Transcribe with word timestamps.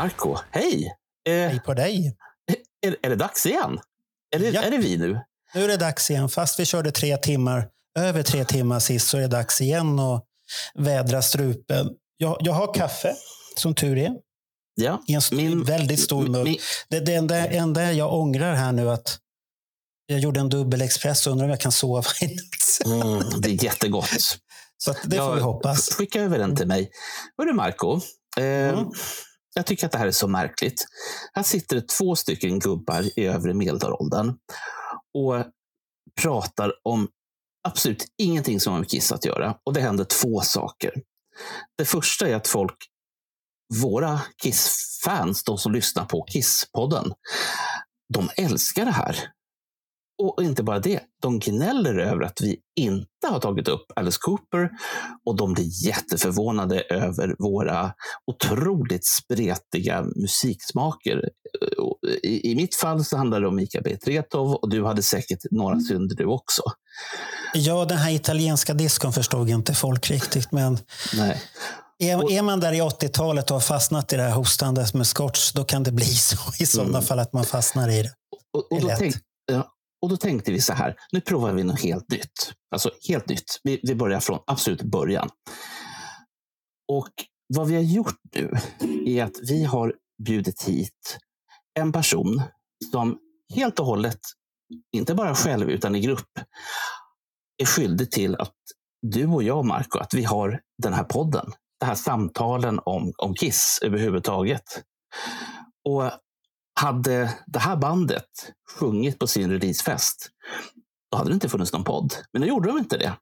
Marco, 0.00 0.36
hej! 0.50 0.92
Eh, 1.28 1.32
Hej 1.34 1.60
på 1.60 1.74
dig. 1.74 2.16
är, 2.86 2.96
är 3.02 3.10
det 3.10 3.16
dags 3.16 3.46
igen? 3.46 3.80
Är 4.34 4.38
det, 4.38 4.50
Japp. 4.50 4.64
är 4.64 4.70
det 4.70 4.78
vi 4.78 4.96
nu? 4.96 5.20
Nu 5.54 5.64
är 5.64 5.68
det 5.68 5.76
dags 5.76 6.10
igen. 6.10 6.28
Fast 6.28 6.60
vi 6.60 6.64
körde 6.66 6.90
tre 6.90 7.16
timmar, 7.16 7.68
över 7.98 8.22
tre 8.22 8.44
timmar 8.44 8.80
sist, 8.80 9.08
så 9.08 9.16
är 9.16 9.20
det 9.20 9.26
dags 9.28 9.60
igen 9.60 9.98
att 9.98 10.24
vädra 10.74 11.22
strupen. 11.22 11.88
Jag, 12.16 12.36
jag 12.40 12.52
har 12.52 12.74
kaffe, 12.74 13.16
som 13.56 13.74
tur 13.74 13.98
är. 13.98 14.10
Ja. 14.74 15.02
I 15.06 15.12
en 15.14 15.18
st- 15.18 15.54
väldigt 15.66 16.00
stor 16.00 16.26
mugg. 16.26 16.44
min- 16.44 16.58
Det, 16.88 17.00
det 17.00 17.14
enda, 17.14 17.46
enda 17.46 17.92
jag 17.92 18.14
ångrar 18.14 18.54
här 18.54 18.72
nu 18.72 18.90
att 18.90 19.18
jag 20.06 20.18
gjorde 20.20 20.40
en 20.40 20.48
dubbel 20.48 20.80
espresso. 20.82 21.30
Undrar 21.30 21.44
om 21.44 21.50
jag 21.50 21.60
kan 21.60 21.72
sova 21.72 22.02
i 22.20 22.26
natt. 22.26 23.02
Mm, 23.02 23.40
det 23.40 23.48
är 23.48 23.64
jättegott. 23.64 24.10
Så 24.78 24.94
det 25.04 25.16
får 25.16 25.34
vi 25.34 25.40
hoppas. 25.40 25.90
sk- 25.90 25.94
Skicka 25.94 26.20
över 26.22 26.38
den 26.38 26.56
till 26.56 26.66
mig. 26.66 26.90
Hörru 27.38 27.52
Marco, 27.52 28.00
eh, 28.36 28.44
Mm 28.44 28.90
jag 29.54 29.66
tycker 29.66 29.86
att 29.86 29.92
det 29.92 29.98
här 29.98 30.06
är 30.06 30.10
så 30.10 30.28
märkligt. 30.28 30.86
Här 31.32 31.42
sitter 31.42 31.76
det 31.76 31.88
två 31.88 32.16
stycken 32.16 32.58
gubbar 32.58 33.18
i 33.18 33.26
övre 33.26 33.54
medelåldern 33.54 34.28
och 35.14 35.44
pratar 36.22 36.72
om 36.82 37.08
absolut 37.68 38.04
ingenting 38.18 38.60
som 38.60 38.72
har 38.72 38.80
med 38.80 38.90
Kiss 38.90 39.12
att 39.12 39.24
göra. 39.24 39.56
Och 39.64 39.72
det 39.72 39.80
händer 39.80 40.04
två 40.04 40.40
saker. 40.40 40.92
Det 41.78 41.84
första 41.84 42.28
är 42.28 42.34
att 42.34 42.48
folk, 42.48 42.76
våra 43.82 44.20
Kiss-fans, 44.42 45.44
de 45.44 45.58
som 45.58 45.72
lyssnar 45.72 46.04
på 46.04 46.26
Kiss-podden, 46.26 47.12
de 48.14 48.30
älskar 48.36 48.84
det 48.84 48.90
här. 48.90 49.16
Och 50.22 50.42
inte 50.44 50.62
bara 50.62 50.78
det, 50.78 51.00
de 51.22 51.38
gnäller 51.38 51.98
över 51.98 52.22
att 52.24 52.40
vi 52.40 52.56
inte 52.76 53.06
har 53.30 53.40
tagit 53.40 53.68
upp 53.68 53.84
Alice 53.96 54.18
Cooper 54.20 54.70
och 55.26 55.36
de 55.36 55.52
blir 55.52 55.86
jätteförvånade 55.86 56.80
över 56.80 57.34
våra 57.38 57.92
otroligt 58.26 59.06
spretiga 59.06 60.02
musiksmaker. 60.16 61.20
I, 62.22 62.52
I 62.52 62.54
mitt 62.56 62.74
fall 62.74 63.04
så 63.04 63.16
handlar 63.16 63.40
det 63.40 63.48
om 63.48 63.56
Mika 63.56 63.80
Betretov 63.80 64.54
och 64.54 64.70
du 64.70 64.84
hade 64.84 65.02
säkert 65.02 65.38
några 65.50 65.80
synder 65.80 66.16
du 66.16 66.24
också. 66.24 66.62
Ja, 67.54 67.84
den 67.84 67.98
här 67.98 68.10
italienska 68.12 68.74
diskon 68.74 69.12
förstod 69.12 69.48
inte 69.48 69.74
folk 69.74 70.10
riktigt. 70.10 70.52
Men 70.52 70.78
Nej. 71.14 71.42
är, 71.98 72.32
är 72.32 72.42
man 72.42 72.60
där 72.60 72.72
i 72.72 72.80
80-talet 72.80 73.50
och 73.50 73.54
har 73.54 73.60
fastnat 73.60 74.12
i 74.12 74.16
det 74.16 74.22
här 74.22 74.30
hostandet 74.30 74.94
med 74.94 75.06
scotch, 75.06 75.52
då 75.52 75.64
kan 75.64 75.82
det 75.82 75.92
bli 75.92 76.04
så 76.06 76.36
i 76.58 76.66
sådana 76.66 76.88
Mm. 76.90 77.02
fall 77.02 77.18
att 77.18 77.32
man 77.32 77.44
fastnar 77.44 77.88
i 77.88 78.02
det. 78.02 78.12
Och, 78.52 78.72
och, 78.72 78.80
då 78.80 78.90
tänk, 78.98 79.14
och 80.02 80.08
då 80.08 80.16
tänkte 80.16 80.52
vi 80.52 80.60
så 80.60 80.72
här, 80.72 80.96
nu 81.12 81.20
provar 81.20 81.52
vi 81.52 81.64
något 81.64 81.80
helt 81.80 82.10
nytt. 82.10 82.52
Alltså 82.70 82.90
helt 83.08 83.28
nytt. 83.28 83.60
Vi, 83.62 83.80
vi 83.82 83.94
börjar 83.94 84.20
från 84.20 84.38
absolut 84.46 84.82
början. 84.82 85.30
Och 86.88 87.10
vad 87.54 87.68
vi 87.68 87.74
har 87.74 87.82
gjort 87.82 88.18
nu 88.34 88.52
är 89.06 89.24
att 89.24 89.36
vi 89.48 89.64
har 89.64 89.94
bjudit 90.24 90.62
hit 90.62 91.18
en 91.74 91.92
person 91.92 92.42
som 92.92 93.18
helt 93.54 93.78
och 93.78 93.86
hållet, 93.86 94.20
inte 94.92 95.14
bara 95.14 95.34
själv 95.34 95.70
utan 95.70 95.96
i 95.96 96.00
grupp, 96.00 96.38
är 97.62 97.66
skyldig 97.66 98.10
till 98.10 98.36
att 98.36 98.54
du 99.02 99.26
och 99.26 99.42
jag, 99.42 99.64
Marco, 99.64 99.98
att 99.98 100.14
vi 100.14 100.24
har 100.24 100.60
den 100.82 100.92
här 100.92 101.04
podden. 101.04 101.52
Det 101.80 101.86
här 101.86 101.94
samtalen 101.94 102.80
om, 102.84 103.12
om 103.18 103.34
Kiss 103.34 103.78
överhuvudtaget. 103.82 104.82
Och 105.88 106.04
hade 106.80 107.38
det 107.46 107.58
här 107.58 107.76
bandet 107.76 108.52
sjungit 108.78 109.18
på 109.18 109.26
sin 109.26 109.50
releasefest, 109.50 110.30
då 111.10 111.18
hade 111.18 111.30
det 111.30 111.34
inte 111.34 111.48
funnits 111.48 111.72
någon 111.72 111.84
podd. 111.84 112.14
Men 112.32 112.42
nu 112.42 112.48
gjorde 112.48 112.68
de 112.68 112.78
inte 112.78 112.98
det. 112.98 113.12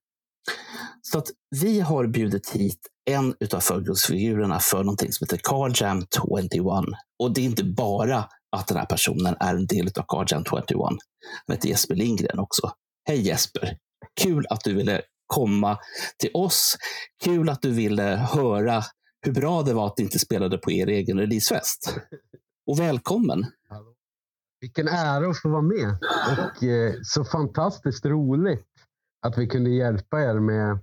Så 1.03 1.19
att 1.19 1.28
vi 1.60 1.81
har 1.81 2.06
bjudit 2.06 2.50
hit 2.50 2.81
en 3.10 3.34
av 3.54 3.60
förgrundsfigurerna 3.60 4.60
för 4.60 4.78
någonting 4.78 5.12
som 5.12 5.25
heter 5.25 5.37
Car 5.37 5.82
Jam 5.82 6.06
21. 6.50 6.84
Och 7.19 7.34
det 7.34 7.41
är 7.41 7.44
inte 7.44 7.64
bara 7.64 8.28
att 8.56 8.66
den 8.66 8.76
här 8.76 8.87
personen 8.87 9.37
är 9.41 9.54
en 9.54 9.66
del 9.66 9.91
av 9.98 10.04
Car 10.08 10.26
Jam 10.28 10.44
21. 10.44 10.64
Han 11.47 11.54
heter 11.56 11.69
Jesper 11.69 11.94
Lindgren 11.94 12.38
också. 12.38 12.72
Hej 13.08 13.26
Jesper! 13.26 13.76
Kul 14.20 14.47
att 14.50 14.64
du 14.64 14.75
ville 14.75 15.03
komma 15.26 15.78
till 16.19 16.31
oss. 16.34 16.76
Kul 17.25 17.48
att 17.48 17.62
du 17.62 17.70
ville 17.70 18.16
höra 18.16 18.84
hur 19.22 19.32
bra 19.32 19.62
det 19.62 19.75
var 19.75 19.87
att 19.87 19.97
du 19.97 20.03
inte 20.03 20.19
spelade 20.19 20.58
på 20.58 20.72
er 20.72 20.87
egen 20.87 21.19
releasefest. 21.19 21.98
Och 22.68 22.78
välkommen! 22.80 23.46
Vilken 24.60 24.88
ära 24.88 25.30
att 25.30 25.38
få 25.42 25.48
vara 25.48 25.62
med. 25.62 25.98
Och 26.38 26.62
eh, 26.64 26.94
så 27.02 27.24
fantastiskt 27.24 28.04
roligt 28.06 28.66
att 29.26 29.38
vi 29.38 29.46
kunde 29.46 29.70
hjälpa 29.70 30.20
er 30.22 30.34
med 30.34 30.78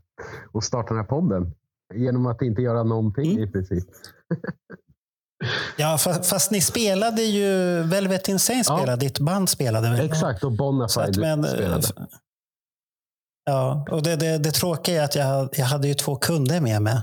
att 0.53 0.63
starta 0.63 0.87
den 0.87 0.97
här 0.97 1.09
podden. 1.09 1.53
Genom 1.95 2.25
att 2.25 2.41
inte 2.41 2.61
göra 2.61 2.83
någonting 2.83 3.31
Mm. 3.31 3.43
i 3.43 3.51
princip. 3.51 3.83
Ja, 5.77 5.97
fast, 5.97 6.29
fast 6.29 6.51
ni 6.51 6.61
spelade 6.61 7.21
ju, 7.21 7.47
Velvet 7.83 8.27
Insane 8.27 8.63
Ja. 8.67 8.77
spelade, 8.77 9.05
ditt 9.05 9.19
band 9.19 9.49
spelade 9.49 9.89
väl? 9.89 10.05
Exakt, 10.05 10.43
och 10.43 10.51
Bonafide 10.51 11.09
att, 11.09 11.17
men, 11.17 11.43
spelade. 11.43 11.87
Ja, 13.45 13.85
och 13.91 14.03
det, 14.03 14.15
det, 14.15 14.37
det 14.37 14.51
tråkiga 14.51 15.01
är 15.01 15.05
att 15.05 15.15
jag, 15.15 15.49
jag 15.51 15.65
hade 15.65 15.87
ju 15.87 15.93
två 15.93 16.15
kunder 16.15 16.61
med 16.61 16.81
mig 16.81 17.01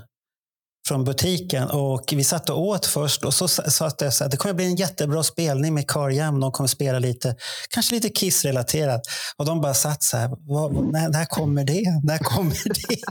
från 0.89 1.05
butiken 1.05 1.71
och 1.71 2.05
vi 2.13 2.25
satt 2.25 2.51
och 2.51 2.61
åt 2.63 2.87
först 2.87 3.25
och 3.25 3.35
så 3.35 3.49
sa 3.49 3.87
att 3.87 3.99
det, 3.99 4.11
så 4.11 4.25
här, 4.25 4.31
det 4.31 4.37
kommer 4.37 4.55
bli 4.55 4.65
en 4.65 4.77
jättebra 4.77 5.23
spelning 5.23 5.75
med 5.75 5.89
Car 5.89 6.11
Jam. 6.11 6.41
De 6.41 6.53
kommer 6.53 6.69
spela 6.69 6.99
lite, 6.99 7.37
kanske 7.71 7.95
lite 7.95 8.09
Kiss-relaterat. 8.09 9.01
Och 9.37 9.47
de 9.47 9.61
bara 9.61 9.75
satt 9.75 10.03
så 10.03 10.17
här, 10.17 10.29
när, 10.93 11.09
när 11.09 11.25
kommer 11.25 11.65
det? 11.65 11.83
När 12.05 12.19
kommer 12.19 12.63
det? 12.65 12.97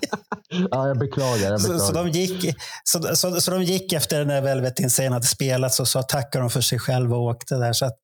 Ja, 0.71 0.87
jag 0.87 0.99
beklagar. 0.99 1.51
Jag 1.51 1.61
Så, 1.61 1.67
beklagar. 1.67 1.85
så, 1.87 1.93
de 1.93 2.09
gick, 2.09 2.55
så, 2.83 3.15
så, 3.15 3.41
så 3.41 3.51
de 3.51 3.63
gick 3.63 3.93
efter 3.93 4.25
när 4.25 4.41
Velvet 4.41 4.79
Insane 4.79 5.09
hade 5.09 5.25
spelats 5.27 5.79
och 5.79 5.87
så 5.87 6.03
tackade 6.03 6.43
de 6.43 6.49
för 6.49 6.61
sig 6.61 6.79
själva 6.79 7.15
och 7.15 7.23
åkte 7.23 7.55
där. 7.55 7.73
Så 7.73 7.85
att, 7.85 7.95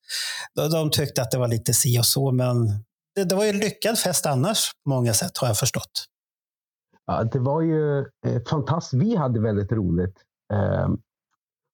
de, 0.56 0.70
de 0.70 0.92
tyckte 0.92 1.22
att 1.22 1.32
det 1.32 1.38
var 1.38 1.48
lite 1.48 1.74
si 1.74 2.00
och 2.00 2.06
så, 2.06 2.32
men 2.32 2.68
det, 3.16 3.24
det 3.24 3.36
var 3.36 3.44
ju 3.44 3.50
en 3.50 3.58
lyckad 3.60 4.00
fest 4.00 4.26
annars 4.26 4.72
på 4.84 4.90
många 4.90 5.14
sätt 5.14 5.38
har 5.38 5.48
jag 5.48 5.58
förstått. 5.58 6.06
Ja, 7.08 7.24
det 7.24 7.40
var 7.40 7.62
ju 7.62 8.00
eh, 8.00 8.42
fantastiskt. 8.50 9.04
Vi 9.04 9.16
hade 9.16 9.40
väldigt 9.40 9.72
roligt. 9.72 10.16
Ehm, 10.54 10.98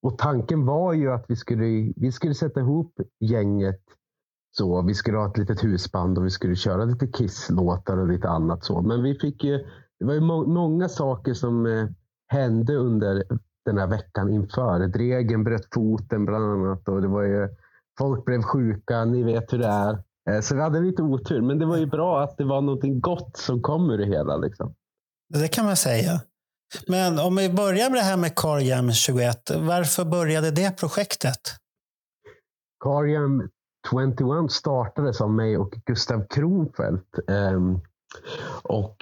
och 0.04 0.18
tanken 0.18 0.66
var 0.66 0.94
ju 0.94 1.12
att 1.12 1.26
vi 1.28 1.36
skulle, 1.36 1.94
vi 1.96 2.12
skulle 2.12 2.34
sätta 2.34 2.60
ihop 2.60 2.94
gänget 3.20 3.82
så. 4.52 4.82
Vi 4.82 4.94
skulle 4.94 5.18
ha 5.18 5.28
ett 5.30 5.38
litet 5.38 5.64
husband 5.64 6.18
och 6.18 6.26
vi 6.26 6.30
skulle 6.30 6.56
köra 6.56 6.86
lite 6.86 7.08
Kiss-låtar 7.08 7.98
och 7.98 8.08
lite 8.08 8.30
annat 8.30 8.64
så. 8.66 8.82
Men 8.82 9.04
vi 9.04 9.16
fick 9.16 9.44
ju, 9.44 9.58
det 10.00 10.06
var 10.06 10.14
ju 10.14 10.20
må- 10.22 10.46
många 10.48 10.90
saker 10.90 11.34
som 11.34 11.66
eh, 11.66 11.86
hände 12.28 12.76
under 12.76 13.24
den 13.66 13.78
här 13.78 13.88
veckan 13.88 14.30
inför. 14.30 14.88
Dregen 14.88 15.44
bröt 15.44 15.68
foten 15.74 16.26
bland 16.26 16.46
annat 16.46 16.88
och 16.90 17.02
det 17.02 17.08
var 17.08 17.24
ju, 17.24 17.50
folk 17.98 18.26
blev 18.26 18.42
sjuka. 18.42 19.06
Ni 19.06 19.24
vet 19.24 19.54
hur 19.54 19.58
det 19.58 19.68
är. 19.68 20.04
Eh, 20.30 20.40
så 20.42 20.56
vi 20.56 20.62
hade 20.62 20.80
lite 20.80 21.04
otur, 21.04 21.42
men 21.42 21.60
det 21.60 21.66
var 21.66 21.78
ju 21.78 21.86
bra 21.86 22.22
att 22.24 22.38
det 22.38 22.44
var 22.44 22.62
någonting 22.62 23.00
gott 23.00 23.38
som 23.38 23.62
kom 23.62 23.90
ur 23.92 23.98
det 23.98 24.06
hela. 24.06 24.38
Liksom. 24.38 24.74
Det 25.42 25.48
kan 25.48 25.66
man 25.66 25.76
säga. 25.76 26.22
Men 26.88 27.20
om 27.20 27.36
vi 27.36 27.50
börjar 27.50 27.90
med 27.90 28.00
det 28.00 28.04
här 28.04 28.18
med 28.18 28.36
Carjam 28.36 28.92
21. 28.92 29.38
Varför 29.50 30.06
började 30.06 30.52
det 30.52 30.78
projektet? 30.80 31.40
Carjam 32.84 33.50
21 33.90 34.52
startades 34.52 35.22
av 35.22 35.32
mig 35.32 35.58
och 35.58 35.76
Gustav 35.86 36.26
Kronfeldt. 36.30 37.20
Ehm, 37.28 37.80
och 38.64 38.96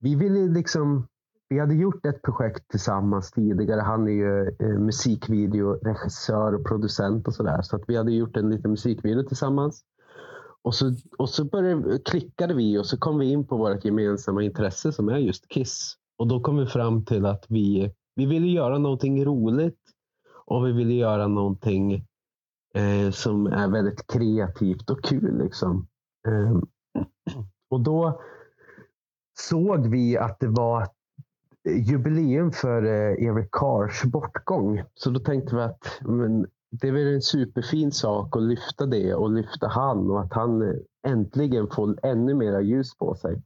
vi 0.00 0.14
ville 0.14 0.40
liksom, 0.40 1.06
vi 1.48 1.58
hade 1.58 1.74
gjort 1.74 2.06
ett 2.06 2.22
projekt 2.22 2.68
tillsammans 2.68 3.30
tidigare. 3.30 3.80
Han 3.80 4.08
är 4.08 4.12
ju 4.12 4.56
eh, 4.58 4.78
musikvideoregissör 4.78 6.54
och 6.54 6.66
producent 6.66 7.28
och 7.28 7.34
sådär. 7.34 7.62
Så 7.62 7.76
att 7.76 7.82
vi 7.86 7.96
hade 7.96 8.12
gjort 8.12 8.36
en 8.36 8.50
liten 8.50 8.70
musikvideo 8.70 9.22
tillsammans. 9.22 9.82
Och 10.62 10.74
så, 10.74 10.94
och 11.18 11.28
så 11.28 11.44
började, 11.44 11.98
klickade 11.98 12.54
vi 12.54 12.78
och 12.78 12.86
så 12.86 12.98
kom 12.98 13.18
vi 13.18 13.32
in 13.32 13.46
på 13.46 13.56
vårt 13.56 13.84
gemensamma 13.84 14.42
intresse 14.42 14.92
som 14.92 15.08
är 15.08 15.16
just 15.16 15.48
Kiss. 15.48 15.96
Och 16.18 16.26
då 16.26 16.40
kom 16.40 16.56
vi 16.56 16.66
fram 16.66 17.04
till 17.04 17.26
att 17.26 17.44
vi, 17.48 17.94
vi 18.14 18.26
ville 18.26 18.46
göra 18.46 18.78
någonting 18.78 19.24
roligt 19.24 19.78
och 20.44 20.66
vi 20.66 20.72
ville 20.72 20.94
göra 20.94 21.26
någonting 21.26 21.92
eh, 22.74 23.10
som 23.10 23.46
är 23.46 23.68
väldigt 23.68 24.06
kreativt 24.06 24.90
och 24.90 25.04
kul. 25.04 25.38
Liksom. 25.38 25.86
Eh, 26.28 26.58
och 27.70 27.80
då 27.80 28.20
såg 29.38 29.86
vi 29.86 30.16
att 30.16 30.40
det 30.40 30.48
var 30.48 30.88
jubileum 31.68 32.52
för 32.52 32.84
eh, 32.84 33.26
Eric 33.26 33.48
Cars 33.52 34.02
bortgång. 34.04 34.82
Så 34.94 35.10
då 35.10 35.20
tänkte 35.20 35.56
vi 35.56 35.62
att 35.62 36.00
men, 36.00 36.46
det 36.70 36.88
är 36.88 36.92
väl 36.92 37.14
en 37.14 37.22
superfin 37.22 37.92
sak 37.92 38.36
att 38.36 38.42
lyfta 38.42 38.86
det 38.86 39.14
och 39.14 39.30
lyfta 39.30 39.68
han 39.68 40.10
och 40.10 40.20
att 40.20 40.32
han 40.32 40.80
äntligen 41.06 41.68
får 41.68 41.98
ännu 42.02 42.34
mera 42.34 42.60
ljus 42.60 42.96
på 42.96 43.14
sig. 43.14 43.42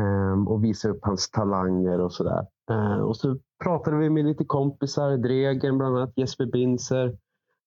Ehm, 0.00 0.48
och 0.48 0.64
visa 0.64 0.88
upp 0.88 0.98
hans 1.02 1.30
talanger 1.30 2.00
och 2.00 2.12
sådär. 2.12 2.46
Ehm, 2.70 3.00
och 3.00 3.16
så 3.16 3.38
pratade 3.62 3.96
vi 3.96 4.10
med 4.10 4.24
lite 4.24 4.44
kompisar, 4.44 5.16
Dregen 5.16 5.78
bland 5.78 5.96
annat, 5.96 6.12
Jesper 6.16 6.46
Binzer, 6.46 7.18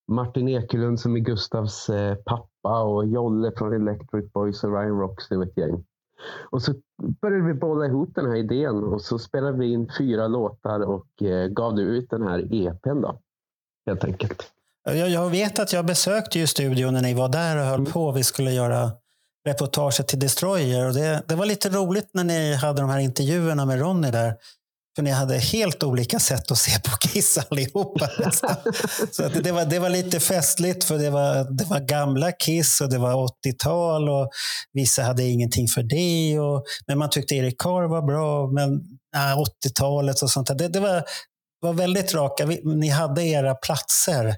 Martin 0.08 0.48
Ekelund 0.48 1.00
som 1.00 1.16
är 1.16 1.20
Gustavs 1.20 1.90
eh, 1.90 2.16
pappa 2.16 2.84
och 2.84 3.06
Jolle 3.06 3.52
från 3.58 3.74
Electric 3.74 4.32
Boys 4.34 4.64
och 4.64 4.72
Ryan 4.72 5.00
Roxy 5.00 5.36
och 5.36 5.44
ett 5.44 5.58
gäng. 5.58 5.86
Och 6.50 6.62
så 6.62 6.74
började 7.22 7.44
vi 7.44 7.54
bolla 7.54 7.86
ihop 7.86 8.16
den 8.16 8.26
här 8.26 8.36
idén 8.36 8.84
och 8.84 9.02
så 9.02 9.20
spelade 9.20 9.58
vi 9.58 9.72
in 9.72 9.90
fyra 9.98 10.28
låtar 10.28 10.80
och 10.80 11.24
eh, 11.24 11.48
gav 11.48 11.80
ut 11.80 12.10
den 12.10 12.22
här 12.22 12.54
EPn 12.54 13.02
då. 13.02 13.20
Helt 13.86 14.04
enkelt. 14.04 14.55
Jag, 14.86 15.10
jag 15.10 15.30
vet 15.30 15.60
att 15.60 15.74
jag 15.74 15.86
besökte 15.86 16.40
ju 16.40 16.48
studion 16.48 16.94
när 16.94 17.02
ni 17.02 17.14
var 17.14 17.30
där 17.30 17.58
och 17.58 17.66
höll 17.66 17.80
Mm. 17.80 17.92
på. 17.92 18.12
Vi 18.12 18.24
skulle 18.24 18.52
göra 18.52 18.92
reportaget 19.48 20.08
till 20.08 20.20
Destroyer. 20.20 20.86
Och 20.88 20.94
det, 20.94 21.24
det 21.28 21.36
var 21.36 21.46
lite 21.46 21.70
roligt 21.70 22.10
när 22.14 22.24
ni 22.24 22.54
hade 22.54 22.82
de 22.82 22.90
här 22.90 23.00
intervjuerna 23.00 23.66
med 23.66 23.80
Ronny 23.80 24.12
där. 24.12 24.36
För 24.96 25.04
ni 25.04 25.12
hade 25.12 25.38
helt 25.38 25.84
olika 25.84 26.20
sätt 26.20 26.52
att 26.52 26.58
se 26.58 26.72
på 26.80 26.98
Kiss 26.98 27.38
allihopa. 27.50 28.10
Så 29.12 29.24
att 29.26 29.44
det, 29.44 29.52
var, 29.52 29.66
det 29.66 29.80
var 29.80 29.90
lite 29.90 30.20
festligt 30.20 30.84
för 30.84 30.98
det 30.98 31.10
var, 31.10 31.58
det 31.58 31.66
var 31.66 31.80
gamla 31.80 32.32
Kiss 32.32 32.82
och 32.82 32.90
det 32.90 32.98
var 32.98 33.14
80-tal 33.14 34.10
och 34.10 34.30
vissa 34.74 35.04
hade 35.04 35.24
ingenting 35.24 35.68
för 35.68 35.84
det. 35.84 36.40
Och, 36.40 36.64
men 36.88 36.98
man 36.98 37.10
tyckte 37.10 37.36
Erik 37.36 37.60
Carr 37.62 37.88
var 37.88 38.02
bra, 38.02 38.48
men 38.48 38.82
nej, 39.16 39.36
80-talet 39.68 40.22
och 40.22 40.30
sånt 40.30 40.48
där. 40.48 40.56
Det, 40.56 40.68
det 40.68 40.80
var, 40.80 41.04
var 41.62 41.74
väldigt 41.74 42.14
raka. 42.14 42.46
Ni 42.64 42.90
hade 42.90 43.24
era 43.24 43.56
platser 43.56 44.36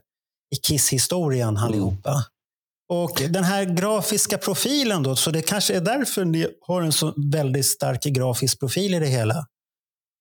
i 0.55 0.55
Kiss-historien 0.55 1.57
allihopa. 1.57 2.23
Och 2.89 3.21
den 3.29 3.43
här 3.43 3.65
grafiska 3.65 4.37
profilen 4.37 5.03
då, 5.03 5.15
så 5.15 5.31
det 5.31 5.41
kanske 5.41 5.75
är 5.75 5.81
därför 5.81 6.25
ni 6.25 6.47
har 6.61 6.81
en 6.81 6.91
så 6.91 7.13
väldigt 7.31 7.65
stark 7.65 8.03
grafisk 8.03 8.59
profil 8.59 8.93
i 8.93 8.99
det 8.99 9.07
hela. 9.07 9.45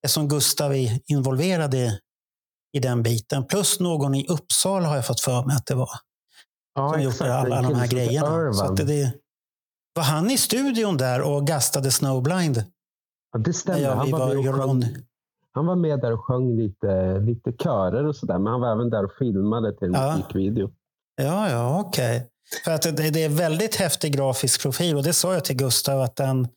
Eftersom 0.05 0.29
Gustav 0.29 0.75
är 0.75 1.01
involverad 1.07 1.75
i, 1.75 1.99
i 2.77 2.81
den 2.81 3.03
biten. 3.03 3.47
Plus 3.47 3.81
någon 3.81 4.15
i 4.15 4.27
Uppsala 4.29 4.89
har 4.89 4.97
jag 4.97 5.07
fått 5.07 5.21
för 5.21 5.45
mig 5.45 5.57
att 5.57 5.67
det 5.67 5.75
var. 5.75 5.91
Ja, 6.75 7.13
Som 7.13 7.27
alla, 7.27 7.47
En 7.47 7.53
alla 7.53 7.69
de 7.69 7.75
här 7.75 7.87
grejerna. 7.87 8.53
Så 8.53 8.65
att 8.65 8.77
det, 8.77 9.13
var 9.95 10.03
han 10.03 10.31
i 10.31 10.39
studion 10.39 10.97
där 10.97 11.23
och 11.23 11.47
gastade 11.47 11.91
Snowblind? 11.91 12.65
Ja, 13.33 13.39
det 13.39 13.53
stämmer. 13.53 13.95
Han 13.95 14.11
var, 14.11 14.19
var, 14.19 14.35
med 14.35 14.49
och 14.49 14.55
sjöng. 14.55 15.07
Han 15.57 15.67
var 15.67 15.77
med 15.77 16.01
där 16.01 16.13
och 16.13 16.25
sjöng 16.25 16.57
lite, 16.57 17.19
lite 17.21 17.53
körer 17.63 18.05
och 18.07 18.17
sådär. 18.17 18.39
Men 18.39 18.53
han 18.53 18.61
var 18.61 18.73
även 18.73 18.91
där 18.91 19.05
och 19.05 19.13
filmade 19.19 19.77
till 19.79 19.87
en 19.89 19.95
Ja. 19.95 20.17
musikvideo. 20.17 20.71
Ja, 21.23 21.51
ja, 21.51 21.81
okej. 21.81 22.27
För 22.65 22.71
att 22.73 22.83
det, 22.83 23.11
det 23.11 23.25
är 23.25 23.29
väldigt 23.29 23.77
häftig 23.77 24.13
grafisk 24.17 24.63
profil 24.63 24.97
och 24.97 25.03
det 25.03 25.13
sa 25.13 25.33
jag 25.35 25.45
till 25.45 25.57
Gustav 25.57 26.01
att 26.01 26.17
den, 26.17 26.49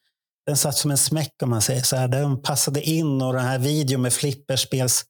den 0.45 0.57
satt 0.57 0.75
som 0.75 0.91
en 0.91 0.97
smäck 0.97 1.33
om 1.43 1.49
man 1.49 1.61
säger 1.61 1.81
så 1.81 1.95
här. 1.95 2.07
Den 2.07 2.41
passade 2.41 2.81
in 2.81 3.21
och 3.21 3.33
den 3.33 3.41
här 3.45 3.59
videon 3.59 4.01
med 4.01 4.13
flipperspels 4.13 5.03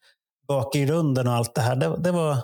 bakgrunden 0.48 1.28
och 1.28 1.34
allt 1.34 1.56
det 1.56 1.62
här. 1.62 1.76
Det, 1.76 1.98
det 1.98 2.12
var 2.12 2.38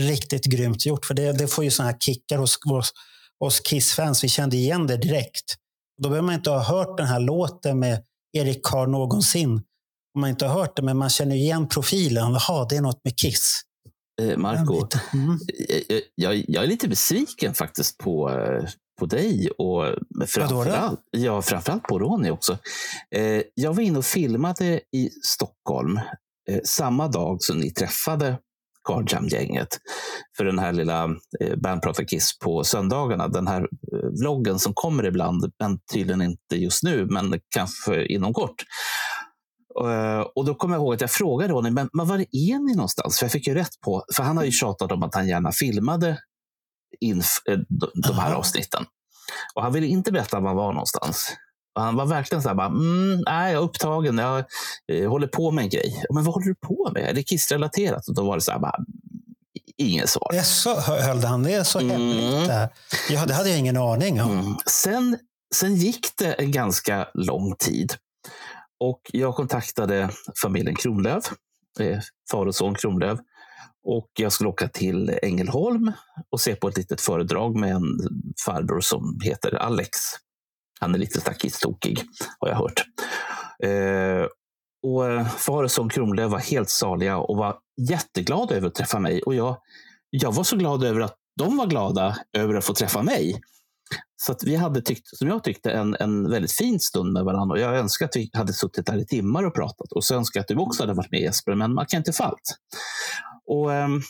riktigt 0.00 0.44
grymt 0.44 0.86
gjort 0.86 1.04
för 1.04 1.14
det, 1.14 1.32
det 1.32 1.46
får 1.46 1.64
ju 1.64 1.70
såna 1.70 1.88
här 1.88 1.96
kickar 1.98 2.38
hos, 2.38 2.58
hos, 2.68 2.92
hos 3.40 3.60
Kiss-fans. 3.60 4.24
Vi 4.24 4.28
kände 4.28 4.56
igen 4.56 4.86
det 4.86 4.96
direkt. 4.96 5.54
Då 6.02 6.08
behöver 6.08 6.26
man 6.26 6.34
inte 6.34 6.50
ha 6.50 6.58
hört 6.62 6.96
den 6.96 7.06
här 7.06 7.20
låten 7.20 7.78
med 7.78 8.02
Erik 8.32 8.64
Carr 8.66 8.86
någonsin. 8.86 9.62
Om 10.14 10.20
man 10.20 10.30
inte 10.30 10.46
har 10.46 10.54
hört 10.60 10.76
det, 10.76 10.82
men 10.82 10.96
man 10.96 11.10
känner 11.10 11.36
igen 11.36 11.68
profilen. 11.68 12.32
Jaha, 12.32 12.66
det 12.70 12.76
är 12.76 12.80
något 12.80 13.00
med 13.04 13.18
Kiss. 13.18 13.62
Eh, 14.22 14.36
Marco, 14.38 14.86
Mm. 15.14 15.38
jag, 15.88 16.00
jag, 16.14 16.44
jag 16.48 16.64
är 16.64 16.68
lite 16.68 16.88
besviken 16.88 17.54
faktiskt 17.54 17.98
på, 17.98 18.30
eh, 18.30 18.64
på 19.00 19.06
dig 19.06 19.50
och 19.58 19.84
framförallt, 20.28 21.00
ja, 21.10 21.42
framförallt 21.42 21.82
på 21.82 21.98
Ronny 21.98 22.30
också. 22.30 22.58
Eh, 23.16 23.42
jag 23.54 23.74
var 23.74 23.82
inne 23.82 23.98
och 23.98 24.04
filmade 24.04 24.80
i 24.96 25.10
Stockholm 25.24 25.96
eh, 26.50 26.60
samma 26.64 27.08
dag 27.08 27.42
som 27.42 27.58
ni 27.60 27.70
träffade 27.70 28.38
Carl 28.84 29.04
Jam-gänget 29.08 29.68
för 30.36 30.44
den 30.44 30.58
här 30.58 30.72
lilla 30.72 31.04
eh, 31.40 31.56
Band 31.56 31.82
Pratar 31.82 32.04
Kiss 32.04 32.38
på 32.38 32.64
söndagarna. 32.64 33.28
Den 33.28 33.46
här 33.46 33.60
eh, 33.62 34.08
vloggen 34.20 34.58
som 34.58 34.74
kommer 34.74 35.06
ibland, 35.06 35.52
men 35.60 35.78
tydligen 35.92 36.22
inte 36.22 36.56
just 36.56 36.82
nu, 36.82 37.06
men 37.10 37.40
kanske 37.54 38.04
inom 38.06 38.32
kort. 38.34 38.64
Eh, 39.86 40.20
Och 40.34 40.44
då 40.44 40.54
kommer 40.54 40.74
jag 40.74 40.82
ihåg 40.82 40.94
att 40.94 41.00
jag 41.00 41.10
frågade 41.10 41.52
Ronny, 41.52 41.70
men, 41.70 41.88
men 41.92 42.06
var 42.08 42.18
är 42.18 42.58
ni 42.66 42.74
någonstans? 42.74 43.18
För 43.18 43.24
jag 43.24 43.32
fick 43.32 43.46
ju 43.46 43.54
rätt 43.54 43.80
på, 43.84 44.04
för 44.16 44.22
han 44.22 44.36
har 44.36 44.44
ju 44.44 44.50
tjatat 44.52 44.92
om 44.92 45.02
att 45.02 45.14
han 45.14 45.28
gärna 45.28 45.52
filmade 45.52 46.18
in, 47.00 47.22
eh, 47.48 47.58
de, 47.94 48.12
här 48.14 48.30
Aha. 48.30 48.34
avsnitten. 48.34 48.84
Och 49.54 49.62
han 49.62 49.72
ville 49.72 49.86
inte 49.86 50.12
berätta 50.12 50.40
var 50.40 50.48
han 50.48 50.56
var 50.56 50.72
någonstans. 50.72 51.32
Och 51.74 51.82
han 51.82 51.96
var 51.96 52.06
verkligen 52.06 52.42
så 52.42 52.48
här, 52.48 52.56
bara, 52.56 52.66
mm, 52.66 53.22
nej, 53.26 53.52
jag 53.52 53.60
är 53.62 53.64
upptagen, 53.64 54.18
jag 54.18 54.44
eh, 54.92 55.08
håller 55.10 55.26
på 55.26 55.50
med 55.50 55.62
en 55.64 55.68
grej. 55.70 56.02
Men 56.14 56.24
vad 56.24 56.34
håller 56.34 56.46
du 56.46 56.54
på 56.54 56.90
med? 56.94 57.02
Är 57.02 57.14
det 57.14 57.22
kissrelaterat? 57.22 58.08
Och 58.08 58.14
då 58.14 58.24
var 58.24 58.34
det 58.36 58.40
så 58.40 58.52
här, 58.52 58.58
bara, 58.58 58.76
inget 59.76 60.08
svar. 60.10 60.28
Det 60.32 60.42
så, 60.42 60.80
höll 60.80 61.24
han 61.24 61.42
det 61.42 61.64
så 61.64 61.78
Mm. 61.80 61.90
hemligt 61.90 62.48
där. 62.48 62.68
Ja, 63.10 63.26
det 63.26 63.34
hade 63.34 63.48
jag 63.50 63.58
ingen 63.58 63.76
aning 63.76 64.22
om. 64.22 64.30
Mm. 64.30 64.54
Sen, 64.66 65.18
sen 65.54 65.74
gick 65.76 66.16
det 66.18 66.32
en 66.32 66.52
ganska 66.52 67.08
lång 67.14 67.56
tid. 67.56 67.94
Och 68.80 69.00
jag 69.12 69.34
kontaktade 69.34 70.10
familjen 70.42 70.74
Kronlöf, 70.74 71.24
eh, 71.80 71.98
far 72.30 72.46
och 72.46 72.54
son 72.54 72.74
Kronlöf. 72.74 73.18
Och 73.84 74.10
jag 74.18 74.32
skulle 74.32 74.50
åka 74.50 74.68
till 74.68 75.18
Ängelholm 75.22 75.92
och 76.30 76.40
se 76.40 76.54
på 76.54 76.68
ett 76.68 76.76
litet 76.76 77.00
föredrag 77.00 77.56
med 77.56 77.70
en 77.70 77.98
farbror 78.46 78.80
som 78.80 79.20
heter 79.22 79.54
Alex. 79.54 79.98
Han 80.80 80.94
är 80.94 80.98
lite 80.98 81.20
stackistokig, 81.20 82.02
har 82.38 82.48
jag 82.48 82.56
hört. 82.56 82.84
Eh, 83.64 84.26
och 84.82 85.10
eh, 85.10 85.26
far 85.26 85.64
och 85.64 85.70
son 85.70 85.88
Kronlöf 85.88 86.32
var 86.32 86.38
helt 86.38 86.70
saliga 86.70 87.18
och 87.18 87.36
var 87.36 87.56
jätteglada 87.88 88.54
över 88.54 88.66
att 88.66 88.74
träffa 88.74 88.98
mig. 88.98 89.22
Och 89.22 89.34
jag, 89.34 89.56
jag 90.10 90.32
var 90.32 90.44
så 90.44 90.56
glad 90.56 90.84
över 90.84 91.00
att 91.00 91.16
de 91.36 91.56
var 91.56 91.66
glada 91.66 92.16
över 92.32 92.54
att 92.54 92.64
få 92.64 92.74
träffa 92.74 93.02
mig. 93.02 93.40
Så 94.22 94.32
att 94.32 94.44
vi 94.44 94.56
hade 94.56 94.82
tyckt, 94.82 95.16
som 95.16 95.28
jag 95.28 95.44
tyckte, 95.44 95.70
en, 95.70 95.96
en 96.00 96.30
väldigt 96.30 96.52
fin 96.52 96.80
stund 96.80 97.12
med 97.12 97.24
varandra. 97.24 97.54
Och 97.54 97.60
jag 97.60 97.78
önskar 97.78 98.06
att 98.06 98.16
vi 98.16 98.30
hade 98.32 98.52
suttit 98.52 98.86
där 98.86 98.98
i 98.98 99.06
timmar 99.06 99.44
och 99.44 99.54
pratat. 99.54 99.92
Och 99.92 100.04
så 100.04 100.14
önskar 100.14 100.38
jag 100.38 100.42
att 100.42 100.48
du 100.48 100.56
också 100.56 100.82
hade 100.82 100.94
varit 100.94 101.10
med 101.10 101.20
Jesper, 101.20 101.54
men 101.54 101.74
man 101.74 101.86
kan 101.86 101.98
inte 101.98 102.12
få 102.12 102.24
allt. 102.24 102.56
Och, 103.46 103.74
ehm, 103.74 104.00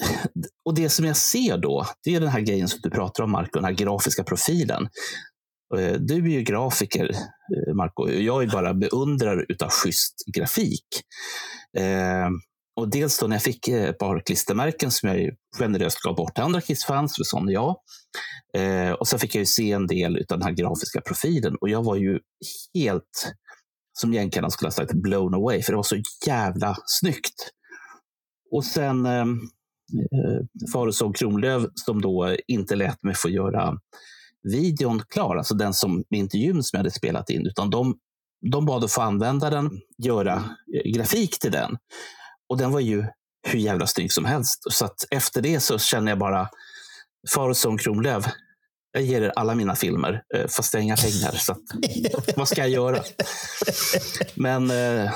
och 0.64 0.74
det 0.74 0.88
som 0.88 1.04
jag 1.04 1.16
ser 1.16 1.58
då, 1.58 1.86
det 2.04 2.14
är 2.14 2.20
den 2.20 2.28
här 2.28 2.40
grejen 2.40 2.68
som 2.68 2.80
du 2.82 2.90
pratar 2.90 3.24
om, 3.24 3.30
Marco, 3.30 3.50
den 3.52 3.64
här 3.64 3.72
grafiska 3.72 4.24
profilen. 4.24 4.88
Eh, 5.78 5.92
du 5.92 6.14
är 6.14 6.28
ju 6.28 6.42
grafiker, 6.42 7.10
eh, 7.10 7.74
Marco. 7.74 8.08
Jag 8.08 8.42
är 8.42 8.46
bara 8.46 8.74
beundrare 8.74 9.44
utav 9.48 9.70
schysst 9.70 10.14
grafik. 10.34 10.86
Ehm, 11.78 12.32
och 12.80 12.90
dels 12.90 13.18
då 13.18 13.26
när 13.26 13.36
jag 13.36 13.42
fick 13.42 13.68
eh, 13.68 13.84
ett 13.84 13.98
par 13.98 14.22
klistermärken 14.26 14.90
som 14.90 15.08
jag 15.08 15.30
generöst 15.58 16.02
gav 16.02 16.14
bort 16.14 16.34
till 16.34 16.44
andra 16.44 16.60
Kiss-fans, 16.60 17.16
för 17.16 17.24
sån 17.24 17.48
är 17.48 17.52
jag. 17.52 17.76
Eh, 18.56 18.92
och 18.92 19.08
så 19.08 19.18
fick 19.18 19.34
jag 19.34 19.40
ju 19.40 19.46
se 19.46 19.72
en 19.72 19.86
del 19.86 20.16
av 20.16 20.38
den 20.38 20.42
här 20.42 20.52
grafiska 20.52 21.00
profilen 21.00 21.56
och 21.60 21.68
jag 21.68 21.82
var 21.82 21.96
ju 21.96 22.18
helt, 22.74 23.32
som 23.98 24.12
jänkarna 24.12 24.50
skulle 24.50 24.66
ha 24.66 24.72
sagt, 24.72 24.92
blown 24.92 25.34
away, 25.34 25.62
för 25.62 25.72
det 25.72 25.76
var 25.76 25.82
så 25.82 26.02
jävla 26.26 26.76
snyggt. 26.86 27.50
Och 28.50 28.64
sen 28.64 29.06
eh, 29.06 29.12
eh, 29.12 30.72
Kronlöv 30.72 31.12
Kronlöf 31.12 31.62
som 31.74 32.02
då 32.02 32.36
inte 32.48 32.76
lät 32.76 33.02
mig 33.02 33.14
få 33.14 33.28
göra 33.28 33.78
videon 34.52 35.02
klar, 35.08 35.36
alltså 35.36 35.54
den 35.54 35.74
som 35.74 36.04
med 36.10 36.20
intervjun 36.20 36.62
som 36.62 36.76
jag 36.76 36.80
hade 36.80 36.90
spelat 36.90 37.30
in, 37.30 37.46
utan 37.46 37.70
de, 37.70 37.98
de 38.50 38.66
bad 38.66 38.84
att 38.84 38.92
få 38.92 39.00
använda 39.00 39.50
den, 39.50 39.70
göra 39.98 40.34
eh, 40.74 40.92
grafik 40.92 41.38
till 41.38 41.52
den. 41.52 41.76
Och 42.50 42.58
den 42.58 42.72
var 42.72 42.80
ju 42.80 43.04
hur 43.48 43.58
jävla 43.58 43.86
snygg 43.86 44.12
som 44.12 44.24
helst. 44.24 44.62
Så 44.70 44.84
att 44.84 45.04
efter 45.10 45.42
det 45.42 45.60
så 45.60 45.78
känner 45.78 46.12
jag 46.12 46.18
bara, 46.18 46.48
far 47.34 47.48
och 47.48 47.56
son 47.56 47.78
Kronlöf, 47.78 48.24
jag 48.92 49.02
ger 49.02 49.22
er 49.22 49.32
alla 49.36 49.54
mina 49.54 49.76
filmer, 49.76 50.22
eh, 50.34 50.46
fast 50.48 50.74
jag 50.74 50.80
har 50.80 50.84
inga 50.84 50.96
pengar. 50.96 51.32
Så 51.32 51.52
att, 51.52 51.62
vad 52.36 52.48
ska 52.48 52.60
jag 52.60 52.70
göra? 52.70 53.02
Men, 54.34 54.70
eh, 54.70 55.12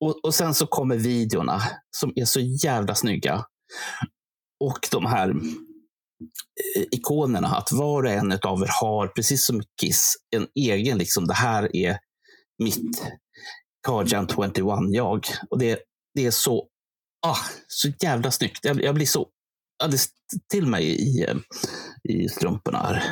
och, 0.00 0.24
och 0.24 0.34
sen 0.34 0.54
så 0.54 0.66
kommer 0.66 0.96
videorna 0.96 1.62
som 1.96 2.12
är 2.16 2.24
så 2.24 2.40
jävla 2.40 2.94
snygga. 2.94 3.44
Och 4.64 4.88
de 4.90 5.06
här 5.06 5.28
eh, 5.30 6.82
ikonerna, 6.90 7.48
att 7.48 7.72
var 7.72 8.02
och 8.02 8.10
en 8.10 8.32
av 8.32 8.62
er 8.62 8.70
har, 8.80 9.06
precis 9.06 9.46
som 9.46 9.62
Kiss, 9.80 10.14
en 10.36 10.46
egen, 10.54 10.98
liksom, 10.98 11.26
det 11.26 11.34
här 11.34 11.76
är 11.76 11.98
mitt 12.58 13.02
Carjan 13.86 14.26
21-jag. 14.26 15.26
Och 15.50 15.58
det, 15.58 15.78
det 16.14 16.26
är 16.26 16.30
så, 16.30 16.66
ah, 17.26 17.36
så 17.68 17.88
jävla 18.00 18.30
snyggt. 18.30 18.64
Jag, 18.64 18.82
jag 18.82 18.94
blir 18.94 19.06
så 19.06 19.26
alldeles 19.82 20.08
till 20.50 20.66
mig 20.66 20.84
i, 20.84 21.24
eh, 21.24 21.36
i 22.02 22.28
strumporna 22.28 22.78
här. 22.78 23.02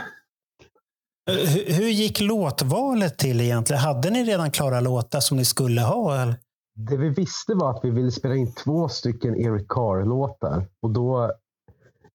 Hur, 1.26 1.72
hur 1.72 1.88
gick 1.88 2.20
låtvalet 2.20 3.18
till 3.18 3.40
egentligen? 3.40 3.82
Hade 3.82 4.10
ni 4.10 4.24
redan 4.24 4.50
klara 4.50 4.80
låtar 4.80 5.20
som 5.20 5.36
ni 5.36 5.44
skulle 5.44 5.80
ha? 5.80 6.22
Eller? 6.22 6.36
det 6.78 6.96
vi 6.96 7.08
visste 7.08 7.54
var 7.54 7.70
att 7.70 7.84
vi 7.84 7.90
ville 7.90 8.10
spela 8.10 8.34
in 8.34 8.52
två 8.52 8.88
stycken 8.88 9.36
Eric 9.36 9.68
Carr-låtar. 9.68 10.66
Och 10.82 10.90
då, 10.90 11.32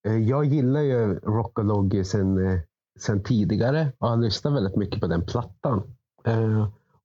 eh, 0.06 0.16
jag 0.16 0.44
gillar 0.44 0.80
ju 0.80 1.14
Rockologgy 1.14 2.04
sen, 2.04 2.46
eh, 2.46 2.60
sen 3.00 3.22
tidigare 3.22 3.92
och 3.98 4.08
har 4.08 4.16
lyssnat 4.16 4.54
väldigt 4.54 4.76
mycket 4.76 5.00
på 5.00 5.06
den 5.06 5.26
plattan. 5.26 5.82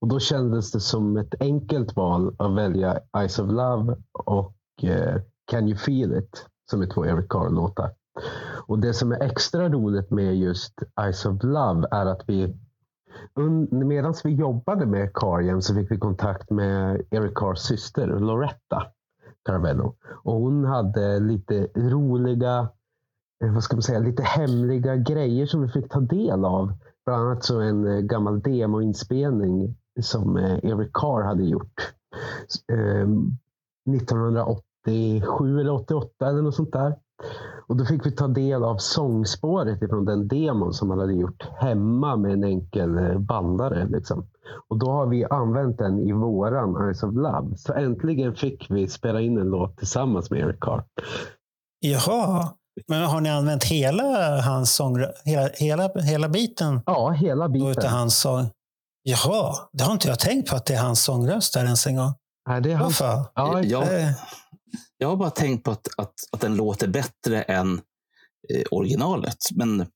Och 0.01 0.07
då 0.07 0.19
kändes 0.19 0.71
det 0.71 0.79
som 0.79 1.17
ett 1.17 1.35
enkelt 1.39 1.95
val 1.95 2.35
att 2.37 2.55
välja 2.55 2.99
Eyes 3.17 3.39
of 3.39 3.51
Love 3.51 3.95
och 4.13 4.83
eh, 4.83 5.21
Can 5.45 5.67
You 5.67 5.77
Feel 5.77 6.17
It 6.17 6.45
som 6.69 6.81
är 6.81 6.87
två 6.87 7.05
Eric 7.05 7.29
Carr-låtar. 7.29 7.91
Och 8.67 8.79
det 8.79 8.93
som 8.93 9.11
är 9.11 9.23
extra 9.23 9.69
roligt 9.69 10.11
med 10.11 10.35
just 10.35 10.73
Eyes 11.01 11.25
of 11.25 11.43
Love 11.43 11.87
är 11.91 12.05
att 12.05 12.23
vi 12.27 12.55
Medan 13.71 14.13
vi 14.23 14.33
jobbade 14.33 14.85
med 14.85 15.13
Carjen 15.13 15.61
så 15.61 15.75
fick 15.75 15.91
vi 15.91 15.97
kontakt 15.97 16.49
med 16.49 17.01
Eric 17.09 17.35
Carrs 17.35 17.59
syster 17.59 18.07
Loretta 18.07 18.87
Caravello. 19.45 19.95
Och 20.23 20.33
hon 20.33 20.65
hade 20.65 21.19
lite 21.19 21.67
roliga, 21.75 22.69
eh, 23.43 23.53
vad 23.53 23.63
ska 23.63 23.75
man 23.75 23.83
säga, 23.83 23.99
lite 23.99 24.23
hemliga 24.23 24.95
grejer 24.95 25.45
som 25.45 25.61
vi 25.61 25.67
fick 25.67 25.89
ta 25.89 25.99
del 25.99 26.45
av. 26.45 26.73
Bland 27.05 27.27
annat 27.27 27.43
så 27.43 27.59
en 27.59 27.87
eh, 27.87 27.99
gammal 27.99 28.41
demoinspelning 28.41 29.75
som 30.03 30.37
eh, 30.37 30.57
Eric 30.63 30.89
Carr 30.93 31.23
hade 31.23 31.43
gjort. 31.43 31.93
1987 33.95 35.59
eller 35.59 35.73
88 35.73 36.27
eller 36.27 36.41
något 36.41 36.55
sånt 36.55 36.73
där. 36.73 36.95
Och 37.67 37.75
då 37.75 37.85
fick 37.85 38.05
vi 38.05 38.11
ta 38.11 38.27
del 38.27 38.63
av 38.63 38.77
sångspåret 38.77 39.81
ifrån 39.81 40.05
den 40.05 40.27
demon 40.27 40.73
som 40.73 40.89
han 40.89 40.99
hade 40.99 41.13
gjort 41.13 41.43
hemma 41.57 42.15
med 42.15 42.33
en 42.33 42.43
enkel 42.43 42.97
eh, 42.97 43.17
bandare. 43.17 43.87
Liksom. 43.87 44.25
Och 44.67 44.77
då 44.77 44.91
har 44.91 45.05
vi 45.05 45.25
använt 45.25 45.77
den 45.77 45.99
i 45.99 46.11
våran 46.11 46.85
Eyes 46.85 47.03
of 47.03 47.15
Love. 47.15 47.57
Så 47.57 47.73
äntligen 47.73 48.35
fick 48.35 48.67
vi 48.69 48.87
spela 48.87 49.21
in 49.21 49.37
en 49.37 49.47
låt 49.47 49.77
tillsammans 49.77 50.31
med 50.31 50.39
Eric 50.39 50.59
Carr. 50.59 50.83
Jaha, 51.79 52.53
men 52.87 53.03
har 53.03 53.21
ni 53.21 53.29
använt 53.29 53.63
hela 53.63 54.41
hans 54.41 54.75
sång, 54.75 54.97
hela, 55.25 55.49
hela, 55.53 55.89
hela 56.03 56.29
biten? 56.29 56.81
Ja, 56.85 57.09
hela 57.09 57.49
biten. 57.49 57.69
Utav 57.69 57.89
hans 57.89 58.19
sång? 58.19 58.49
Jaha, 59.03 59.69
det 59.73 59.83
har 59.83 59.93
inte 59.93 60.07
jag 60.07 60.19
tänkt 60.19 60.49
på 60.49 60.55
att 60.55 60.65
det 60.65 60.73
är 60.73 60.81
hans 60.81 61.03
sångröst 61.03 61.53
där 61.53 61.65
ens 61.65 61.87
en 61.87 61.95
gång. 61.95 62.13
Nej, 62.49 62.61
det 62.61 62.71
är 62.71 62.75
hans... 62.75 63.01
Varför? 63.01 63.25
Ja, 63.35 63.63
Jag, 63.63 63.93
Eh, 64.01 64.11
jag 64.97 65.07
har 65.07 65.15
bara 65.15 65.29
tänkt 65.29 65.63
på 65.63 65.71
att, 65.71 65.87
att, 65.97 66.13
att 66.31 66.41
den 66.41 66.55
låter 66.55 66.87
bättre 66.87 67.41
än 67.41 67.81
eh, 68.53 68.63
originalet. 68.71 69.37
Men 69.55 69.87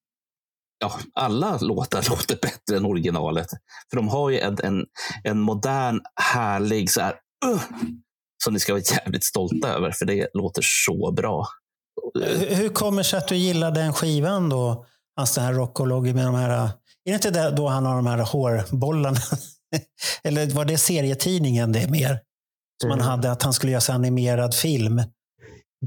ja, 0.79 0.99
alla 1.13 1.57
låtar 1.57 2.05
låter 2.09 2.37
bättre 2.41 2.77
än 2.77 2.85
originalet. 2.85 3.47
För 3.89 3.97
de 3.97 4.07
har 4.07 4.29
ju 4.29 4.39
en, 4.39 4.57
en, 4.63 4.85
en 5.23 5.39
modern, 5.39 6.01
härlig 6.21 6.91
så 6.91 7.01
här, 7.01 7.15
uh, 7.45 7.61
som 8.43 8.53
ni 8.53 8.59
ska 8.59 8.73
vara 8.73 8.83
jävligt 8.91 9.23
stolta 9.23 9.67
över. 9.67 9.91
För 9.91 10.05
det 10.05 10.27
låter 10.33 10.61
så 10.85 11.11
bra. 11.11 11.47
Hur 12.13 12.55
hur 12.55 12.69
kommer 12.69 12.97
det 12.97 13.03
sig 13.03 13.19
att 13.19 13.27
du 13.27 13.35
gillar 13.35 13.71
den 13.71 13.93
skivan 13.93 14.49
då? 14.49 14.85
Hans 15.15 15.35
den 15.35 15.43
här 15.43 15.53
rockologgi 15.53 16.13
med 16.13 16.25
de 16.25 16.35
här... 16.35 16.69
Är 17.05 17.11
det 17.11 17.15
inte 17.27 17.51
då 17.51 17.67
han 17.67 17.85
har 17.85 17.95
de 17.95 18.07
här 18.07 18.17
hårbollarna? 18.17 19.17
Eller 20.23 20.47
var 20.55 20.65
det 20.65 20.77
serietidningen 20.77 21.71
det 21.71 21.89
mer? 21.91 22.19
Som 22.81 22.89
han 22.89 22.99
Mm. 22.99 23.09
hade 23.09 23.31
att 23.31 23.43
han 23.43 23.53
skulle 23.53 23.71
göra 23.71 23.93
animerad 23.93 24.53
film. 24.53 25.01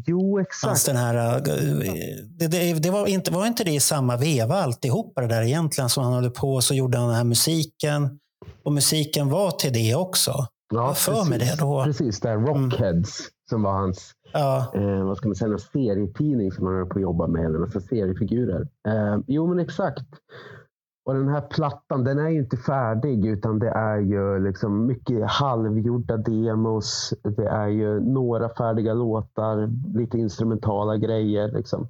Jo, 0.06 0.37
Fanns 0.62 0.78
exakt. 0.78 0.87
den 0.87 0.96
här, 0.96 1.37
eh, 1.37 1.42
det, 2.38 2.46
det, 2.46 2.73
det 2.75 2.90
var, 2.90 3.06
inte, 3.06 3.32
var 3.32 3.46
inte 3.46 3.64
det 3.64 3.70
i 3.75 3.80
samma 3.80 4.16
veva 4.16 4.54
alltihopa 4.62 5.20
det 5.20 5.26
där 5.26 5.42
egentligen 5.42 5.88
som 5.90 6.04
han 6.04 6.12
höll 6.12 6.30
på 6.30 6.61
så 6.61 6.75
gjorde 6.75 6.99
han 6.99 7.06
den 7.08 7.16
här 7.16 7.25
musiken. 7.25 8.18
Och 8.64 8.73
musiken 8.73 9.28
var 9.28 9.50
till 9.50 9.73
det 9.73 9.94
också. 9.94 10.46
Ja, 10.75 10.80
har 10.80 10.94
för 10.94 11.25
mig 11.25 11.38
det 11.38 11.56
då. 11.58 11.80
Mm. 11.80 11.92
Precis, 11.92 12.20
där 12.20 12.37
Rockheads 12.37 13.18
som 13.50 13.62
var 13.62 13.73
hans 13.73 14.12
Ja, 14.32 14.73
eh, 14.75 15.04
vad 15.04 15.16
ska 15.16 15.28
man 15.28 15.35
säga, 15.37 15.58
serietidning 15.58 16.52
som 16.52 16.66
han 16.66 16.75
höll 16.76 16.87
på 16.87 16.94
att 16.99 17.02
jobba 17.02 17.26
med, 17.26 17.44
eller 17.44 17.58
massa 17.58 17.80
seriefigurer. 17.80 18.61
Eh, 18.88 19.18
jo, 19.26 19.46
men 19.46 19.58
exakt. 19.58 20.04
Och 21.06 21.14
den 21.14 21.28
här 21.28 21.40
plattan, 21.40 22.04
den 22.04 22.18
är 22.18 22.28
ju 22.28 22.38
inte 22.38 22.56
färdig 22.56 23.26
utan 23.26 23.58
det 23.58 23.68
är 23.68 23.98
ju 23.98 24.38
liksom 24.38 24.86
mycket 24.86 25.30
halvgjorda 25.30 26.16
demos. 26.16 27.14
Det 27.22 27.46
är 27.46 27.68
ju 27.68 28.00
några 28.00 28.48
färdiga 28.48 28.94
låtar, 28.94 29.70
lite 29.98 30.18
instrumentala 30.18 30.96
grejer. 30.96 31.52
Liksom. 31.52 31.88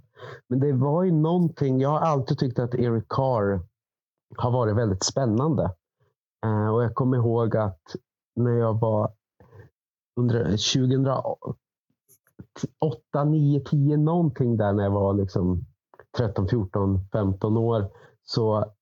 Men 0.48 0.60
det 0.60 0.72
var 0.72 1.02
ju 1.02 1.12
någonting, 1.12 1.80
jag 1.80 1.88
har 1.88 2.00
alltid 2.00 2.38
tyckt 2.38 2.58
att 2.58 2.74
Eric 2.74 3.04
Carr 3.08 3.60
har 4.36 4.50
varit 4.50 4.76
väldigt 4.76 5.04
spännande. 5.04 5.64
Eh, 6.44 6.68
och 6.68 6.84
jag 6.84 6.94
kommer 6.94 7.16
ihåg 7.16 7.56
att 7.56 7.82
när 8.34 8.52
jag 8.52 8.80
var 8.80 9.10
under 10.20 10.44
2008, 10.44 11.56
9, 13.26 13.60
10 13.60 13.96
någonting 13.96 14.56
där 14.56 14.72
när 14.72 14.82
jag 14.82 14.90
var 14.90 15.14
liksom 15.14 15.64
13, 16.16 16.48
14, 16.48 17.08
15 17.12 17.56
år 17.56 17.90
så 18.22 18.75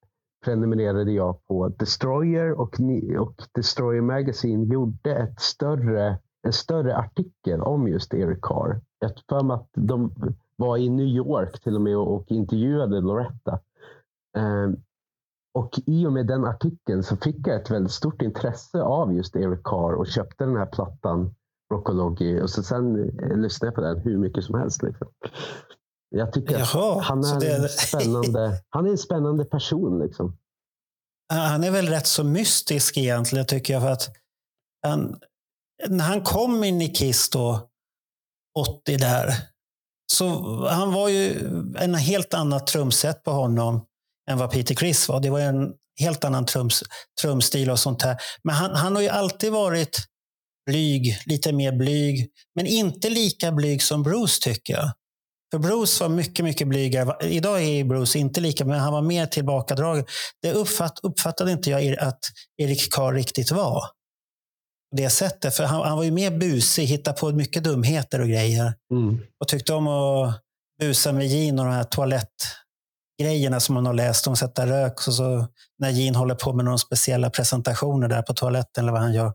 prenumererade 0.45 1.13
jag 1.13 1.47
på 1.47 1.69
Destroyer 1.69 2.53
och, 2.53 2.81
och 3.19 3.43
Destroyer 3.53 4.03
Magazine 4.03 4.75
gjorde 4.75 5.15
ett 5.15 5.41
större, 5.41 6.19
en 6.43 6.53
större 6.53 6.97
artikel 6.97 7.61
om 7.61 7.89
just 7.89 8.15
Eric 8.15 8.39
Carr. 8.43 8.81
Jag 8.99 9.09
har 9.09 9.15
för 9.29 9.43
mig 9.43 9.55
att 9.55 9.69
de 9.75 10.13
var 10.57 10.77
i 10.77 10.89
New 10.89 11.07
York 11.07 11.61
till 11.61 11.75
och 11.75 11.81
med 11.81 11.97
och, 11.97 12.15
och 12.15 12.31
intervjuade 12.31 13.01
Loretta. 13.01 13.61
Um, 14.37 14.77
och 15.55 15.71
i 15.87 16.07
och 16.07 16.13
med 16.13 16.27
den 16.27 16.45
artikeln 16.45 17.03
så 17.03 17.17
fick 17.17 17.47
jag 17.47 17.61
ett 17.61 17.71
väldigt 17.71 17.93
stort 17.93 18.23
intresse 18.23 18.83
av 18.83 19.15
just 19.15 19.37
Eric 19.37 19.61
Carr 19.65 19.95
och 19.95 20.07
köpte 20.07 20.45
den 20.45 20.57
här 20.57 20.67
plattan 20.67 21.35
Rockology 21.73 22.41
och 22.41 22.51
så 22.51 22.63
sen 22.63 23.11
eh, 23.19 23.37
lyssnade 23.37 23.67
jag 23.69 23.75
på 23.75 23.81
den 23.81 23.99
hur 23.99 24.19
mycket 24.19 24.45
som 24.45 24.59
helst. 24.59 24.83
Liksom. 24.83 25.09
Jag 26.17 26.33
tycker 26.33 26.55
att 26.55 26.75
Jaha, 26.75 27.01
han 27.01 27.25
så 27.25 27.37
är, 27.37 27.41
det- 27.41 27.57
en 27.57 27.69
spännande, 27.69 28.63
han 28.69 28.87
är 28.87 28.91
en 28.91 28.99
spännande 28.99 29.45
person. 29.45 29.99
Liksom. 29.99 30.37
han 31.33 31.65
är 31.65 31.71
väl 31.71 31.89
rätt 31.89 32.07
så 32.07 32.25
mystisk 32.25 32.97
egentligen 32.97 33.47
tycker 33.47 33.73
jag. 33.73 33.83
För 33.83 33.91
att 33.91 34.09
han, 34.87 35.19
när 35.89 36.05
han 36.05 36.21
kom 36.23 36.65
in 36.65 36.83
i 36.83 36.89
Kiss 36.89 37.31
då, 37.31 37.69
80 38.59 38.97
där, 38.97 39.35
så 40.13 40.27
han 40.69 40.93
var 40.93 41.09
ju 41.09 41.39
en 41.79 41.95
helt 41.95 42.35
annat 42.35 42.67
trumset 42.67 43.23
på 43.23 43.31
honom 43.31 43.87
än 44.31 44.39
vad 44.39 44.51
Peter 44.51 44.75
Criss 44.75 45.09
var. 45.09 45.21
Det 45.21 45.31
var 45.31 45.41
en 45.41 45.73
helt 46.01 46.25
annan 46.25 46.47
trums, 46.47 46.83
trumstil 47.23 47.71
och 47.71 47.79
sånt 47.79 48.03
här. 48.03 48.17
Men 48.45 48.55
han, 48.55 48.75
han 48.75 48.95
har 48.95 49.03
ju 49.03 49.09
alltid 49.09 49.53
varit 49.53 49.99
blyg, 50.67 51.19
lite 51.27 51.53
mer 51.53 51.73
blyg, 51.73 52.31
men 52.55 52.67
inte 52.67 53.11
lika 53.11 53.53
blyg 53.53 53.83
som 53.83 54.03
Bruce 54.03 54.41
tycker 54.43 54.73
jag. 54.73 54.93
För 55.55 55.59
Bruce 55.59 56.05
var 56.05 56.09
mycket, 56.09 56.45
mycket 56.45 56.69
blygare. 56.69 57.29
Idag 57.29 57.63
är 57.63 57.85
Bruce 57.85 58.19
inte 58.19 58.41
lika, 58.41 58.65
men 58.65 58.81
han 58.81 58.93
var 58.93 59.03
mer 59.03 59.27
tillbakadragen. 59.27 60.05
Det 60.43 60.53
uppfatt, 60.53 60.99
uppfattade 61.03 61.53
inte 61.53 61.71
jag 61.71 61.99
att 61.99 62.19
Erik 62.57 62.93
Carr 62.93 63.13
riktigt 63.13 63.51
var. 63.51 63.83
Det 64.97 65.11
sättet. 65.11 65.55
För 65.55 65.65
han, 65.65 65.89
han 65.89 65.97
var 65.97 66.05
ju 66.05 66.11
mer 66.11 66.31
busig, 66.31 66.85
hittade 66.85 67.21
på 67.21 67.31
mycket 67.31 67.65
dumheter 67.65 68.21
och 68.21 68.29
grejer. 68.29 68.75
Mm. 68.93 69.19
Och 69.41 69.49
tyckte 69.49 69.75
om 69.75 69.89
att 69.89 70.41
busa 70.81 71.13
med 71.13 71.27
Gene 71.27 71.63
och 71.63 71.69
de 71.69 71.75
här 71.75 71.85
toalettgrejerna 71.85 73.61
som 73.61 73.75
man 73.75 73.87
har 73.87 73.95
läst 73.95 74.27
om, 74.27 74.37
sätta 74.37 74.67
rök. 74.67 75.07
Och 75.07 75.15
så 75.15 75.47
när 75.79 75.91
Gene 75.91 76.19
håller 76.19 76.35
på 76.35 76.53
med 76.53 76.65
några 76.65 76.79
speciella 76.79 77.31
presentationer 77.31 78.09
där 78.09 78.23
på 78.23 78.35
toaletten 78.35 78.85
eller 78.85 78.93
vad 78.93 79.01
han 79.01 79.15
gör. 79.15 79.33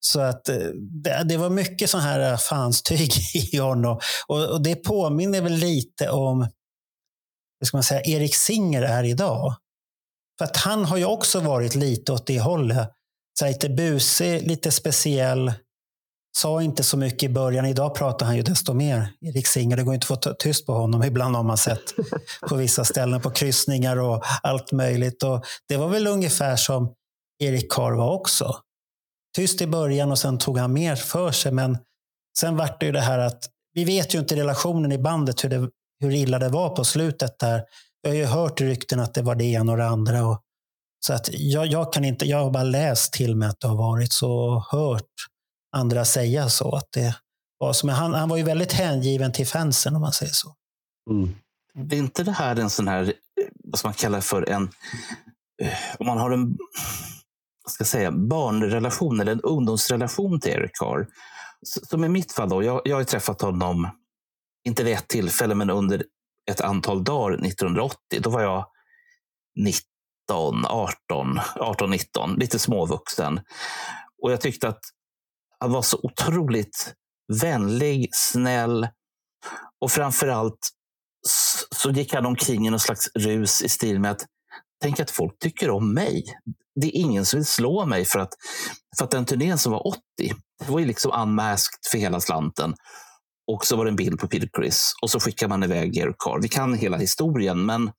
Så 0.00 0.20
att 0.20 0.48
eh, 0.48 0.56
det, 1.04 1.24
det 1.28 1.36
var 1.36 1.50
mycket 1.50 1.90
sån 1.90 2.00
här 2.00 2.32
eh, 2.32 2.38
fanstyg 2.38 3.12
i 3.52 3.58
honom. 3.58 4.00
Och, 4.26 4.50
och 4.50 4.62
det 4.62 4.74
påminner 4.74 5.40
väl 5.40 5.52
lite 5.52 6.10
om 6.10 6.40
hur 7.60 7.66
ska 7.66 7.76
man 7.76 7.84
säga, 7.84 8.02
Erik 8.04 8.34
Singer 8.34 8.82
är 8.82 9.04
idag. 9.04 9.54
För 10.38 10.44
att 10.44 10.56
han 10.56 10.84
har 10.84 10.96
ju 10.96 11.04
också 11.04 11.40
varit 11.40 11.74
lite 11.74 12.12
åt 12.12 12.26
det 12.26 12.40
hållet. 12.40 12.90
Så 13.38 13.46
lite 13.46 13.68
busig, 13.68 14.46
lite 14.46 14.70
speciell. 14.70 15.52
Sa 16.36 16.62
inte 16.62 16.82
så 16.82 16.96
mycket 16.96 17.22
i 17.22 17.28
början. 17.28 17.66
Idag 17.66 17.94
pratar 17.94 18.26
han 18.26 18.36
ju 18.36 18.42
desto 18.42 18.72
mer. 18.72 19.12
Erik 19.20 19.46
Singer, 19.46 19.76
det 19.76 19.82
går 19.82 19.94
inte 19.94 20.14
att 20.14 20.24
få 20.24 20.34
tyst 20.34 20.66
på 20.66 20.72
honom. 20.72 21.02
Ibland 21.04 21.36
har 21.36 21.42
man 21.42 21.58
sett 21.58 21.94
på 22.48 22.56
vissa 22.56 22.84
ställen 22.84 23.20
på 23.20 23.30
kryssningar 23.30 23.96
och 23.96 24.22
allt 24.42 24.72
möjligt. 24.72 25.22
Och 25.22 25.44
det 25.68 25.76
var 25.76 25.88
väl 25.88 26.06
ungefär 26.06 26.56
som 26.56 26.94
Erik 27.38 27.72
Carr 27.72 27.92
var 27.92 28.12
också. 28.12 28.56
Tyst 29.36 29.60
i 29.60 29.66
början 29.66 30.10
och 30.10 30.18
sen 30.18 30.38
tog 30.38 30.58
han 30.58 30.72
mer 30.72 30.96
för 30.96 31.32
sig. 31.32 31.52
Men 31.52 31.78
sen 32.38 32.56
vart 32.56 32.80
det 32.80 32.86
ju 32.86 32.92
det 32.92 33.00
här 33.00 33.18
att 33.18 33.48
vi 33.74 33.84
vet 33.84 34.14
ju 34.14 34.18
inte 34.18 34.36
relationen 34.36 34.92
i 34.92 34.98
bandet 34.98 35.44
hur, 35.44 35.48
det, 35.48 35.70
hur 36.00 36.14
illa 36.14 36.38
det 36.38 36.48
var 36.48 36.76
på 36.76 36.84
slutet 36.84 37.38
där. 37.38 37.64
Jag 38.02 38.10
har 38.10 38.16
ju 38.16 38.24
hört 38.24 38.60
rykten 38.60 39.00
att 39.00 39.14
det 39.14 39.22
var 39.22 39.34
det 39.34 39.44
ena 39.44 39.72
och 39.72 39.78
det 39.78 39.86
andra. 39.86 40.26
Och, 40.26 40.42
så 41.06 41.12
att 41.12 41.28
jag, 41.32 41.66
jag 41.66 41.92
kan 41.92 42.04
inte, 42.04 42.24
jag 42.24 42.44
har 42.44 42.50
bara 42.50 42.62
läst 42.62 43.12
till 43.12 43.36
mig 43.36 43.48
att 43.48 43.60
det 43.60 43.68
har 43.68 43.76
varit 43.76 44.12
så 44.12 44.32
och 44.32 44.62
hört 44.62 45.10
andra 45.76 46.04
säga 46.04 46.48
så. 46.48 46.76
Att 46.76 46.88
det 46.92 47.16
var 47.58 47.72
så. 47.72 47.86
Men 47.86 47.94
han, 47.94 48.14
han 48.14 48.28
var 48.28 48.36
ju 48.36 48.42
väldigt 48.42 48.72
hängiven 48.72 49.32
till 49.32 49.46
fansen 49.46 49.96
om 49.96 50.02
man 50.02 50.12
säger 50.12 50.32
så. 50.32 50.54
Mm. 51.10 51.34
Det 51.74 51.96
är 51.96 51.98
inte 51.98 52.24
det 52.24 52.32
här 52.32 52.56
en 52.56 52.70
sån 52.70 52.88
här, 52.88 53.12
vad 53.64 53.78
ska 53.78 53.88
man 53.88 53.94
kalla 53.94 54.16
det 54.16 54.22
för, 54.22 54.48
en... 54.48 54.62
Eh, 55.62 55.78
om 55.98 56.06
man 56.06 56.18
har 56.18 56.30
en 56.30 56.56
ska 57.68 57.82
jag 57.82 57.88
säga, 57.88 58.10
barnrelation 58.10 59.20
eller 59.20 59.32
en 59.32 59.40
ungdomsrelation 59.40 60.40
till 60.40 60.52
Eric 60.52 60.70
Carr. 60.74 61.06
Som 61.62 62.04
i 62.04 62.08
mitt 62.08 62.32
fall, 62.32 62.48
då, 62.48 62.62
jag, 62.62 62.80
jag 62.84 62.96
har 62.96 63.04
träffat 63.04 63.40
honom, 63.40 63.88
inte 64.64 64.84
vid 64.84 64.94
ett 64.94 65.08
tillfälle, 65.08 65.54
men 65.54 65.70
under 65.70 66.04
ett 66.50 66.60
antal 66.60 67.04
dagar 67.04 67.46
1980. 67.46 67.96
Då 68.20 68.30
var 68.30 68.42
jag 68.42 68.66
19, 69.56 70.66
18, 70.66 71.40
18, 71.56 71.90
19, 71.90 72.34
lite 72.34 72.58
småvuxen. 72.58 73.40
Och 74.22 74.32
jag 74.32 74.40
tyckte 74.40 74.68
att 74.68 74.80
han 75.58 75.72
var 75.72 75.82
så 75.82 76.00
otroligt 76.02 76.94
vänlig, 77.40 78.08
snäll 78.12 78.88
och 79.80 79.90
framför 79.90 80.28
allt 80.28 80.68
så 81.74 81.90
gick 81.90 82.14
han 82.14 82.26
omkring 82.26 82.66
i 82.66 82.70
någon 82.70 82.80
slags 82.80 83.08
rus 83.14 83.62
i 83.62 83.68
stil 83.68 84.00
med 84.00 84.10
att 84.10 84.26
tänk 84.82 85.00
att 85.00 85.10
folk 85.10 85.38
tycker 85.38 85.70
om 85.70 85.94
mig. 85.94 86.24
Det 86.80 86.86
är 86.86 87.00
ingen 87.00 87.24
som 87.24 87.38
vill 87.38 87.46
slå 87.46 87.86
mig 87.86 88.04
för 88.04 88.18
att, 88.18 88.34
för 88.98 89.04
att 89.04 89.10
den 89.10 89.24
turnén 89.24 89.58
som 89.58 89.72
var 89.72 89.86
80, 89.86 90.00
det 90.66 90.72
var 90.72 90.78
ju 90.78 90.86
liksom 90.86 91.12
unmasked 91.22 91.78
för 91.90 91.98
hela 91.98 92.20
slanten. 92.20 92.74
Och 93.52 93.66
så 93.66 93.76
var 93.76 93.84
det 93.84 93.90
en 93.90 93.96
bild 93.96 94.20
på 94.20 94.28
Peter 94.28 94.48
Chris 94.56 94.92
och 95.02 95.10
så 95.10 95.20
skickar 95.20 95.48
man 95.48 95.62
iväg 95.62 95.96
Eric 95.96 96.16
Carr. 96.18 96.42
Vi 96.42 96.48
kan 96.48 96.74
hela 96.74 96.96
historien, 96.96 97.66
men, 97.66 97.90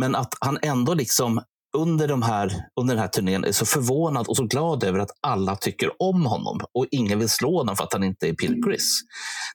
men 0.00 0.14
att 0.14 0.34
han 0.40 0.58
ändå 0.62 0.94
liksom 0.94 1.40
under, 1.76 2.08
de 2.08 2.22
här, 2.22 2.52
under 2.80 2.94
den 2.94 3.02
här 3.02 3.08
turnén 3.08 3.44
är 3.44 3.52
så 3.52 3.66
förvånad 3.66 4.26
och 4.26 4.36
så 4.36 4.46
glad 4.46 4.84
över 4.84 4.98
att 4.98 5.10
alla 5.20 5.56
tycker 5.56 6.02
om 6.02 6.26
honom 6.26 6.60
och 6.74 6.86
ingen 6.90 7.18
vill 7.18 7.28
slå 7.28 7.58
honom 7.58 7.76
för 7.76 7.84
att 7.84 7.92
han 7.92 8.04
inte 8.04 8.28
är 8.28 8.32
Peter 8.32 8.62
Chris. 8.66 9.00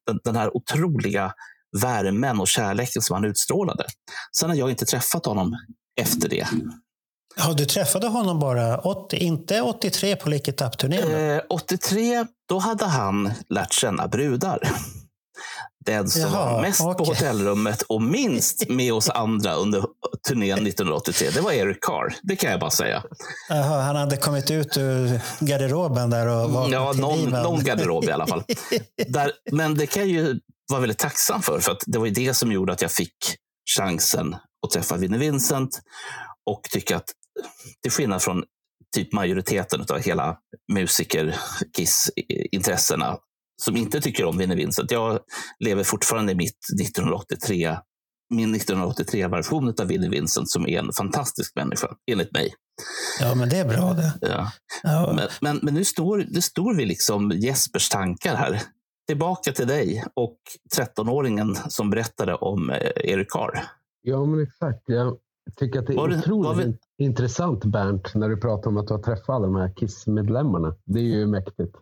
Den, 0.06 0.20
den 0.24 0.36
här 0.36 0.58
otroliga 0.58 1.34
värmen 1.82 2.40
och 2.40 2.48
kärleken 2.48 3.02
som 3.02 3.14
han 3.14 3.26
utstrålade. 3.26 3.86
Sen 4.38 4.50
har 4.50 4.58
jag 4.58 4.70
inte 4.70 4.86
träffat 4.86 5.26
honom 5.26 5.56
efter 6.00 6.30
det. 6.30 6.48
Ja, 7.38 7.54
du 7.54 7.66
träffade 7.66 8.08
honom 8.08 8.40
bara 8.40 8.78
80, 8.78 9.16
inte 9.18 9.62
83 9.62 10.16
på 10.16 10.30
Lick 10.30 10.48
It 10.48 10.62
Up-turnén? 10.62 11.36
Eh, 11.36 11.42
83, 11.50 12.26
då 12.50 12.60
hade 12.60 12.86
han 12.86 13.32
lärt 13.50 13.74
känna 13.74 14.08
brudar. 14.08 14.72
Den 15.86 16.10
som 16.10 16.22
Jaha, 16.22 16.54
var 16.54 16.62
mest 16.62 16.80
på 16.80 16.90
okej. 16.90 17.06
hotellrummet 17.08 17.82
och 17.82 18.02
minst 18.02 18.70
med 18.70 18.94
oss 18.94 19.10
andra 19.10 19.54
under 19.54 19.84
turnén 20.28 20.68
1983, 20.68 21.30
det 21.34 21.42
var 21.42 21.52
Eric 21.52 21.78
Carr. 21.82 22.16
Det 22.22 22.36
kan 22.36 22.52
jag 22.52 22.60
bara 22.60 22.70
säga. 22.72 23.04
Jaha, 23.50 23.82
han 23.82 23.96
hade 23.96 24.18
kommit 24.18 24.52
ut 24.52 24.78
ur 24.78 25.22
garderoben 25.40 26.10
där 26.10 26.28
och 26.28 26.50
var 26.52 26.70
Ja, 26.70 26.94
någon, 26.98 27.20
liven. 27.20 27.44
någon 27.44 27.64
garderob 27.64 28.04
i 28.04 28.12
alla 28.12 28.28
fall. 28.28 28.44
Där, 29.08 29.32
men 29.52 29.76
det 29.78 29.86
kan 29.86 30.02
jag 30.02 30.10
ju 30.12 30.40
vara 30.72 30.80
väldigt 30.82 30.98
tacksam 30.98 31.42
för, 31.42 31.60
för 31.60 31.72
att 31.72 31.84
det 31.86 32.00
var 32.00 32.06
ju 32.06 32.12
det 32.12 32.34
som 32.34 32.52
gjorde 32.52 32.74
att 32.74 32.82
jag 32.82 32.92
fick 32.92 33.16
chansen 33.78 34.36
att 34.66 34.72
träffa 34.72 34.98
Vinnie 34.98 35.18
Vincent 35.18 35.82
och 36.46 36.62
tycka 36.64 36.96
att 36.96 37.12
till 37.84 37.92
skillnad 37.92 38.22
från 38.22 38.44
typ 38.96 39.14
majoriteten 39.14 39.86
av 39.90 40.00
hela 40.00 40.38
musiker-kiss-intressena 40.74 43.18
som 43.62 43.78
inte 43.78 44.02
tycker 44.02 44.26
om 44.26 44.38
Vinnie 44.38 44.56
Vincent. 44.56 44.92
Jag 44.92 45.20
lever 45.60 45.84
fortfarande 45.84 46.32
i 46.32 46.36
mitt 46.36 46.60
1983, 46.82 47.78
min 48.30 48.56
1983-version 48.56 49.74
av 49.80 49.88
Vinnie 49.88 50.10
Vincent 50.10 50.50
som 50.50 50.68
är 50.68 50.80
en 50.80 50.94
fantastisk 50.94 51.56
människa, 51.56 51.88
enligt 52.12 52.32
mig. 52.32 52.54
Ja, 53.20 53.36
men 53.36 53.50
det 53.50 53.58
är 53.58 53.66
bra 53.66 53.94
det. 53.94 54.14
Ja. 54.22 54.52
Ja. 54.84 55.14
Men, 55.16 55.28
men, 55.42 55.60
men 55.62 55.74
nu, 55.74 55.86
står, 55.86 56.26
nu 56.30 56.42
står 56.42 56.74
vi 56.74 56.86
liksom 56.86 57.32
Jespers 57.32 57.90
tankar 57.90 58.36
här. 58.36 58.62
Tillbaka 59.08 59.52
till 59.52 59.68
dig 59.68 60.04
och 60.16 60.38
13-åringen 60.78 61.70
som 61.70 61.90
berättade 61.90 62.36
om 62.36 62.70
eh, 62.70 62.92
Eric 62.96 63.30
Carr. 63.30 63.64
Ja, 64.02 64.26
men 64.26 64.42
exakt. 64.44 64.84
Jag 64.86 65.18
tycker 65.56 65.80
att 65.80 65.88
det 65.88 65.94
är 65.94 65.98
Var 65.98 66.08
det- 66.08 66.18
otroligt 66.18 66.48
var 66.48 66.56
vi- 66.56 66.64
in- 66.64 66.78
intressant, 66.98 67.66
Bernt, 67.66 68.16
när 68.16 68.30
du 68.30 68.38
pratar 68.38 68.70
om 68.70 68.78
att 68.78 68.88
du 68.88 68.94
har 68.94 69.02
träffat 69.02 69.30
alla 69.30 69.46
de 69.46 69.56
här 69.56 69.74
Kiss-medlemmarna. 69.76 70.76
Det 70.86 71.00
är 71.00 71.04
ju 71.04 71.28
mäktigt. 71.28 71.76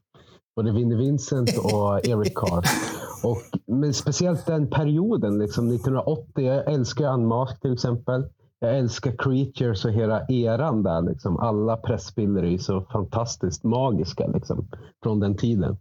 Både 0.55 0.71
Vinnie 0.71 0.95
Vincent 0.97 1.49
och 1.73 2.07
Eric 2.07 2.35
Carr. 2.35 2.63
Och, 3.23 3.37
men 3.67 3.93
speciellt 3.93 4.45
den 4.45 4.69
perioden, 4.69 5.37
liksom 5.37 5.67
1980. 5.67 6.45
Jag 6.45 6.73
älskar 6.73 7.13
Unmasked 7.13 7.61
till 7.61 7.73
exempel. 7.73 8.25
Jag 8.59 8.77
älskar 8.77 9.11
Creatures 9.17 9.85
och 9.85 9.91
hela 9.91 10.25
eran 10.27 10.83
där. 10.83 11.01
Liksom. 11.01 11.37
Alla 11.39 11.77
pressbilder 11.77 12.43
är 12.45 12.57
så 12.57 12.81
fantastiskt 12.81 13.63
magiska 13.63 14.27
liksom, 14.27 14.67
från 15.03 15.19
den 15.19 15.37
tiden. 15.37 15.77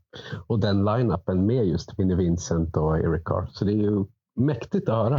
Och 0.46 0.60
den 0.60 0.84
line-upen 0.84 1.46
med 1.46 1.66
just 1.66 1.98
Vinnie 1.98 2.14
Vincent 2.16 2.76
och 2.76 2.98
Eric 2.98 3.24
Carr. 3.24 3.48
Så 3.52 3.64
det 3.64 3.72
är 3.72 3.76
ju 3.82 4.04
mäktigt 4.36 4.88
att 4.88 4.94
höra. 4.94 5.16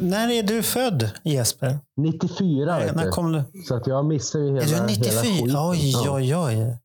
När 0.00 0.28
är 0.30 0.42
du 0.42 0.62
född, 0.62 1.10
Jesper? 1.24 1.78
94 1.96 2.78
vet 2.78 2.94
När 2.96 3.10
kom 3.10 3.32
du? 3.32 3.42
Så 3.68 3.74
att 3.74 3.86
jag 3.86 4.04
missar 4.04 4.38
ju 4.38 4.46
hela, 4.46 4.60
Är 4.60 4.66
du 4.66 4.72
hela 4.74 4.86
94? 4.86 5.10
skiten. 5.10 5.56
Oj, 5.58 5.94
oj, 6.10 6.36
oj. 6.36 6.78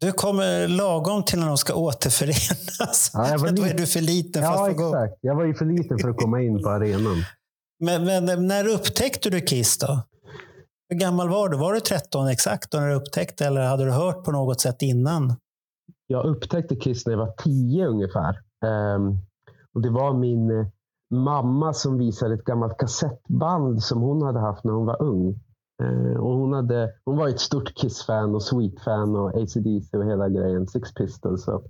Du 0.00 0.12
kommer 0.12 0.68
lagom 0.68 1.24
till 1.24 1.38
när 1.38 1.46
de 1.46 1.56
ska 1.56 1.74
återförenas. 1.74 3.10
Ja, 3.14 3.28
jag 3.30 3.38
var 3.38 3.50
Då 3.50 3.62
är 3.62 3.74
du 3.74 3.86
för 3.86 4.00
liten 4.00 4.42
för 4.42 4.50
Ja, 4.50 4.72
gå. 4.72 4.88
exakt. 4.88 5.18
Jag 5.20 5.34
var 5.36 5.44
ju 5.44 5.54
för 5.54 5.64
liten 5.64 5.98
för 5.98 6.08
att 6.08 6.16
komma 6.16 6.42
in 6.42 6.62
på 6.62 6.68
arenan. 6.68 7.16
Men, 7.84 8.04
men 8.04 8.46
när 8.46 8.66
upptäckte 8.68 9.30
du 9.30 9.40
Kiss 9.40 9.78
då? 9.78 10.02
Hur 10.88 10.96
gammal 10.98 11.28
var 11.28 11.48
du? 11.48 11.56
Var 11.56 11.72
du 11.72 11.80
13 11.80 12.28
exakt 12.28 12.72
när 12.72 12.88
du 12.88 12.94
upptäckte 12.94 13.46
eller 13.46 13.60
hade 13.62 13.84
du 13.84 13.90
hört 13.90 14.24
på 14.24 14.30
något 14.32 14.60
sätt 14.60 14.82
innan? 14.82 15.34
Jag 16.06 16.24
upptäckte 16.26 16.76
Kiss 16.76 17.06
när 17.06 17.12
jag 17.12 17.18
var 17.18 17.34
10 17.44 17.86
ungefär. 17.86 18.30
Ehm, 18.64 19.18
och 19.74 19.82
det 19.82 19.90
var 19.90 20.12
min 20.14 20.70
mamma 21.10 21.72
som 21.72 21.98
visade 21.98 22.34
ett 22.34 22.44
gammalt 22.44 22.78
kassettband 22.78 23.82
som 23.82 24.00
hon 24.00 24.22
hade 24.22 24.40
haft 24.40 24.64
när 24.64 24.72
hon 24.72 24.86
var 24.86 25.02
ung. 25.02 25.40
Eh, 25.82 26.16
och 26.20 26.32
hon, 26.36 26.52
hade, 26.52 26.92
hon 27.04 27.16
var 27.16 27.28
ett 27.28 27.40
stort 27.40 27.74
Kiss-fan 27.74 28.34
och 28.34 28.42
Sweet-fan 28.42 29.16
och 29.16 29.28
AC/DC 29.34 29.96
och 29.98 30.04
hela 30.04 30.28
grejen. 30.28 30.66
Six 30.66 30.94
Pistols. 30.94 31.48
Och, 31.48 31.64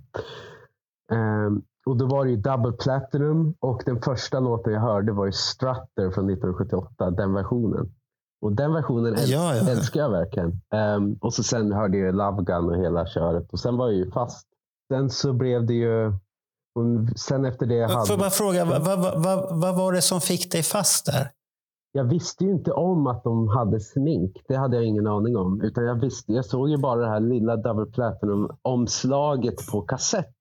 ehm, 1.11 1.61
och 1.85 1.97
då 1.97 2.05
var 2.05 2.25
det 2.25 2.31
ju 2.31 2.37
Double 2.37 2.71
Platinum 2.71 3.53
och 3.59 3.83
den 3.85 4.01
första 4.01 4.39
låten 4.39 4.73
jag 4.73 4.81
hörde 4.81 5.11
var 5.11 5.25
ju 5.25 5.31
Strutter 5.31 6.11
från 6.11 6.29
1978, 6.29 7.11
den 7.11 7.33
versionen. 7.33 7.93
Och 8.41 8.51
den 8.51 8.73
versionen 8.73 9.15
äl- 9.15 9.25
Ja, 9.27 9.55
ja. 9.55 9.69
älskar 9.69 9.99
jag 9.99 10.09
verkligen. 10.09 10.61
Ehm, 10.73 11.13
och 11.21 11.33
så 11.33 11.43
sen 11.43 11.71
hörde 11.71 11.97
jag 11.97 12.15
Love 12.15 12.43
Gun 12.43 12.69
och 12.69 12.77
hela 12.77 13.05
köret. 13.05 13.53
Och 13.53 13.59
sen 13.59 13.77
var 13.77 13.87
jag 13.87 13.95
ju 13.95 14.11
fast. 14.11 14.47
Sen 14.91 15.09
så 15.09 15.33
blev 15.33 15.65
det 15.65 15.73
ju... 15.73 16.13
Sen 17.15 17.45
efter 17.45 17.65
det 17.65 17.87
Får 17.87 17.93
jag 17.93 18.05
hade... 18.05 18.17
bara 18.17 18.29
fråga, 18.29 18.65
vad, 18.65 18.85
vad, 18.85 19.23
vad, 19.23 19.61
vad 19.61 19.77
var 19.77 19.93
det 19.93 20.01
som 20.01 20.21
fick 20.21 20.51
dig 20.51 20.63
fast 20.63 21.05
där? 21.05 21.31
Jag 21.93 22.03
visste 22.03 22.43
ju 22.43 22.51
inte 22.51 22.71
om 22.71 23.07
att 23.07 23.23
de 23.23 23.47
hade 23.47 23.79
smink. 23.79 24.43
Det 24.47 24.55
hade 24.55 24.75
jag 24.75 24.85
ingen 24.85 25.07
aning 25.07 25.37
om. 25.37 25.61
Utan 25.61 25.83
jag, 25.83 25.95
visste, 25.95 26.33
jag 26.33 26.45
såg 26.45 26.69
ju 26.69 26.77
bara 26.77 27.01
det 27.01 27.09
här 27.09 27.19
lilla 27.19 27.57
Double 27.57 27.85
Platinum-omslaget 27.85 29.71
på 29.71 29.81
kassett. 29.81 30.35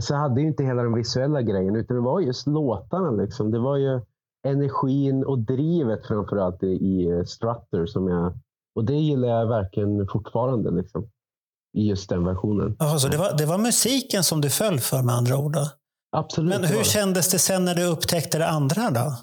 Så 0.00 0.14
jag 0.14 0.18
hade 0.18 0.40
ju 0.40 0.46
inte 0.46 0.64
hela 0.64 0.82
den 0.82 0.94
visuella 0.94 1.42
grejen. 1.42 1.76
Utan 1.76 1.96
det 1.96 2.02
var 2.02 2.20
just 2.20 2.46
låtarna. 2.46 3.10
Liksom. 3.10 3.50
Det 3.50 3.58
var 3.58 3.76
ju 3.76 4.00
energin 4.46 5.24
och 5.24 5.38
drivet 5.38 6.06
framförallt 6.06 6.62
i, 6.62 6.66
i 6.66 7.24
Strutter. 7.26 7.86
Som 7.86 8.08
jag, 8.08 8.32
och 8.74 8.84
det 8.84 8.94
gillar 8.96 9.28
jag 9.28 9.46
verkligen 9.46 10.06
fortfarande. 10.06 10.70
Liksom, 10.70 11.10
I 11.78 11.88
just 11.88 12.08
den 12.08 12.24
versionen. 12.24 12.76
Jaha, 12.78 12.98
så 12.98 13.08
det, 13.08 13.16
var, 13.16 13.36
det 13.38 13.46
var 13.46 13.58
musiken 13.58 14.24
som 14.24 14.40
du 14.40 14.50
föll 14.50 14.80
för 14.80 15.02
med 15.02 15.14
andra 15.14 15.38
ord? 15.38 15.52
Då. 15.52 15.66
Absolut. 16.16 16.60
Men 16.60 16.64
hur 16.64 16.78
det. 16.78 16.84
kändes 16.84 17.30
det 17.30 17.38
sen 17.38 17.64
när 17.64 17.74
du 17.74 17.84
upptäckte 17.84 18.38
det 18.38 18.48
andra 18.48 18.90
då? 18.90 19.16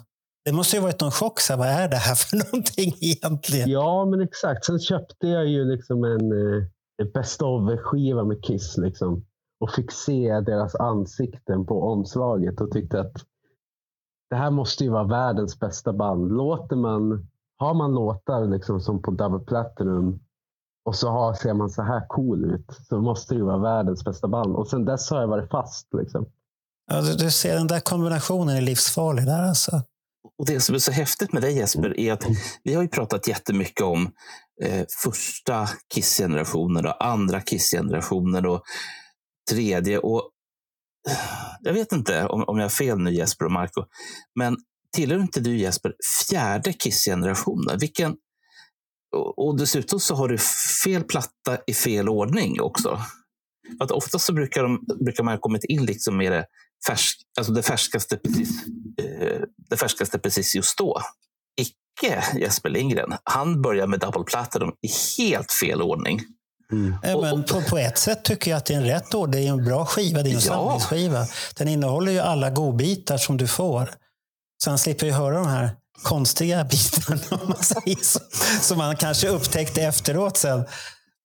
Det 0.44 0.52
måste 0.52 0.76
ju 0.76 0.82
varit 0.82 1.00
någon 1.00 1.10
chock. 1.10 1.40
Så 1.40 1.56
vad 1.56 1.66
är 1.66 1.88
det 1.88 1.96
här 1.96 2.14
för 2.14 2.36
någonting 2.44 2.92
egentligen? 3.00 3.70
Ja, 3.70 4.04
men 4.04 4.20
exakt. 4.20 4.64
Sen 4.64 4.78
köpte 4.78 5.26
jag 5.26 5.46
ju 5.46 5.64
liksom 5.64 6.04
en, 6.04 6.32
eh, 6.32 6.64
en 7.02 7.10
Best 7.14 7.42
of-skiva 7.42 8.24
med 8.24 8.44
Kiss. 8.44 8.76
Liksom, 8.76 9.24
och 9.60 9.70
fick 9.70 9.92
se 9.92 10.40
deras 10.40 10.74
ansikten 10.74 11.66
på 11.66 11.82
omslaget 11.82 12.60
och 12.60 12.70
tyckte 12.70 13.00
att 13.00 13.16
det 14.30 14.36
här 14.36 14.50
måste 14.50 14.84
ju 14.84 14.90
vara 14.90 15.04
världens 15.04 15.60
bästa 15.60 15.92
band. 15.92 16.32
Låter 16.32 16.76
man, 16.76 17.28
har 17.56 17.74
man 17.74 17.94
låtar 17.94 18.46
liksom 18.46 18.80
som 18.80 19.02
på 19.02 19.10
Double 19.10 19.44
Platinum 19.44 20.20
och 20.86 20.96
så 20.96 21.08
har, 21.08 21.34
ser 21.34 21.54
man 21.54 21.70
så 21.70 21.82
här 21.82 22.06
cool 22.08 22.54
ut 22.54 22.66
så 22.88 23.00
måste 23.00 23.34
det 23.34 23.38
ju 23.38 23.44
vara 23.44 23.58
världens 23.58 24.04
bästa 24.04 24.28
band. 24.28 24.56
Och 24.56 24.68
sen 24.68 24.84
dess 24.84 25.10
har 25.10 25.20
jag 25.20 25.28
varit 25.28 25.50
fast. 25.50 25.88
Liksom. 25.92 26.26
Ja, 26.90 27.00
du, 27.00 27.14
du 27.14 27.30
ser, 27.30 27.54
den 27.54 27.66
där 27.66 27.80
kombinationen 27.80 28.56
är 28.56 28.60
livsfarlig 28.60 29.26
där 29.26 29.42
alltså. 29.42 29.82
Och 30.38 30.46
Det 30.46 30.60
som 30.60 30.74
är 30.74 30.78
så 30.78 30.92
häftigt 30.92 31.32
med 31.32 31.42
dig 31.42 31.56
Jesper 31.56 32.00
är 32.00 32.12
att 32.12 32.24
vi 32.64 32.74
har 32.74 32.82
ju 32.82 32.88
pratat 32.88 33.28
jättemycket 33.28 33.84
om 33.84 34.12
eh, 34.62 34.84
första 35.02 35.68
Kiss-generationen 35.94 36.86
och 36.86 37.06
andra 37.06 37.40
Kiss-generationer 37.40 38.46
och 38.46 38.62
tredje. 39.50 39.98
Och 39.98 40.30
jag 41.60 41.72
vet 41.72 41.92
inte 41.92 42.26
om, 42.26 42.44
om 42.46 42.58
jag 42.58 42.64
har 42.64 42.70
fel 42.70 42.98
nu 42.98 43.12
Jesper 43.12 43.44
och 43.44 43.52
Marco, 43.52 43.84
men 44.34 44.56
tillhör 44.92 45.20
inte 45.20 45.40
du 45.40 45.56
Jesper 45.56 45.94
fjärde 46.28 46.72
Kiss-generationen? 46.72 47.78
Vilken, 47.78 48.16
och, 49.16 49.46
och 49.46 49.58
dessutom 49.58 50.00
så 50.00 50.14
har 50.14 50.28
du 50.28 50.38
fel 50.84 51.04
platta 51.04 51.58
i 51.66 51.74
fel 51.74 52.08
ordning 52.08 52.60
också. 52.60 53.00
För 53.78 53.84
att 53.84 53.90
ofta 53.90 54.18
så 54.18 54.32
brukar, 54.32 54.62
de, 54.62 54.84
brukar 55.04 55.24
man 55.24 55.34
ha 55.34 55.40
kommit 55.40 55.64
in 55.64 55.84
liksom 55.84 56.16
med 56.16 56.32
det, 56.32 56.46
färsk, 56.86 57.18
alltså 57.38 57.52
det 57.52 57.62
färskaste 57.62 58.16
precis 58.16 58.50
eh, 59.02 59.40
det 59.70 59.76
färskaste 59.76 60.18
precis 60.18 60.54
just 60.54 60.78
då. 60.78 61.00
Icke 61.60 62.24
Jesper 62.40 62.68
Lindgren. 62.70 63.14
Han 63.24 63.62
börjar 63.62 63.86
med 63.86 64.00
Double 64.00 64.24
Platinum 64.24 64.68
i 64.68 65.22
helt 65.22 65.52
fel 65.52 65.82
ordning. 65.82 66.20
Ja, 67.02 67.20
men 67.20 67.44
på, 67.44 67.62
på 67.62 67.78
ett 67.78 67.98
sätt 67.98 68.24
tycker 68.24 68.50
jag 68.50 68.58
att 68.58 68.66
det 68.66 68.74
är 68.74 68.78
en 68.78 68.84
rätt 68.86 69.14
ord. 69.14 69.32
Det 69.32 69.38
är 69.38 69.48
en 69.50 69.64
bra 69.64 69.86
skiva. 69.86 70.22
Det 70.22 70.28
är 70.30 70.34
en 70.34 70.40
Ja. 70.40 70.40
samlingsskiva. 70.40 71.26
Den 71.56 71.68
innehåller 71.68 72.12
ju 72.12 72.18
alla 72.18 72.50
godbitar 72.50 73.16
som 73.16 73.36
du 73.36 73.46
får. 73.46 73.90
Sen 74.64 74.78
slipper 74.78 75.06
vi 75.06 75.12
höra 75.12 75.34
de 75.34 75.46
här 75.46 75.70
konstiga 76.02 76.64
bitarna, 76.64 77.20
om 77.42 77.48
man 77.48 77.62
säger 77.62 78.04
så. 78.04 78.20
Som 78.62 78.78
man 78.78 78.96
kanske 78.96 79.28
upptäckte 79.28 79.82
efteråt 79.82 80.36
sen. 80.36 80.64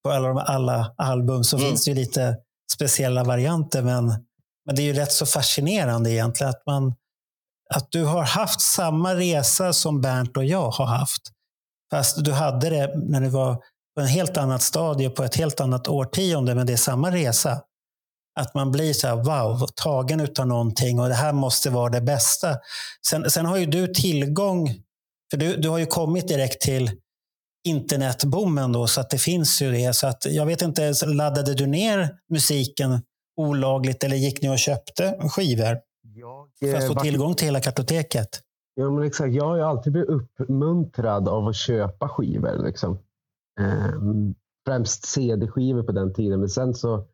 På 0.03 0.11
alla, 0.11 0.27
de, 0.27 0.37
alla 0.37 0.93
album 0.97 1.43
så 1.43 1.57
Mm. 1.57 1.69
finns 1.69 1.85
det 1.85 1.91
ju 1.91 1.95
lite 1.95 2.35
speciella 2.73 3.23
varianter. 3.23 3.81
Men, 3.81 4.05
men 4.65 4.75
det 4.75 4.81
är 4.81 4.83
ju 4.83 4.93
rätt 4.93 5.11
så 5.11 5.25
fascinerande 5.25 6.11
egentligen. 6.11 6.49
Att, 6.49 6.65
man, 6.65 6.93
att 7.75 7.87
du 7.91 8.03
har 8.03 8.23
haft 8.23 8.61
samma 8.61 9.15
resa 9.15 9.73
som 9.73 10.01
Bernt 10.01 10.37
och 10.37 10.45
jag 10.45 10.69
har 10.71 10.85
haft. 10.85 11.21
Fast 11.91 12.25
du 12.25 12.31
hade 12.31 12.69
det 12.69 12.93
när 12.95 13.21
du 13.21 13.27
var 13.29 13.55
på 13.95 14.01
en 14.01 14.07
helt 14.07 14.37
annat 14.37 14.61
stadie, 14.61 15.09
på 15.09 15.23
ett 15.23 15.35
helt 15.35 15.59
annat 15.59 15.87
årtionde, 15.87 16.55
men 16.55 16.67
det 16.67 16.73
är 16.73 16.77
samma 16.77 17.11
resa. 17.11 17.61
Att 18.39 18.55
man 18.55 18.71
blir 18.71 18.93
så 18.93 19.07
här, 19.07 19.15
wow, 19.15 19.67
tagen 19.75 20.19
utav 20.19 20.47
någonting 20.47 20.99
och 20.99 21.07
det 21.07 21.13
här 21.13 21.33
måste 21.33 21.69
vara 21.69 21.89
det 21.89 22.01
bästa. 22.01 22.57
Sen, 23.07 23.29
sen 23.29 23.45
har 23.45 23.57
ju 23.57 23.65
du 23.65 23.87
tillgång, 23.87 24.67
för 25.31 25.37
du, 25.37 25.55
du 25.55 25.69
har 25.69 25.77
ju 25.77 25.85
kommit 25.85 26.27
direkt 26.27 26.61
till 26.61 26.91
internetboomen 27.67 28.71
då, 28.71 28.87
så 28.87 29.01
att 29.01 29.09
det 29.09 29.17
finns 29.17 29.61
ju 29.61 29.71
det. 29.71 29.95
Så 29.95 30.07
att 30.07 30.25
jag 30.25 30.45
vet 30.45 30.61
inte, 30.61 30.93
laddade 31.05 31.53
du 31.53 31.65
ner 31.67 32.09
musiken 32.29 33.01
olagligt 33.37 34.03
eller 34.03 34.15
gick 34.15 34.41
ni 34.41 34.49
och 34.49 34.59
köpte 34.59 35.17
skivor 35.29 35.79
för 36.59 36.75
att 36.77 36.87
få 36.87 36.93
vart- 36.93 37.03
tillgång 37.03 37.33
till 37.35 37.45
hela 37.45 37.59
kartoteket? 37.59 38.41
Ja, 38.75 38.89
men 38.91 39.03
exakt. 39.03 39.33
Jag 39.33 39.45
har 39.45 39.55
ju 39.55 39.61
alltid 39.61 39.93
blivit 39.93 40.09
uppmuntrad 40.09 41.27
av 41.27 41.47
att 41.47 41.55
köpa 41.55 42.09
skivor. 42.09 42.65
Liksom. 42.65 42.99
Ehm, 43.59 44.35
främst 44.65 45.05
CD-skivor 45.05 45.83
på 45.83 45.91
den 45.91 46.13
tiden. 46.13 46.39
Men 46.39 46.49
sen 46.49 46.73
så 46.73 47.05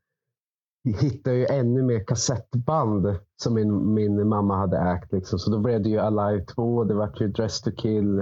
hittade 0.94 1.36
jag 1.36 1.40
ju 1.40 1.60
ännu 1.60 1.84
mer 1.84 2.04
kassettband 2.04 3.16
som 3.36 3.54
min, 3.54 3.94
min 3.94 4.28
mamma 4.28 4.58
hade 4.58 4.78
ägt. 4.78 5.12
Liksom. 5.12 5.40
Så 5.40 5.52
då 5.52 5.60
blev 5.60 5.82
det 5.82 5.90
ju 5.90 6.00
Alive 6.00 6.46
2, 6.46 6.84
det 6.84 6.94
var 6.94 7.14
ju 7.20 7.28
Dress 7.28 7.62
to 7.62 7.72
kill. 7.72 8.20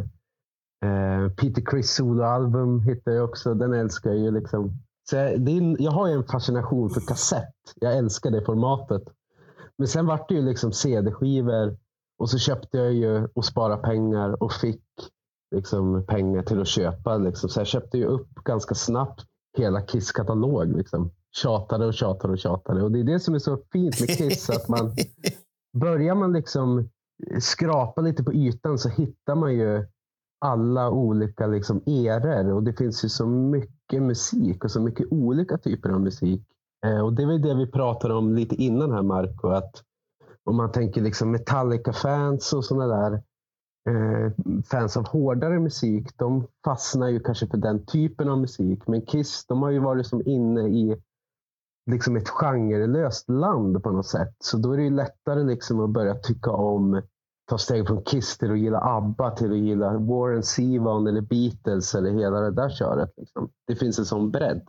Eh, 0.86 1.30
Peter 1.38 1.62
Criss 1.66 1.96
soloalbum 1.96 2.82
hittade 2.82 3.18
jag 3.18 3.30
också. 3.30 3.54
Den 3.54 3.74
älskar 3.74 4.10
jag 4.10 4.20
ju. 4.20 4.32
Liksom. 4.32 4.74
Så 5.10 5.16
jag, 5.16 5.42
det 5.42 5.52
är, 5.52 5.82
jag 5.82 5.92
har 5.92 6.08
ju 6.08 6.14
en 6.14 6.24
fascination 6.24 6.90
för 6.90 7.02
kassett. 7.02 7.54
Jag 7.76 7.98
älskar 7.98 8.32
det 8.32 8.46
formatet. 8.46 9.04
Men 9.78 9.88
sen 9.88 10.06
vart 10.06 10.30
det 10.30 10.36
ju 10.36 10.42
liksom 10.42 10.72
CD-skivor 10.72 11.78
och 12.18 12.30
så 12.30 12.38
köpte 12.38 12.78
jag 12.78 12.94
ju 12.94 13.28
och 13.34 13.46
sparade 13.46 13.82
pengar 13.82 14.44
och 14.44 14.52
fick 14.52 14.84
liksom 15.56 16.06
pengar 16.06 16.44
till 16.44 16.62
att 16.62 16.68
köpa. 16.68 17.18
Liksom. 17.18 17.50
Så 17.50 17.60
jag 17.60 17.68
köpte 17.68 17.98
ju 17.98 18.06
upp 18.06 18.36
ganska 18.36 18.76
snabbt 18.76 19.26
hela 19.58 19.82
Kiss-katalog. 19.82 20.78
Liksom. 20.78 21.12
Tjatade 21.36 21.86
och 21.86 21.94
tjatade 21.94 22.34
och 22.34 22.40
tjatade. 22.40 22.84
Och 22.84 22.92
det 22.92 23.00
är 23.00 23.04
det 23.04 23.20
som 23.20 23.36
är 23.36 23.40
så 23.40 23.58
fint 23.72 24.00
med 24.00 24.18
Kiss. 24.18 24.50
att 24.50 24.68
man 24.68 24.92
Börjar 25.76 26.16
man 26.16 26.34
liksom 26.34 26.90
skrapa 27.40 28.02
lite 28.02 28.24
på 28.24 28.34
ytan 28.34 28.78
så 28.78 28.90
hittar 28.90 29.36
man 29.36 29.54
ju 29.54 29.86
alla 30.46 30.90
olika 30.90 31.48
liksom 31.48 31.82
eror. 31.86 32.54
Och 32.54 32.64
det 32.64 32.74
finns 32.74 33.06
ju 33.06 33.10
så 33.10 33.26
mycket 33.26 34.02
musik 34.02 34.64
och 34.64 34.72
så 34.72 34.82
mycket 34.82 35.08
olika 35.12 35.58
typer 35.58 35.90
av 35.90 36.02
musik. 36.02 36.42
Eh, 36.86 37.00
och 37.00 37.14
det 37.14 37.26
var 37.26 37.38
det 37.38 37.56
vi 37.56 37.68
pratade 37.68 38.14
om 38.14 38.36
lite 38.36 38.56
innan 38.56 38.92
här 38.92 39.02
Marco. 39.02 39.48
Att 39.48 39.84
om 40.44 40.56
man 40.56 40.72
tänker 40.72 41.02
liksom 41.02 41.32
Metallica-fans 41.32 42.54
och 42.54 42.66
sådana 42.66 42.88
där 42.88 43.14
eh, 43.90 44.32
fans 44.72 44.98
av 44.98 45.08
hårdare 45.08 45.60
musik. 45.60 46.18
De 46.18 46.48
fastnar 46.66 47.10
ju 47.10 47.20
kanske 47.20 47.48
för 47.48 47.58
den 47.58 47.86
typen 47.86 48.30
av 48.30 48.40
musik. 48.40 48.88
Men 48.88 49.02
Kiss, 49.02 49.46
de 49.48 49.62
har 49.62 49.70
ju 49.70 49.80
varit 49.80 50.08
som 50.08 50.22
inne 50.28 50.62
i 50.62 51.02
liksom 51.92 52.16
ett 52.16 52.30
genrelöst 52.30 53.30
land 53.30 53.84
på 53.84 53.92
något 53.92 54.08
sätt. 54.08 54.36
Så 54.40 54.58
då 54.58 54.72
är 54.74 54.78
det 54.78 54.84
ju 54.84 54.96
lättare 54.96 55.44
liksom 55.44 55.80
att 55.80 55.90
börja 55.90 56.16
tycka 56.16 56.52
om, 56.52 57.02
ta 57.50 57.58
steg 57.58 57.88
från 57.88 58.04
Kiss 58.04 58.38
till 58.38 58.52
att 58.52 58.60
gilla 58.60 58.80
ABBA, 58.80 59.32
till 59.32 59.52
att 59.52 59.58
gilla 59.58 59.98
Warren 59.98 60.44
Zevon 60.44 61.08
eller 61.08 61.22
Beatles 61.22 61.96
eller 61.96 62.12
hela 62.12 62.40
det 62.40 62.52
där 62.52 62.70
köret. 62.70 63.14
Liksom. 63.18 63.50
Det 63.68 63.76
finns 63.76 64.00
en 64.00 64.06
sån 64.06 64.32
bredd. 64.32 64.62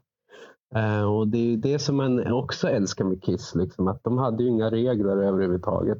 Uh, 0.76 1.02
och 1.02 1.28
det 1.28 1.38
är 1.38 1.42
ju 1.42 1.56
det 1.56 1.78
som 1.78 1.96
man 1.96 2.32
också 2.32 2.68
älskar 2.68 3.04
med 3.04 3.22
Kiss, 3.22 3.54
liksom, 3.54 3.88
att 3.88 4.00
de 4.04 4.18
hade 4.18 4.42
ju 4.42 4.48
inga 4.48 4.70
regler 4.70 5.16
överhuvudtaget. 5.16 5.98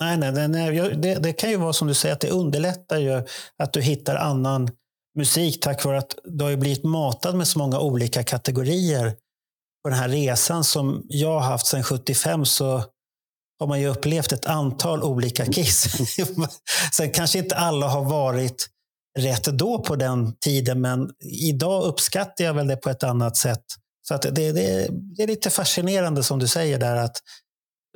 Nej, 0.00 0.18
nej, 0.18 0.32
nej, 0.32 0.48
nej. 0.48 0.96
Det, 0.96 1.14
det 1.22 1.32
kan 1.32 1.50
ju 1.50 1.56
vara 1.56 1.72
som 1.72 1.88
du 1.88 1.94
säger, 1.94 2.14
att 2.14 2.20
det 2.20 2.30
underlättar 2.30 2.98
ju 2.98 3.22
att 3.58 3.72
du 3.72 3.80
hittar 3.80 4.16
annan 4.16 4.68
musik 5.14 5.60
tack 5.60 5.84
vare 5.84 5.98
att 5.98 6.14
du 6.24 6.44
har 6.44 6.50
ju 6.50 6.56
blivit 6.56 6.84
matad 6.84 7.36
med 7.36 7.46
så 7.46 7.58
många 7.58 7.80
olika 7.80 8.22
kategorier. 8.22 9.12
På 9.82 9.88
den 9.88 9.98
här 9.98 10.08
resan 10.08 10.64
som 10.64 11.02
jag 11.08 11.40
har 11.40 11.40
haft 11.40 11.66
sedan 11.66 11.84
75 11.84 12.44
så 12.44 12.84
har 13.60 13.66
man 13.66 13.80
ju 13.80 13.86
upplevt 13.88 14.32
ett 14.32 14.46
antal 14.46 15.02
olika 15.02 15.46
Kiss. 15.46 15.86
Sen 16.96 17.10
kanske 17.10 17.38
inte 17.38 17.56
alla 17.56 17.88
har 17.88 18.04
varit 18.04 18.66
rätt 19.18 19.44
då 19.44 19.78
på 19.82 19.96
den 19.96 20.36
tiden, 20.36 20.80
men 20.80 21.10
idag 21.50 21.84
uppskattar 21.84 22.44
jag 22.44 22.54
väl 22.54 22.66
det 22.66 22.76
på 22.76 22.90
ett 22.90 23.02
annat 23.02 23.36
sätt. 23.36 23.64
Så 24.08 24.14
att 24.14 24.22
det, 24.22 24.30
det, 24.30 24.88
det 25.16 25.22
är 25.22 25.26
lite 25.26 25.50
fascinerande 25.50 26.22
som 26.22 26.38
du 26.38 26.48
säger 26.48 26.78
där 26.78 26.96
att 26.96 27.16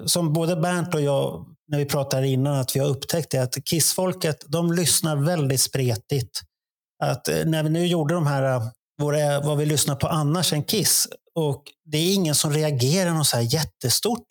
som 0.06 0.32
både 0.32 0.56
Bernt 0.56 0.94
och 0.94 1.00
jag, 1.00 1.46
när 1.68 1.78
vi 1.78 1.84
pratade 1.84 2.28
innan, 2.28 2.54
att 2.54 2.76
vi 2.76 2.80
har 2.80 2.88
upptäckt 2.88 3.30
det 3.30 3.38
att 3.38 3.64
Kissfolket, 3.64 4.44
de 4.46 4.72
lyssnar 4.72 5.16
väldigt 5.16 5.60
spretigt. 5.60 6.40
Att 7.02 7.28
eh, 7.28 7.44
när 7.44 7.62
vi 7.62 7.70
nu 7.70 7.86
gjorde 7.86 8.14
de 8.14 8.26
här, 8.26 8.42
eh, 8.42 8.62
våra, 9.00 9.40
vad 9.40 9.58
vi 9.58 9.66
lyssnar 9.66 9.96
på 9.96 10.08
annars 10.08 10.52
än 10.52 10.64
Kiss, 10.64 11.08
och 11.34 11.62
det 11.84 11.98
är 11.98 12.14
ingen 12.14 12.34
som 12.34 12.52
reagerar 12.52 13.10
något 13.10 13.26
så 13.26 13.36
här 13.36 13.54
jättestort 13.54 14.26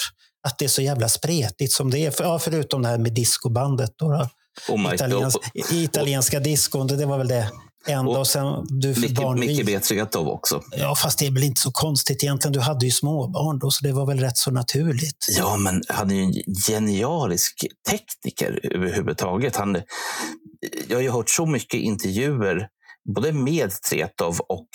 att 0.48 0.58
det 0.58 0.66
är 0.66 0.70
så 0.70 0.82
jävla 0.82 1.10
spretigt 1.10 1.74
som 1.74 1.90
det 1.90 2.00
är. 2.00 2.12
För, 2.12 2.24
ja, 2.24 2.40
förutom 2.40 2.82
det 2.82 2.88
här 2.88 2.98
med 2.98 3.14
discobandet. 3.14 3.94
Då, 3.98 4.12
då. 4.12 4.30
Oh 4.70 4.94
Italiens, 4.94 5.38
italienska 5.72 6.40
diskon, 6.40 6.88
det, 6.88 7.06
var 7.06 7.18
väl 7.18 7.28
det 7.28 7.52
enda. 7.88 8.12
Och 8.12 8.20
Och 8.20 8.28
sen 8.28 8.66
du 8.68 8.88
Micke, 8.88 9.66
Micke 9.66 10.06
också. 10.16 10.62
Ja, 10.72 10.96
fast 10.96 11.20
det 11.20 11.28
är 11.28 11.32
väl 11.32 11.44
inte 11.44 11.62
så 11.62 11.72
konstigt 11.72 12.24
egentligen. 12.24 12.54
Du 12.54 12.60
hade 12.60 12.86
ju 12.86 12.92
småbarn 12.92 13.60
då, 13.60 13.72
så 13.72 13.86
det 13.86 13.92
var 13.92 14.06
väl 14.06 14.20
rätt 14.20 14.38
så 14.38 14.52
naturligt. 14.52 15.26
Ja, 15.38 15.58
men 15.58 15.84
han 15.88 16.12
är 16.12 16.16
ju 16.16 16.22
en 16.22 16.34
genialisk 16.68 17.66
tekniker 17.90 18.60
överhuvudtaget. 18.76 19.56
Han, 19.56 19.82
jag 20.88 20.98
har 20.98 21.02
ju 21.02 21.12
hört 21.12 21.30
så 21.30 21.46
mycket 21.46 21.80
intervjuer, 21.80 22.68
både 23.16 23.32
med 23.32 23.72
Tretov 23.90 24.40
och 24.40 24.68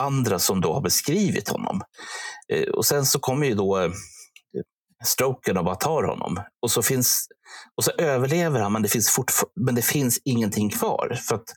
andra 0.00 0.38
som 0.38 0.60
då 0.60 0.72
har 0.72 0.80
beskrivit 0.80 1.48
honom. 1.48 1.80
Eh, 2.52 2.68
Och 2.68 2.86
sen 2.86 3.06
så 3.06 3.18
kommer 3.18 3.46
ju 3.46 3.54
då 3.54 3.78
eh, 3.78 3.90
stroken 5.04 5.56
och 5.56 5.64
bara 5.64 5.74
tar 5.74 6.02
honom. 6.02 6.40
Och 6.62 6.70
så, 6.70 6.82
finns, 6.82 7.26
och 7.76 7.84
så 7.84 7.90
överlever 7.98 8.60
han, 8.60 8.72
men 8.72 8.82
det 8.82 8.88
finns, 8.88 9.18
men 9.60 9.74
det 9.74 9.82
finns 9.82 10.20
ingenting 10.24 10.70
kvar. 10.70 11.18
För 11.28 11.34
att, 11.34 11.48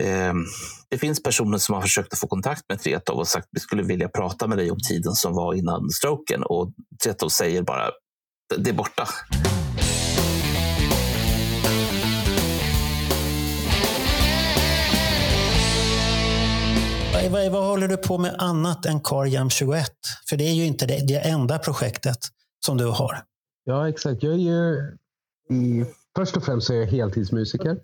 eh, 0.00 0.34
det 0.90 0.98
finns 0.98 1.22
personer 1.22 1.58
som 1.58 1.74
har 1.74 1.82
försökt 1.82 2.12
att 2.12 2.18
få 2.18 2.26
kontakt 2.26 2.62
med 2.68 2.82
Tretov 2.82 3.18
och 3.18 3.28
sagt 3.28 3.48
vi 3.50 3.60
skulle 3.60 3.82
vilja 3.82 4.08
prata 4.08 4.46
med 4.46 4.58
dig 4.58 4.70
om 4.70 4.78
tiden 4.88 5.12
som 5.12 5.34
var 5.34 5.54
innan 5.54 5.90
stroken. 5.90 6.42
Och 6.42 6.72
Tretov 7.04 7.28
säger 7.28 7.62
bara 7.62 7.90
det 8.56 8.70
är 8.70 8.74
borta. 8.74 9.08
Vad, 17.22 17.30
vad, 17.30 17.52
vad 17.52 17.64
håller 17.64 17.88
du 17.88 17.96
på 17.96 18.18
med 18.18 18.34
annat 18.38 18.86
än 18.86 19.00
CarJam 19.00 19.50
21? 19.50 19.90
För 20.28 20.36
det 20.36 20.44
är 20.44 20.52
ju 20.52 20.64
inte 20.64 20.86
det, 20.86 21.06
det 21.08 21.18
enda 21.18 21.58
projektet 21.58 22.18
som 22.66 22.76
du 22.76 22.86
har. 22.86 23.22
Ja, 23.64 23.88
exakt. 23.88 24.22
Jag 24.22 24.32
är 24.32 24.36
ju 24.36 24.76
i, 25.56 25.84
först 26.16 26.36
och 26.36 26.44
främst 26.44 26.66
så 26.66 26.72
är 26.72 26.76
jag 26.76 26.86
heltidsmusiker. 26.86 27.78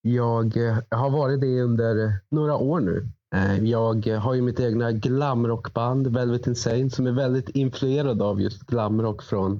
Jag 0.00 0.56
eh, 0.56 0.78
har 0.90 1.10
varit 1.10 1.40
det 1.40 1.60
under 1.60 2.20
några 2.30 2.56
år 2.56 2.80
nu. 2.80 3.08
Eh, 3.34 3.64
jag 3.64 4.06
har 4.06 4.34
ju 4.34 4.42
mitt 4.42 4.60
egna 4.60 4.92
glamrockband, 4.92 6.06
Velvet 6.06 6.46
Insane, 6.46 6.90
som 6.90 7.06
är 7.06 7.12
väldigt 7.12 7.48
influerad 7.48 8.22
av 8.22 8.40
just 8.40 8.62
glamrock 8.62 9.22
från 9.22 9.52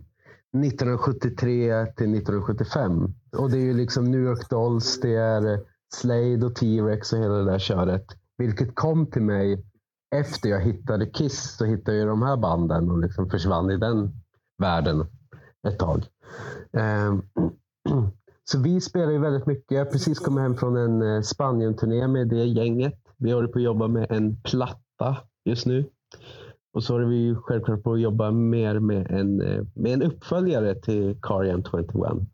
1973 0.64 1.87
till 1.87 2.14
1975. 2.14 3.14
Och 3.37 3.50
det 3.50 3.57
är 3.57 3.62
ju 3.62 3.74
liksom 3.74 4.11
New 4.11 4.20
York 4.20 4.50
Dolls, 4.50 5.00
det 5.00 5.14
är 5.14 5.61
Slade 5.94 6.46
och 6.46 6.54
T-Rex 6.54 7.12
och 7.12 7.18
hela 7.18 7.35
det 7.35 7.44
där 7.44 7.59
köret. 7.59 8.07
Vilket 8.38 8.74
kom 8.74 9.06
till 9.06 9.22
mig 9.22 9.64
efter 10.14 10.48
jag 10.48 10.60
hittade 10.60 11.06
Kiss, 11.06 11.56
så 11.56 11.64
hittade 11.64 11.96
jag 11.96 12.08
de 12.08 12.22
här 12.22 12.36
banden 12.36 12.90
och 12.90 12.98
liksom 12.98 13.30
försvann 13.30 13.70
i 13.70 13.76
den 13.76 14.12
världen 14.58 15.06
ett 15.68 15.78
tag. 15.78 16.06
Ehm, 16.72 17.22
så 18.44 18.58
vi 18.58 18.80
spelar 18.80 19.12
ju 19.12 19.18
väldigt 19.18 19.46
mycket. 19.46 19.70
Jag 19.70 19.84
har 19.84 19.92
precis 19.92 20.18
kommit 20.18 20.42
hem 20.42 20.56
från 20.56 20.76
en 20.76 21.02
eh, 21.02 21.20
Spanien-turné 21.20 22.08
med 22.08 22.28
det 22.28 22.44
gänget. 22.44 23.00
Vi 23.16 23.32
håller 23.32 23.48
på 23.48 23.58
att 23.58 23.64
jobba 23.64 23.88
med 23.88 24.06
en 24.10 24.40
platta 24.40 25.16
just 25.44 25.66
nu. 25.66 25.84
Och 26.74 26.82
så 26.82 26.92
håller 26.92 27.06
vi 27.06 27.16
ju 27.16 27.36
självklart 27.36 27.82
på 27.82 27.92
att 27.92 28.00
jobba 28.00 28.30
mer 28.30 28.78
med 28.78 29.10
en, 29.10 29.40
eh, 29.40 29.64
med 29.74 29.92
en 29.92 30.02
uppföljare 30.02 30.74
till 30.74 31.18
Carian 31.22 31.64
21. 31.64 32.26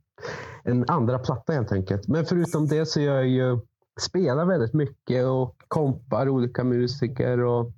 en 0.64 0.84
andra 0.88 1.18
platta 1.18 1.52
helt 1.52 1.72
enkelt. 1.72 2.08
Men 2.08 2.24
förutom 2.24 2.66
det 2.66 2.86
så 2.86 3.00
gör 3.00 3.14
jag 3.14 3.28
ju 3.28 3.58
spelar 4.00 4.44
väldigt 4.44 4.74
mycket 4.74 5.26
och 5.26 5.56
kompar 5.68 6.28
olika 6.28 6.64
musiker 6.64 7.40
och 7.40 7.72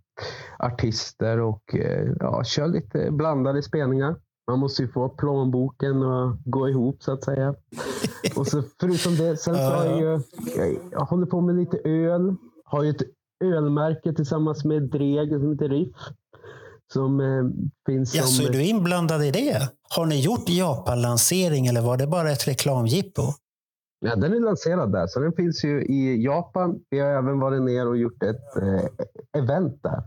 artister 0.58 1.40
och 1.40 1.74
eh, 1.74 2.08
ja, 2.20 2.44
kör 2.44 2.66
lite 2.66 3.10
blandade 3.10 3.62
spelningar. 3.62 4.16
Man 4.50 4.58
måste 4.58 4.82
ju 4.82 4.88
få 4.88 5.08
plånboken 5.08 6.02
att 6.02 6.36
gå 6.44 6.68
ihop 6.68 7.02
så 7.02 7.12
att 7.12 7.24
säga. 7.24 7.54
Och 8.36 8.46
så 8.46 8.62
förutom 8.80 9.16
det, 9.16 9.36
sen 9.36 9.54
så 9.54 9.62
har 9.62 9.84
jag 9.84 10.00
ju, 10.00 10.20
jag, 10.92 11.00
håller 11.00 11.26
på 11.26 11.40
med 11.40 11.56
lite 11.56 11.76
öl. 11.84 12.36
Har 12.64 12.82
ju 12.82 12.90
ett 12.90 13.02
ölmärke 13.44 14.12
tillsammans 14.12 14.64
med 14.64 14.82
Dreg 14.82 15.30
som 15.30 15.52
heter 15.52 15.68
Riff. 15.68 15.96
Som 16.92 17.20
eh, 17.20 17.44
finns 17.86 18.14
Ja, 18.14 18.22
så 18.22 18.28
som... 18.28 18.46
är 18.46 18.50
du 18.50 18.64
inblandad 18.64 19.24
i 19.24 19.30
det? 19.30 19.70
Har 19.96 20.06
ni 20.06 20.20
gjort 20.20 20.48
Japan-lansering 20.48 21.66
eller 21.66 21.80
var 21.80 21.96
det 21.96 22.06
bara 22.06 22.30
ett 22.30 22.48
reklamjippo? 22.48 23.22
Ja, 24.04 24.16
den 24.16 24.32
är 24.32 24.40
lanserad 24.40 24.92
där, 24.92 25.06
så 25.06 25.20
den 25.20 25.32
finns 25.32 25.64
ju 25.64 25.82
i 25.82 26.24
Japan. 26.24 26.80
Vi 26.90 26.98
har 26.98 27.08
även 27.08 27.38
varit 27.38 27.62
ner 27.62 27.88
och 27.88 27.96
gjort 27.96 28.22
ett 28.22 28.56
eh, 28.56 28.84
event 29.42 29.82
där. 29.82 30.02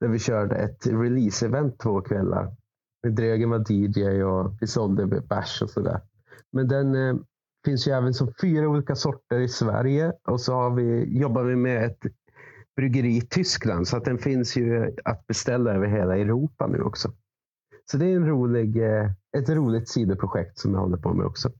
Där 0.00 0.08
vi 0.08 0.18
körde 0.18 0.56
ett 0.56 0.86
release-event 0.86 1.78
två 1.82 2.00
kvällar. 2.00 2.52
Med 3.02 3.14
Dregen 3.14 3.50
var 3.50 3.72
DJ 3.72 4.22
och 4.22 4.52
vi 4.60 4.66
sålde 4.66 5.06
bärs 5.06 5.62
och 5.62 5.70
sådär. 5.70 6.00
Men 6.52 6.68
den 6.68 6.94
eh, 6.94 7.16
finns 7.64 7.88
ju 7.88 7.92
även 7.92 8.14
som 8.14 8.32
fyra 8.40 8.68
olika 8.68 8.94
sorter 8.94 9.40
i 9.40 9.48
Sverige. 9.48 10.12
Och 10.28 10.40
så 10.40 10.54
har 10.54 10.70
vi, 10.70 11.18
jobbar 11.20 11.44
vi 11.44 11.56
med 11.56 11.84
ett 11.84 12.02
bryggeri 12.76 13.16
i 13.16 13.20
Tyskland. 13.20 13.88
Så 13.88 13.96
att 13.96 14.04
den 14.04 14.18
finns 14.18 14.56
ju 14.56 14.96
att 15.04 15.26
beställa 15.26 15.74
över 15.74 15.86
hela 15.86 16.16
Europa 16.16 16.66
nu 16.66 16.82
också. 16.82 17.12
Så 17.90 17.96
det 17.96 18.06
är 18.06 18.16
en 18.16 18.26
rolig, 18.26 18.76
eh, 18.76 19.10
ett 19.38 19.48
roligt 19.48 19.88
sidoprojekt 19.88 20.58
som 20.58 20.74
jag 20.74 20.80
håller 20.80 20.96
på 20.96 21.14
med 21.14 21.26
också. 21.26 21.50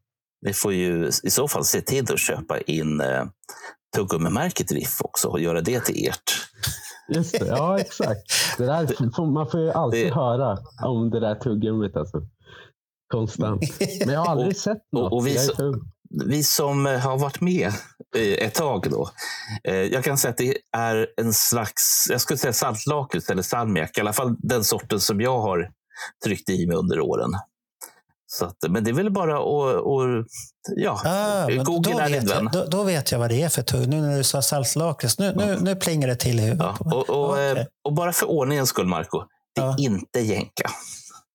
Ni 0.47 0.53
får 0.53 0.73
ju 0.73 1.11
i 1.23 1.31
så 1.31 1.49
fall 1.49 1.65
se 1.65 1.81
till 1.81 2.13
att 2.13 2.19
köpa 2.21 2.61
in 2.61 3.01
eh, 3.01 3.25
tuggummimärket 3.97 4.73
Riff 4.73 5.01
också 5.05 5.29
och 5.29 5.41
göra 5.41 5.61
det 5.61 5.81
till 5.81 6.09
ert. 6.09 6.47
Just 7.15 7.33
det, 7.41 7.47
ja 7.47 7.79
exakt. 7.79 8.21
Det 8.59 8.67
där, 8.67 9.27
man 9.35 9.51
får 9.51 9.61
ju 9.61 9.71
alltid 9.71 10.07
Det- 10.07 10.15
höra 10.15 10.59
om 10.85 11.11
det 11.11 11.21
där 11.21 11.35
tuggummit. 11.35 11.97
Alltså. 11.97 12.19
Konstant. 13.13 13.63
Men 14.07 14.15
jag 14.15 14.21
har 14.21 14.27
aldrig 14.27 14.49
Och- 14.49 14.57
sett 14.57 14.77
och- 14.77 15.01
något. 15.03 15.13
och 15.13 15.27
vi 15.27 15.35
Jag 15.35 15.45
är 15.45 15.49
så-. 15.49 15.81
Vi 16.27 16.43
som 16.45 16.87
eh, 16.87 16.99
har 16.99 17.19
varit 17.19 17.41
med 17.41 17.67
eh, 18.17 18.47
ett 18.47 18.55
tag 18.55 18.87
då. 18.91 19.11
eh, 19.65 19.75
Jag 19.75 20.05
kan 20.05 20.19
säga 20.19 20.31
att 20.31 20.37
det 20.39 20.57
är 20.77 21.07
en 21.21 21.33
slags, 21.33 22.07
jag 22.11 22.21
skulle 22.21 22.39
säga 22.39 22.53
saltlakrits 22.53 23.31
eller 23.31 23.43
salmiak. 23.43 23.99
I 23.99 24.01
alla 24.01 24.13
fall 24.13 24.37
den 24.39 24.65
sorten 24.65 25.01
som 25.01 25.21
jag 25.21 25.41
har 25.41 25.71
tryckt 26.25 26.49
i 26.51 26.67
mig 26.67 26.77
under 26.77 27.01
åren. 27.01 27.31
Så 28.31 28.45
att, 28.45 28.57
men 28.69 28.85
det 28.85 28.91
är 28.91 28.95
väl 28.95 29.11
bara 29.11 29.39
att, 29.39 30.27
ja, 30.77 31.01
Ah, 31.05 31.47
men 31.49 31.57
då, 31.59 31.65
Google 31.65 32.03
är 32.03 32.09
din 32.11 32.21
vet 32.21 32.31
vän. 32.37 32.49
jag, 32.53 32.65
då, 32.65 32.79
då 32.79 32.83
vet 32.85 33.13
jag 33.13 33.19
vad 33.19 33.29
det 33.31 33.43
är 33.43 33.49
för 33.49 33.63
tugg. 33.63 33.89
Nu 33.89 34.01
när 34.01 34.17
du 34.17 34.25
sa 34.25 34.43
saltlakrits, 34.43 35.19
nu, 35.19 35.33
nu, 35.37 35.59
nu 35.61 35.77
plingar 35.77 36.09
det 36.09 36.17
till 36.17 36.41
i 36.41 36.43
huvudet 36.43 36.67
Ja, 36.81 36.93
och, 36.97 37.11
och, 37.11 37.31
Okej. 37.31 37.51
eh, 37.51 37.67
och 37.85 37.93
bara 37.95 38.13
för 38.13 38.27
ordningens 38.31 38.69
skull, 38.69 38.87
Marco. 38.87 39.23
Det 39.55 39.61
är 39.61 39.65
Ja. 39.67 39.77
inte 39.79 40.21
jänka. 40.21 40.71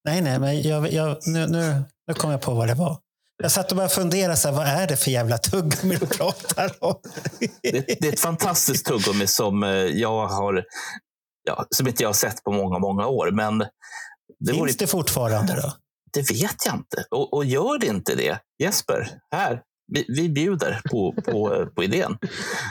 Nej, 0.05 0.21
nej, 0.21 0.39
men 0.39 0.61
jag, 0.61 0.93
jag, 0.93 1.17
nu, 1.25 1.47
nu, 1.47 1.83
nu 2.07 2.13
kom 2.13 2.31
jag 2.31 2.41
på 2.41 2.53
vad 2.53 2.67
det 2.67 2.73
var. 2.73 2.97
Jag 3.43 3.51
satt 3.51 3.71
och 3.71 3.77
bara 3.77 3.89
funderade, 3.89 4.37
så 4.37 4.47
här, 4.47 4.55
vad 4.55 4.67
är 4.67 4.87
det 4.87 4.95
för 4.95 5.11
jävla 5.11 5.37
tuggummi 5.37 5.95
du 5.99 6.05
pratar 6.05 6.71
om? 6.79 6.95
Det, 7.61 7.71
det 7.99 8.07
är 8.07 8.13
ett 8.13 8.19
fantastiskt 8.19 8.85
tuggummi 8.85 9.27
som 9.27 9.63
eh, 9.63 9.69
jag 9.69 10.27
har, 10.27 10.63
ja, 11.47 11.65
som 11.69 11.87
inte 11.87 12.03
jag 12.03 12.09
har 12.09 12.13
sett 12.13 12.43
på 12.43 12.51
många, 12.51 12.79
många 12.79 13.07
år. 13.07 13.31
Men 13.31 13.57
det, 14.39 14.53
vore, 14.53 14.65
Finns 14.65 14.77
det 14.77 14.87
fortfarande 14.87 15.55
då? 15.61 15.73
Det 16.13 16.31
vet 16.31 16.65
jag 16.65 16.75
inte. 16.75 17.05
Och, 17.11 17.33
och 17.33 17.45
gör 17.45 17.79
det 17.79 17.87
inte 17.87 18.15
det, 18.15 18.39
Jesper, 18.63 19.09
här, 19.31 19.61
vi, 19.93 20.05
vi 20.07 20.29
bjuder 20.29 20.81
på, 20.91 21.13
på, 21.25 21.67
på 21.75 21.83
idén. 21.83 22.17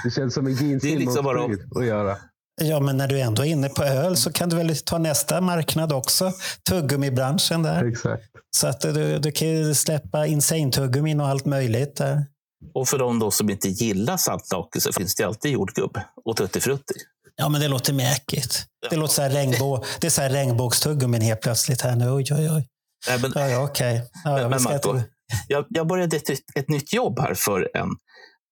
Det 0.05 0.11
känns 0.11 0.35
som 0.35 0.47
en 0.47 0.53
är 0.53 0.99
liksom 0.99 1.25
bara- 1.25 1.45
att 1.81 1.87
göra. 1.87 2.17
Ja, 2.63 2.81
men 2.81 2.97
när 2.97 3.09
du 3.09 3.21
ändå 3.21 3.43
är 3.43 3.47
inne 3.47 3.69
på 3.69 3.83
öl 3.85 4.17
så 4.17 4.33
kan 4.33 4.49
du 4.49 4.57
väl 4.57 4.77
ta 4.77 4.99
nästa 4.99 5.41
marknad 5.41 5.93
också. 5.93 6.33
Tuggummibranschen 6.69 7.63
där. 7.63 7.85
Exakt. 7.85 8.23
Så 8.57 8.67
att 8.67 8.81
du, 8.81 9.19
du 9.19 9.33
kan 9.33 9.49
ju 9.49 9.75
släppa 9.75 10.27
insane-tuggummin 10.27 11.21
och 11.21 11.29
allt 11.29 11.45
möjligt 11.45 11.97
där. 11.97 12.27
Och 12.75 12.89
för 12.89 12.99
de 12.99 13.19
då 13.19 13.31
som 13.31 13.51
inte 13.51 13.69
gillar 13.69 14.17
saltlakrits 14.17 14.85
så 14.85 14.93
finns 14.93 15.15
det 15.15 15.25
alltid 15.25 15.53
jordgubb 15.53 15.99
och 16.25 16.37
tuttifrutti. 16.37 16.95
Ja, 17.37 17.49
men 17.49 17.61
det 17.61 17.69
låter 17.69 17.93
mäkigt. 17.93 18.65
Det 18.91 18.97
låter 18.97 19.15
så 19.15 19.23
här 19.23 19.31
regnbå, 19.31 19.85
det 20.01 20.07
är 20.07 20.11
så 20.11 20.23
här 20.23 20.31
regnbågstuggummin 20.31 21.21
helt 21.23 21.41
plötsligt 21.41 21.81
här 21.81 21.97
nu. 21.97 22.11
Oj, 22.11 22.25
oj, 22.31 22.51
oj. 22.51 22.69
Nej, 23.09 23.19
men, 23.23 23.33
Ja, 23.35 23.49
ja, 23.49 23.65
okej. 23.65 24.03
Ja, 24.25 24.31
Men- 24.37 24.51
men 24.51 24.63
Marco, 24.63 25.01
jag, 25.49 25.65
jag 25.69 25.87
började 25.87 26.17
ett, 26.17 26.29
nytt- 26.29 26.57
ett 26.57 26.69
nytt 26.69 26.93
jobb 26.93 27.19
här 27.21 27.35
för 27.35 27.71
en 27.75 27.89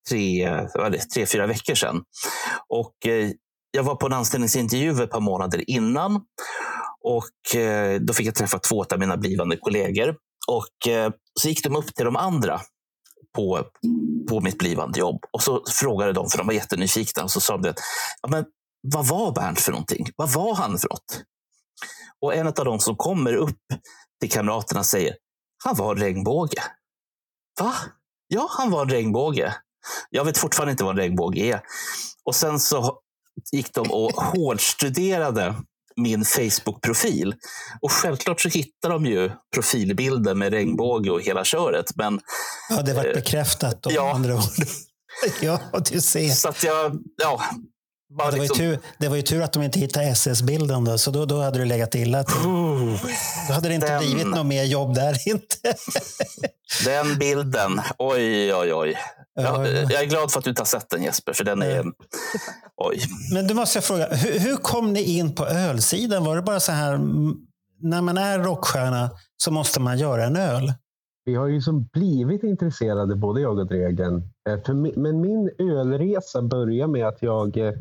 tre, 0.09 0.45
eller, 0.45 0.99
tre 1.15 1.27
fyra 1.27 1.47
veckor 1.47 1.75
sedan. 1.75 2.03
Och, 2.69 3.07
eh, 3.07 3.31
jag 3.71 3.83
var 3.83 3.95
på 3.95 4.07
en 4.07 4.13
anställningsintervju 4.13 5.03
ett 5.03 5.11
par 5.11 5.21
månader 5.21 5.71
innan. 5.71 6.21
Och 7.05 7.57
eh, 7.61 8.01
Då 8.01 8.13
fick 8.13 8.27
jag 8.27 8.35
träffa 8.35 8.59
två 8.59 8.85
av 8.93 8.99
mina 8.99 9.17
blivande 9.17 9.57
kollegor. 9.57 10.17
Och 10.49 10.89
eh, 10.93 11.11
Så 11.41 11.49
gick 11.49 11.65
de 11.65 11.77
upp 11.77 11.95
till 11.95 12.05
de 12.05 12.17
andra 12.17 12.61
på, 13.37 13.65
på 14.29 14.41
mitt 14.41 14.59
blivande 14.59 14.99
jobb. 14.99 15.25
Och 15.33 15.43
så 15.43 15.65
frågade 15.69 16.13
de, 16.13 16.29
för 16.31 16.39
de 16.39 16.47
var 16.47 16.55
jättenyfikna, 16.55 17.23
och 17.23 17.31
så 17.31 17.41
sa 17.41 17.57
de 17.59 17.69
att 17.71 17.79
ja, 18.23 18.29
men, 18.29 18.45
vad 18.93 19.07
var 19.07 19.33
Bernt 19.33 19.61
för 19.61 19.73
någonting? 19.73 20.07
Vad 20.17 20.31
var 20.33 20.55
han 20.55 20.79
för 20.79 20.89
något? 20.89 21.23
Och 22.21 22.35
en 22.35 22.47
av 22.47 22.53
de 22.55 22.79
som 22.81 22.97
kommer 22.97 23.35
upp 23.35 23.57
till 24.21 24.31
kamraterna 24.31 24.85
säger, 24.85 25.17
han 25.65 25.77
var 25.77 25.95
en 25.95 26.01
regnbåge. 26.01 26.63
Va? 27.61 27.75
Ja, 28.29 28.49
han 28.51 28.71
var 28.71 28.83
en 28.83 28.91
regnbåge. 28.91 29.55
Jag 30.11 30.25
vet 30.25 30.39
fortfarande 30.39 30.71
inte 30.71 30.85
vad 30.85 30.93
en 30.93 31.03
regnbåge 31.03 31.41
är. 31.41 31.61
Och 32.25 32.35
sen 32.35 32.61
så 32.61 32.99
gick 33.53 33.75
de 33.75 33.91
och 33.91 34.13
hårdstuderade 34.13 35.55
min 35.97 36.25
Facebook-profil. 36.25 37.35
Och 37.81 37.93
självklart 37.93 38.41
så 38.41 38.49
hittar 38.49 38.91
de 38.91 39.07
ju 39.07 39.31
profilbilden 39.55 40.39
med 40.39 40.53
regnbåge 40.53 41.11
och 41.11 41.23
hela 41.23 41.45
köret. 41.45 41.97
Men 41.97 42.21
Ja, 42.69 42.83
det 42.83 42.95
vart 42.95 43.15
bekräftat 43.15 43.83
då, 43.83 43.91
ja. 43.93 44.15
andra 44.15 44.35
ord. 44.35 44.43
ja, 45.41 45.61
du 45.91 46.01
ser. 46.01 46.29
så 46.29 46.49
att 46.49 46.65
jag, 46.65 46.99
ja, 47.23 47.41
bara 48.11 48.31
Det 48.31 48.37
var, 48.37 48.37
ju 48.37 48.43
liksom, 48.43 48.57
tur, 48.59 48.79
det 48.99 49.09
var 49.09 49.17
ju 49.17 49.23
tur 49.23 49.43
att 49.43 49.53
de 49.53 49.63
inte 49.63 49.79
hittade 49.79 50.07
SS-bilden 50.07 50.85
då, 50.85 50.99
så 50.99 51.11
då, 51.11 51.25
då 51.25 51.41
hade 51.41 51.59
du 51.59 51.65
legat 51.65 51.95
illa 51.95 52.25
till. 52.25 52.37
Oh, 52.49 53.01
Då 53.49 53.55
hade 53.55 53.69
det 53.69 53.75
inte 53.75 53.87
Den- 53.93 53.99
blivit 54.01 54.27
något 54.27 54.47
mer 54.47 54.65
jobb 54.65 54.95
där 54.95 55.17
inte. 55.29 55.75
den 56.85 57.19
bilden. 57.19 57.81
Oj, 57.99 58.55
oj, 58.55 58.75
oj. 58.75 58.97
Ja, 59.35 59.43
Ja, 59.43 59.69
ja. 59.69 59.89
jag 59.91 60.03
är 60.03 60.07
glad 60.07 60.31
för 60.33 60.39
att 60.39 60.45
du 60.45 60.51
inte 60.51 60.61
har 60.63 60.67
sett 60.67 60.91
den 60.91 61.03
Jesper, 61.03 61.33
för 61.33 61.45
den 61.45 61.63
är... 61.63 61.85
Oj. 62.77 63.01
Men 63.35 63.47
du 63.47 63.55
måste 63.55 63.77
jag 63.77 63.85
fråga, 63.85 64.07
hur, 64.15 64.39
hur 64.39 64.57
kom 64.57 64.93
ni 64.93 65.03
in 65.03 65.35
på 65.35 65.47
ölsidan? 65.47 66.25
Var 66.25 66.37
det 66.37 66.43
bara 66.43 66.61
så 66.61 66.73
här, 66.73 66.99
när 67.83 68.03
man 68.03 68.19
är 68.19 68.39
rockstjärna 68.39 69.11
så 69.37 69.51
måste 69.51 69.81
man 69.81 69.99
göra 69.99 70.25
en 70.25 70.37
öl? 70.37 70.73
Vi 71.25 71.35
har 71.35 71.47
ju 71.47 71.61
som 71.61 71.85
blivit 71.93 72.43
intresserade, 72.43 73.17
både 73.17 73.41
jag 73.41 73.59
och 73.59 73.67
Dregen. 73.67 74.17
Eh, 74.49 74.75
men 74.97 75.21
min 75.21 75.51
ölresa 75.59 76.43
började 76.43 76.93
med 76.93 77.09
att 77.09 77.19
jag 77.23 77.57
eh, 77.57 77.73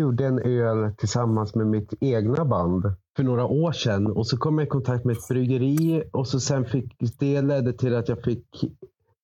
gjorde 0.00 0.26
en 0.26 0.38
öl 0.38 0.94
tillsammans 0.96 1.54
med 1.54 1.66
mitt 1.66 1.94
egna 2.00 2.44
band 2.44 2.84
för 3.16 3.22
några 3.22 3.46
år 3.46 3.72
sedan. 3.72 4.06
Och 4.06 4.26
så 4.26 4.36
kom 4.36 4.58
jag 4.58 4.66
i 4.66 4.70
kontakt 4.70 5.04
med 5.04 5.16
ett 5.16 5.28
bryggeri 5.28 6.02
och 6.12 6.28
så 6.28 6.40
sen 6.40 6.64
fick 6.64 6.96
det 7.18 7.42
ledde 7.42 7.72
till 7.72 7.94
att 7.96 8.08
jag 8.08 8.22
fick 8.22 8.64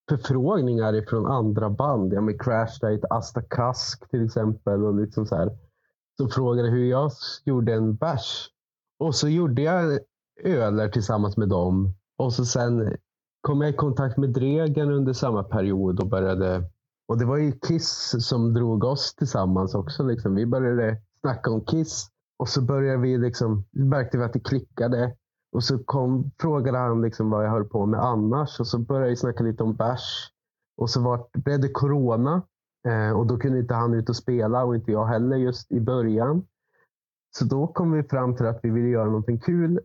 förfrågningar 0.08 0.94
ifrån 0.94 1.26
andra 1.26 1.70
band. 1.70 2.12
Ja, 2.12 2.20
med 2.20 2.42
Crash 2.42 2.78
Diet, 2.80 3.04
Asta 3.10 3.42
Kask 3.42 4.10
till 4.10 4.24
exempel. 4.24 4.84
Och 4.84 4.94
liksom 4.94 5.26
så 5.26 5.36
här. 5.36 5.50
Så 6.16 6.28
frågade 6.28 6.68
hur 6.68 6.84
jag 6.84 7.10
gjorde 7.44 7.74
en 7.74 7.96
bärs. 7.96 8.48
Och 8.98 9.14
så 9.14 9.28
gjorde 9.28 9.62
jag 9.62 9.98
öler 10.44 10.88
tillsammans 10.88 11.36
med 11.36 11.48
dem. 11.48 11.94
Och 12.18 12.32
så 12.32 12.44
sen 12.44 12.96
kom 13.40 13.60
jag 13.60 13.70
i 13.70 13.76
kontakt 13.76 14.16
med 14.16 14.30
Dregen 14.30 14.90
under 14.90 15.12
samma 15.12 15.44
period 15.44 16.00
och 16.00 16.08
började 16.08 16.70
och 17.08 17.18
det 17.18 17.24
var 17.24 17.36
ju 17.36 17.52
Kiss 17.52 18.14
som 18.18 18.54
drog 18.54 18.84
oss 18.84 19.14
tillsammans 19.14 19.74
också. 19.74 20.02
Liksom. 20.02 20.34
Vi 20.34 20.46
började 20.46 21.00
snacka 21.20 21.50
om 21.50 21.64
Kiss 21.64 22.08
och 22.38 22.48
så 22.48 22.62
började 22.62 22.98
vi 22.98 23.18
liksom, 23.18 23.64
märkte 23.70 24.18
vi 24.18 24.24
att 24.24 24.32
det 24.32 24.40
klickade. 24.40 25.16
Och 25.52 25.64
så 25.64 25.78
kom, 25.78 26.30
frågade 26.40 26.78
han 26.78 27.02
liksom 27.02 27.30
vad 27.30 27.44
jag 27.44 27.50
höll 27.50 27.64
på 27.64 27.86
med 27.86 28.00
annars 28.00 28.60
och 28.60 28.66
så 28.66 28.78
började 28.78 29.10
vi 29.10 29.16
snacka 29.16 29.44
lite 29.44 29.62
om 29.62 29.74
bärs. 29.74 30.30
Och 30.76 30.90
så 30.90 31.02
var, 31.02 31.26
blev 31.32 31.60
det 31.60 31.68
corona 31.68 32.42
eh, 32.88 33.10
och 33.10 33.26
då 33.26 33.38
kunde 33.38 33.58
inte 33.58 33.74
han 33.74 33.94
ut 33.94 34.08
och 34.08 34.16
spela 34.16 34.64
och 34.64 34.74
inte 34.74 34.92
jag 34.92 35.06
heller 35.06 35.36
just 35.36 35.72
i 35.72 35.80
början. 35.80 36.46
Så 37.38 37.44
då 37.44 37.66
kom 37.66 37.92
vi 37.92 38.02
fram 38.02 38.36
till 38.36 38.46
att 38.46 38.60
vi 38.62 38.70
ville 38.70 38.88
göra 38.88 39.04
någonting 39.04 39.38
kul 39.38 39.80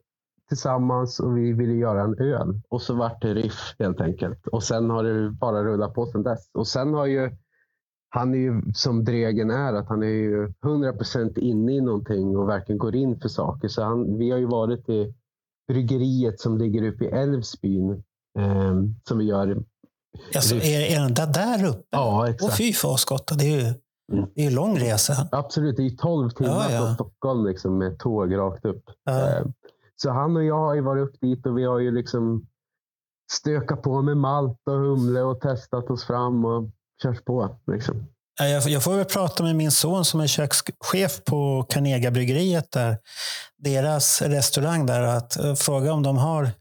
tillsammans 0.51 1.19
och 1.19 1.37
vi 1.37 1.53
ville 1.53 1.73
göra 1.73 2.01
en 2.03 2.19
öl. 2.19 2.61
Och 2.69 2.81
så 2.81 2.95
vart 2.95 3.21
det 3.21 3.33
riff 3.33 3.75
helt 3.79 4.01
enkelt. 4.01 4.47
Och 4.47 4.63
sen 4.63 4.89
har 4.89 5.03
det 5.03 5.29
bara 5.31 5.63
rullat 5.63 5.93
på 5.93 6.05
sedan 6.05 6.23
dess. 6.23 6.49
Och 6.53 6.67
sen 6.67 6.93
har 6.93 7.05
ju 7.05 7.31
han 8.09 8.33
är 8.33 8.37
ju 8.37 8.61
som 8.73 9.03
Dregen 9.03 9.51
är, 9.51 9.73
att 9.73 9.87
han 9.87 10.03
är 10.03 10.07
ju 10.07 10.47
100% 10.47 11.39
inne 11.39 11.71
i 11.71 11.81
någonting 11.81 12.37
och 12.37 12.49
verkligen 12.49 12.79
går 12.79 12.95
in 12.95 13.19
för 13.19 13.29
saker. 13.29 13.67
Så 13.67 13.83
han, 13.83 14.17
vi 14.17 14.31
har 14.31 14.37
ju 14.37 14.45
varit 14.45 14.89
i 14.89 15.13
bryggeriet 15.67 16.39
som 16.39 16.57
ligger 16.57 16.87
uppe 16.87 17.05
i 17.05 17.07
Älvsbyn. 17.07 17.91
Eh, 18.39 18.73
som 19.07 19.17
vi 19.17 19.25
gör 19.25 19.63
Alltså, 20.35 20.55
är, 20.55 20.95
är 20.95 20.99
den 20.99 21.13
där, 21.13 21.33
där 21.33 21.69
uppe? 21.69 21.83
Ja, 21.91 22.29
exakt. 22.29 22.57
fy 22.57 22.73
fasgotta, 22.73 23.35
det 23.35 23.45
är 23.45 23.59
ju 23.59 23.73
Mm. 24.13 24.25
det 24.35 24.41
är 24.45 24.49
ju 24.49 24.55
lång 24.55 24.79
resa. 24.79 25.27
Absolut, 25.31 25.75
det 25.77 25.81
är 25.81 25.89
ju 25.89 25.95
12 25.95 26.29
timmar 26.29 26.51
Ja, 26.51 26.71
ja. 26.71 26.79
från 26.85 26.93
Stockholm 26.95 27.45
liksom, 27.45 27.77
med 27.77 27.99
tåg 27.99 28.37
rakt 28.37 28.65
upp. 28.65 28.83
Ja. 29.03 29.29
Eh, 29.29 29.45
Så 30.01 30.11
han 30.11 30.35
och 30.37 30.43
jag 30.43 30.57
har 30.59 30.75
ju 30.75 30.81
varit 30.81 31.09
upp 31.09 31.21
dit 31.21 31.45
och 31.45 31.57
vi 31.57 31.63
har 31.65 31.79
ju 31.79 31.91
liksom 31.91 32.45
stökat 33.31 33.81
på 33.81 34.01
med 34.01 34.17
malt 34.17 34.57
och 34.65 34.73
humle 34.73 35.21
och 35.21 35.41
testat 35.41 35.89
oss 35.89 36.05
fram 36.05 36.45
och 36.45 36.69
kört 37.03 37.25
på. 37.25 37.59
Liksom. 37.71 38.07
Ja, 38.39 38.45
Jag, 38.45 38.83
får 38.83 38.95
väl 38.95 39.05
prata 39.05 39.43
med 39.43 39.55
min 39.55 39.71
son 39.71 40.05
som 40.05 40.19
är 40.19 40.27
kökschef 40.27 41.23
på 41.25 41.65
Carnegia-bryggeriet 41.69 42.71
där. 42.71 42.97
Deras 43.57 44.21
restaurang 44.21 44.85
där. 44.85 45.01
Att 45.01 45.39
eh, 45.39 45.55
fråga 45.55 45.93
om 45.93 46.03
de 46.03 46.17
har 46.17 46.51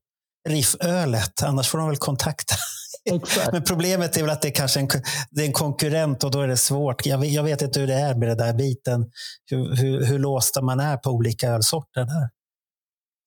riffölet. 0.49 1.43
Annars 1.43 1.69
får 1.69 1.79
de 1.79 1.89
väl 1.89 1.97
kontakta. 1.97 2.55
Exakt. 3.11 3.53
Men 3.53 3.63
problemet 3.63 4.17
är 4.17 4.21
väl 4.21 4.31
att 4.31 4.43
det 4.43 4.49
är 4.49 4.55
kanske 4.55 4.81
en, 4.81 4.89
det 5.31 5.43
är 5.43 5.47
en 5.47 5.53
konkurrent 5.53 6.25
och 6.25 6.31
då 6.31 6.41
är 6.41 6.49
det 6.49 6.57
svårt. 6.57 7.07
Jag, 7.07 7.19
vet- 7.19 7.33
jag 7.33 7.43
vet 7.43 7.63
inte 7.63 7.81
hur 7.81 7.87
det 7.87 7.95
är 7.95 8.15
med 8.15 8.29
den 8.29 8.39
där 8.39 8.55
biten. 8.55 9.11
Hur, 9.51 9.77
hur, 9.77 10.05
hur 10.05 10.19
låsta 10.19 10.63
man 10.63 10.81
är 10.81 10.97
på 10.97 11.11
olika 11.11 11.49
ölsorter 11.49 12.05
där. 12.05 12.29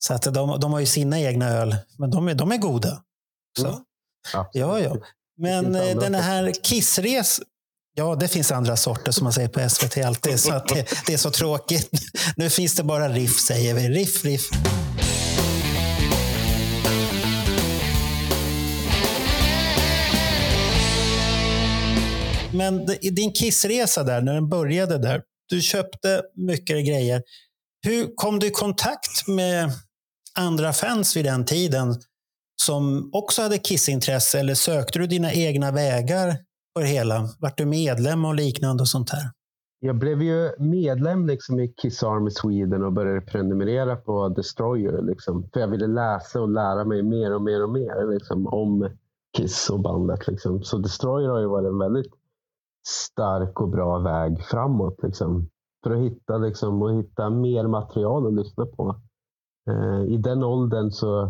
Så 0.05 0.13
att 0.13 0.21
de, 0.21 0.59
de 0.59 0.73
har 0.73 0.79
ju 0.79 0.85
sina 0.85 1.19
egna 1.19 1.49
öl, 1.49 1.75
men 1.97 2.11
de 2.11 2.27
är, 2.27 2.35
de 2.35 2.51
är 2.51 2.57
goda. 2.57 3.03
Så. 3.59 3.67
Mm. 3.67 3.79
Ja, 4.53 4.79
ja. 4.79 4.97
Men 5.37 5.75
eh, 5.75 5.97
den 5.99 6.15
här 6.15 6.53
kissres... 6.63 7.41
Ja, 7.95 8.15
det 8.15 8.27
finns 8.27 8.51
andra 8.51 8.77
sorter 8.77 9.11
som 9.11 9.23
man 9.23 9.33
säger 9.33 9.47
på 9.47 9.69
SVT 9.69 9.97
alltid. 9.97 10.39
Så 10.39 10.53
att 10.53 10.67
det, 10.67 10.87
det 11.05 11.13
är 11.13 11.17
så 11.17 11.31
tråkigt. 11.31 11.89
Nu 12.35 12.49
finns 12.49 12.75
det 12.75 12.83
bara 12.83 13.09
riff, 13.09 13.39
säger 13.39 13.73
vi. 13.73 13.89
Riff, 13.89 14.25
riff. 14.25 14.49
Men 22.53 22.85
din 23.01 23.31
kissresa 23.31 24.03
där, 24.03 24.21
när 24.21 24.33
den 24.33 24.49
började 24.49 24.97
där. 24.97 25.21
Du 25.49 25.61
köpte 25.61 26.21
mycket 26.35 26.87
grejer. 26.87 27.21
Hur 27.85 28.15
kom 28.15 28.39
du 28.39 28.47
i 28.47 28.51
kontakt 28.51 29.27
med 29.27 29.71
andra 30.39 30.73
fans 30.73 31.17
vid 31.17 31.25
den 31.25 31.45
tiden 31.45 31.95
som 32.61 33.09
också 33.13 33.41
hade 33.41 33.57
kissintresse 33.57 34.39
eller 34.39 34.55
sökte 34.55 34.99
du 34.99 35.07
dina 35.07 35.33
egna 35.33 35.71
vägar 35.71 36.37
på 36.75 36.81
det 36.81 36.87
hela? 36.87 37.29
Vart 37.39 37.57
du 37.57 37.65
medlem 37.65 38.25
och 38.25 38.35
liknande 38.35 38.81
och 38.81 38.87
sånt 38.87 39.09
här? 39.09 39.31
Jag 39.79 39.95
blev 39.95 40.21
ju 40.21 40.51
medlem 40.59 41.27
liksom 41.27 41.59
i 41.59 41.67
Kiss 41.67 42.03
Army 42.03 42.31
Sweden 42.31 42.83
och 42.83 42.93
började 42.93 43.21
prenumerera 43.21 43.95
på 43.95 44.29
Destroyer. 44.29 45.01
Liksom, 45.01 45.49
för 45.53 45.59
jag 45.59 45.67
ville 45.67 45.87
läsa 45.87 46.41
och 46.41 46.49
lära 46.49 46.85
mig 46.85 47.03
mer 47.03 47.35
och 47.35 47.41
mer 47.41 47.63
och 47.63 47.69
mer 47.69 48.13
liksom, 48.13 48.47
om 48.47 48.89
Kiss 49.37 49.69
och 49.69 49.79
bandet. 49.79 50.27
Liksom. 50.27 50.63
Så 50.63 50.77
Destroyer 50.77 51.29
har 51.29 51.39
ju 51.39 51.47
varit 51.47 51.67
en 51.67 51.79
väldigt 51.79 52.13
stark 52.87 53.61
och 53.61 53.69
bra 53.69 53.99
väg 53.99 54.43
framåt. 54.43 54.99
Liksom, 55.03 55.49
för 55.83 55.91
att 55.91 55.99
hitta, 55.99 56.37
liksom, 56.37 56.81
och 56.81 56.99
hitta 56.99 57.29
mer 57.29 57.67
material 57.67 58.27
att 58.27 58.33
lyssna 58.33 58.65
på. 58.65 58.95
Eh, 59.69 60.13
I 60.13 60.17
den 60.17 60.43
åldern 60.43 60.91
så 60.91 61.21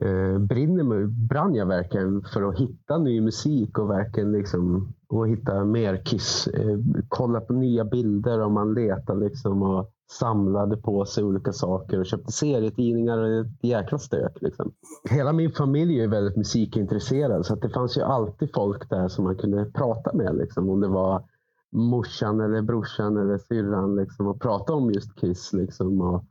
eh, 0.00 0.38
brinner, 0.38 1.06
brann 1.06 1.54
jag 1.54 1.66
verkligen 1.66 2.22
för 2.22 2.42
att 2.42 2.58
hitta 2.58 2.98
ny 2.98 3.20
musik 3.20 3.78
och 3.78 3.90
verkligen 3.90 4.32
liksom, 4.32 4.92
och 5.08 5.28
hitta 5.28 5.64
mer 5.64 6.04
Kiss. 6.04 6.46
Eh, 6.46 6.78
kolla 7.08 7.40
på 7.40 7.52
nya 7.52 7.84
bilder 7.84 8.40
och 8.40 8.52
man 8.52 8.74
letade 8.74 9.20
liksom 9.24 9.62
och 9.62 9.90
samlade 10.10 10.76
på 10.76 11.04
sig 11.04 11.24
olika 11.24 11.52
saker 11.52 11.98
och 11.98 12.06
köpte 12.06 12.32
serietidningar 12.32 13.18
och 13.18 13.28
ett 13.28 13.64
jäkla 13.64 13.98
stök. 13.98 14.42
Liksom. 14.42 14.72
Hela 15.10 15.32
min 15.32 15.52
familj 15.52 16.00
är 16.00 16.08
väldigt 16.08 16.36
musikintresserad 16.36 17.46
så 17.46 17.54
att 17.54 17.62
det 17.62 17.68
fanns 17.68 17.98
ju 17.98 18.02
alltid 18.02 18.50
folk 18.54 18.90
där 18.90 19.08
som 19.08 19.24
man 19.24 19.36
kunde 19.36 19.64
prata 19.64 20.12
med. 20.12 20.36
Liksom, 20.36 20.70
om 20.70 20.80
det 20.80 20.88
var 20.88 21.22
morsan 21.72 22.40
eller 22.40 22.62
brorsan 22.62 23.16
eller 23.16 23.38
syrran 23.38 23.96
liksom, 23.96 24.26
och 24.26 24.40
prata 24.40 24.72
om 24.72 24.90
just 24.90 25.20
Kiss. 25.20 25.52
Liksom, 25.52 26.00
och 26.00 26.24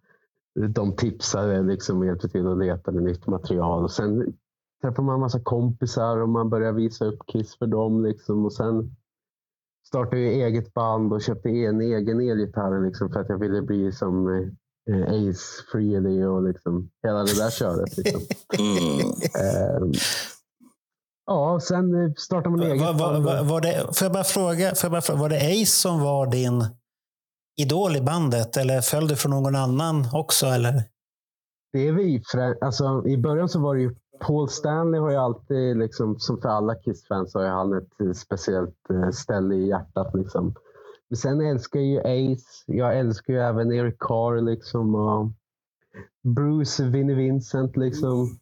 de 0.69 0.95
tipsade 0.95 1.61
liksom, 1.63 1.99
och 1.99 2.05
hjälpte 2.05 2.29
till 2.29 2.47
att 2.47 2.57
leta 2.57 2.91
med 2.91 3.03
nytt 3.03 3.27
material. 3.27 3.83
Och 3.83 3.91
sen 3.91 4.33
träffade 4.81 5.05
man 5.05 5.15
en 5.15 5.21
massa 5.21 5.39
kompisar 5.39 6.17
och 6.17 6.29
man 6.29 6.49
började 6.49 6.77
visa 6.77 7.05
upp 7.05 7.19
Kiss 7.27 7.57
för 7.57 7.67
dem. 7.67 8.05
Liksom, 8.05 8.45
och 8.45 8.53
sen 8.53 8.95
startade 9.87 10.21
jag 10.21 10.33
eget 10.33 10.73
band 10.73 11.13
och 11.13 11.21
köpte 11.21 11.49
en 11.49 11.81
egen 11.81 12.21
elgitarr 12.21 12.85
liksom, 12.85 13.09
för 13.09 13.19
att 13.19 13.29
jag 13.29 13.37
ville 13.39 13.61
bli 13.61 13.91
som 13.91 14.27
eh, 14.89 15.03
Ace 15.03 15.63
Frehley 15.71 16.23
och 16.23 16.43
liksom, 16.43 16.89
hela 17.03 17.23
det 17.23 17.37
där 17.37 17.49
köret. 17.49 17.97
Liksom. 17.97 18.21
Mm. 18.59 18.99
Eh, 18.99 19.99
ja, 21.25 21.59
sen 21.59 22.05
eh, 22.05 22.11
startade 22.17 22.49
man 22.57 22.61
eget 22.61 22.81
Var, 22.81 22.93
var, 22.93 23.13
band. 23.13 23.25
var, 23.25 23.43
var, 23.43 23.61
det, 23.61 23.85
får 23.93 24.05
jag 24.05 24.13
bara 24.13 24.23
fråga, 24.23 24.75
får 24.75 24.85
jag 24.85 24.91
bara 24.91 25.01
fråga, 25.01 25.19
var 25.19 25.29
det 25.29 25.61
Ace 25.61 25.71
som 25.81 26.01
var 26.01 26.31
din 26.31 26.63
idol 27.57 27.95
i 27.95 28.01
bandet? 28.01 28.57
Eller 28.57 28.81
föll 28.81 29.07
du 29.07 29.15
från 29.15 29.31
någon 29.31 29.55
annan 29.55 30.05
också? 30.13 30.45
Eller? 30.45 30.83
Det 31.73 31.87
är 31.87 31.91
vi. 31.91 32.21
För, 32.31 32.63
Alltså, 32.63 33.03
I 33.07 33.17
början 33.17 33.49
så 33.49 33.59
var 33.59 33.75
det 33.75 33.81
ju 33.81 33.95
Paul 34.19 34.49
Stanley 34.49 34.99
har 34.99 35.11
ju 35.11 35.17
alltid, 35.17 35.77
liksom, 35.77 36.19
som 36.19 36.41
för 36.41 36.49
alla 36.49 36.75
Kiss-fans, 36.75 37.33
har 37.33 37.41
ju 37.41 37.49
han 37.49 37.73
ett 37.77 38.17
speciellt 38.17 38.89
eh, 38.89 39.09
ställe 39.09 39.55
i 39.55 39.67
hjärtat. 39.67 40.13
Liksom. 40.13 40.53
Men 41.09 41.17
sen 41.17 41.41
älskar 41.41 41.79
jag 41.79 41.87
ju 41.87 42.33
Ace. 42.33 42.63
Jag 42.65 42.99
älskar 42.99 43.33
ju 43.33 43.39
även 43.39 43.71
Eric 43.71 43.95
Carr. 43.99 44.41
Liksom, 44.41 44.95
och 44.95 45.31
Bruce 46.23 46.83
Vinnie 46.83 47.15
Vincent. 47.15 47.77
Liksom. 47.77 48.39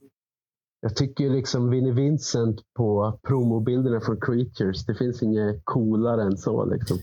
Jag 0.80 0.96
tycker 0.96 1.30
liksom 1.30 1.70
Vinnie 1.70 1.92
Vincent 1.92 2.62
på 2.74 3.20
promobilderna 3.24 4.02
från 4.02 4.22
Creatures, 4.22 4.86
det 4.86 4.96
finns 4.96 5.24
inget 5.24 5.62
coolare 5.64 6.24
än 6.24 6.38
så. 6.38 6.66
Liksom. 6.66 6.98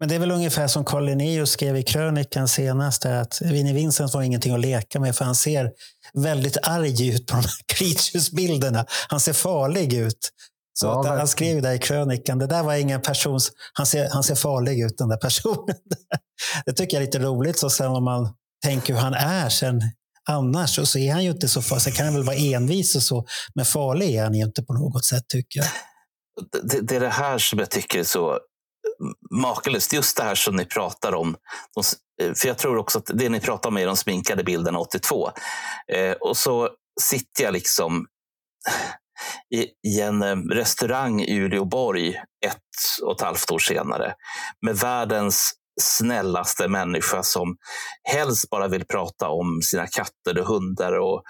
Men 0.00 0.08
det 0.08 0.14
är 0.14 0.18
väl 0.18 0.30
ungefär 0.30 0.66
som 0.68 0.84
Carl 0.84 1.04
Linnaeus 1.06 1.50
skrev 1.50 1.76
i 1.76 1.82
krönikan 1.82 2.48
senast, 2.48 3.06
att 3.06 3.40
Vinnie 3.42 3.72
Vincent 3.72 4.14
var 4.14 4.22
ingenting 4.22 4.54
att 4.54 4.60
leka 4.60 5.00
med, 5.00 5.16
för 5.16 5.24
han 5.24 5.34
ser 5.34 5.70
väldigt 6.14 6.56
arg 6.62 7.08
ut 7.08 7.26
på 7.26 7.36
de 7.36 7.42
här 7.42 7.50
Creatures-bilderna. 7.74 8.86
Han 9.08 9.20
ser 9.20 9.32
farlig 9.32 9.92
ut. 9.92 10.30
Så 10.72 10.86
Ja, 10.86 11.16
han 11.18 11.28
skrev 11.28 11.62
där 11.62 11.72
i 11.72 11.78
krönikan, 11.78 12.38
det 12.38 12.46
där 12.46 12.62
var 12.62 12.74
ingen 12.74 13.02
persons... 13.02 13.52
Han 13.72 13.86
ser, 13.86 14.08
han 14.10 14.22
ser 14.24 14.34
farlig 14.34 14.80
ut, 14.80 14.98
den 14.98 15.08
där 15.08 15.16
personen. 15.16 15.76
Det 16.66 16.72
tycker 16.72 16.96
jag 16.96 17.02
är 17.02 17.06
lite 17.06 17.18
roligt. 17.18 17.58
Så 17.58 17.70
sen 17.70 17.86
om 17.86 18.04
man 18.04 18.34
tänker 18.64 18.94
hur 18.94 19.00
han 19.00 19.14
är 19.14 19.48
sen 19.48 19.80
annars, 20.28 20.74
så- 20.74 20.86
så 20.86 20.98
är 20.98 21.12
han 21.12 21.24
ju 21.24 21.30
inte 21.30 21.48
så 21.48 21.62
farlig. 21.62 21.82
Sen 21.82 21.92
kan 21.92 22.04
han 22.06 22.14
väl 22.14 22.24
vara 22.24 22.36
envis 22.36 22.96
och 22.96 23.02
så, 23.02 23.24
men 23.54 23.64
farlig 23.64 24.14
är 24.16 24.22
han 24.22 24.34
ju 24.34 24.44
inte 24.44 24.62
på 24.62 24.72
något 24.72 25.04
sätt, 25.04 25.22
tycker 25.28 25.60
jag. 25.60 25.68
det, 26.70 26.80
det 26.80 26.96
är 26.96 27.00
det 27.00 27.08
här 27.08 27.38
som 27.38 27.58
jag 27.58 27.70
tycker 27.70 27.98
är 27.98 28.04
så 28.04 28.38
makalöst. 29.30 29.92
Just 29.92 30.16
det 30.16 30.22
här 30.22 30.34
som 30.34 30.56
ni 30.56 30.64
pratar 30.64 31.14
om. 31.14 31.36
Eh, 32.22 32.34
för 32.34 32.48
jag 32.48 32.58
tror 32.58 32.76
också 32.76 32.98
att 32.98 33.10
det 33.14 33.28
ni 33.28 33.40
pratar 33.40 33.68
om 33.68 33.76
är 33.76 33.86
de 33.86 33.96
sminkade 33.96 34.44
bilderna 34.44 34.78
82. 34.78 35.30
Eh, 35.92 36.12
och 36.12 36.36
så 36.36 36.70
sitter 37.00 37.44
jag 37.44 37.52
liksom 37.52 38.06
i, 39.54 39.88
i 39.88 40.00
en 40.00 40.22
eh, 40.22 40.36
restaurang 40.36 41.20
i 41.20 41.40
Uleåborg 41.40 42.14
ett 42.46 43.02
och 43.02 43.12
ett 43.12 43.20
halvt 43.20 43.50
år 43.50 43.58
senare 43.58 44.14
med 44.66 44.76
världens 44.76 45.52
snällaste 45.80 46.68
människa 46.68 47.22
som 47.22 47.56
helst 48.02 48.50
bara 48.50 48.68
vill 48.68 48.84
prata 48.84 49.28
om 49.28 49.62
sina 49.62 49.86
katter 49.86 50.38
och 50.38 50.46
hundar 50.46 50.92
och 50.92 51.22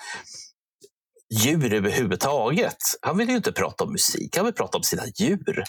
djur 1.35 1.75
överhuvudtaget. 1.75 2.77
Han 3.03 3.19
vill 3.19 3.29
ju 3.29 3.37
inte 3.37 3.53
prata 3.53 3.85
om 3.85 3.93
musik, 3.93 4.37
han 4.37 4.45
vill 4.45 4.55
prata 4.55 4.79
om 4.79 4.83
sina 4.83 5.03
djur. 5.07 5.65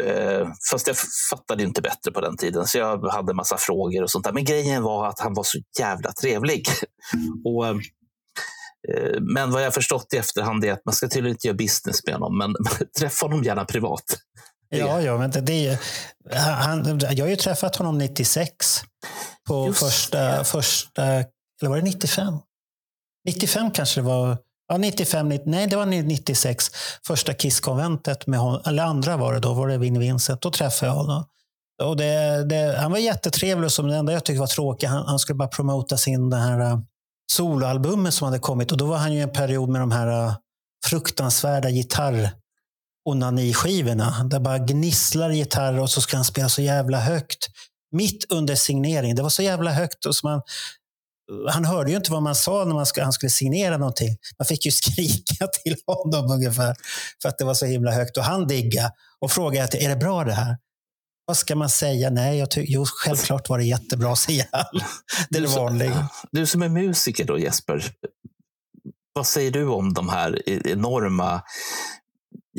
Eh, 0.00 0.48
fast 0.70 0.86
jag 0.86 0.96
fattade 1.30 1.62
inte 1.62 1.82
bättre 1.82 2.10
på 2.12 2.20
den 2.20 2.36
tiden, 2.36 2.66
så 2.66 2.78
jag 2.78 3.08
hade 3.08 3.34
massa 3.34 3.56
frågor 3.58 4.02
och 4.02 4.10
sånt 4.10 4.24
där. 4.24 4.32
Men 4.32 4.44
grejen 4.44 4.82
var 4.82 5.08
att 5.08 5.20
han 5.20 5.34
var 5.34 5.44
så 5.44 5.58
jävla 5.78 6.12
trevlig. 6.12 6.66
och, 7.44 7.66
eh, 7.66 9.20
men 9.20 9.50
vad 9.50 9.62
jag 9.62 9.74
förstått 9.74 10.14
i 10.14 10.16
efterhand 10.16 10.64
är 10.64 10.72
att 10.72 10.84
man 10.84 10.94
ska 10.94 11.08
tydligen 11.08 11.34
inte 11.34 11.46
göra 11.46 11.56
business 11.56 12.06
med 12.06 12.14
honom, 12.14 12.38
men 12.38 12.54
träffa 12.98 13.26
honom 13.26 13.42
gärna 13.42 13.64
privat. 13.64 14.18
Ja, 14.68 15.00
ja, 15.00 15.18
men 15.18 15.30
det, 15.30 15.40
det 15.40 15.78
han, 16.34 17.00
jag 17.10 17.24
har 17.24 17.30
ju 17.30 17.36
träffat 17.36 17.76
honom 17.76 17.98
96 17.98 18.82
på 19.48 19.66
Just 19.66 19.80
första, 19.80 20.38
det. 20.38 20.44
första, 20.44 21.04
eller 21.04 21.68
var 21.68 21.76
det 21.76 21.82
95? 21.82 22.34
95 23.28 23.70
kanske 23.70 24.00
det 24.00 24.04
var. 24.04 24.38
Ja, 24.72 24.78
95, 24.78 25.28
90, 25.28 25.42
nej 25.46 25.66
det 25.66 25.76
var 25.76 25.86
96. 25.86 26.70
Första 27.06 27.34
Kiss-konventet 27.34 28.26
med 28.26 28.40
honom, 28.40 28.62
eller 28.66 28.82
andra 28.82 29.16
var 29.16 29.32
det 29.32 29.40
då, 29.40 29.54
var 29.54 29.68
det 29.68 29.78
Vin 29.78 29.98
Vincent. 29.98 30.40
Då 30.40 30.50
träffade 30.50 30.92
jag 30.92 30.96
honom. 30.96 31.24
Och 31.82 31.96
det, 31.96 32.44
det, 32.48 32.78
han 32.78 32.90
var 32.90 32.98
jättetrevlig 32.98 33.64
och 33.64 33.72
som 33.72 33.88
det 33.88 33.96
enda 33.96 34.12
jag 34.12 34.24
tyckte 34.24 34.40
var 34.40 34.46
tråkigt, 34.46 34.88
han, 34.88 35.06
han 35.06 35.18
skulle 35.18 35.36
bara 35.36 35.48
promota 35.48 35.96
sin 35.96 36.30
det 36.30 36.36
här 36.36 36.60
äh, 36.60 36.78
soloalbumet 37.32 38.14
som 38.14 38.24
hade 38.24 38.38
kommit. 38.38 38.72
Och 38.72 38.78
då 38.78 38.86
var 38.86 38.96
han 38.96 39.12
ju 39.12 39.18
i 39.18 39.22
en 39.22 39.32
period 39.32 39.68
med 39.68 39.80
de 39.80 39.90
här 39.90 40.26
äh, 40.26 40.34
fruktansvärda 40.86 41.68
gitarr 41.68 42.30
onani-skivorna. 43.08 44.24
Där 44.24 44.40
bara 44.40 44.58
gnisslar 44.58 45.30
gitarr 45.30 45.78
och 45.78 45.90
så 45.90 46.00
ska 46.00 46.16
han 46.16 46.24
spela 46.24 46.48
så 46.48 46.62
jävla 46.62 47.00
högt. 47.00 47.46
Mitt 47.90 48.32
under 48.32 48.54
signering. 48.54 49.14
Det 49.14 49.22
var 49.22 49.30
så 49.30 49.42
jävla 49.42 49.70
högt. 49.70 50.06
Och 50.06 50.16
så 50.16 50.26
man, 50.26 50.42
han 51.48 51.64
hörde 51.64 51.90
ju 51.90 51.96
inte 51.96 52.12
vad 52.12 52.22
man 52.22 52.34
sa 52.34 52.64
när 52.64 52.74
man 52.74 52.86
skulle, 52.86 53.04
han 53.04 53.12
skulle 53.12 53.30
signera 53.30 53.76
någonting. 53.76 54.16
Man 54.38 54.46
fick 54.46 54.66
ju 54.66 54.70
skrika 54.70 55.46
till 55.62 55.76
honom 55.86 56.30
ungefär 56.30 56.76
för 57.22 57.28
att 57.28 57.38
det 57.38 57.44
var 57.44 57.54
så 57.54 57.66
himla 57.66 57.90
högt. 57.90 58.16
Och 58.16 58.24
han 58.24 58.46
digga 58.46 58.90
och 59.20 59.30
frågade, 59.30 59.84
är 59.84 59.88
det 59.88 59.96
bra 59.96 60.24
det 60.24 60.32
här? 60.32 60.56
Vad 61.24 61.36
ska 61.36 61.56
man 61.56 61.68
säga? 61.68 62.10
Nej, 62.10 62.38
jag 62.38 62.50
tycker, 62.50 62.72
jo, 62.72 62.84
självklart 62.86 63.48
var 63.48 63.58
det 63.58 63.64
jättebra, 63.64 64.16
säger 64.16 64.46
han. 64.52 64.80
Det 65.30 65.38
är 65.38 65.42
det 65.42 65.56
vanliga. 65.56 66.08
Du 66.32 66.46
som 66.46 66.62
är 66.62 66.68
musiker 66.68 67.24
då 67.24 67.38
Jesper, 67.38 67.84
vad 69.12 69.26
säger 69.26 69.50
du 69.50 69.68
om 69.68 69.92
de 69.92 70.08
här 70.08 70.48
enorma 70.68 71.42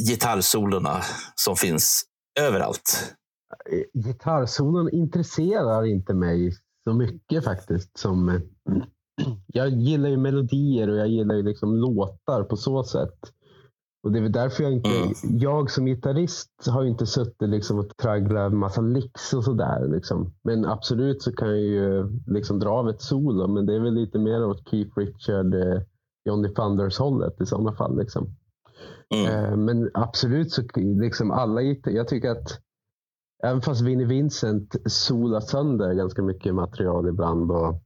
gitarrsolorna 0.07 1.03
som 1.36 1.55
finns 1.55 2.03
överallt? 2.39 3.13
Gitarrsolon 3.93 4.89
intresserar 4.93 5.86
inte 5.86 6.13
mig 6.13 6.57
så 6.84 6.94
mycket 6.94 7.44
faktiskt. 7.44 7.98
Som, 7.98 8.42
jag 9.48 9.70
gillar 9.70 10.10
ju 10.10 10.18
melodier 10.18 10.90
och 10.90 10.98
jag 10.98 11.08
gillar 11.08 11.36
ju 11.36 11.44
liksom 11.44 11.76
låtar 11.76 12.44
på 12.44 12.58
så 12.58 12.84
sätt. 12.84 13.20
Och 14.04 14.12
Det 14.12 14.20
är 14.20 14.24
väl 14.24 14.32
därför 14.32 14.64
jag 14.64 14.74
inte, 14.74 14.90
mm. 14.90 15.14
jag 15.24 15.72
som 15.72 15.86
gitarrist 15.86 16.68
har 16.68 16.84
ju 16.84 16.90
inte 16.90 17.06
suttit 17.06 17.50
liksom 17.50 17.80
och 17.80 17.98
tragglat 17.98 18.54
massa 18.54 18.82
licks 18.82 19.34
och 19.34 19.44
sådär. 19.44 19.88
Liksom. 19.88 20.34
Men 20.44 20.66
absolut 20.66 21.22
så 21.22 21.32
kan 21.32 21.48
jag 21.48 21.60
ju 21.60 22.10
liksom 22.28 22.60
dra 22.60 22.70
av 22.70 22.90
ett 22.90 23.02
solo, 23.02 23.48
men 23.48 23.66
det 23.66 23.76
är 23.76 23.80
väl 23.80 23.94
lite 23.94 24.20
mer 24.20 24.46
åt 24.46 24.70
Keith 24.70 24.98
Richard, 24.98 25.54
eh, 25.56 25.82
Johnny 26.26 26.54
Thunders 26.54 27.00
hållet 27.00 27.42
i 27.42 27.46
sådana 27.46 27.74
fall. 27.74 27.98
Liksom. 27.98 28.36
Mm. 29.16 29.46
Eh, 29.46 29.58
men 29.58 29.92
absolut 29.94 30.52
så 30.52 30.62
liksom 30.76 31.32
alla 31.32 31.62
jag 31.62 32.08
tycker 32.08 32.32
att 32.32 32.60
även 33.44 33.62
fast 33.62 33.82
Vinnie 33.82 34.06
Vincent 34.06 34.76
solar 34.86 35.39
sönder 35.39 35.94
ganska 35.94 36.22
mycket 36.22 36.56
material 36.56 37.08
ibland 37.08 37.52
och 37.52 37.84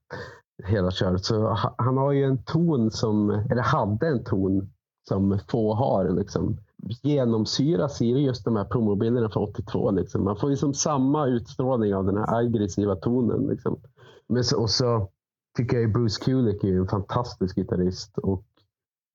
hela 0.63 0.91
köret 0.91 1.25
så 1.25 1.57
han 1.77 1.97
har 1.97 2.11
ju 2.11 2.23
en 2.23 2.43
ton 2.43 2.91
som, 2.91 3.29
eller 3.29 3.61
hade 3.61 4.07
en 4.07 4.23
ton 4.23 4.69
som 5.07 5.39
få 5.47 5.73
har. 5.73 6.09
Liksom. 6.09 6.57
Genomsyras 7.03 8.01
i 8.01 8.05
just 8.05 8.45
de 8.45 8.55
här 8.55 8.65
promobilderna 8.65 9.29
från 9.29 9.49
82. 9.49 9.91
Liksom. 9.91 10.23
Man 10.23 10.37
får 10.37 10.49
liksom 10.49 10.73
samma 10.73 11.27
utstrålning 11.27 11.95
av 11.95 12.05
den 12.05 12.17
här 12.17 12.37
aggressiva 12.37 12.95
tonen. 12.95 13.47
Liksom. 13.47 13.79
Men 14.27 14.43
så, 14.43 14.61
och 14.61 14.69
så 14.69 15.09
tycker 15.57 15.77
jag 15.77 15.93
Bruce 15.93 16.23
Kulick 16.25 16.63
är 16.63 16.77
en 16.77 16.87
fantastisk 16.87 17.55
gitarrist. 17.55 18.17
Och 18.17 18.43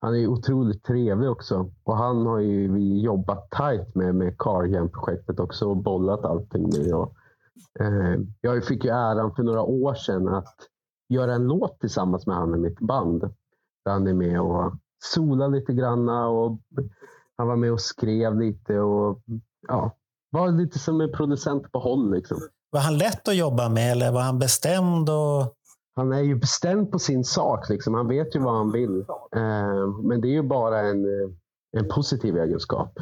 han 0.03 0.14
är 0.14 0.26
otroligt 0.26 0.84
trevlig 0.84 1.30
också. 1.30 1.70
Och 1.84 1.96
han 1.96 2.26
har 2.26 2.38
ju 2.38 2.72
vi 2.72 3.00
jobbat 3.00 3.50
tajt 3.50 3.94
med, 3.94 4.14
med 4.14 4.38
Carjam-projektet 4.38 5.40
också 5.40 5.66
och 5.66 5.76
bollat 5.76 6.24
allting 6.24 6.62
med. 6.62 6.94
Och, 6.94 7.14
eh, 7.80 8.20
jag 8.40 8.64
fick 8.64 8.84
ju 8.84 8.90
äran 8.90 9.34
för 9.34 9.42
några 9.42 9.62
år 9.62 9.94
sedan 9.94 10.28
att 10.28 10.57
göra 11.09 11.34
en 11.34 11.44
låt 11.44 11.80
tillsammans 11.80 12.26
med 12.26 12.36
han 12.36 12.55
i 12.55 12.59
mitt 12.59 12.80
band. 12.80 13.20
Där 13.84 13.92
han 13.92 14.07
är 14.07 14.14
med 14.14 14.40
och 14.40 14.72
sola 15.05 15.46
lite 15.46 15.72
granna 15.72 16.28
och 16.28 16.59
han 17.36 17.48
var 17.48 17.57
med 17.57 17.72
och 17.72 17.80
skrev 17.80 18.40
lite 18.40 18.78
och 18.78 19.22
ja, 19.68 19.96
var 20.30 20.53
lite 20.53 20.78
som 20.78 21.00
en 21.00 21.12
producent 21.12 21.72
på 21.72 21.78
håll. 21.78 22.14
Liksom. 22.14 22.38
Var 22.70 22.80
han 22.80 22.98
lätt 22.98 23.28
att 23.28 23.36
jobba 23.36 23.68
med 23.68 23.92
eller 23.92 24.12
var 24.12 24.22
han 24.22 24.38
bestämd? 24.38 25.11
Och... 25.11 25.57
Han 25.97 26.12
är 26.12 26.20
ju 26.20 26.34
bestämd 26.34 26.90
på 26.90 26.99
sin 26.99 27.24
sak. 27.24 27.68
Liksom. 27.68 27.95
Han 27.95 28.09
vet 28.09 28.36
ju 28.36 28.40
vad 28.40 28.55
han 28.57 28.72
vill. 28.72 29.01
Eh, 29.36 29.86
men 30.03 30.20
det 30.20 30.28
är 30.28 30.32
ju 30.32 30.43
bara 30.43 30.80
en, 30.80 31.05
eh, 31.05 31.30
en 31.78 31.88
positiv 31.88 32.36
egenskap 32.36 32.99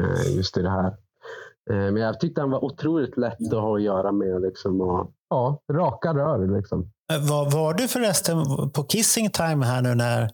eh, 0.00 0.36
just 0.36 0.56
i 0.56 0.62
det 0.62 0.70
här. 0.70 0.96
Men 1.70 1.96
jag 1.96 2.20
tyckte 2.20 2.40
han 2.40 2.50
var 2.50 2.64
otroligt 2.64 3.16
lätt 3.16 3.52
att 3.52 3.60
ha 3.60 3.76
att 3.76 3.82
göra 3.82 4.12
med. 4.12 4.42
Liksom, 4.42 4.80
och, 4.80 5.10
ja, 5.30 5.62
raka 5.72 6.14
rör. 6.14 6.56
Liksom. 6.56 6.90
Var, 7.30 7.50
var 7.50 7.74
du 7.74 7.88
förresten 7.88 8.36
på 8.70 8.82
Kissing 8.82 9.30
Time 9.30 9.66
här 9.66 9.82
nu 9.82 9.94
när 9.94 10.30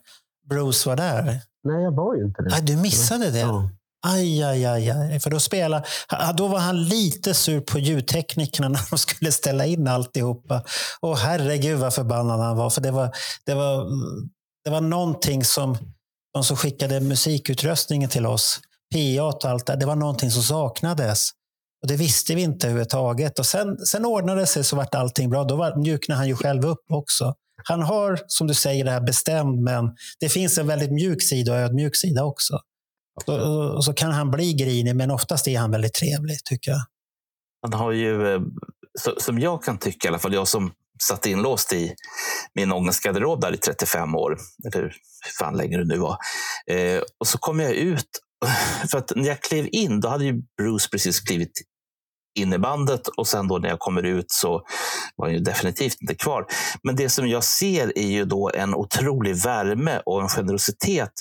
Bruce 0.49 0.89
var 0.89 0.95
där? 0.95 1.23
Nej, 1.63 1.83
jag 1.83 1.95
var 1.95 2.15
ju 2.15 2.23
inte 2.23 2.41
det. 2.41 2.49
Nej, 2.49 2.61
du 2.61 2.81
missade 2.81 3.31
det? 3.31 3.39
Ja. 3.39 3.69
Aj, 4.07 4.43
aj, 4.43 4.65
aj, 4.65 4.89
aj. 4.89 5.19
För 5.19 5.29
då, 5.29 5.39
spelade, 5.39 5.85
då 6.37 6.47
var 6.47 6.59
han 6.59 6.83
lite 6.83 7.33
sur 7.33 7.61
på 7.61 7.79
ljudteknikerna 7.79 8.67
när 8.69 8.89
de 8.89 8.97
skulle 8.97 9.31
ställa 9.31 9.65
in 9.65 9.87
alltihopa. 9.87 10.63
Och 10.99 11.17
herregud 11.17 11.79
vad 11.79 11.93
förbannad 11.93 12.39
han 12.39 12.57
var. 12.57 12.69
För 12.69 12.81
det 12.81 12.91
var, 12.91 13.11
det 13.45 13.53
var, 13.53 13.87
det 14.65 14.71
var 14.71 14.81
någonting 14.81 15.43
som 15.43 15.77
de 16.33 16.43
som 16.43 16.57
skickade 16.57 16.99
musikutrustningen 16.99 18.09
till 18.09 18.25
oss, 18.25 18.59
PA 18.93 19.23
och 19.23 19.45
allt 19.45 19.65
det, 19.65 19.75
det 19.75 19.85
var 19.85 19.95
någonting 19.95 20.31
som 20.31 20.43
saknades. 20.43 21.29
Och 21.81 21.87
Det 21.87 21.95
visste 21.95 22.35
vi 22.35 22.41
inte 22.41 22.67
överhuvudtaget. 22.67 23.39
Och 23.39 23.45
sen, 23.45 23.77
sen 23.77 24.05
ordnade 24.05 24.41
det 24.41 24.47
sig 24.47 24.63
så 24.63 24.75
vart 24.75 24.95
allting 24.95 25.29
bra. 25.29 25.43
Då 25.43 25.55
var, 25.55 25.75
mjuknade 25.75 26.17
han 26.17 26.27
ju 26.27 26.35
själv 26.35 26.65
upp 26.65 26.85
också. 26.89 27.33
Han 27.63 27.81
har, 27.81 28.19
som 28.27 28.47
du 28.47 28.53
säger, 28.53 28.85
det 28.85 28.91
här 28.91 29.01
bestämd, 29.01 29.59
men 29.59 29.85
det 30.19 30.29
finns 30.29 30.57
en 30.57 30.67
väldigt 30.67 30.91
mjuk 30.91 31.23
sida 31.23 31.51
och 31.51 31.57
ödmjuk 31.57 31.95
sida 31.95 32.23
också. 32.23 32.59
Så, 33.25 33.81
så 33.81 33.93
kan 33.93 34.11
han 34.11 34.31
bli 34.31 34.53
grinig, 34.53 34.95
men 34.95 35.11
oftast 35.11 35.47
är 35.47 35.59
han 35.59 35.71
väldigt 35.71 35.93
trevlig, 35.93 36.43
tycker 36.43 36.71
jag. 36.71 36.81
Han 37.61 37.79
har 37.79 37.91
ju, 37.91 38.33
eh, 38.33 38.41
som 39.17 39.39
jag 39.39 39.63
kan 39.63 39.77
tycka 39.77 40.07
i 40.07 40.09
alla 40.09 40.19
fall, 40.19 40.33
jag 40.33 40.47
som 40.47 40.71
satt 41.03 41.25
inlåst 41.25 41.73
i 41.73 41.95
min 42.55 42.71
ångestgarderob 42.71 43.41
där 43.41 43.53
i 43.53 43.57
35 43.57 44.15
år, 44.15 44.37
eller 44.65 44.81
hur 44.81 44.93
fan 45.39 45.57
länge 45.57 45.77
det 45.77 45.85
nu 45.85 45.97
var. 45.97 46.17
Eh, 46.67 47.01
och 47.19 47.27
så 47.27 47.37
kom 47.37 47.59
jag 47.59 47.71
ut, 47.71 48.09
för 48.91 48.97
att 48.97 49.11
när 49.15 49.27
jag 49.27 49.41
klev 49.41 49.67
in, 49.71 49.99
då 49.99 50.07
hade 50.07 50.25
ju 50.25 50.33
Bruce 50.57 50.89
precis 50.91 51.19
klivit 51.19 51.51
in 52.39 52.53
i 52.53 52.57
bandet 52.57 53.07
och 53.07 53.27
sen 53.27 53.47
då 53.47 53.57
när 53.57 53.69
jag 53.69 53.79
kommer 53.79 54.03
ut 54.03 54.31
så 54.31 54.61
var 55.15 55.25
han 55.25 55.33
ju 55.33 55.39
definitivt 55.39 56.01
inte 56.01 56.15
kvar. 56.15 56.45
Men 56.83 56.95
det 56.95 57.09
som 57.09 57.27
jag 57.27 57.43
ser 57.43 57.97
är 57.97 58.07
ju 58.07 58.25
då 58.25 58.51
en 58.53 58.75
otrolig 58.75 59.35
värme 59.35 60.01
och 60.05 60.21
en 60.21 60.29
generositet 60.29 61.11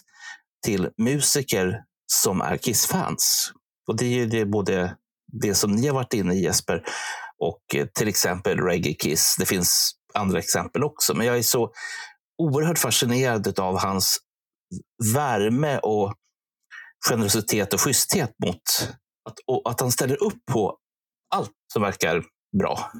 till 0.65 0.89
musiker 0.99 1.81
som 2.13 2.41
är 2.41 2.57
Kiss-fans. 2.57 3.53
Och 3.89 3.97
det 3.97 4.05
är 4.05 4.09
ju 4.09 4.27
det, 4.27 4.47
både 4.47 4.97
det 5.33 5.55
som 5.55 5.73
ni 5.73 5.87
har 5.87 5.95
varit 5.95 6.13
inne 6.13 6.35
i 6.35 6.43
Jesper 6.43 6.85
och 7.39 7.75
eh, 7.75 7.87
till 7.87 8.09
exempel 8.09 8.59
Reggae 8.59 8.95
Kiss. 8.95 9.37
Det 9.39 9.47
finns 9.47 9.93
andra 10.15 10.39
exempel 10.39 10.85
också, 10.85 11.15
men 11.15 11.27
jag 11.27 11.39
är 11.39 11.43
så 11.43 11.73
oerhört 12.43 12.79
fascinerad 12.79 13.59
av 13.59 13.79
hans 13.79 14.19
värme 15.15 15.79
och 15.79 16.15
generositet 17.09 17.75
och 17.75 17.81
schyssthet 17.81 18.35
mot 18.45 18.63
att, 19.29 19.39
och 19.47 19.71
att 19.71 19.81
han 19.81 19.93
ställer 19.93 20.23
upp 20.23 20.39
på 20.53 20.77
allt 21.35 21.53
som 21.73 21.83
verkar 21.83 22.25
bra. 22.59 22.93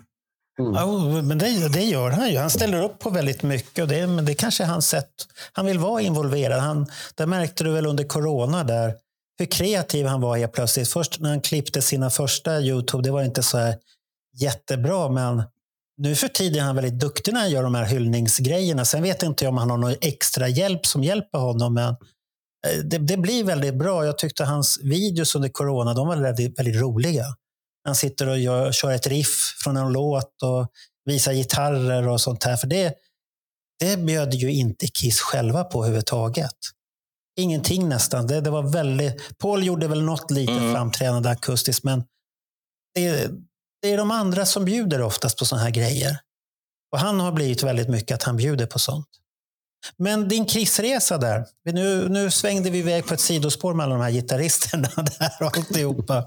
Mm. 0.61 0.75
Ja, 0.75 1.23
men 1.23 1.39
det, 1.39 1.69
det, 1.69 1.85
gör 1.85 2.11
han 2.11 2.31
ju. 2.31 2.39
Han 2.39 2.51
ställer 2.51 2.83
upp 2.83 2.99
på 2.99 3.11
väldigt 3.11 3.43
mycket. 3.43 3.83
Och 3.83 3.89
det, 3.89 4.07
men 4.07 4.25
det 4.25 4.35
kanske 4.35 4.65
är 4.65 4.69
hans 4.69 4.89
sätt. 4.89 5.11
Han 5.53 5.67
vill 5.67 5.79
vara 5.79 6.03
involverad. 6.03 6.61
Han, 6.61 6.87
det 7.15 7.27
märkte 7.27 7.65
du 7.65 7.71
väl 7.71 7.87
under 7.87 8.05
corona 8.05 8.65
där 8.65 8.95
hur 9.39 9.47
kreativ 9.47 10.07
han 10.07 10.21
var 10.21 10.37
helt 10.37 10.53
plötsligt. 10.53 10.89
Först 10.89 11.21
när 11.21 11.31
han 11.31 11.41
klippte 11.41 11.83
sina 11.83 12.11
första 12.11 12.61
Youtube, 12.61 13.03
det 13.03 13.11
var 13.11 13.23
inte 13.23 13.43
så 13.43 13.59
här 13.59 13.77
jättebra. 14.41 15.09
Men 15.09 15.43
nu 15.97 16.15
för 16.15 16.29
tiden 16.29 16.63
är 16.63 16.67
han 16.67 16.75
väldigt 16.75 17.01
duktig 17.01 17.33
när 17.35 17.41
han 17.41 17.51
gör 17.51 17.63
de 17.63 17.75
här 17.75 17.85
hyllningsgrejerna. 17.85 18.85
Sen 18.85 19.03
vet 19.03 19.23
inte 19.23 19.45
jag 19.45 19.53
om 19.53 19.59
han 19.59 19.71
har 19.71 19.79
någon 19.79 19.95
extra 20.01 20.49
hjälp 20.49 20.87
som 20.87 21.05
hjälper 21.05 21.39
honom. 21.39 21.75
Men 21.75 21.89
eh, 22.67 22.85
det, 22.85 22.99
det 22.99 23.17
blir 23.17 23.45
väldigt 23.45 23.75
bra. 23.75 24.05
Jag 24.05 24.19
tyckte 24.19 24.45
hans 24.45 24.81
videos 24.83 25.35
under 25.35 25.49
corona 25.49 25.95
de 25.95 26.09
var 26.09 26.17
väldigt, 26.17 26.59
väldigt 26.59 26.81
roliga. 26.81 27.25
Han 27.85 27.95
sitter 27.95 28.29
och 28.29 28.39
gör, 28.39 28.73
kör 28.73 28.91
ett 28.91 29.07
riff 29.07 29.57
från 29.65 29.77
en 29.77 29.93
låt 29.93 30.43
och 30.43 30.67
visar 31.05 31.33
gitarrer 31.33 32.09
och 32.09 32.21
sånt 32.21 32.45
här. 32.45 32.57
För 32.57 32.67
det, 32.67 32.95
det 33.81 33.97
bjöd 33.97 34.35
ju 34.35 34.53
inte 34.53 34.87
Kiss 34.87 35.21
själva 35.21 35.65
på 35.65 35.79
överhuvudtaget. 35.79 36.57
Ingenting 37.37 37.89
nästan. 37.89 38.27
Det, 38.27 38.41
det 38.41 38.51
var 38.51 38.63
väldigt, 38.63 39.39
Paul 39.39 39.65
gjorde 39.65 39.89
väl 39.89 40.03
något 40.03 40.31
lite 40.31 40.53
mm. 40.53 40.75
framträdande 40.75 41.29
akustiskt, 41.29 41.85
men 41.85 42.05
det, 42.95 43.31
det 43.83 43.93
är 43.93 43.97
de 43.97 44.11
andra 44.11 44.47
som 44.47 44.65
bjuder 44.65 45.03
oftast 45.03 45.39
på 45.39 45.45
såna 45.45 45.63
här 45.63 45.71
grejer. 45.71 46.21
Och 46.93 46.99
han 46.99 47.21
har 47.21 47.33
blivit 47.33 47.63
väldigt 47.63 47.89
mycket 47.89 48.15
att 48.15 48.23
han 48.23 48.37
bjuder 48.37 48.67
på 48.67 48.79
sånt. 48.79 49.09
Men 49.97 50.29
din 50.29 50.47
Kiss-resa 50.47 51.19
där. 51.19 51.45
Nu, 51.73 52.09
nu 52.09 52.31
svängde 52.31 52.71
vi 52.71 52.79
iväg 52.79 53.07
på 53.07 53.15
ett 53.15 53.21
sidospår 53.21 53.75
med 53.75 53.85
alla 53.85 53.95
de 53.95 54.03
här 54.03 54.11
gitarristerna 54.11 54.89
där 54.97 55.47
och 55.47 55.59
alltihopa. 55.59 56.25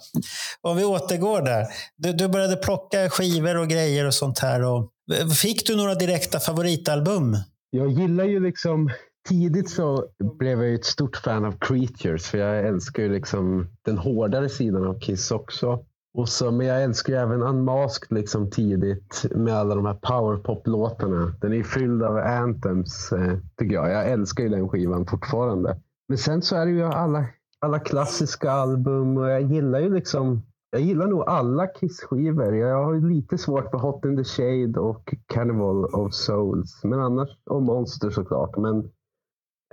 Om 0.62 0.78
vi 0.78 0.84
återgår 0.84 1.42
där. 1.42 1.66
Du, 1.98 2.14
du 2.14 2.28
började 2.28 2.56
plocka 2.56 3.10
skivor 3.10 3.58
och 3.58 3.68
grejer 3.68 4.06
och 4.06 4.14
sånt 4.14 4.40
här. 4.40 4.64
Och, 4.64 4.90
eh, 5.20 5.28
fick 5.28 5.68
du 5.68 5.76
några 5.76 5.96
direkta 5.96 6.40
favoritalbum? 6.40 7.38
Jag 7.70 7.92
gillar 7.92 8.26
ju 8.26 8.40
liksom 8.40 8.90
Tidigt 9.30 9.70
så 9.70 10.06
blev 10.40 10.64
jag 10.64 10.74
ett 10.74 10.86
stort 10.86 11.18
fan 11.18 11.46
av 11.46 11.58
Creatures 11.60 12.28
för 12.28 12.38
jag 12.38 12.68
älskar 12.68 13.04
ju 13.04 13.14
liksom 13.14 13.68
den 13.86 13.98
hårdare 13.98 14.50
sidan 14.50 14.88
av 14.88 15.00
Kiss 15.00 15.32
också. 15.32 15.86
Och 16.18 16.30
så, 16.30 16.52
men 16.52 16.68
jag 16.68 16.84
älskar 16.84 17.14
ju 17.14 17.20
även 17.20 17.42
Unmasked 17.42 18.18
liksom 18.18 18.50
tidigt 18.50 19.26
med 19.36 19.54
alla 19.54 19.76
de 19.76 19.86
här 19.86 20.00
powerpop-låtarna. 20.02 21.34
Den 21.42 21.54
är 21.54 21.64
fylld 21.64 22.04
av 22.04 22.18
anthems, 22.18 23.12
eh, 23.12 23.38
tycker 23.58 23.76
jag. 23.76 23.92
Jag 23.92 24.10
älskar 24.10 24.44
ju 24.44 24.50
den 24.50 24.70
skivan 24.70 25.06
fortfarande. 25.06 25.80
Men 26.08 26.18
sen 26.18 26.42
så 26.42 26.56
är 26.56 26.66
det 26.66 26.72
ju 26.72 26.84
alla, 26.84 27.26
alla 27.60 27.80
klassiska 27.80 28.52
album 28.52 29.18
och 29.18 29.30
jag 29.30 29.42
gillar 29.42 29.80
ju 29.80 29.94
liksom 29.94 30.42
jag 30.74 30.82
gillar 30.82 31.08
nog 31.08 31.24
alla 31.28 31.68
Kiss-skivor. 31.68 32.56
Jag 32.56 32.84
har 32.84 33.10
lite 33.10 33.38
svårt 33.38 33.72
för 33.72 33.78
Hot 33.78 34.06
in 34.06 34.18
the 34.18 34.24
Shade 34.24 34.80
och 34.80 35.14
Carnival 35.26 35.86
of 35.86 36.14
Souls. 36.14 36.84
Men 36.84 37.00
annars, 37.00 37.30
och 37.46 37.62
Monster 37.62 38.10
såklart. 38.10 38.58
Men 38.58 38.78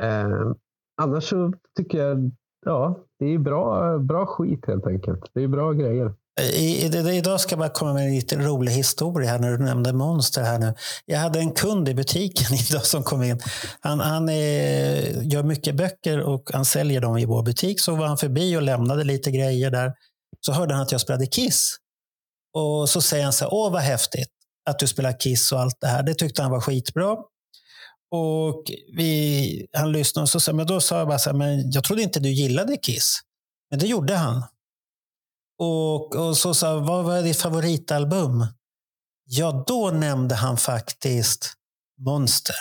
eh, 0.00 0.52
annars 1.02 1.28
så 1.28 1.52
tycker 1.76 1.98
jag, 1.98 2.30
ja, 2.66 3.04
det 3.18 3.34
är 3.34 3.38
bra, 3.38 3.98
bra 3.98 4.26
skit 4.26 4.66
helt 4.66 4.86
enkelt. 4.86 5.30
Det 5.32 5.42
är 5.42 5.48
bra 5.48 5.72
grejer. 5.72 6.14
I, 6.40 6.86
i, 6.86 7.16
idag 7.16 7.40
ska 7.40 7.52
jag 7.52 7.58
bara 7.58 7.68
komma 7.68 7.92
med 7.92 8.06
en 8.06 8.14
lite 8.14 8.36
rolig 8.36 8.72
historia 8.72 9.30
här 9.30 9.38
när 9.38 9.50
du 9.50 9.64
nämnde 9.64 9.92
Monster 9.92 10.42
här 10.42 10.58
nu. 10.58 10.74
Jag 11.06 11.18
hade 11.18 11.38
en 11.38 11.52
kund 11.52 11.88
i 11.88 11.94
butiken 11.94 12.54
idag 12.70 12.86
som 12.86 13.02
kom 13.02 13.22
in. 13.22 13.40
Han, 13.80 14.00
han 14.00 14.28
är, 14.28 15.22
gör 15.22 15.42
mycket 15.42 15.74
böcker 15.74 16.20
och 16.20 16.50
han 16.52 16.64
säljer 16.64 17.00
dem 17.00 17.18
i 17.18 17.24
vår 17.24 17.42
butik. 17.42 17.80
Så 17.80 17.94
var 17.94 18.06
han 18.06 18.18
förbi 18.18 18.56
och 18.56 18.62
lämnade 18.62 19.04
lite 19.04 19.30
grejer 19.30 19.70
där. 19.70 19.92
Så 20.40 20.52
hörde 20.52 20.74
han 20.74 20.82
att 20.82 20.92
jag 20.92 21.00
spelade 21.00 21.26
Kiss. 21.26 21.76
Och 22.54 22.88
så 22.88 23.00
säger 23.00 23.24
han 23.24 23.32
så 23.32 23.44
här, 23.44 23.54
åh 23.54 23.72
vad 23.72 23.82
häftigt 23.82 24.28
att 24.70 24.78
du 24.78 24.86
spelar 24.86 25.20
Kiss 25.20 25.52
och 25.52 25.60
allt 25.60 25.80
det 25.80 25.86
här. 25.86 26.02
Det 26.02 26.14
tyckte 26.14 26.42
han 26.42 26.50
var 26.50 26.60
skitbra. 26.60 27.16
Och 28.10 28.64
vi, 28.96 29.66
han 29.72 29.92
lyssnade 29.92 30.22
och 30.22 30.28
så 30.28 30.40
sa, 30.40 30.52
men 30.52 30.66
då 30.66 30.80
sa 30.80 30.98
jag 30.98 31.08
bara 31.08 31.18
så 31.18 31.30
här, 31.30 31.36
men 31.36 31.70
jag 31.70 31.84
trodde 31.84 32.02
inte 32.02 32.20
du 32.20 32.28
gillade 32.28 32.76
Kiss. 32.76 33.20
Men 33.70 33.78
det 33.78 33.86
gjorde 33.86 34.16
han. 34.16 34.42
Och, 35.60 36.16
och 36.16 36.36
så 36.36 36.54
sa 36.54 36.66
jag, 36.66 36.80
vad 36.80 37.04
var 37.04 37.22
ditt 37.22 37.36
favoritalbum? 37.36 38.46
Ja, 39.26 39.64
då 39.66 39.90
nämnde 39.90 40.34
han 40.34 40.56
faktiskt 40.56 41.52
Monster. 42.06 42.54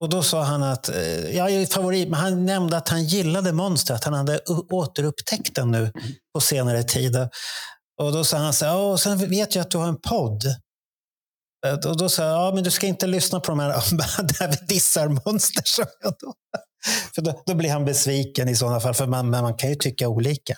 Och 0.00 0.08
då 0.08 0.22
sa 0.22 0.42
han 0.42 0.62
att, 0.62 0.88
eh, 0.88 1.36
ja, 1.36 1.50
är 1.50 1.66
favorit, 1.66 2.08
men 2.08 2.20
han 2.20 2.46
nämnde 2.46 2.76
att 2.76 2.88
han 2.88 3.04
gillade 3.04 3.52
Monster, 3.52 3.94
att 3.94 4.04
han 4.04 4.14
hade 4.14 4.38
återupptäckt 4.70 5.54
den 5.54 5.70
nu 5.70 5.92
på 6.34 6.40
senare 6.40 6.82
tid. 6.82 7.16
Och 8.00 8.12
då 8.12 8.24
sa 8.24 8.36
han 8.36 8.54
så 8.54 8.64
här, 8.64 8.96
sen 8.96 9.18
vet 9.18 9.54
jag 9.54 9.62
att 9.62 9.70
du 9.70 9.78
har 9.78 9.88
en 9.88 10.00
podd. 10.00 10.44
Eh, 11.66 11.90
och 11.90 11.96
då 11.96 12.08
sa 12.08 12.22
jag, 12.22 12.32
ja 12.32 12.54
men 12.54 12.64
du 12.64 12.70
ska 12.70 12.86
inte 12.86 13.06
lyssna 13.06 13.40
på 13.40 13.50
de 13.50 13.58
här 13.58 13.68
där 14.38 14.48
vi 14.48 14.74
dissar 14.74 15.08
Monster. 15.08 15.62
sa 15.64 15.84
jag 16.00 16.14
då. 16.20 16.34
För 17.14 17.22
då, 17.22 17.42
då 17.46 17.54
blir 17.54 17.70
han 17.70 17.84
besviken 17.84 18.48
i 18.48 18.56
sådana 18.56 18.80
fall, 18.80 18.94
för 18.94 19.06
man, 19.06 19.30
men 19.30 19.42
man 19.42 19.56
kan 19.56 19.70
ju 19.70 19.76
tycka 19.76 20.08
olika. 20.08 20.56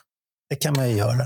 Det 0.49 0.57
kan 0.57 0.75
man 0.77 0.91
ju 0.91 0.97
göra. 0.97 1.23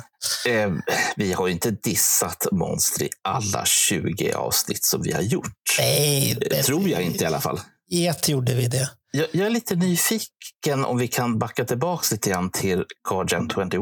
Eh, 0.49 0.73
vi 1.17 1.33
har 1.33 1.47
ju 1.47 1.53
inte 1.53 1.71
dissat 1.71 2.47
Monster 2.53 3.03
i 3.03 3.09
alla 3.23 3.65
20 3.65 4.33
avsnitt 4.33 4.85
som 4.85 5.03
vi 5.03 5.13
har 5.13 5.23
gjort. 5.23 5.77
Nej, 5.79 6.37
Det 6.51 6.63
tror 6.63 6.89
jag 6.89 7.03
inte 7.03 7.25
i 7.25 7.27
alla 7.27 7.41
fall. 7.41 7.61
I 7.91 8.07
ett 8.07 8.29
gjorde 8.29 8.55
vi 8.55 8.67
det. 8.69 8.91
Jag, 9.13 9.27
jag 9.33 9.47
är 9.47 9.51
lite 9.51 9.75
nyfiken 9.77 10.85
om 10.85 10.99
vi 10.99 11.09
kan 11.09 11.39
backa 11.39 11.65
tillbaka 11.65 12.07
lite 12.11 12.31
grann 12.31 12.51
till 12.51 12.85
Guardian 13.09 13.51
21. 13.55 13.75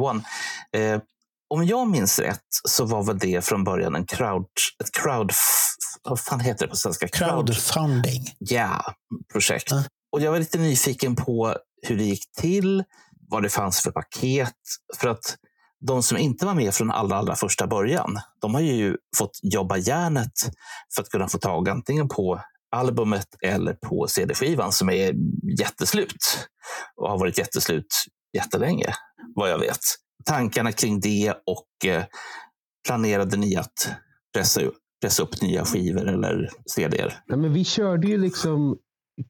Eh, 0.77 1.01
om 1.55 1.67
jag 1.67 1.89
minns 1.89 2.19
rätt 2.19 2.41
så 2.69 2.85
var 2.85 3.03
väl 3.03 3.19
det 3.19 3.45
från 3.45 3.65
början 3.65 3.95
en 3.95 4.07
crowd, 4.07 4.47
ett 4.85 4.93
crowd, 5.03 5.33
vad 6.03 6.21
fan 6.21 6.41
heter 6.41 6.65
det 6.67 6.71
på 6.71 6.77
svenska? 6.77 7.09
Crowdfunding. 7.09 8.35
ja, 8.39 8.85
projekt. 9.33 9.71
Ja. 9.71 9.85
Och 10.13 10.21
jag 10.21 10.31
var 10.31 10.39
lite 10.39 10.59
nyfiken 10.59 11.17
på 11.17 11.57
hur 11.87 11.97
det 11.97 12.05
gick 12.05 12.33
till, 12.41 12.85
vad 13.31 13.43
det 13.43 13.49
fanns 13.49 13.81
för 13.83 13.91
paket. 13.91 14.55
För 14.97 15.09
att 15.09 15.37
de 15.87 16.03
som 16.03 16.19
inte 16.19 16.47
var 16.47 16.55
med 16.55 16.75
från 16.75 16.91
allra, 16.91 17.17
allra 17.17 17.35
första 17.37 17.67
början, 17.67 18.19
de 18.41 18.55
har 18.55 18.61
ju 18.61 18.97
fått 19.17 19.39
jobba 19.43 19.77
järnet 19.77 20.33
för 20.95 21.03
att 21.03 21.09
kunna 21.09 21.29
få 21.29 21.39
tag 21.39 21.69
antingen 21.69 22.09
på 22.09 22.41
albumet 22.77 23.27
eller 23.43 23.73
på 23.73 24.07
CD-skivan 24.09 24.73
som 24.73 24.91
är 24.91 25.15
jätteslut 25.61 26.49
och 26.97 27.11
har 27.11 27.19
varit 27.19 27.39
jätteslut 27.39 27.87
jättelänge, 28.33 28.95
vad 29.35 29.51
jag 29.51 29.59
vet. 29.59 29.81
Tankarna 30.25 30.73
kring 30.73 31.01
det 31.01 31.35
och 31.47 31.91
eh, 31.91 32.05
planerade 32.87 33.37
ni 33.37 33.57
att 33.57 33.91
pressa, 34.35 34.61
upp- 34.61 34.77
pressa 35.03 35.23
upp 35.23 35.43
nya 35.43 35.65
skivor 35.65 36.09
eller 36.09 36.51
CDer? 36.67 37.21
Ja, 37.27 37.37
men 37.37 37.53
vi 37.53 37.65
körde 37.65 38.07
ju 38.09 38.19
liksom 38.19 38.79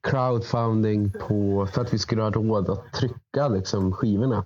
crowdfunding 0.01 1.11
på, 1.27 1.67
för 1.73 1.81
att 1.81 1.93
vi 1.93 1.97
skulle 1.97 2.21
ha 2.21 2.31
råd 2.31 2.69
att 2.69 2.93
trycka 2.93 3.47
liksom, 3.47 3.91
skivorna. 3.91 4.43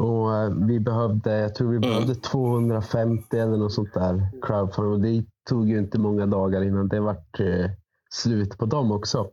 Och 0.00 0.36
eh, 0.36 0.50
vi 0.50 0.80
behövde, 0.80 1.38
jag 1.38 1.54
tror 1.54 1.70
vi 1.70 1.78
behövde 1.78 2.14
250 2.14 3.36
eller 3.38 3.56
något 3.56 3.72
sånt 3.72 3.94
där 3.94 4.28
crowdfunding. 4.42 4.92
Och 4.92 5.00
det 5.00 5.24
tog 5.48 5.68
ju 5.68 5.78
inte 5.78 5.98
många 5.98 6.26
dagar 6.26 6.62
innan 6.62 6.88
det 6.88 7.00
vart 7.00 7.40
eh, 7.40 7.70
slut 8.10 8.58
på 8.58 8.66
dem 8.66 8.92
också. 8.92 9.30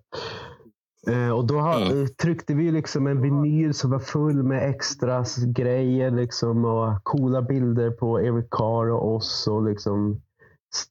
Eh, 1.07 1.29
och 1.29 1.45
då 1.47 1.59
har, 1.59 1.81
Mm. 1.81 2.01
eh, 2.01 2.07
tryckte 2.07 2.53
vi 2.53 2.71
liksom 2.71 3.07
en 3.07 3.21
vinyl 3.21 3.73
som 3.73 3.91
var 3.91 3.99
full 3.99 4.43
med 4.43 4.69
extra 4.69 5.23
grejer 5.47 6.11
liksom, 6.11 6.65
och 6.65 7.03
coola 7.03 7.41
bilder 7.41 7.91
på 7.91 8.21
Eric 8.21 8.47
Carr 8.51 8.91
och 8.91 9.15
oss. 9.15 9.47
Och 9.47 9.63
liksom, 9.63 10.21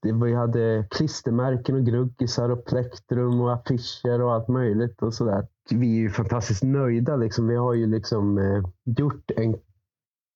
vi 0.03 0.35
hade 0.35 0.87
klistermärken 0.91 1.75
och 1.77 1.85
gruggisar 1.87 2.49
och 2.51 2.65
plektrum 2.65 3.41
och 3.41 3.53
affischer 3.53 4.23
och 4.23 4.33
allt 4.33 4.49
möjligt. 4.49 5.03
och 5.03 5.15
sådär. 5.15 5.47
Vi 5.71 5.97
är 5.97 6.01
ju 6.01 6.11
fantastiskt 6.11 6.63
nöjda. 6.63 7.17
Liksom. 7.17 7.49
Vi 7.49 7.57
har 7.57 7.75
ju 7.75 7.87
liksom, 7.87 8.39
eh, 8.39 8.63
gjort 8.85 9.31
en, 9.37 9.57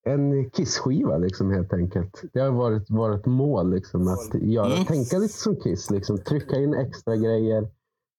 en 0.05 0.51
Kiss-skiva 0.51 1.19
liksom, 1.19 1.51
helt 1.51 1.73
enkelt. 1.73 2.23
Det 2.33 2.41
har 2.41 2.51
varit 2.51 2.91
vårt 2.91 3.27
mål 3.27 3.71
liksom, 3.71 4.09
att 4.09 4.43
göra, 4.43 4.73
Mm. 4.73 4.85
tänka 4.85 5.19
lite 5.19 5.35
som 5.35 5.57
Kiss. 5.57 5.91
Liksom. 5.91 6.19
Trycka 6.19 6.57
in 6.57 6.75
extra 6.75 7.17
grejer 7.17 7.69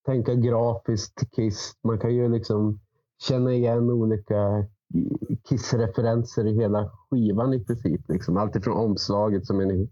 tänka 0.05 0.33
grafiskt 0.35 1.31
Kiss. 1.35 1.71
Man 1.83 1.99
kan 1.99 2.15
ju 2.15 2.29
liksom 2.29 2.79
känna 3.27 3.53
igen 3.53 3.89
olika 3.89 4.65
Kiss-referenser 5.49 6.47
i 6.47 6.55
hela 6.55 6.89
skivan 7.09 7.53
i 7.53 7.59
princip. 7.63 8.01
Liksom. 8.09 8.37
Allt 8.37 8.55
ifrån 8.55 8.77
omslaget 8.77 9.45
som 9.45 9.59
är 9.59 9.63
en, 9.63 9.89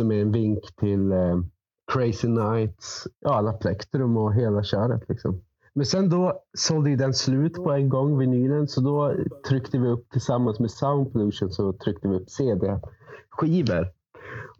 som 0.00 0.12
är 0.12 0.20
en 0.20 0.32
vink 0.32 0.76
till 0.76 1.12
eh, 1.12 1.38
Crazy 1.92 2.28
Nights, 2.28 3.08
ja, 3.20 3.34
alla 3.34 3.52
plektrum 3.52 4.16
och 4.16 4.34
hela 4.34 4.62
köret. 4.62 5.08
Liksom. 5.08 5.40
Men 5.74 5.86
sen 5.86 6.08
då 6.08 6.42
sålde 6.58 6.90
ju 6.90 6.96
den 6.96 7.14
slut 7.14 7.54
på 7.54 7.72
en 7.72 7.88
gång, 7.88 8.18
vinylen, 8.18 8.68
så 8.68 8.80
då 8.80 9.14
tryckte 9.48 9.78
vi 9.78 9.88
upp 9.88 10.10
tillsammans 10.10 10.60
med 10.60 10.70
Sound 10.70 11.12
Pollution 11.12 11.50
så 11.50 11.72
tryckte 11.72 12.08
vi 12.08 12.16
upp 12.16 12.30
CD-skivor. 12.30 13.88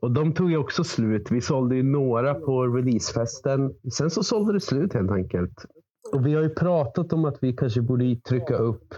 Och 0.00 0.10
de 0.10 0.32
tog 0.32 0.50
ju 0.50 0.56
också 0.56 0.84
slut. 0.84 1.30
Vi 1.30 1.40
sålde 1.40 1.76
ju 1.76 1.82
några 1.82 2.34
på 2.34 2.66
releasefesten. 2.66 3.74
Sen 3.92 4.10
så 4.10 4.22
sålde 4.22 4.52
det 4.52 4.60
slut 4.60 4.94
helt 4.94 5.10
enkelt. 5.10 5.66
Och 6.12 6.26
vi 6.26 6.34
har 6.34 6.42
ju 6.42 6.50
pratat 6.50 7.12
om 7.12 7.24
att 7.24 7.38
vi 7.40 7.52
kanske 7.52 7.80
borde 7.80 8.16
trycka 8.16 8.56
upp 8.56 8.94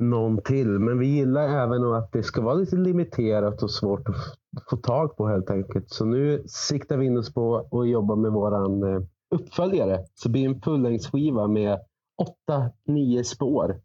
någon 0.00 0.42
till. 0.42 0.68
Men 0.68 0.98
vi 0.98 1.06
gillar 1.06 1.48
även 1.48 1.84
att 1.84 2.12
det 2.12 2.22
ska 2.22 2.40
vara 2.40 2.54
lite 2.54 2.76
limiterat 2.76 3.62
och 3.62 3.70
svårt 3.70 4.08
att 4.08 4.68
få 4.70 4.76
tag 4.76 5.16
på 5.16 5.28
helt 5.28 5.50
enkelt. 5.50 5.90
Så 5.90 6.04
nu 6.04 6.42
siktar 6.46 6.96
vi 6.96 7.06
in 7.06 7.18
oss 7.18 7.34
på 7.34 7.56
att 7.56 7.88
jobba 7.88 8.16
med 8.16 8.32
våran 8.32 8.82
eh, 8.82 9.00
uppföljare. 9.34 10.04
Så 10.14 10.28
det 10.28 10.32
blir 10.32 10.48
en 10.48 10.60
fullängdsskiva 10.60 11.46
med 11.46 11.78
åtta, 12.18 12.70
nio 12.86 13.24
spår. 13.24 13.80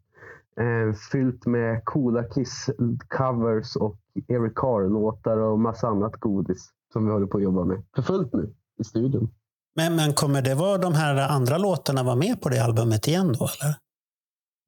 Eh, 0.60 0.94
fyllt 1.12 1.46
med 1.46 1.84
coola 1.84 2.22
Kiss-covers 2.22 3.76
och 3.76 3.96
Eric 4.28 4.54
Carr-låtar 4.54 5.36
och 5.36 5.60
massa 5.60 5.88
annat 5.88 6.16
godis 6.16 6.70
som 6.92 7.06
vi 7.06 7.12
håller 7.12 7.26
på 7.26 7.36
att 7.36 7.44
jobba 7.44 7.64
med 7.64 7.82
för 7.94 8.02
fullt 8.02 8.32
nu 8.32 8.54
i 8.80 8.84
studion. 8.84 9.28
Men, 9.76 9.96
men 9.96 10.12
kommer 10.12 10.42
det 10.42 10.54
vara 10.54 10.78
de 10.78 10.94
här 10.94 11.28
andra 11.28 11.58
låtarna 11.58 12.02
vara 12.02 12.16
med 12.16 12.40
på 12.40 12.48
det 12.48 12.64
albumet 12.64 13.08
igen 13.08 13.26
då? 13.38 13.48
Eller, 13.60 13.76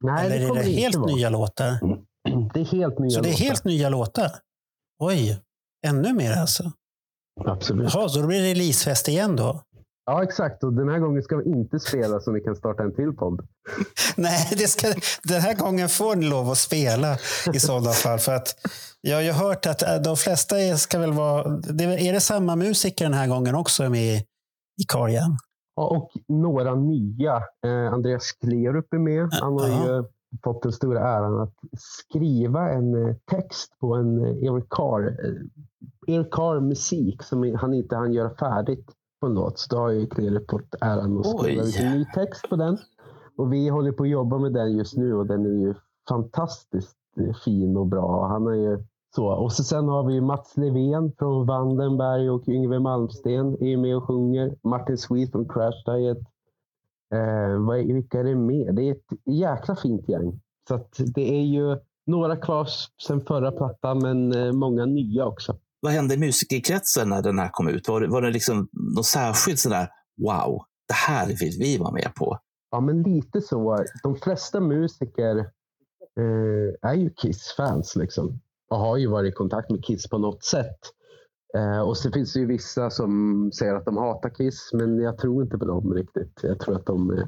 Nej, 0.05 0.27
eller 0.27 0.55
det 0.55 0.61
är 0.61 0.65
det 0.65 0.71
helt 0.71 0.97
vara. 0.97 1.15
nya 1.15 1.31
låtar? 1.31 1.79
Det 2.55 2.61
är 2.61 2.65
helt 2.65 2.99
nya 2.99 3.11
Så 3.11 3.21
det 3.21 3.29
är 3.29 3.33
låtar. 3.33 3.45
helt 3.45 3.65
nya 3.65 3.89
låtar? 3.89 4.31
Oj, 5.03 5.41
ännu 5.87 6.13
mer 6.13 6.33
alltså? 6.33 6.73
Absolut. 7.47 7.95
Jaha, 7.95 8.09
så 8.09 8.21
då 8.21 8.27
blir 8.27 8.43
det 8.43 8.51
releasefest 8.51 9.09
igen 9.09 9.37
då? 9.37 9.63
Ja, 10.07 10.23
exakt. 10.23 10.65
Och 10.65 10.73
den 10.73 10.89
här 10.89 10.99
gången 10.99 11.23
ska 11.23 11.37
vi 11.37 11.51
inte 11.51 11.81
spela 11.81 12.21
så 12.21 12.33
ni 12.33 12.41
kan 12.41 12.57
starta 12.57 12.83
en 12.83 12.95
till 12.95 13.13
podd. 13.13 13.41
Nej, 14.17 14.49
det 14.59 14.69
ska, 14.69 14.87
den 15.25 15.41
här 15.41 15.55
gången 15.55 15.89
får 15.89 16.17
ni 16.17 16.27
lov 16.27 16.51
att 16.51 16.59
spela 16.59 17.19
i 17.55 17.61
sådana 17.61 17.93
fall. 17.93 18.19
För 18.19 18.35
att 18.35 18.55
jag 19.01 19.17
har 19.17 19.23
ju 19.23 19.33
hört 19.33 19.67
att 19.67 19.83
äh, 19.83 19.97
de 19.97 20.17
flesta 20.17 20.77
ska 20.77 20.99
väl 20.99 21.13
vara... 21.13 21.49
Det, 21.49 21.85
är 21.85 22.13
det 22.13 22.21
samma 22.21 22.57
musiker 22.57 23.05
den 23.05 23.15
här 23.15 23.27
gången 23.27 23.55
också 23.55 23.91
med 23.91 24.03
i, 24.03 24.17
i 24.83 24.85
Karjan? 24.89 25.39
Och 25.79 26.11
några 26.29 26.75
nya. 26.75 27.37
Eh, 27.67 27.93
Andreas 27.93 28.33
Klerup 28.33 28.95
är 28.95 28.99
med. 28.99 29.29
Han 29.33 29.53
har 29.53 29.69
ju 29.69 30.05
fått 30.45 30.63
den 30.63 30.73
stora 30.73 31.01
äran 31.01 31.41
att 31.41 31.55
skriva 31.79 32.71
en 32.71 33.09
eh, 33.09 33.17
text 33.31 33.79
på 33.81 33.95
en 33.95 34.25
eh, 34.25 34.45
Eric 34.45 34.65
Carr, 34.71 35.17
Eric 36.07 36.31
Carr 36.31 36.61
musik 36.61 37.23
som 37.23 37.57
han 37.61 37.75
inte 37.75 37.97
hann 37.97 38.13
göra 38.13 38.31
färdigt 38.31 38.87
på 39.21 39.27
en 39.27 39.35
låt. 39.35 39.59
Så 39.59 39.77
då 39.77 39.83
har 39.83 39.91
ju 39.91 40.07
Klerup 40.07 40.51
fått 40.51 40.75
äran 40.81 41.19
att 41.19 41.27
skriva 41.27 41.63
Oj. 41.63 41.67
lite 41.67 41.91
ny 41.91 42.05
text 42.15 42.49
på 42.49 42.57
den. 42.57 42.79
Och 43.37 43.53
vi 43.53 43.69
håller 43.69 43.93
på 43.93 44.03
att 44.03 44.09
jobba 44.09 44.39
med 44.39 44.53
den 44.53 44.77
just 44.77 44.97
nu 44.97 45.15
och 45.15 45.27
den 45.27 45.47
är 45.47 45.67
ju 45.67 45.75
fantastiskt 46.09 46.97
fin 47.45 47.77
och 47.77 47.87
bra. 47.87 48.29
Han 48.29 48.47
är 48.47 48.55
ju 48.55 48.85
så. 49.15 49.27
Och 49.27 49.53
så 49.53 49.65
sen 49.65 49.89
har 49.89 50.07
vi 50.07 50.21
Mats 50.21 50.57
Levén 50.57 51.13
från 51.19 51.47
Vandenberg 51.47 52.31
och 52.31 52.49
Yngve 52.49 52.79
Malmsten 52.79 53.63
är 53.63 53.77
med 53.77 53.97
och 53.97 54.07
sjunger. 54.07 54.55
Martin 54.63 54.99
Sweet 54.99 55.33
från 55.33 55.49
Crash 55.49 55.83
Diet. 55.87 56.19
Eh, 57.15 57.67
vad 57.67 57.79
är, 57.79 57.95
vilka 57.95 58.21
är 58.21 58.25
det 58.25 58.35
med? 58.35 58.75
Det 58.75 58.83
är 58.83 58.93
ett 58.93 59.09
jäkla 59.27 59.77
fint 59.77 60.09
gäng. 60.09 60.41
Så 60.69 60.81
det 61.15 61.39
är 61.39 61.43
ju 61.43 61.79
några 62.07 62.37
kvar 62.37 62.69
sen 63.07 63.21
förra 63.21 63.53
plattan, 63.53 63.99
men 63.99 64.33
eh, 64.33 64.53
många 64.53 64.87
nya 64.87 65.27
också. 65.27 65.57
Vad 65.81 65.93
hände 65.93 66.15
i 66.15 66.19
musikerkretsen 66.19 67.09
när 67.09 67.23
den 67.23 67.39
här 67.39 67.49
kom 67.53 67.69
ut? 67.69 67.89
Var 67.89 68.01
det, 68.01 68.09
var 68.09 68.23
det 68.23 68.31
liksom 68.31 68.69
något 68.73 69.07
särskilt 69.07 69.59
sådär, 69.59 69.89
wow, 70.17 70.63
det 70.89 70.95
här 70.95 71.27
vill 71.27 71.57
vi 71.59 71.79
vara 71.79 71.93
med 71.93 72.13
på? 72.17 72.39
Ja, 72.71 72.81
men 72.81 73.03
lite 73.03 73.41
så. 73.41 73.85
De 74.03 74.17
flesta 74.17 74.61
musiker 74.61 75.39
eh, 76.19 76.91
är 76.91 76.95
ju 76.95 77.11
Kiss-fans 77.11 77.97
liksom. 77.97 78.41
Och 78.71 78.79
har 78.79 78.97
ju 78.97 79.07
varit 79.07 79.33
i 79.33 79.37
kontakt 79.37 79.71
med 79.71 79.85
Kiss 79.85 80.09
på 80.09 80.19
något 80.19 80.45
sätt. 80.45 80.79
Eh, 81.55 81.81
och 81.81 81.97
så 81.97 82.11
finns 82.11 82.33
det 82.33 82.41
ju 82.41 82.47
vissa 82.47 82.91
som 82.91 83.51
säger 83.59 83.75
att 83.75 83.85
de 83.85 83.97
hatar 83.97 84.31
Kiss, 84.31 84.71
men 84.73 84.99
jag 84.99 85.19
tror 85.19 85.43
inte 85.43 85.59
på 85.59 85.65
dem 85.65 85.95
riktigt. 85.95 86.41
Jag 86.43 86.61
tror 86.61 86.77
att 86.77 86.87
de 86.87 87.11
eh, 87.11 87.27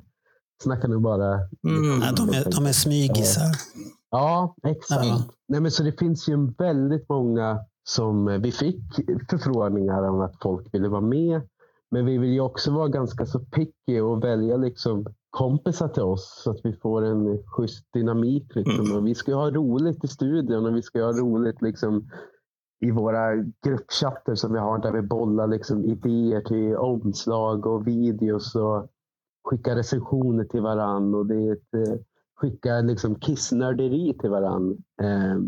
snackar 0.63 0.89
nog 0.89 1.03
bara... 1.03 1.35
Mm. 1.35 2.01
Ja, 2.03 2.13
de, 2.17 2.29
är, 2.29 2.51
de 2.51 2.67
är 2.67 2.73
smygisar. 2.73 3.57
Ja, 4.11 4.55
exakt. 4.63 5.07
Ja. 5.07 5.25
Nej, 5.49 5.61
men 5.61 5.71
så 5.71 5.83
det 5.83 5.99
finns 5.99 6.29
ju 6.29 6.53
väldigt 6.59 7.09
många 7.09 7.59
som 7.85 8.29
eh, 8.29 8.39
vi 8.39 8.53
fick 8.53 8.83
förfrågningar 9.31 10.03
om 10.03 10.21
att 10.21 10.35
folk 10.43 10.75
ville 10.75 10.89
vara 10.89 11.01
med. 11.01 11.41
Men 11.91 12.07
vi 12.07 12.19
vill 12.19 12.31
ju 12.31 12.41
också 12.41 12.71
vara 12.71 12.89
ganska 12.89 13.27
så 13.27 13.39
picky 13.39 14.01
och 14.01 14.25
välja 14.25 14.57
liksom 14.57 15.07
kompisar 15.31 15.89
till 15.89 16.03
oss 16.03 16.43
så 16.45 16.51
att 16.51 16.61
vi 16.65 16.73
får 16.73 17.03
en 17.03 17.43
schysst 17.47 17.93
dynamik. 17.93 18.55
Liksom. 18.55 18.97
Och 18.97 19.07
vi 19.07 19.15
ska 19.15 19.35
ha 19.35 19.51
roligt 19.51 20.05
i 20.05 20.09
studion 20.09 20.67
och 20.67 20.77
vi 20.77 20.83
ska 20.83 21.05
ha 21.05 21.13
roligt 21.13 21.63
liksom, 21.63 22.11
i 22.81 22.91
våra 22.91 23.37
gruppchatter 23.37 24.35
som 24.35 24.53
vi 24.53 24.59
har 24.59 24.79
där 24.79 24.93
vi 24.93 25.03
bollar 25.03 25.47
liksom, 25.47 25.85
idéer 25.85 26.41
till 26.41 26.77
omslag 26.77 27.67
och 27.67 27.87
videos 27.87 28.55
och 28.55 28.89
skickar 29.45 29.77
recensioner 29.77 30.45
till 30.45 30.61
varann. 30.61 31.15
Och 31.15 31.27
det 31.27 31.49
ett, 31.49 31.75
eh, 31.75 31.95
skickar 32.37 32.83
liksom 32.83 33.15
kissnörderi 33.15 34.19
till 34.21 34.31
varann. 34.31 34.71
Eh, 35.03 35.39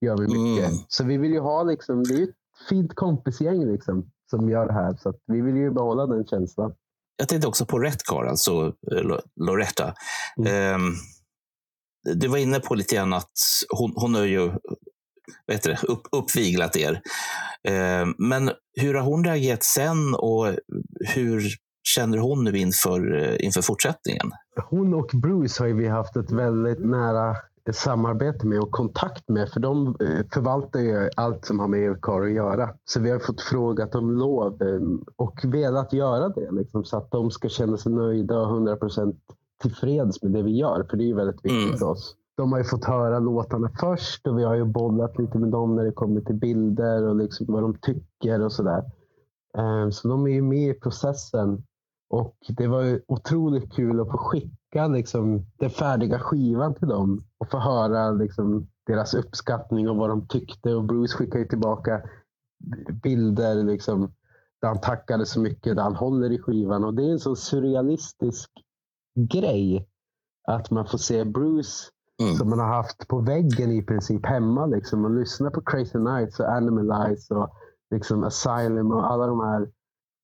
gör 0.00 0.16
vi 0.16 0.22
mycket. 0.22 0.68
Mm. 0.68 0.84
Så 0.88 1.04
vi 1.04 1.18
vill 1.18 1.32
ju 1.32 1.40
ha 1.40 1.62
liksom, 1.62 2.02
det 2.04 2.14
är 2.14 2.22
ett 2.22 2.36
fint 2.68 2.94
kompisgäng 2.94 3.66
liksom, 3.66 4.10
som 4.30 4.50
gör 4.50 4.66
det 4.66 4.72
här. 4.72 4.96
Så 4.96 5.14
vi 5.26 5.40
vill 5.40 5.56
ju 5.56 5.70
behålla 5.70 6.06
den 6.06 6.26
känslan. 6.26 6.74
Jag 7.18 7.28
tänkte 7.28 7.48
också 7.48 7.66
på 7.66 7.78
Redcar, 7.78 8.24
alltså 8.24 8.72
eh, 8.92 9.02
Lo- 9.02 9.20
Loretta. 9.40 9.94
Mm. 10.38 10.52
Ehm, 10.74 10.94
du 12.14 12.28
var 12.28 12.38
inne 12.38 12.60
på 12.60 12.74
lite 12.74 12.94
grann 12.94 13.12
att 13.12 13.32
hon, 13.68 13.92
hon 13.96 14.14
har 14.14 14.24
ju 14.24 14.46
vad 15.46 15.56
heter 15.56 15.70
det, 15.70 15.82
upp, 15.88 16.02
uppviglat 16.12 16.76
er. 16.76 17.00
Ehm, 17.68 18.14
men 18.18 18.50
hur 18.80 18.94
har 18.94 19.02
hon 19.02 19.24
reagerat 19.24 19.64
sen 19.64 20.14
och 20.14 20.46
hur 21.14 21.42
känner 21.88 22.18
hon 22.18 22.44
nu 22.44 22.58
inför, 22.58 23.22
eh, 23.22 23.44
inför 23.44 23.62
fortsättningen? 23.62 24.30
Hon 24.70 24.94
och 24.94 25.10
Bruce 25.22 25.62
har 25.62 25.66
ju 25.68 25.74
vi 25.76 25.88
haft 25.88 26.16
ett 26.16 26.32
väldigt 26.32 26.78
nära 26.86 27.36
samarbete 27.72 28.46
med 28.46 28.60
och 28.60 28.70
kontakt 28.70 29.28
med. 29.28 29.48
För 29.48 29.60
de 29.60 29.86
eh, 29.86 30.26
förvaltar 30.32 30.80
ju 30.80 31.10
allt 31.16 31.44
som 31.44 31.60
har 31.60 31.68
med 31.68 31.90
Elkar 31.90 32.22
att 32.22 32.32
göra. 32.32 32.70
Så 32.84 33.00
vi 33.00 33.10
har 33.10 33.18
fått 33.18 33.40
frågat 33.40 33.94
om 33.94 34.10
lov 34.10 34.62
eh, 34.62 34.80
och 35.16 35.40
velat 35.44 35.92
göra 35.92 36.28
det. 36.28 36.50
Liksom, 36.50 36.84
så 36.84 36.96
att 36.96 37.10
de 37.10 37.30
ska 37.30 37.48
känna 37.48 37.76
sig 37.76 37.92
nöjda 37.92 38.38
och 38.40 38.46
100% 38.60 39.16
tillfreds 39.62 40.22
med 40.22 40.32
det 40.32 40.42
vi 40.42 40.56
gör. 40.56 40.86
För 40.90 40.96
det 40.96 41.04
är 41.04 41.06
ju 41.06 41.14
väldigt 41.14 41.44
viktigt 41.44 41.66
Mm. 41.66 41.78
för 41.78 41.86
oss. 41.86 42.14
De 42.36 42.52
har 42.52 42.58
ju 42.58 42.64
fått 42.64 42.84
höra 42.84 43.18
låtarna 43.18 43.70
först 43.80 44.26
och 44.26 44.38
vi 44.38 44.44
har 44.44 44.54
ju 44.54 44.64
bollat 44.64 45.18
lite 45.18 45.38
med 45.38 45.48
dem 45.48 45.76
när 45.76 45.84
det 45.84 45.92
kommer 45.92 46.20
till 46.20 46.34
bilder 46.34 47.02
och 47.02 47.16
liksom 47.16 47.46
vad 47.48 47.62
de 47.62 47.74
tycker 47.74 48.40
och 48.44 48.52
sådär. 48.52 48.84
Eh, 49.58 49.90
Så 49.90 50.08
de 50.08 50.26
är 50.26 50.30
ju 50.30 50.42
med 50.42 50.70
i 50.70 50.74
processen. 50.74 51.62
Och 52.10 52.36
det 52.48 52.66
var 52.66 52.82
ju 52.82 53.00
otroligt 53.08 53.72
kul 53.72 54.00
att 54.00 54.10
få 54.10 54.18
skicka 54.18 54.56
liksom, 54.74 55.46
den 55.58 55.70
färdiga 55.70 56.18
skivan 56.18 56.74
till 56.74 56.88
dem 56.88 57.24
och 57.38 57.50
få 57.50 57.58
höra 57.58 58.10
liksom, 58.10 58.68
deras 58.86 59.14
uppskattning 59.14 59.88
och 59.88 59.96
vad 59.96 60.10
de 60.10 60.28
tyckte. 60.28 60.74
Och 60.74 60.84
Bruce 60.84 61.16
skickade 61.16 61.44
tillbaka 61.44 62.02
bilder 63.02 63.54
liksom, 63.64 64.12
där 64.60 64.68
han 64.68 64.80
tackade 64.80 65.26
så 65.26 65.40
mycket, 65.40 65.76
där 65.76 65.82
han 65.82 65.96
håller 65.96 66.32
i 66.32 66.38
skivan. 66.38 66.84
Och 66.84 66.94
det 66.94 67.04
är 67.04 67.12
en 67.12 67.18
så 67.18 67.36
surrealistisk 67.36 68.50
grej 69.32 69.88
att 70.48 70.70
man 70.70 70.86
får 70.86 70.98
se 70.98 71.24
Bruce 71.24 71.90
Mm. 72.22 72.34
som 72.34 72.50
man 72.50 72.58
har 72.58 72.66
haft 72.66 73.08
på 73.08 73.20
väggen 73.20 73.72
i 73.72 73.82
princip 73.82 74.26
hemma. 74.26 74.66
Liksom, 74.66 75.04
och 75.04 75.10
lyssna 75.10 75.50
på 75.50 75.60
Crazy 75.60 75.98
Nights 75.98 76.40
och 76.40 76.52
Animalize 76.52 77.34
och 77.34 77.50
liksom 77.90 78.24
Asylum 78.24 78.92
och 78.92 79.10
alla 79.12 79.26
de 79.26 79.40
här 79.40 79.70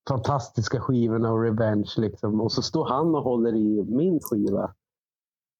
fantastiska 0.08 0.80
skivorna 0.80 1.32
och 1.32 1.42
Revenge. 1.42 1.90
Liksom. 1.96 2.40
Och 2.40 2.52
så 2.52 2.62
står 2.62 2.88
han 2.88 3.14
och 3.14 3.22
håller 3.22 3.56
i 3.56 3.82
min 3.88 4.20
skiva. 4.22 4.74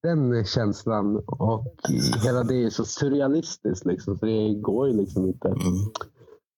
Den 0.03 0.45
känslan 0.45 1.17
och 1.27 1.77
hela 2.25 2.43
det 2.45 2.65
är 2.65 2.71
så 2.71 2.85
surrealistiskt. 2.85 3.87
Liksom, 3.87 4.19
så 4.19 4.27
det 4.27 4.55
går 4.55 4.89
ju 4.89 4.97
liksom 4.97 5.27
inte. 5.27 5.49
Mm. 5.49 5.91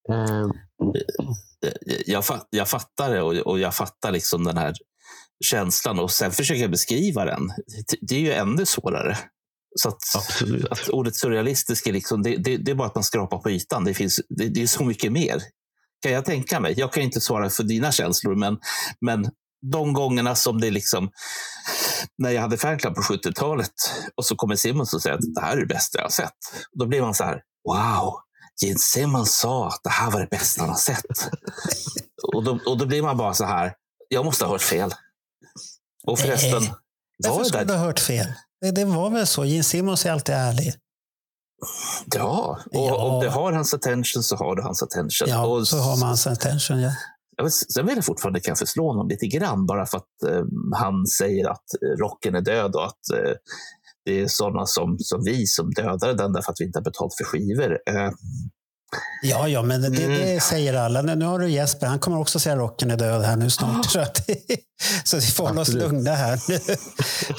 Eh, 0.08 0.50
jag, 2.06 2.24
jag 2.50 2.68
fattar 2.68 3.10
det 3.10 3.22
och, 3.22 3.34
och 3.34 3.58
jag 3.58 3.74
fattar 3.74 4.12
liksom 4.12 4.44
den 4.44 4.56
här 4.56 4.74
känslan 5.44 5.98
och 5.98 6.10
sen 6.10 6.30
försöker 6.30 6.62
jag 6.62 6.70
beskriva 6.70 7.24
den. 7.24 7.48
Det- 8.00 8.16
är 8.16 8.20
ju 8.20 8.32
ännu 8.32 8.66
svårare. 8.66 9.16
Så 9.78 9.88
att, 9.88 9.98
att 10.70 10.88
ordet 10.88 11.14
surrealistisk 11.16 11.86
är, 11.86 11.92
liksom, 11.92 12.22
det, 12.22 12.36
det, 12.36 12.56
det 12.56 12.70
är 12.70 12.74
bara 12.74 12.88
att 12.88 12.94
man 12.94 13.04
skrapar 13.04 13.38
på 13.38 13.50
ytan. 13.50 13.84
Det, 13.84 13.94
finns, 13.94 14.20
det, 14.28 14.48
det 14.48 14.62
är 14.62 14.66
så 14.66 14.84
mycket 14.84 15.12
mer. 15.12 15.42
Kan 16.06 16.14
jag 16.14 16.24
tänka 16.24 16.60
mig. 16.60 16.74
Jag 16.76 16.92
kan 16.92 17.02
inte 17.02 17.20
svara 17.20 17.50
för 17.50 17.62
dina 17.62 17.92
känslor, 17.92 18.34
men, 18.34 18.58
men 19.00 19.30
de 19.72 19.92
gångerna 19.92 20.34
som 20.34 20.60
det 20.60 20.70
liksom... 20.70 21.10
När 22.18 22.30
jag 22.30 22.42
hade 22.42 22.56
fanclub 22.56 22.94
på 22.94 23.00
70-talet 23.00 23.72
och 24.16 24.24
så 24.24 24.36
kommer 24.36 24.56
Simmons 24.56 24.94
och 24.94 25.02
säger 25.02 25.16
att 25.16 25.34
det 25.34 25.40
här 25.40 25.56
är 25.56 25.60
det 25.60 25.66
bästa 25.66 25.98
jag 25.98 26.04
har 26.04 26.10
sett. 26.10 26.32
Då 26.72 26.86
blir 26.86 27.00
man 27.00 27.14
så 27.14 27.24
här, 27.24 27.42
wow, 27.68 28.14
Gene 28.62 28.78
Simmons 28.78 29.38
sa 29.38 29.68
att 29.68 29.80
det 29.82 29.90
här 29.90 30.10
var 30.10 30.20
det 30.20 30.26
bästa 30.30 30.60
han 30.60 30.70
har 30.70 30.76
sett. 30.76 31.04
och, 32.34 32.44
då, 32.44 32.58
och 32.66 32.78
då 32.78 32.86
blir 32.86 33.02
man 33.02 33.16
bara 33.16 33.34
så 33.34 33.44
här, 33.44 33.72
jag 34.08 34.24
måste 34.24 34.44
ha 34.44 34.52
hört 34.52 34.62
fel. 34.62 34.94
Och 36.06 36.18
förresten, 36.18 36.62
Nej, 36.62 36.72
var 37.18 37.30
Varför 37.30 37.44
skulle 37.44 37.64
du 37.64 37.72
ha 37.72 37.84
hört 37.84 38.00
fel? 38.00 38.26
Det, 38.60 38.70
det 38.70 38.84
var 38.84 39.10
väl 39.10 39.26
så. 39.26 39.44
Gene 39.44 39.64
Simmons 39.64 40.06
är 40.06 40.12
alltid 40.12 40.34
ärlig. 40.34 40.74
Ja, 42.14 42.58
och 42.66 42.88
Ja. 42.88 42.94
om 42.96 43.20
det 43.24 43.30
har 43.30 43.52
hans 43.52 43.74
attention 43.74 44.22
så 44.22 44.36
har 44.36 44.56
det 44.56 44.62
hans 44.62 44.82
attention. 44.82 45.28
Ja, 45.28 45.46
och 45.46 45.68
så 45.68 45.76
har 45.76 45.96
man 45.96 46.08
hans 46.08 46.26
attention. 46.26 46.80
Ja. 46.80 46.92
Jag 47.36 47.52
sen 47.52 47.86
vill 47.86 47.96
jag 47.96 48.04
fortfarande 48.04 48.40
kanske 48.40 48.66
slå 48.66 48.86
honom 48.88 49.08
lite 49.08 49.26
grann 49.26 49.66
bara 49.66 49.86
för 49.86 49.96
att 49.98 50.22
eh, 50.32 50.42
han 50.74 51.06
säger 51.06 51.48
att 51.50 51.64
eh, 51.82 51.98
rocken 52.02 52.34
är 52.34 52.40
död 52.40 52.74
och 52.74 52.84
att 52.86 53.10
eh, 53.14 53.32
det 54.04 54.20
är 54.20 54.28
sådana 54.28 54.66
som, 54.66 54.96
som 54.98 55.22
vi 55.24 55.46
som 55.46 55.70
dödade 55.70 56.14
den 56.14 56.32
därför 56.32 56.52
att 56.52 56.60
vi 56.60 56.64
inte 56.64 56.78
har 56.78 56.84
betalt 56.84 57.14
för 57.14 57.24
skivor. 57.24 57.78
Eh, 57.90 58.10
Ja, 59.22 59.48
ja, 59.48 59.62
men 59.62 59.80
det, 59.82 59.86
Mm. 60.04 60.20
det 60.20 60.40
säger 60.42 60.74
alla. 60.74 61.02
Nu 61.02 61.24
har 61.24 61.38
du 61.38 61.48
Jesper, 61.50 61.86
han 61.86 61.98
kommer 61.98 62.18
också 62.20 62.38
säga 62.38 62.56
rocken 62.56 62.90
är 62.90 62.96
död 62.96 63.22
här 63.22 63.36
nu 63.36 63.50
snart. 63.50 63.84
Så, 63.90 64.00
att, 64.00 64.16
så 65.04 65.16
vi 65.16 65.22
får 65.26 65.46
hålla 65.46 65.60
oss 65.60 65.72
lugna 65.72 66.10
här 66.10 66.40
nu. 66.48 66.58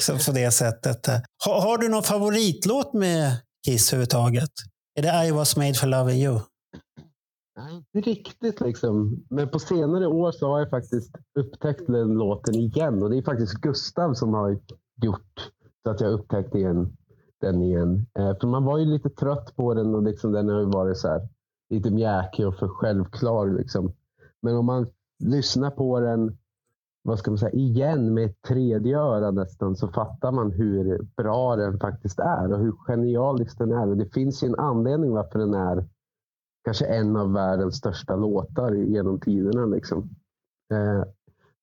Så 0.00 0.18
på 0.18 0.32
det 0.32 0.50
sättet. 0.50 1.06
Har, 1.44 1.60
har 1.60 1.78
du 1.78 1.88
någon 1.88 2.02
favoritlåt 2.02 2.94
med 2.94 3.36
Kiss 3.68 3.92
överhuvudtaget? 3.92 4.50
Är 4.94 5.02
det 5.02 5.26
I 5.26 5.30
was 5.30 5.56
made 5.56 5.74
for 5.74 5.86
loving 5.86 6.16
you? 6.16 6.40
Nej, 7.56 7.84
inte 7.94 8.10
riktigt 8.10 8.60
liksom. 8.60 9.24
Men 9.30 9.48
på 9.48 9.58
senare 9.58 10.06
år 10.06 10.32
så 10.32 10.48
har 10.48 10.58
jag 10.58 10.70
faktiskt 10.70 11.16
upptäckt 11.38 11.86
den 11.86 12.08
låten 12.08 12.54
igen. 12.54 13.02
Och 13.02 13.10
det 13.10 13.18
är 13.18 13.22
faktiskt 13.22 13.54
Gustav 13.54 14.14
som 14.14 14.34
har 14.34 14.50
gjort 15.02 15.50
så 15.82 15.90
att 15.90 16.00
jag 16.00 16.12
upptäckt 16.12 16.54
igen, 16.54 16.96
den 17.40 17.62
igen. 17.62 18.06
Eh, 18.18 18.38
för 18.40 18.46
man 18.46 18.64
var 18.64 18.78
ju 18.78 18.84
lite 18.84 19.10
trött 19.10 19.56
på 19.56 19.74
den 19.74 19.94
och 19.94 20.02
liksom 20.02 20.32
den 20.32 20.48
har 20.48 20.60
ju 20.60 20.66
varit 20.66 20.98
så 20.98 21.08
här 21.08 21.28
lite 21.70 21.90
mjäkig 21.90 22.46
och 22.46 22.56
för 22.56 22.68
självklar. 22.68 23.58
Liksom. 23.58 23.92
Men 24.42 24.56
om 24.56 24.66
man 24.66 24.86
lyssnar 25.24 25.70
på 25.70 26.00
den 26.00 26.38
vad 27.08 27.18
ska 27.18 27.30
man 27.30 27.38
säga, 27.38 27.52
igen 27.52 28.14
med 28.14 28.24
ett 28.24 28.42
tredje 28.42 28.98
öra 28.98 29.30
nästan 29.30 29.76
så 29.76 29.88
fattar 29.88 30.32
man 30.32 30.52
hur 30.52 30.98
bra 31.16 31.56
den 31.56 31.78
faktiskt 31.78 32.18
är 32.18 32.52
och 32.52 32.58
hur 32.58 32.72
genialisk 32.72 33.58
den 33.58 33.72
är. 33.72 33.88
Och 33.88 33.96
det 33.96 34.14
finns 34.14 34.42
ju 34.42 34.48
en 34.48 34.58
anledning 34.58 35.10
varför 35.10 35.38
den 35.38 35.54
är 35.54 35.88
kanske 36.64 36.86
en 36.86 37.16
av 37.16 37.32
världens 37.32 37.76
största 37.76 38.16
låtar 38.16 38.72
genom 38.72 39.20
tiderna. 39.20 39.66
Liksom. 39.66 39.98
Eh, 40.72 41.04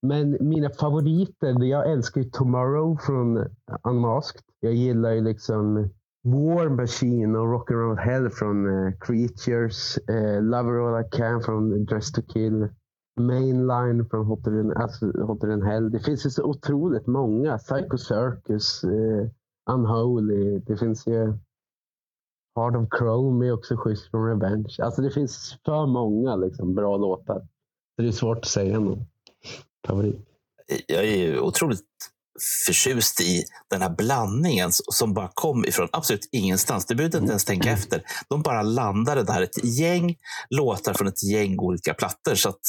men 0.02 0.38
mina 0.40 0.70
favoriter, 0.70 1.64
jag 1.64 1.92
älskar 1.92 2.22
ju 2.22 2.30
Tomorrow 2.30 2.98
från 2.98 3.48
Unmasked. 3.84 4.42
Jag 4.60 4.74
gillar 4.74 5.12
ju 5.12 5.22
liksom 5.22 5.90
War 6.24 6.70
Machine 6.70 7.36
och 7.36 7.48
Rock'n'Roll 7.48 7.98
Hell 7.98 8.30
från 8.30 8.88
eh, 8.88 8.94
Creatures. 9.00 9.98
Love 10.08 10.42
Lover 10.42 10.98
All 10.98 11.06
I 11.06 11.10
Can 11.12 11.42
från 11.42 11.86
Dress 11.86 12.12
to 12.12 12.22
Kill. 12.22 12.68
Mainline 13.22 14.10
från 14.10 14.44
than, 14.44 14.78
alltså, 14.78 15.06
Hell. 15.66 15.92
Det 15.92 16.00
finns 16.00 16.26
ju 16.26 16.30
så 16.30 16.44
otroligt 16.44 17.08
många. 17.08 17.58
Psycho 17.58 17.98
Circus, 17.98 18.84
eh, 18.84 19.30
Unholy. 19.72 20.60
Det 20.60 20.78
finns 20.78 21.08
ju 21.08 21.34
Heart 22.56 22.76
of 22.76 23.00
Chrome 23.00 23.48
är 23.48 23.52
också 23.52 23.78
schysst 23.78 24.12
från 24.12 24.28
Revenge. 24.28 24.76
Alltså 24.80 25.02
det 25.02 25.12
finns 25.12 25.58
för 25.66 25.86
många 25.86 26.36
liksom, 26.36 26.76
bra 26.76 26.98
låtar. 26.98 27.40
Så 27.96 28.02
det 28.02 28.08
är 28.08 28.12
svårt 28.12 28.38
att 28.38 28.46
säga 28.46 28.80
någon 28.80 29.06
favorit. 29.88 30.20
jag 30.88 31.06
är 31.06 31.40
otroligt 31.40 31.86
förtjust 32.68 33.22
i 33.22 33.44
den 33.70 33.82
här 33.82 33.90
blandningen 33.90 34.70
som 34.72 35.14
bara 35.14 35.32
kom 35.34 35.66
ifrån 35.66 35.88
absolut 35.92 36.30
ingenstans. 36.32 36.86
Du 36.86 36.96
behövde 36.96 37.18
inte 37.18 37.30
ens 37.30 37.46
tänka 37.46 37.72
efter. 37.72 38.04
De 38.28 38.42
bara 38.42 38.62
landade 38.62 39.24
där, 39.24 39.42
ett 39.42 39.64
gäng 39.64 40.16
låtar 40.50 40.94
från 40.94 41.08
ett 41.08 41.24
gäng 41.24 41.60
olika 41.60 41.94
plattor. 41.94 42.36
Så 42.36 42.50
att, 42.50 42.62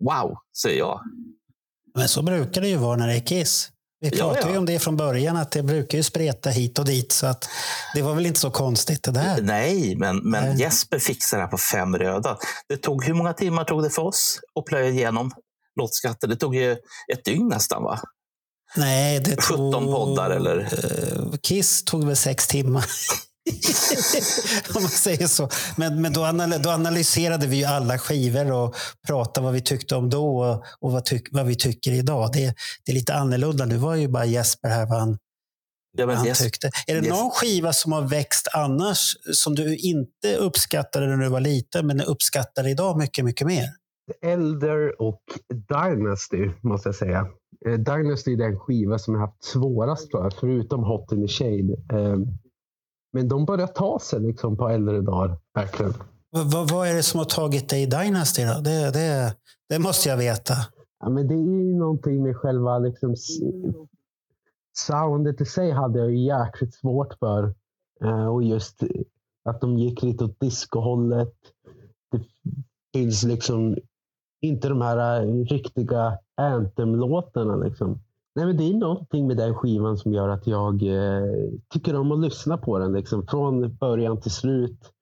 wow, 0.00 0.36
säger 0.62 0.78
jag. 0.78 1.00
Men 1.94 2.08
så 2.08 2.22
brukar 2.22 2.60
det 2.60 2.68
ju 2.68 2.76
vara 2.76 2.96
när 2.96 3.06
det 3.06 3.14
är 3.14 3.20
Kiss. 3.20 3.70
Vi 4.00 4.08
Ja, 4.08 4.16
pratade 4.16 4.46
ja. 4.46 4.52
ju 4.52 4.58
om 4.58 4.66
det 4.66 4.78
från 4.78 4.96
början, 4.96 5.36
att 5.36 5.50
det 5.50 5.62
brukar 5.62 5.98
ju 5.98 6.04
spreta 6.04 6.50
hit 6.50 6.78
och 6.78 6.84
dit. 6.84 7.12
Så 7.12 7.26
att 7.26 7.48
det 7.94 8.02
var 8.02 8.14
väl 8.14 8.26
inte 8.26 8.40
så 8.40 8.50
konstigt 8.50 9.02
det 9.02 9.10
där. 9.10 9.42
Nej, 9.42 9.96
men, 9.96 10.16
men 10.16 10.44
Nej. 10.44 10.60
Jesper 10.60 10.98
fixade 10.98 11.42
det 11.42 11.44
här 11.44 11.50
på 11.50 11.58
fem 11.58 11.96
röda. 11.96 12.38
Det 12.68 12.76
tog, 12.76 13.04
hur 13.04 13.14
många 13.14 13.32
timmar 13.32 13.64
tog 13.64 13.82
det 13.82 13.90
för 13.90 14.02
oss 14.02 14.40
att 14.60 14.64
plöja 14.64 14.90
igenom 14.90 15.30
låtskatten? 15.80 16.30
Det 16.30 16.36
tog 16.36 16.54
ju 16.56 16.72
ett 17.12 17.24
dygn 17.24 17.48
nästan, 17.48 17.82
va? 17.82 18.00
Nej, 18.76 19.20
det 19.20 19.42
17 19.42 19.72
tog... 19.72 19.92
poddar, 19.92 20.30
eller? 20.30 20.58
Eh, 20.58 21.32
Kiss 21.42 21.84
tog 21.84 22.04
väl 22.04 22.16
sex 22.16 22.46
timmar. 22.46 22.84
Om 24.76 24.82
man 24.82 24.90
säger 24.90 25.26
så. 25.26 25.48
Men, 25.76 26.02
men 26.02 26.12
då, 26.12 26.20
anal- 26.24 26.62
då 26.62 26.70
analyserade 26.70 27.46
vi 27.46 27.56
ju 27.56 27.64
alla 27.64 27.98
skivor 27.98 28.52
och 28.52 28.74
pratade 29.06 29.44
vad 29.44 29.54
vi 29.54 29.60
tyckte 29.60 29.96
om 29.96 30.10
då 30.10 30.38
och, 30.38 30.64
och 30.80 30.92
vad, 30.92 31.04
tyck, 31.04 31.28
vad 31.30 31.46
vi 31.46 31.54
tycker 31.54 31.92
idag. 31.92 32.30
Det, 32.32 32.54
det 32.84 32.92
är 32.92 32.94
lite 32.94 33.14
annorlunda. 33.14 33.64
Nu 33.66 33.76
var 33.76 33.94
ju 33.94 34.08
bara 34.08 34.24
Jesper 34.24 34.68
här 34.68 34.86
vad 34.86 34.98
han, 35.00 35.18
Ja, 35.98 36.06
men 36.06 36.08
vad 36.08 36.16
han 36.16 36.26
Jesper, 36.26 36.44
tyckte. 36.44 36.70
Är 36.86 36.94
det 36.94 37.00
Jes- 37.00 37.08
någon 37.10 37.30
skiva 37.30 37.72
som 37.72 37.92
har 37.92 38.02
växt 38.02 38.48
annars 38.54 39.16
som 39.32 39.54
du 39.54 39.76
inte 39.76 40.36
uppskattade 40.38 41.06
när 41.06 41.16
du 41.16 41.28
var 41.28 41.40
liten 41.40 41.86
men 41.86 42.00
uppskattar 42.00 42.68
idag 42.68 42.98
mycket, 42.98 43.24
mycket 43.24 43.46
mer? 43.46 43.64
Elder 44.22 45.02
och 45.02 45.20
Dynasty, 45.68 46.50
måste 46.62 46.88
jag 46.88 46.96
säga. 46.96 47.26
Eh, 47.66 47.72
Dynasty 47.72 48.32
är 48.32 48.36
den 48.36 48.58
skiva 48.58 48.98
som 48.98 49.14
jag 49.14 49.20
haft 49.20 49.44
svårast 49.44 50.10
för, 50.10 50.30
förutom 50.40 50.84
Hot 50.84 51.12
in 51.12 51.26
the 51.26 51.32
Shade. 51.32 51.76
Men 53.12 53.28
de 53.28 53.44
börjar 53.44 53.66
ta 53.66 53.98
sig 53.98 54.20
liksom 54.20 54.56
på 54.56 54.68
äldre 54.68 55.00
dagar, 55.00 55.36
verkligen. 55.54 55.94
Vad, 56.30 56.70
vad, 56.70 56.88
är 56.88 56.94
det 56.94 57.02
som 57.02 57.18
har 57.18 57.24
tagit 57.24 57.68
dig 57.68 57.82
i 57.82 57.86
Dynasty? 57.86 58.44
Då? 58.44 58.60
Det, 58.60 58.90
det, 58.90 59.36
det 59.68 59.78
måste 59.78 60.08
jag 60.08 60.16
veta. 60.16 60.54
Ja, 61.00 61.08
men 61.08 61.28
det 61.28 61.34
är 61.34 61.38
ju 61.38 61.74
någonting 61.74 62.22
med 62.22 62.36
själva 62.36 62.78
liksom, 62.78 63.14
soundet 64.72 65.40
i 65.40 65.44
sig 65.44 65.70
hade 65.70 65.98
jag 65.98 66.10
ju 66.10 66.18
jäkligt 66.18 66.74
svårt 66.74 67.14
för. 67.18 67.54
Eh, 68.04 68.26
och 68.26 68.42
just 68.42 68.82
att 69.44 69.60
de 69.60 69.78
gick 69.78 70.02
lite 70.02 70.24
åt 70.24 70.40
discohållet. 70.40 71.34
Det 72.12 72.20
finns 72.92 73.22
liksom 73.22 73.76
inte 74.40 74.68
de 74.68 74.80
här 74.80 75.22
eh, 75.22 75.44
riktiga 75.44 76.18
anthem-låtarna. 76.36 77.56
Liksom. 77.56 78.00
Nej, 78.34 78.46
men 78.46 78.56
det 78.56 78.64
är 78.64 78.74
någonting 78.74 79.26
med 79.26 79.36
den 79.36 79.54
skivan 79.54 79.96
som 79.96 80.12
gör 80.12 80.28
att 80.28 80.46
jag 80.46 80.82
eh, 80.82 81.50
tycker 81.68 81.96
om 81.96 82.12
att 82.12 82.20
lyssna 82.20 82.58
på 82.58 82.78
den. 82.78 82.92
Liksom, 82.92 83.26
från 83.26 83.76
början 83.76 84.20
till 84.20 84.30
slut. 84.30 84.92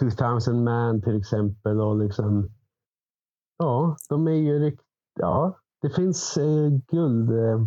2000 0.00 0.64
Man 0.64 1.02
till 1.02 1.18
exempel. 1.18 1.80
Och 1.80 1.98
liksom, 1.98 2.50
ja, 3.58 3.96
de 4.08 4.28
är 4.28 4.32
ju 4.32 4.76
ja, 5.20 5.58
det 5.82 5.90
finns 5.90 6.36
eh, 6.36 6.68
guld, 6.90 7.30
eh, 7.30 7.62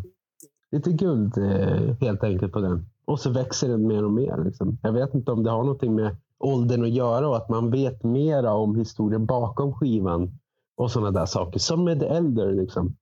lite 0.72 0.92
guld 0.92 1.38
eh, 1.38 1.96
helt 2.02 2.24
enkelt 2.24 2.54
på 2.54 2.60
den. 2.60 2.86
Och 3.06 3.20
så 3.20 3.30
växer 3.30 3.70
den 3.70 3.88
mer 3.88 4.06
och 4.06 4.12
mer. 4.12 4.44
Liksom. 4.46 4.78
Jag 4.82 4.92
vet 4.92 5.14
inte 5.14 5.32
om 5.32 5.44
det 5.44 5.52
har 5.52 5.64
någonting 5.64 5.96
med 5.96 6.18
åldern 6.40 6.84
att 6.84 6.90
göra 6.90 7.28
och 7.30 7.38
att 7.38 7.50
man 7.50 7.72
vet 7.72 8.04
mera 8.04 8.54
om 8.54 8.76
historien 8.76 9.26
bakom 9.26 9.74
skivan 9.74 10.40
och 10.78 10.92
sådana 10.92 11.12
där 11.12 11.26
saker. 11.26 11.60
Som 11.60 11.84
med 11.84 12.00
The 12.00 12.06
Elder. 12.06 12.52
Liksom. 12.52 12.96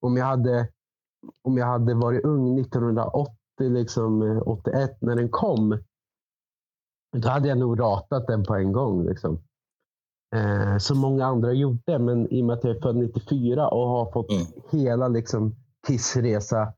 Om, 0.00 0.16
jag 0.16 0.26
hade, 0.26 0.68
om 1.42 1.56
jag 1.56 1.66
hade 1.66 1.94
varit 1.94 2.24
ung 2.24 2.58
1980, 2.60 3.34
liksom, 3.58 4.22
eh, 4.22 4.42
81 4.48 4.96
när 5.00 5.16
den 5.16 5.28
kom, 5.28 5.78
då 7.16 7.28
hade 7.28 7.48
jag 7.48 7.58
nog 7.58 7.80
ratat 7.80 8.26
den 8.26 8.44
på 8.44 8.54
en 8.54 8.72
gång. 8.72 9.04
Liksom. 9.04 9.38
Eh, 10.34 10.78
som 10.78 10.98
många 10.98 11.26
andra 11.26 11.52
gjorde, 11.52 11.98
men 11.98 12.32
i 12.32 12.42
och 12.42 12.46
med 12.46 12.54
att 12.54 12.64
jag 12.64 12.76
är 12.76 12.80
född 12.80 12.96
94 12.96 13.68
och 13.68 13.88
har 13.88 14.12
fått 14.12 14.30
Mm. 14.30 14.46
hela 14.70 15.08
liksom, 15.08 15.54
Kiss-resa 15.86 16.72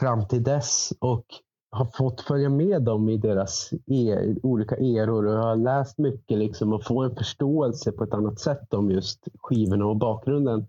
fram 0.00 0.28
till 0.28 0.42
dess 0.42 0.92
och 1.00 1.24
har 1.70 1.84
fått 1.84 2.20
följa 2.20 2.48
med 2.48 2.82
dem 2.82 3.08
i 3.08 3.16
deras 3.16 3.70
e 3.86 4.34
olika 4.42 4.76
eror 4.76 5.26
och 5.26 5.42
har 5.42 5.56
läst 5.56 5.98
mycket 5.98 6.38
liksom, 6.38 6.72
och 6.72 6.84
få 6.84 7.02
en 7.02 7.16
förståelse 7.16 7.92
på 7.92 8.04
ett 8.04 8.14
annat 8.14 8.40
sätt 8.40 8.74
om 8.74 8.90
just 8.90 9.28
skivorna 9.42 9.86
och 9.86 9.96
bakgrunden. 9.96 10.66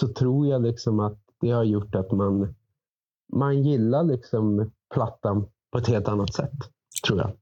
Så 0.00 0.08
tror 0.08 0.46
jag 0.46 0.62
liksom 0.62 1.00
att 1.00 1.18
det 1.44 1.50
har 1.50 1.64
gjort 1.64 1.94
att 1.94 2.12
man, 2.12 2.54
man 3.32 3.62
gillar 3.62 4.04
liksom 4.04 4.70
plattan 4.94 5.46
på 5.72 5.78
ett 5.78 5.86
helt 5.86 6.08
annat 6.08 6.34
sätt. 6.34 6.50
Tror 7.06 7.18
jag. 7.18 7.32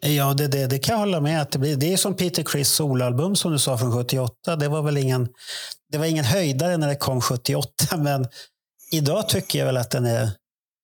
Ja, 0.00 0.34
det, 0.34 0.48
det, 0.48 0.66
det 0.66 0.78
kan 0.78 0.92
jag 0.92 1.00
hålla 1.00 1.20
med. 1.20 1.42
Att 1.42 1.50
det, 1.50 1.58
blir, 1.58 1.76
det 1.76 1.92
är 1.92 1.96
som 1.96 2.14
Peter 2.14 2.42
Criss 2.42 2.68
solalbum 2.68 3.36
som 3.36 3.52
du 3.52 3.58
sa 3.58 3.78
från 3.78 3.92
78. 3.92 4.56
Det 4.56 4.68
var 4.68 4.82
väl 4.82 4.96
ingen, 4.96 5.28
det 5.92 5.98
var 5.98 6.06
ingen 6.06 6.24
höjdare 6.24 6.76
när 6.76 6.88
det 6.88 6.96
kom 6.96 7.20
78, 7.20 7.70
men 7.98 8.26
idag 8.92 9.28
tycker 9.28 9.58
jag 9.58 9.66
väl 9.66 9.76
att 9.76 9.90
den 9.90 10.04
är... 10.04 10.24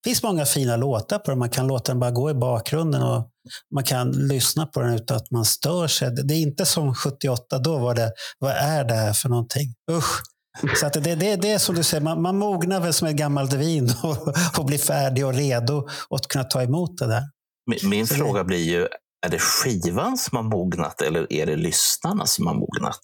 Det 0.03 0.11
finns 0.11 0.23
många 0.23 0.45
fina 0.45 0.77
låtar 0.77 1.19
på 1.19 1.31
den. 1.31 1.39
Man 1.39 1.51
kan 1.51 1.67
låta 1.67 1.93
den 1.93 2.01
bara 2.01 2.11
gå 2.11 2.31
i 2.31 2.35
bakgrunden 2.35 3.03
och 3.03 3.29
man 3.75 3.85
kan 3.85 4.11
lyssna 4.11 4.67
på 4.67 4.81
den 4.81 4.95
utan 4.95 5.17
att 5.17 5.31
man 5.31 5.45
stör 5.45 5.87
sig. 5.87 6.11
Det 6.11 6.23
det 6.23 6.35
är 6.35 6.43
inte 6.43 6.67
som 6.67 6.95
78, 6.95 7.59
då 7.59 7.79
var 7.79 7.95
det, 7.95 8.13
vad 8.39 8.51
är 8.51 8.85
det 8.85 8.95
här 8.95 9.13
för 9.13 9.29
någonting? 9.29 9.75
Usch! 9.91 10.34
Så 10.81 10.87
att 10.87 10.93
det, 10.93 11.01
det, 11.15 11.37
det 11.37 11.51
är 11.51 11.59
som 11.59 11.75
du 11.75 11.83
säger, 11.83 12.01
man, 12.05 12.23
man 12.23 12.39
mognar 12.39 12.81
väl 12.81 12.93
som 12.93 13.09
ett 13.09 13.17
gammalt 13.17 13.53
vin 13.53 13.93
och, 14.03 14.35
och 14.59 14.65
blir 14.65 14.79
färdig 14.79 15.27
och 15.27 15.35
redo 15.35 15.89
att 16.11 16.27
kunna 16.29 16.45
ta 16.45 16.63
emot 16.63 16.99
det 16.99 17.07
där. 17.07 17.23
min, 17.71 17.91
min 17.91 18.07
Så 18.07 18.15
det- 18.15 18.19
fråga 18.19 18.45
blir 18.45 18.65
ju, 18.65 18.81
är 19.27 19.31
det 19.31 19.39
skivan 19.39 20.19
som 20.19 20.37
har 20.37 20.43
mognat 20.43 21.01
eller 21.01 21.33
är 21.33 21.47
det 21.47 21.57
lyssnarna 21.57 22.27
som 22.27 22.47
har 22.47 22.55
mognat? 22.55 23.01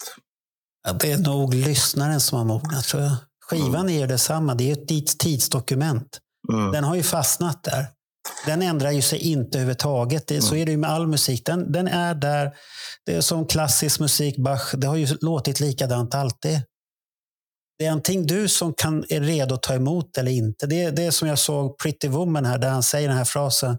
Ja, 0.87 0.93
det 0.93 1.13
är 1.13 1.19
nog 1.19 1.55
lyssnaren 1.55 2.21
som 2.21 2.39
har 2.39 2.45
mognat 2.45 2.85
tror 2.85 3.03
jag. 3.03 3.13
Skivan 3.51 3.89
är 3.89 4.01
ju 4.01 4.07
detsamma, 4.07 4.55
det 4.55 4.65
är 4.65 4.67
ju 4.67 4.73
ett 4.83 4.89
tids- 4.89 5.17
tidsdokument. 5.19 6.19
Mm. 6.53 6.73
Den 6.73 6.85
har 6.85 6.95
ju 6.97 7.03
fastnat 7.03 7.65
där. 7.65 7.87
Den 8.47 8.63
ändrar 8.63 8.91
ju 8.91 9.03
sig 9.03 9.19
inte 9.19 9.59
överhuvudtaget. 9.59 10.27
Det, 10.27 10.41
Så 10.43 10.55
är 10.55 10.67
det 10.67 10.71
ju 10.73 10.79
med 10.79 10.91
all 10.91 11.07
musik. 11.07 11.47
Den, 11.47 11.73
den 11.73 11.89
är 11.89 12.15
där. 12.15 12.51
Det 13.07 13.15
är 13.15 13.21
som 13.21 13.47
klassisk 13.47 14.01
musik, 14.01 14.37
Bach. 14.37 14.75
Det 14.75 14.87
har 14.87 14.97
ju 14.97 15.07
låtit 15.21 15.61
likadant 15.61 16.15
alltid. 16.15 16.61
Det 17.81 17.87
är 17.87 17.91
antingen 17.93 18.27
du 18.27 18.49
som 18.49 18.75
kan, 18.75 19.05
är 19.09 19.21
redo 19.21 19.55
att 19.55 19.63
ta 19.63 19.75
emot 19.75 20.19
eller 20.19 20.31
inte. 20.33 20.67
Det, 20.67 20.83
är- 20.85 20.93
det 20.93 21.03
är 21.07 21.11
som 21.11 21.29
jag 21.29 21.39
såg 21.39 21.79
Pretty 21.79 22.09
Woman 22.09 22.45
här, 22.45 22.59
där 22.59 22.71
han 22.71 22.83
säger 22.83 23.09
den 23.09 23.17
här 23.17 23.25
frasen 23.25 23.71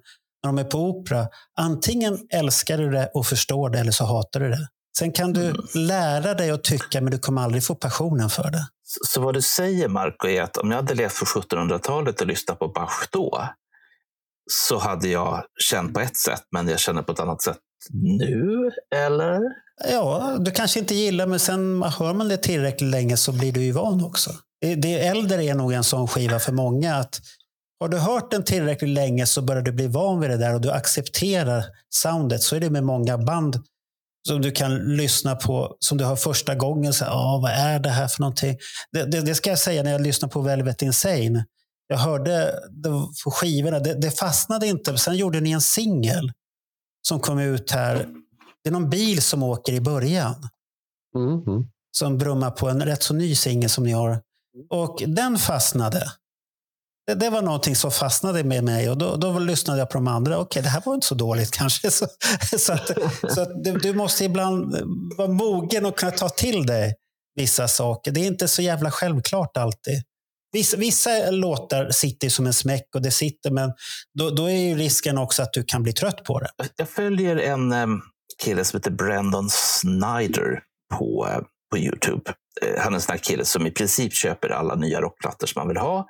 när 0.43 0.47
de 0.51 0.57
är 0.57 0.63
på 0.63 0.77
opera. 0.89 1.27
Antingen 1.59 2.17
älskar 2.33 2.77
du 2.77 2.91
det 2.91 3.11
och 3.13 3.25
förstår 3.25 3.69
det 3.69 3.79
eller 3.79 3.91
så 3.91 4.05
hatar 4.05 4.39
du 4.39 4.49
det. 4.49 4.67
Sen 4.97 5.11
kan 5.11 5.33
du 5.33 5.53
lära 5.75 6.33
dig 6.33 6.51
att 6.51 6.63
tycka, 6.63 7.01
men 7.01 7.11
du 7.11 7.19
kommer 7.19 7.41
aldrig 7.41 7.63
få 7.63 7.75
passionen 7.75 8.29
för 8.29 8.43
det. 8.51 8.67
Så, 8.83 8.99
så 9.07 9.21
vad 9.21 9.33
du 9.33 9.41
säger, 9.41 9.87
Marco, 9.87 10.27
är 10.27 10.41
att 10.41 10.57
om 10.57 10.71
jag 10.71 10.77
hade 10.77 10.93
levt 10.95 11.19
på 11.19 11.25
1700-talet 11.25 12.21
och 12.21 12.27
lyssnat 12.27 12.59
på 12.59 12.67
Bach 12.67 13.07
då, 13.11 13.47
så 14.51 14.77
hade 14.77 15.07
jag 15.07 15.43
känt 15.59 15.93
på 15.93 15.99
ett 15.99 16.17
sätt, 16.17 16.43
men 16.51 16.67
jag 16.67 16.79
känner 16.79 17.01
på 17.01 17.11
ett 17.11 17.19
annat 17.19 17.41
sätt 17.41 17.57
nu, 18.19 18.71
eller? 18.95 19.39
Ja, 19.89 20.37
du 20.39 20.51
kanske 20.51 20.79
inte 20.79 20.95
gillar, 20.95 21.25
men 21.25 21.39
sen 21.39 21.83
hör 21.83 22.13
man 22.13 22.27
det 22.27 22.37
tillräckligt 22.37 22.91
länge 22.91 23.17
så 23.17 23.31
blir 23.31 23.51
du 23.51 23.63
ju 23.63 23.71
van 23.71 24.05
också. 24.05 24.31
Det, 24.61 24.75
det 24.75 25.07
äldre 25.07 25.43
är 25.43 25.55
nog 25.55 25.73
en 25.73 25.83
sån 25.83 26.07
skiva 26.07 26.39
för 26.39 26.51
många. 26.51 26.95
att 26.95 27.21
Har 27.79 27.89
du 27.89 27.97
hört 27.97 28.31
den 28.31 28.43
tillräckligt 28.43 28.89
länge 28.89 29.25
så 29.25 29.41
börjar 29.41 29.61
du 29.61 29.71
bli 29.71 29.87
van 29.87 30.19
vid 30.19 30.29
det 30.29 30.37
där 30.37 30.55
och 30.55 30.61
du 30.61 30.71
accepterar 30.71 31.65
soundet. 31.89 32.41
Så 32.41 32.55
är 32.55 32.59
det 32.59 32.69
med 32.69 32.83
många 32.83 33.17
band 33.17 33.59
som 34.27 34.41
du 34.41 34.51
kan 34.51 34.75
lyssna 34.75 35.35
på, 35.35 35.75
som 35.79 35.97
du 35.97 36.03
har 36.03 36.15
första 36.15 36.55
gången. 36.55 36.93
Så, 36.93 37.05
ah, 37.05 37.39
vad 37.41 37.51
är 37.51 37.79
det 37.79 37.89
här 37.89 38.07
för 38.07 38.21
någonting? 38.21 38.57
Det, 38.91 39.03
det, 39.03 39.21
det 39.21 39.35
ska 39.35 39.49
jag 39.49 39.59
säga 39.59 39.83
när 39.83 39.91
jag 39.91 40.01
lyssnar 40.01 40.29
på 40.29 40.41
Velvet 40.41 40.81
Insane. 40.81 41.45
Jag 41.87 41.97
hörde 41.97 42.59
det 42.69 42.89
på 43.23 43.31
skivorna, 43.31 43.79
det, 43.79 43.93
det 43.93 44.11
fastnade 44.11 44.67
inte. 44.67 44.97
Sen 44.97 45.15
gjorde 45.15 45.39
ni 45.39 45.51
en 45.51 45.61
singel 45.61 46.31
som 47.07 47.19
kom 47.19 47.39
ut 47.39 47.71
här. 47.71 48.07
Det 48.63 48.69
är 48.69 48.71
någon 48.71 48.89
bil 48.89 49.21
som 49.21 49.43
åker 49.43 49.73
i 49.73 49.81
början 49.81 50.49
Mm, 51.15 51.43
mm. 51.47 51.63
som 51.97 52.17
brummar 52.17 52.51
på 52.51 52.69
en 52.69 52.85
rätt 52.85 53.03
så 53.03 53.13
ny 53.13 53.35
singel 53.35 53.69
som 53.69 53.83
ni 53.83 53.91
har. 53.91 54.21
Och 54.69 55.03
den 55.07 55.37
fastnade. 55.37 56.11
Det, 57.07 57.13
det 57.13 57.29
var 57.29 57.41
någonting 57.41 57.75
som 57.75 57.91
fastnade 57.91 58.43
med 58.43 58.63
mig 58.63 58.89
och 58.89 58.97
då, 58.97 59.15
då 59.15 59.39
lyssnade 59.39 59.79
jag 59.79 59.89
på 59.89 59.97
de 59.97 60.07
andra. 60.07 60.37
Okej, 60.37 60.61
det 60.61 60.69
här 60.69 60.81
var 60.85 60.93
inte 60.93 61.07
så 61.07 61.15
dåligt 61.15 61.51
kanske. 61.51 61.91
Så, 61.91 62.07
så 62.57 62.73
att, 62.73 62.91
så 63.33 63.41
att 63.41 63.63
du, 63.63 63.77
du 63.77 63.93
måste 63.93 64.25
ibland 64.25 64.75
vara 65.17 65.27
mogen 65.27 65.85
och 65.85 65.97
kunna 65.97 66.11
ta 66.11 66.29
till 66.29 66.65
dig 66.65 66.95
vissa 67.35 67.67
saker. 67.67 68.11
Det 68.11 68.19
är 68.19 68.27
inte 68.27 68.47
så 68.47 68.61
jävla 68.61 68.91
självklart 68.91 69.57
alltid. 69.57 70.03
Vissa, 70.51 70.77
vissa 70.77 71.31
låtar 71.31 71.89
sitter 71.91 72.29
som 72.29 72.47
en 72.47 72.53
smäck 72.53 72.95
och 72.95 73.01
det 73.01 73.11
sitter, 73.11 73.51
men 73.51 73.73
då, 74.19 74.29
då 74.29 74.49
är 74.49 74.55
ju 74.55 74.75
risken 74.75 75.17
också 75.17 75.43
att 75.43 75.53
du 75.53 75.63
kan 75.63 75.83
bli 75.83 75.93
trött 75.93 76.23
på 76.23 76.39
det. 76.39 76.49
Jag 76.75 76.89
följer 76.89 77.35
en 77.35 77.71
kille 78.37 78.65
som 78.65 78.77
heter 78.77 78.91
Brandon 78.91 79.49
Snyder 79.49 80.63
på, 80.93 81.27
på 81.71 81.77
Youtube. 81.77 82.33
Eh, 82.61 82.81
han 82.81 82.93
är 82.93 82.95
en 82.95 83.01
sån 83.01 83.13
här 83.13 83.23
kille 83.23 83.45
som 83.45 83.67
i 83.67 83.71
princip 83.71 84.13
köper 84.13 84.49
alla 84.49 84.75
nya 84.75 85.01
rockplattor 85.01 85.47
som 85.47 85.59
man 85.59 85.67
vill 85.67 85.77
ha. 85.77 86.07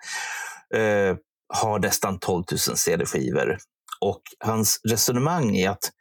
Eh, 0.76 1.16
har 1.54 1.80
nästan 1.80 2.20
12 2.20 2.44
000 2.52 2.60
CD-skivor. 2.78 3.58
Och 4.02 4.22
hans 4.40 4.82
resonemang 4.90 5.58
är 5.58 5.70
att 5.70 5.92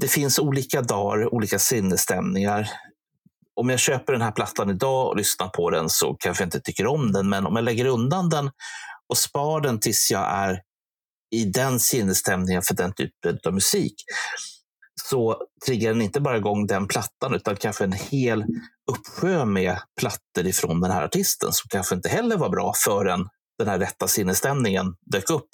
det 0.00 0.08
finns 0.08 0.38
olika 0.38 0.82
dagar, 0.82 1.34
olika 1.34 1.58
sinnesstämningar. 1.58 2.70
Om 3.54 3.68
jag 3.68 3.80
köper 3.80 4.12
den 4.12 4.22
här 4.22 4.32
plattan 4.32 4.70
idag 4.70 5.08
och 5.08 5.16
lyssnar 5.16 5.48
på 5.48 5.70
den 5.70 5.88
så 5.88 6.14
kanske 6.14 6.42
jag 6.42 6.46
inte 6.46 6.60
tycker 6.60 6.86
om 6.86 7.12
den, 7.12 7.28
men 7.28 7.46
om 7.46 7.56
jag 7.56 7.64
lägger 7.64 7.86
undan 7.86 8.28
den 8.28 8.50
och 9.08 9.18
spar 9.18 9.60
den 9.60 9.80
tills 9.80 10.10
jag 10.10 10.30
är 10.32 10.62
i 11.30 11.44
den 11.44 11.80
sinnesstämningen 11.80 12.62
för 12.62 12.74
den 12.74 12.92
typen 12.92 13.38
av 13.46 13.54
musik 13.54 13.94
så 15.10 15.36
triggar 15.66 15.92
den 15.92 16.02
inte 16.02 16.20
bara 16.20 16.36
igång 16.36 16.66
den 16.66 16.88
plattan 16.88 17.34
utan 17.34 17.56
kanske 17.56 17.84
en 17.84 17.92
hel 17.92 18.44
uppsjö 18.90 19.44
med 19.44 19.78
plattor 20.00 20.46
ifrån 20.46 20.80
den 20.80 20.90
här 20.90 21.04
artisten 21.04 21.52
som 21.52 21.68
kanske 21.68 21.94
inte 21.94 22.08
heller 22.08 22.36
var 22.36 22.48
bra 22.48 22.72
förrän 22.84 23.28
den 23.58 23.68
här 23.68 23.78
rätta 23.78 24.08
sinnesstämningen 24.08 24.94
dök 25.12 25.30
upp. 25.30 25.48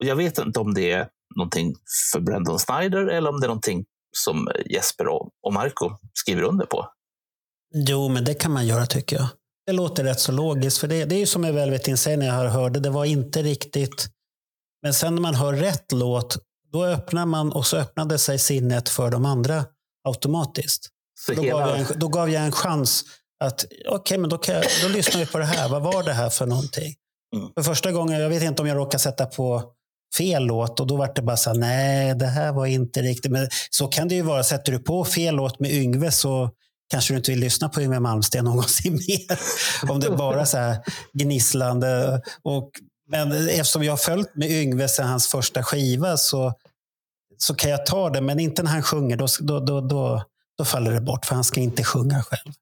Och 0.00 0.06
jag 0.06 0.16
vet 0.16 0.38
inte 0.38 0.60
om 0.60 0.74
det 0.74 0.92
är 0.92 1.08
någonting 1.36 1.74
för 2.12 2.20
Brandon 2.20 2.58
Snyder 2.58 3.06
eller 3.06 3.30
om 3.30 3.40
det 3.40 3.46
är 3.46 3.48
någonting 3.48 3.84
som 4.16 4.48
Jesper 4.70 5.06
och 5.42 5.52
Marco 5.52 5.90
skriver 6.12 6.42
under 6.42 6.66
på. 6.66 6.88
Jo, 7.74 8.08
men 8.08 8.24
det 8.24 8.34
kan 8.34 8.52
man 8.52 8.66
göra 8.66 8.86
tycker 8.86 9.16
jag. 9.16 9.28
Det 9.66 9.72
låter 9.72 10.04
rätt 10.04 10.20
så 10.20 10.32
logiskt. 10.32 10.78
För 10.78 10.88
det, 10.88 11.04
det 11.04 11.14
är 11.14 11.18
ju 11.18 11.26
som 11.26 11.44
i 11.44 11.52
Velvet 11.52 11.88
Insane 11.88 12.16
när 12.16 12.26
jag 12.26 12.50
hörde. 12.50 12.80
Det 12.80 12.90
var 12.90 13.04
inte 13.04 13.42
riktigt... 13.42 14.06
Men 14.82 14.94
sen 14.94 15.14
när 15.14 15.22
man 15.22 15.34
hör 15.34 15.52
rätt 15.52 15.92
låt, 15.92 16.36
då 16.76 16.84
öppnar 16.84 17.26
man 17.26 17.52
och 17.52 17.66
så 17.66 17.76
öppnade 17.76 18.18
sig 18.18 18.38
sinnet 18.38 18.88
för 18.88 19.10
de 19.10 19.24
andra 19.24 19.64
automatiskt. 20.08 20.88
Så 21.18 21.32
Då, 21.32 21.42
hela, 21.42 21.58
gav, 21.58 21.68
jag 21.68 21.78
en, 21.78 21.86
då 21.98 22.08
gav 22.08 22.30
jag 22.30 22.42
en 22.42 22.52
chans 22.52 23.04
att, 23.44 23.64
okej, 23.88 24.18
men 24.18 24.30
då, 24.30 24.40
jag, 24.46 24.64
då 24.82 24.88
lyssnar 24.88 25.20
vi 25.20 25.26
på 25.26 25.38
det 25.38 25.44
här. 25.44 25.68
Vad 25.68 25.82
var 25.82 26.02
det 26.02 26.12
här 26.12 26.30
för 26.30 26.46
någonting? 26.46 26.94
Mm. 27.36 27.48
För 27.54 27.62
första 27.62 27.92
gången, 27.92 28.20
jag 28.20 28.28
vet 28.28 28.42
inte 28.42 28.62
om 28.62 28.68
jag 28.68 28.76
råkade 28.76 28.98
sätta 28.98 29.26
på 29.26 29.62
fel 30.18 30.44
låt 30.44 30.80
och 30.80 30.86
då 30.86 30.96
var 30.96 31.12
det 31.14 31.22
bara 31.22 31.36
så 31.36 31.50
här, 31.50 31.56
nej, 31.56 32.14
det 32.14 32.26
här 32.26 32.52
var 32.52 32.66
inte 32.66 33.02
riktigt. 33.02 33.32
Men 33.32 33.48
så 33.70 33.86
kan 33.86 34.08
det 34.08 34.14
ju 34.14 34.22
vara. 34.22 34.42
Sätter 34.42 34.72
du 34.72 34.78
på 34.78 35.04
fel 35.04 35.34
låt 35.34 35.60
med 35.60 35.70
Yngve 35.72 36.10
så 36.10 36.50
kanske 36.90 37.12
du 37.12 37.16
inte 37.16 37.30
vill 37.30 37.40
lyssna 37.40 37.68
på 37.68 37.82
Yngve 37.82 38.00
Malmsteen 38.00 38.44
någonsin 38.44 38.92
mer. 39.08 39.38
Om 39.90 40.00
det 40.00 40.06
är 40.06 40.16
bara 40.16 40.46
så 40.46 40.56
här 40.56 40.78
gnisslande. 41.12 42.20
Och, 42.42 42.70
men 43.10 43.48
eftersom 43.48 43.84
jag 43.84 43.92
har 43.92 43.96
följt 43.96 44.34
med 44.34 44.50
Yngve 44.50 44.88
sedan 44.88 45.08
hans 45.08 45.28
första 45.28 45.62
skiva 45.62 46.16
så, 46.16 46.52
så 47.38 47.54
kan 47.54 47.70
jag 47.70 47.86
ta 47.86 48.10
det. 48.10 48.20
Men 48.20 48.40
inte 48.40 48.62
när 48.62 48.70
han 48.70 48.82
sjunger. 48.82 49.16
Då, 49.16 49.26
då, 49.40 49.60
då, 49.60 49.80
då, 49.80 50.24
då 50.58 50.64
faller 50.64 50.92
det 50.92 51.00
bort. 51.00 51.26
För 51.26 51.34
han 51.34 51.44
ska 51.44 51.60
inte 51.60 51.84
sjunga 51.84 52.22
själv. 52.22 52.52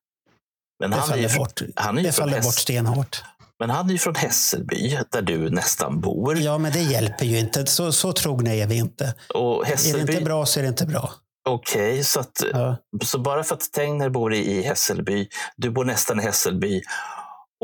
men 0.80 0.90
Det 0.90 0.96
han 0.96 1.04
är 1.04 1.10
faller 1.10 1.28
från- 1.28 1.38
bort, 1.38 1.60
han 1.76 1.98
är 1.98 2.02
det 2.02 2.12
faller 2.12 2.42
bort 2.42 2.54
stenhårt. 2.54 3.22
men 3.60 3.70
han 3.70 3.88
är 3.88 3.92
ju 3.92 3.98
från 3.98 4.14
Hässelby 4.14 4.98
där 5.12 5.22
du 5.22 5.50
nästan 5.50 6.00
bor. 6.00 6.38
Ja, 6.38 6.58
men 6.58 6.72
det 6.72 6.80
hjälper 6.82 7.24
ju 7.26 7.38
inte. 7.38 7.66
Så, 7.66 7.92
så 7.92 8.12
trogna 8.12 8.54
är 8.54 8.66
vi 8.66 8.74
inte. 8.76 9.14
Och 9.34 9.56
Är 9.62 9.64
det 9.64 9.70
Hässelby, 9.70 10.12
inte 10.12 10.24
bra 10.24 10.46
så 10.46 10.58
är 10.58 10.62
det 10.62 10.68
inte 10.68 10.86
bra. 10.86 11.10
okej, 11.48 12.04
så, 12.04 12.20
att, 12.20 12.42
Ja. 12.52 12.76
så 13.04 13.18
bara 13.18 13.44
för 13.44 13.54
att 13.54 13.72
Tegner 13.72 14.08
bor 14.08 14.34
i, 14.34 14.38
i 14.58 14.62
Hässelby, 14.62 15.28
du 15.56 15.70
bor 15.70 15.84
nästan 15.84 16.20
i 16.20 16.22
Hässelby 16.22 16.82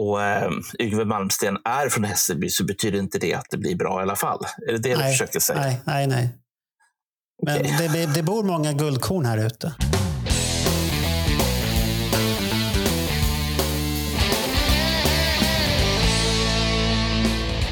och 0.01 0.23
eh, 0.23 0.51
Yngve 0.79 1.05
Malmsten 1.05 1.59
är 1.65 1.89
från 1.89 2.05
Hässelby 2.05 2.49
så 2.49 2.65
betyder 2.65 2.99
inte 2.99 3.19
det 3.19 3.35
att 3.35 3.47
det 3.51 3.57
blir 3.57 3.77
bra 3.77 4.01
i 4.01 4.03
alla 4.03 4.17
fall. 4.17 4.45
Är 4.69 4.73
det 4.73 4.79
det 4.79 4.89
du 4.93 4.97
Nej, 4.97 5.13
försöker 5.13 5.41
säga? 5.41 5.61
Nej, 5.61 5.81
nej, 5.85 6.07
nej. 6.07 6.29
Men 7.43 7.57
Okej. 7.61 7.77
det, 7.79 7.89
det, 8.07 8.15
det 8.15 8.23
bor 8.23 8.45
många 8.45 8.73
guldkorn 8.73 9.25
här 9.25 9.47
ute. 9.47 9.73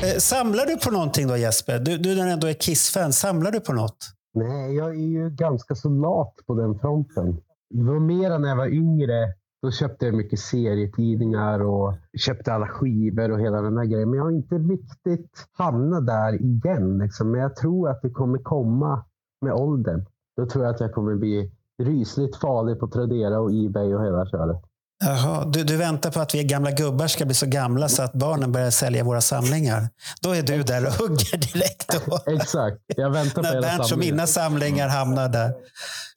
Eh, 0.02 0.18
Samlar 0.18 0.66
du 0.66 0.76
på 0.76 0.90
någonting 0.90 1.28
då 1.28 1.36
Jesper? 1.36 1.78
Du, 1.78 1.98
du 1.98 2.14
när 2.16 2.26
ändå 2.32 2.46
är 2.46 2.52
Kiss-fan, 2.52 3.12
samlar 3.12 3.50
du 3.50 3.60
på 3.60 3.72
något? 3.72 3.96
Nej, 4.34 4.74
jag 4.76 4.88
är 4.90 5.08
ju 5.08 5.30
ganska 5.30 5.74
så 5.74 5.88
lat 5.88 6.34
på 6.46 6.54
den 6.54 6.78
fronten. 6.78 7.40
Det 7.70 7.82
var 7.82 8.00
mer 8.00 8.38
när 8.38 8.48
jag 8.48 8.56
var 8.56 8.66
yngre. 8.68 9.34
Då 9.62 9.70
köpte 9.70 10.06
jag 10.06 10.14
mycket 10.14 10.38
serietidningar 10.38 11.60
och 11.60 11.94
köpte 12.18 12.52
alla 12.52 12.66
skivor 12.66 13.30
och 13.30 13.40
hela 13.40 13.62
den 13.62 13.74
där 13.74 13.84
grejen. 13.84 14.10
Men 14.10 14.16
jag 14.18 14.24
har 14.24 14.32
inte 14.32 14.54
riktigt 14.54 15.30
hamnat 15.52 16.06
där 16.06 16.42
igen. 16.42 16.98
Liksom. 16.98 17.30
Men 17.30 17.40
jag 17.40 17.56
tror 17.56 17.88
att 17.90 18.02
det 18.02 18.10
kommer 18.10 18.38
komma 18.38 19.04
med 19.40 19.52
åldern. 19.52 20.06
Då 20.36 20.46
tror 20.46 20.64
jag 20.64 20.74
att 20.74 20.80
jag 20.80 20.92
kommer 20.92 21.14
bli 21.14 21.50
rysligt 21.82 22.36
farlig 22.36 22.80
på 22.80 22.88
Tradera 22.88 23.40
och 23.40 23.50
Ebay 23.52 23.94
och 23.94 24.04
hela 24.04 24.26
köret. 24.26 24.62
Jaha, 25.04 25.44
du, 25.44 25.64
du 25.64 25.76
väntar 25.76 26.10
på 26.10 26.20
att 26.20 26.34
vi 26.34 26.44
gamla 26.44 26.70
gubbar 26.70 27.06
ska 27.06 27.24
bli 27.24 27.34
så 27.34 27.46
gamla 27.46 27.88
så 27.88 28.02
att 28.02 28.12
barnen 28.12 28.52
börjar 28.52 28.70
sälja 28.70 29.04
våra 29.04 29.20
samlingar. 29.20 29.88
Då 30.22 30.30
är 30.34 30.42
du 30.42 30.62
där 30.62 30.86
och 30.86 30.92
hugger 30.92 31.36
direkt. 31.52 32.06
Då. 32.06 32.32
Exakt. 32.32 32.76
Jag 32.96 33.10
väntar 33.10 33.34
på 33.34 33.42
När 33.42 33.48
hela 33.48 33.60
Bernt 33.60 33.92
och 33.92 33.98
mina 33.98 34.26
samlingar 34.26 34.88
hamnar 34.88 35.28
där. 35.28 35.54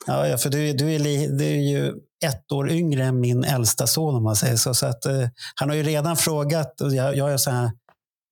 Ja, 0.08 0.28
ja, 0.28 0.38
för 0.38 0.50
du, 0.50 0.74
du, 0.74 0.94
är 0.94 1.00
li, 1.00 1.28
du 1.28 1.46
är 1.46 1.72
ju 1.72 1.94
ett 2.26 2.52
år 2.52 2.70
yngre 2.70 3.04
än 3.04 3.20
min 3.20 3.44
äldsta 3.44 3.88
son 3.88 4.16
om 4.16 4.24
man 4.24 4.36
säger 4.36 4.56
så. 4.56 4.74
så 4.74 4.86
att, 4.86 5.06
eh, 5.06 5.28
han 5.56 5.70
har 5.70 5.76
ju 5.76 5.84
redan 5.84 6.18
frågat. 6.18 6.82
Och 6.82 6.94
jag, 6.94 7.16
jag 7.16 7.30
har 7.30 7.38
så 7.38 7.52
här 7.52 7.72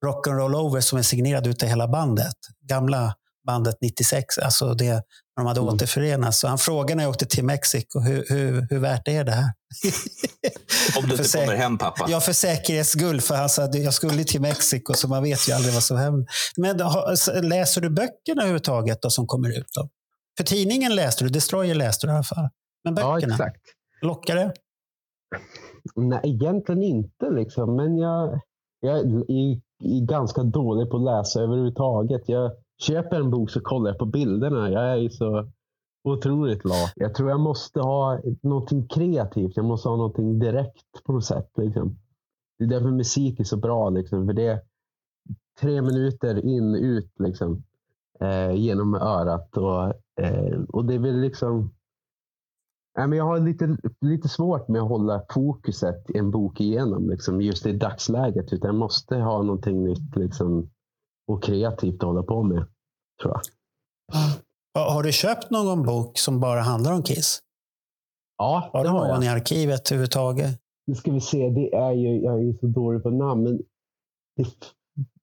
rock'n'roll 0.05 0.55
over 0.55 0.81
som 0.81 0.99
är 0.99 1.03
signerad 1.03 1.47
ute 1.47 1.67
hela 1.67 1.87
bandet. 1.87 2.35
Gamla 2.69 3.13
bandet 3.51 3.75
96, 3.81 4.37
alltså 4.37 4.73
det 4.73 4.85
när 4.93 5.01
de 5.37 5.45
hade 5.45 5.59
Mm. 5.61 5.73
återförenats. 5.73 6.39
Så 6.39 6.47
han 6.47 6.57
frågade 6.57 6.95
när 6.95 7.03
jag 7.03 7.09
åkte 7.09 7.25
till 7.25 7.43
Mexiko, 7.45 7.99
hur, 7.99 8.25
hur, 8.29 8.67
hur 8.69 8.79
värt 8.79 9.07
är 9.07 9.23
det 9.23 9.31
här? 9.31 9.49
Om 10.97 11.09
du 11.09 11.15
inte 11.15 11.37
kommer 11.37 11.55
hem 11.55 11.77
pappa. 11.77 12.05
Ja, 12.09 12.19
för 12.19 12.33
säkerhets 12.33 12.89
skull. 12.89 13.21
För 13.21 13.35
han 13.35 13.49
sa 13.49 13.63
att 13.63 13.75
jag 13.75 13.93
skulle 13.93 14.23
till 14.23 14.41
Mexiko, 14.41 14.93
så 14.93 15.07
man 15.07 15.23
vet 15.23 15.49
ju 15.49 15.53
aldrig 15.53 15.73
vad 15.73 15.83
som 15.83 15.97
händer. 15.97 16.25
Men 16.57 16.77
läser 17.49 17.81
du 17.81 17.89
böckerna 17.89 18.41
överhuvudtaget 18.41 19.01
då, 19.01 19.09
som 19.09 19.27
kommer 19.27 19.49
ut? 19.59 19.67
Då? 19.75 19.89
För 20.37 20.43
tidningen 20.43 20.95
läste 20.95 21.23
du, 21.23 21.29
Destroyer 21.29 21.75
läste 21.75 22.07
du 22.07 22.11
i 22.11 22.15
alla 22.15 22.23
fall. 22.23 22.49
Men 22.83 22.95
Ja, 22.97 23.13
böckerna, 23.15 23.33
exakt. 23.33 23.61
lockar 24.01 24.35
det? 24.35 24.53
Nej, 25.95 26.19
egentligen 26.23 26.83
inte. 26.83 27.29
Liksom. 27.29 27.75
Men 27.75 27.97
jag, 27.97 28.39
jag 28.79 28.97
är, 28.99 29.03
är 29.83 30.05
ganska 30.07 30.43
dålig 30.43 30.89
på 30.91 30.97
att 30.97 31.03
läsa 31.03 31.39
överhuvudtaget. 31.41 32.21
Jag 32.25 32.51
köper 32.79 33.19
en 33.19 33.31
bok 33.31 33.49
så 33.49 33.61
kollar 33.61 33.91
jag 33.91 33.99
på 33.99 34.05
bilderna. 34.05 34.69
Jag 34.71 34.83
är 34.83 34.95
ju 34.95 35.09
så 35.09 35.47
otroligt 36.03 36.65
lat. 36.65 36.93
Jag 36.95 37.15
tror 37.15 37.29
jag 37.29 37.39
måste 37.39 37.79
ha 37.79 38.19
någonting 38.41 38.87
kreativt. 38.87 39.55
Jag 39.55 39.65
måste 39.65 39.89
ha 39.89 39.95
någonting 39.95 40.39
direkt 40.39 41.03
på 41.05 41.13
något 41.13 41.25
sätt. 41.25 41.51
Liksom. 41.57 41.97
Det 42.57 42.63
är 42.63 42.69
därför 42.69 42.91
musik 42.91 43.39
är 43.39 43.43
så 43.43 43.57
bra. 43.57 43.89
Liksom, 43.89 44.25
för 44.25 44.33
det 44.33 44.47
är 44.47 44.61
tre 45.59 45.81
minuter 45.81 46.45
in, 46.45 46.75
ut 46.75 47.11
liksom, 47.19 47.63
eh, 48.19 48.51
genom 48.51 48.95
örat. 48.95 49.57
Och, 49.57 49.83
eh, 50.23 50.61
och 50.69 50.85
det 50.85 50.93
är 50.93 50.99
väl 50.99 51.19
liksom 51.21 51.71
Nej, 52.97 53.07
men 53.07 53.17
jag 53.17 53.25
har 53.25 53.39
lite, 53.39 53.77
lite 54.01 54.29
svårt 54.29 54.67
med 54.67 54.81
att 54.81 54.89
hålla 54.89 55.21
fokuset 55.29 56.09
en 56.13 56.31
bok 56.31 56.61
igenom 56.61 57.09
liksom, 57.09 57.41
just 57.41 57.65
i 57.65 57.71
dagsläget. 57.71 58.53
Utan 58.53 58.67
jag 58.67 58.75
måste 58.75 59.15
ha 59.15 59.43
någonting 59.43 59.83
nytt 59.83 60.15
liksom, 60.15 60.69
och 61.29 61.43
kreativt 61.43 61.95
att 62.03 62.07
hålla 62.07 62.23
på 62.23 62.43
med. 62.43 62.65
Tror 63.21 63.33
jag. 63.33 63.41
Har, 64.73 64.91
har 64.93 65.03
du 65.03 65.11
köpt 65.11 65.49
någon 65.51 65.83
bok 65.83 66.17
som 66.17 66.39
bara 66.39 66.61
handlar 66.61 66.93
om 66.93 67.03
Kiss? 67.03 67.39
Ja, 68.37 68.69
Har 68.73 68.83
det 68.83 68.89
du 68.89 68.91
har 68.93 69.07
någon 69.07 69.15
jag. 69.15 69.23
i 69.23 69.27
arkivet 69.27 69.91
överhuvudtaget? 69.91 70.59
Nu 70.87 70.95
ska 70.95 71.11
vi 71.11 71.21
se. 71.21 71.49
Det 71.49 71.75
är 71.75 71.91
ju, 71.91 72.21
jag 72.21 72.33
är 72.39 72.43
ju 72.43 72.57
så 72.57 72.65
dålig 72.67 73.03
på 73.03 73.09
namn. 73.09 73.43
Men 73.43 73.57
det, 74.37 74.45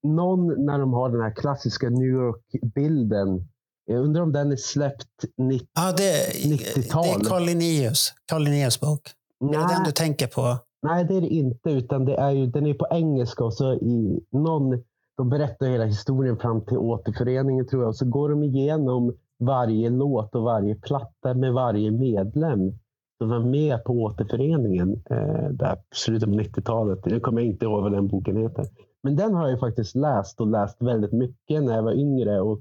någon 0.02 0.64
när 0.66 0.78
de 0.78 0.92
har 0.92 1.10
den 1.10 1.20
här 1.20 1.34
klassiska 1.34 1.88
New 1.90 2.08
York-bilden. 2.08 3.48
Jag 3.84 4.00
undrar 4.04 4.22
om 4.22 4.32
den 4.32 4.52
är 4.52 4.56
släppt 4.56 5.08
90 5.38 5.68
Ja, 5.74 5.92
det, 5.92 6.12
det 6.42 6.56
90-tal. 6.56 7.04
är 7.20 7.24
Carl 7.24 7.42
Linnaeus. 7.44 8.12
Carl 8.26 8.42
Linnaeus 8.42 8.80
bok. 8.80 9.00
Är 9.44 9.46
det 9.46 9.74
den 9.74 9.84
du 9.84 9.92
tänker 9.92 10.26
på? 10.26 10.56
Nej, 10.82 11.04
det 11.04 11.14
är 11.16 11.20
det 11.20 11.28
inte. 11.28 11.70
Utan 11.70 12.04
det 12.04 12.14
är 12.16 12.30
ju, 12.30 12.46
den 12.46 12.66
är 12.66 12.74
på 12.74 12.86
engelska 12.90 13.44
och 13.44 13.54
så 13.54 13.72
i 13.74 14.20
någon, 14.32 14.84
de 15.16 15.28
berättar 15.28 15.66
hela 15.66 15.84
historien 15.84 16.36
fram 16.36 16.60
till 16.64 16.78
återföreningen 16.78 17.66
tror 17.66 17.82
jag. 17.82 17.88
Och 17.88 17.96
så 17.96 18.04
går 18.06 18.28
de 18.28 18.42
igenom 18.42 19.14
varje 19.38 19.90
låt 19.90 20.34
och 20.34 20.42
varje 20.42 20.74
platta 20.74 21.34
med 21.34 21.52
varje 21.52 21.90
medlem 21.90 22.72
som 23.18 23.28
var 23.28 23.40
med 23.40 23.84
på 23.84 23.92
återföreningen 23.92 25.02
eh, 25.10 25.50
där 25.50 25.74
på 25.74 25.82
slutet 25.94 26.28
av 26.28 26.34
90-talet. 26.34 27.06
Nu 27.06 27.20
kommer 27.20 27.40
jag 27.40 27.50
inte 27.50 27.64
ihåg 27.64 27.82
vad 27.82 27.92
den 27.92 28.08
boken 28.08 28.36
heter. 28.36 28.64
Men 29.02 29.16
den 29.16 29.34
har 29.34 29.48
jag 29.48 29.60
faktiskt 29.60 29.96
läst 29.96 30.40
och 30.40 30.46
läst 30.46 30.82
väldigt 30.82 31.12
mycket 31.12 31.62
när 31.62 31.74
jag 31.74 31.82
var 31.82 31.92
yngre 31.92 32.40
och 32.40 32.60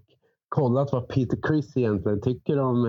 kollat 0.49 0.91
vad 0.91 1.07
Peter 1.07 1.37
Criss 1.41 1.77
egentligen 1.77 2.21
tycker 2.21 2.59
om 2.59 2.85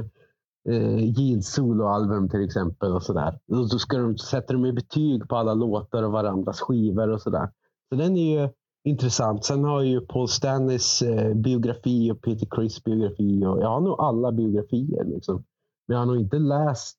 eh, 0.69 1.05
Jeans 1.05 1.53
soloalbum 1.53 2.29
till 2.29 2.45
exempel. 2.45 2.93
och 2.93 3.03
sådär. 3.03 3.39
Och 3.53 3.71
så 3.71 3.79
ska 3.79 3.99
de, 3.99 4.19
sätter 4.19 4.55
de 4.55 4.75
betyg 4.75 5.29
på 5.29 5.37
alla 5.37 5.55
låtar 5.55 6.03
och 6.03 6.13
varandras 6.13 6.61
skivor 6.61 7.09
och 7.09 7.21
sådär. 7.21 7.51
Så 7.89 7.95
den 7.95 8.17
är 8.17 8.41
ju 8.41 8.49
intressant. 8.87 9.45
Sen 9.45 9.65
har 9.65 9.83
ju 9.83 10.01
Paul 10.01 10.29
Stanleys 10.29 11.03
eh, 11.03 11.35
biografi 11.35 12.11
och 12.11 12.23
Peter 12.23 12.47
Criss 12.51 12.85
biografi. 12.85 13.45
Och 13.45 13.63
jag 13.63 13.69
har 13.69 13.81
nog 13.81 14.01
alla 14.01 14.33
biografier. 14.33 15.05
Liksom. 15.05 15.45
Men 15.89 15.95
jag 15.95 15.99
har 15.99 16.07
nog 16.07 16.21
inte 16.21 16.39
läst 16.39 16.99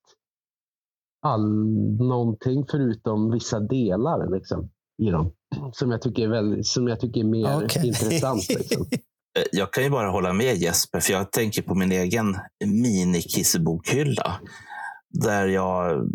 all, 1.22 1.50
någonting 2.00 2.66
förutom 2.72 3.32
vissa 3.32 3.60
delar 3.60 4.30
liksom, 4.30 4.70
i 5.02 5.10
dem. 5.10 5.32
som 5.74 5.92
jag 5.92 6.02
tycker 6.02 6.24
är, 6.24 6.28
väldigt, 6.28 6.68
som 6.68 6.88
jag 6.88 7.00
tycker 7.00 7.20
är 7.20 7.26
mer 7.26 7.66
Okej. 7.66 7.88
intressant. 7.88 8.50
Liksom. 8.50 8.86
Jag 9.52 9.74
kan 9.74 9.84
ju 9.84 9.90
bara 9.90 10.10
hålla 10.10 10.34
med 10.34 10.56
Jesper, 10.56 11.00
för 11.00 11.14
jag 11.14 11.32
tänker 11.32 11.62
på 11.62 11.76
min 11.76 11.92
egen 11.92 12.38
minikissebokhylla. 12.66 14.40
Där 15.10 15.48
jag... 15.48 16.10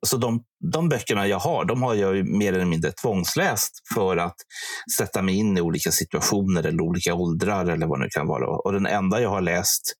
Alltså 0.00 0.16
de, 0.16 0.44
de 0.72 0.88
böckerna 0.88 1.26
jag 1.26 1.38
har, 1.38 1.64
de 1.64 1.82
har 1.82 1.94
jag 1.94 2.16
ju 2.16 2.24
mer 2.24 2.52
eller 2.52 2.64
mindre 2.64 2.92
tvångsläst 2.92 3.82
för 3.94 4.16
att 4.16 4.36
sätta 4.96 5.22
mig 5.22 5.34
in 5.34 5.58
i 5.58 5.60
olika 5.60 5.90
situationer 5.90 6.66
eller 6.66 6.80
olika 6.80 7.14
åldrar 7.14 7.66
eller 7.66 7.86
vad 7.86 7.98
det 7.98 8.04
nu 8.04 8.08
kan 8.10 8.26
vara. 8.26 8.46
Och 8.46 8.72
den 8.72 8.86
enda 8.86 9.20
jag 9.20 9.30
har 9.30 9.40
läst 9.40 9.92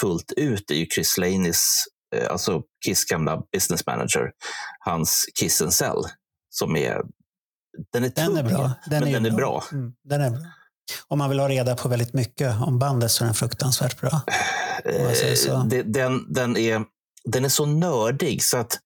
fullt 0.00 0.32
ut 0.36 0.70
är 0.70 0.74
ju 0.74 0.86
Chris 0.86 1.18
Laneys, 1.18 1.84
eh, 2.16 2.30
alltså 2.30 2.62
Kiss 2.84 3.04
gamla 3.04 3.42
business 3.52 3.86
manager, 3.86 4.30
hans 4.78 5.24
Kiss 5.40 5.62
and 5.62 5.74
Sell, 5.74 6.02
som 6.50 6.76
är... 6.76 7.00
Den 7.92 8.04
är, 8.04 8.12
Den 8.14 8.26
tung, 8.26 8.38
är 8.38 8.42
bra. 8.42 8.70
Den 8.86 9.00
men 9.00 9.08
är 9.08 9.12
den 9.12 9.26
är 9.26 9.36
bra. 9.36 9.64
Mm, 9.72 9.92
den 10.04 10.20
är 10.20 10.30
bra. 10.30 10.40
Om 11.08 11.18
man 11.18 11.30
vill 11.30 11.38
ha 11.38 11.48
reda 11.48 11.76
på 11.76 11.88
väldigt 11.88 12.14
mycket 12.14 12.62
om 12.62 12.78
bandet 12.78 13.10
så 13.10 13.24
är 13.24 13.26
den 13.26 13.34
fruktansvärt 13.34 14.00
bra. 14.00 14.22
Eh, 14.84 15.84
den, 15.84 16.32
den, 16.32 16.56
är, 16.56 16.84
den 17.24 17.44
är 17.44 17.48
så 17.48 17.66
nördig 17.66 18.42
så 18.42 18.56
att... 18.56 18.78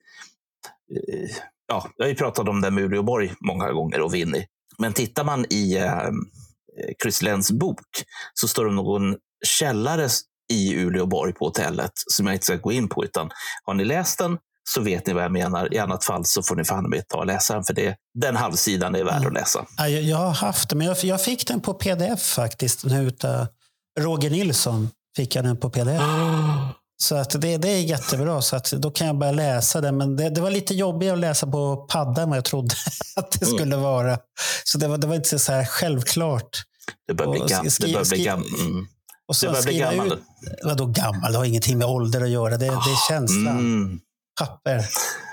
Ja, 1.68 1.90
jag 1.96 2.04
har 2.04 2.08
ju 2.08 2.14
pratat 2.14 2.48
om 2.48 2.60
det 2.60 2.70
med 2.70 2.84
Uleåborg 2.84 3.32
många 3.40 3.72
gånger 3.72 4.00
och 4.00 4.14
Winnie. 4.14 4.46
Men 4.78 4.92
tittar 4.92 5.24
man 5.24 5.46
i 5.50 5.76
eh, 5.76 6.10
Chris 7.02 7.22
Lenns 7.22 7.50
bok 7.50 7.80
så 8.34 8.48
står 8.48 8.64
det 8.64 8.72
någon 8.72 9.16
källare 9.46 10.08
i 10.52 10.74
Uleåborg 10.76 11.32
på 11.32 11.44
hotellet 11.44 11.92
som 11.94 12.26
jag 12.26 12.34
inte 12.34 12.44
ska 12.44 12.56
gå 12.56 12.72
in 12.72 12.88
på. 12.88 13.04
Utan 13.04 13.30
har 13.64 13.74
ni 13.74 13.84
läst 13.84 14.18
den 14.18 14.38
så 14.68 14.80
vet 14.80 15.06
ni 15.06 15.12
vad 15.12 15.24
jag 15.24 15.32
menar. 15.32 15.74
I 15.74 15.78
annat 15.78 16.04
fall 16.04 16.24
så 16.24 16.42
får 16.42 16.56
ni 16.56 16.64
fan 16.64 16.90
med 16.90 17.08
ta 17.08 17.18
och 17.18 17.26
läsa 17.26 17.54
den. 17.54 17.64
För 17.64 17.74
det, 17.74 17.96
den 18.14 18.36
halvsidan 18.36 18.94
är 18.94 19.04
värd 19.04 19.26
att 19.26 19.32
läsa. 19.32 19.66
Ja, 19.76 19.88
jag, 19.88 20.16
har 20.16 20.32
haft 20.32 20.68
den, 20.68 20.78
men 20.78 20.86
jag, 20.86 20.96
jag 21.02 21.24
fick 21.24 21.46
den 21.46 21.60
på 21.60 21.74
pdf 21.74 22.22
faktiskt. 22.22 22.84
Nu 22.84 23.06
utav 23.06 23.46
Roger 24.00 24.30
Nilsson 24.30 24.90
fick 25.16 25.36
jag 25.36 25.44
den 25.44 25.56
på 25.56 25.70
pdf. 25.70 26.02
Så 27.02 27.16
att 27.16 27.40
det, 27.40 27.56
det 27.56 27.68
är 27.68 27.80
jättebra. 27.80 28.42
Så 28.42 28.56
att 28.56 28.70
då 28.70 28.90
kan 28.90 29.06
jag 29.06 29.18
börja 29.18 29.32
läsa 29.32 29.80
den. 29.80 29.96
Men 29.96 30.16
det, 30.16 30.30
det 30.30 30.40
var 30.40 30.50
lite 30.50 30.74
jobbigt 30.74 31.12
att 31.12 31.18
läsa 31.18 31.46
på 31.46 31.76
padda 31.76 32.22
än 32.22 32.28
vad 32.28 32.36
jag 32.36 32.44
trodde 32.44 32.74
att 33.16 33.40
det 33.40 33.46
skulle 33.46 33.76
vara. 33.76 34.18
Så 34.64 34.78
det 34.78 34.88
var, 34.88 34.98
det 34.98 35.06
var 35.06 35.14
inte 35.14 35.38
så 35.38 35.52
här 35.52 35.64
självklart. 35.64 36.48
Det 37.08 37.14
börjar 37.14 37.30
bli, 37.32 37.40
Och 37.40 37.48
gam, 37.48 37.70
skri- 37.70 37.86
det 37.86 37.92
börjar 37.92 38.04
bli 38.08 38.16
skri- 38.18 38.24
gam, 38.24 38.42
mm. 38.60 38.86
Och 39.28 39.34
Det 39.40 39.46
börjar 39.46 39.62
bli 39.62 39.78
gammal. 39.78 40.12
Ut, 40.12 40.18
vadå 40.64 40.86
gammal? 40.86 41.32
Det 41.32 41.38
har 41.38 41.44
ingenting 41.44 41.78
med 41.78 41.86
ålder 41.86 42.20
att 42.20 42.30
göra. 42.30 42.50
Det, 42.56 42.66
det 42.66 42.72
är 42.72 43.08
känslan. 43.08 43.58
Mm. 43.58 44.00
Papper. 44.38 44.80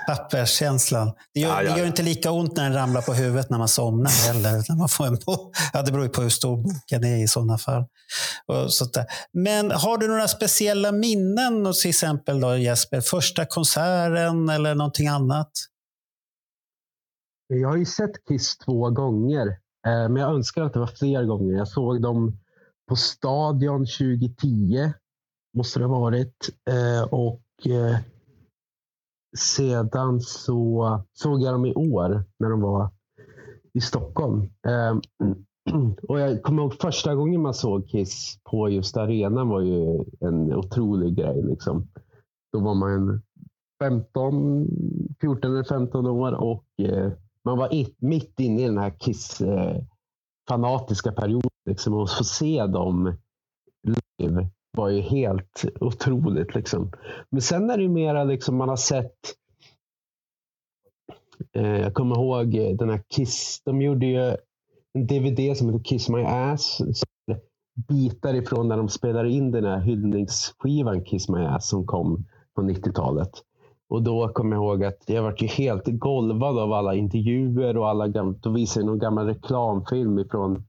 Papperskänslan. 0.06 1.12
Det 1.34 1.40
gör, 1.40 1.48
Ja, 1.48 1.62
ja, 1.62 1.72
det 1.74 1.78
gör 1.80 1.86
inte 1.86 2.02
lika 2.02 2.30
ont 2.30 2.56
när 2.56 2.64
den 2.64 2.72
ramlar 2.74 3.02
på 3.02 3.12
huvudet 3.14 3.50
när 3.50 3.58
man 3.58 3.68
somnar 3.68 4.26
heller. 4.26 4.64
När 4.68 4.76
man 4.76 4.88
får 4.88 5.06
en 5.06 5.16
på. 5.18 5.52
Ja, 5.72 5.82
det 5.82 5.92
beror 5.92 6.04
ju 6.04 6.10
på 6.10 6.22
hur 6.22 6.28
stor 6.28 6.56
boken 6.56 7.04
är 7.04 7.24
i 7.24 7.28
sådana 7.28 7.58
fall. 7.58 7.84
Och 8.46 8.72
sånt 8.72 8.94
där. 8.94 9.06
Men 9.32 9.70
har 9.70 9.98
du 9.98 10.08
några 10.08 10.28
speciella 10.28 10.92
minnen, 10.92 11.72
till 11.82 11.88
exempel 11.90 12.40
då 12.40 12.56
Jesper? 12.56 13.00
Första 13.00 13.44
konserten 13.46 14.48
eller 14.48 14.74
någonting 14.74 15.08
annat? 15.08 15.50
Jag 17.48 17.68
har 17.68 17.76
ju 17.76 17.84
sett 17.84 18.24
Kiss 18.28 18.58
två 18.58 18.90
gånger, 18.90 19.46
eh, 19.86 20.08
men 20.08 20.16
jag 20.16 20.34
önskar 20.34 20.62
att 20.62 20.72
det 20.72 20.78
var 20.78 20.86
fler 20.98 21.24
gånger. 21.24 21.54
Jag 21.56 21.68
såg 21.68 22.02
dem 22.02 22.38
på 22.88 22.96
Stadion 22.96 23.86
2010, 23.86 24.92
måste 25.56 25.78
det 25.78 25.84
ha 25.84 26.00
varit. 26.00 26.48
Eh, 26.70 27.02
Och 27.02 27.42
eh, 27.66 27.98
sedan 29.38 30.20
så 30.20 31.00
såg 31.12 31.42
jag 31.42 31.54
dem 31.54 31.66
i 31.66 31.74
år 31.74 32.24
när 32.38 32.50
de 32.50 32.60
var 32.60 32.90
i 33.74 33.80
Stockholm. 33.80 34.50
Ehm, 34.66 35.00
och 36.08 36.20
jag 36.20 36.42
kommer 36.42 36.62
ihåg 36.62 36.74
första 36.74 37.14
gången 37.14 37.42
man 37.42 37.54
såg 37.54 37.88
Kiss 37.88 38.38
på 38.44 38.68
just 38.68 38.96
arenan 38.96 39.48
var 39.48 39.60
ju 39.60 40.04
en 40.20 40.54
otrolig 40.54 41.16
grej. 41.16 41.42
Liksom. 41.42 41.88
Då 42.52 42.60
var 42.60 42.74
man 42.74 43.22
15, 43.82 44.68
14 45.20 45.52
eller 45.52 45.64
15 45.64 46.06
år 46.06 46.32
och 46.32 46.64
eh, 46.78 47.12
man 47.44 47.58
var 47.58 47.86
mitt 47.98 48.40
inne 48.40 48.62
i 48.62 48.66
den 48.66 48.78
här 48.78 48.90
Kiss-fanatiska 48.90 51.08
eh, 51.08 51.14
perioden. 51.14 51.50
Liksom, 51.68 51.94
och 51.94 52.10
få 52.10 52.24
se 52.24 52.66
dem 52.66 53.16
live 54.18 54.50
var 54.76 54.88
ju 54.88 55.00
helt 55.00 55.64
otroligt. 55.80 56.54
Liksom. 56.54 56.92
Men 57.30 57.42
sen 57.42 57.70
är 57.70 57.76
det 57.76 57.82
ju 57.82 57.88
mera 57.88 58.24
liksom, 58.24 58.56
man 58.56 58.68
har 58.68 58.76
sett 58.76 59.34
eh, 61.52 61.80
jag 61.80 61.94
kommer 61.94 62.16
ihåg 62.16 62.54
eh, 62.54 62.76
den 62.76 62.90
här 62.90 63.02
Kiss. 63.08 63.62
De 63.64 63.82
gjorde 63.82 64.06
ju 64.06 64.36
en 64.92 65.06
DVD 65.06 65.56
som 65.56 65.68
heter 65.68 65.84
Kiss 65.84 66.08
My 66.08 66.22
Ass. 66.22 66.80
Bitar 67.88 68.34
ifrån 68.34 68.68
när 68.68 68.76
de 68.76 68.88
spelade 68.88 69.30
in 69.30 69.50
den 69.50 69.64
här 69.64 69.80
hyllningsskivan 69.80 71.04
Kiss 71.04 71.28
My 71.28 71.44
Ass 71.44 71.68
som 71.68 71.86
kom 71.86 72.24
på 72.54 72.62
90-talet. 72.62 73.30
Och 73.88 74.02
då 74.02 74.28
kommer 74.28 74.56
jag 74.56 74.64
ihåg 74.64 74.84
att 74.84 75.02
jag 75.06 75.22
vart 75.22 75.42
ju 75.42 75.46
helt 75.46 75.86
golvad 75.86 76.58
av 76.58 76.72
alla 76.72 76.94
intervjuer 76.94 77.76
och 77.76 77.88
alla 77.88 78.08
gamla, 78.08 78.38
då 78.40 78.50
visade 78.50 78.80
jag 78.80 78.86
någon 78.86 78.98
gammal 78.98 79.26
reklamfilm 79.26 80.18
ifrån 80.18 80.64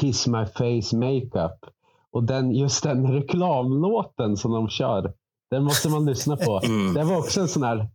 Kiss 0.00 0.26
My 0.26 0.44
Face 0.44 0.96
Makeup. 0.96 1.73
Och 2.14 2.24
den, 2.24 2.52
just 2.52 2.82
den 2.82 3.12
reklamlåten 3.12 4.36
som 4.36 4.52
de 4.52 4.68
kör, 4.68 5.12
den 5.50 5.64
måste 5.64 5.88
man 5.88 6.04
lyssna 6.04 6.36
på. 6.36 6.60
Mm. 6.64 6.94
Det 6.94 7.04
var 7.04 7.18
också 7.18 7.40
en 7.40 7.48
sån 7.48 7.62
här, 7.62 7.88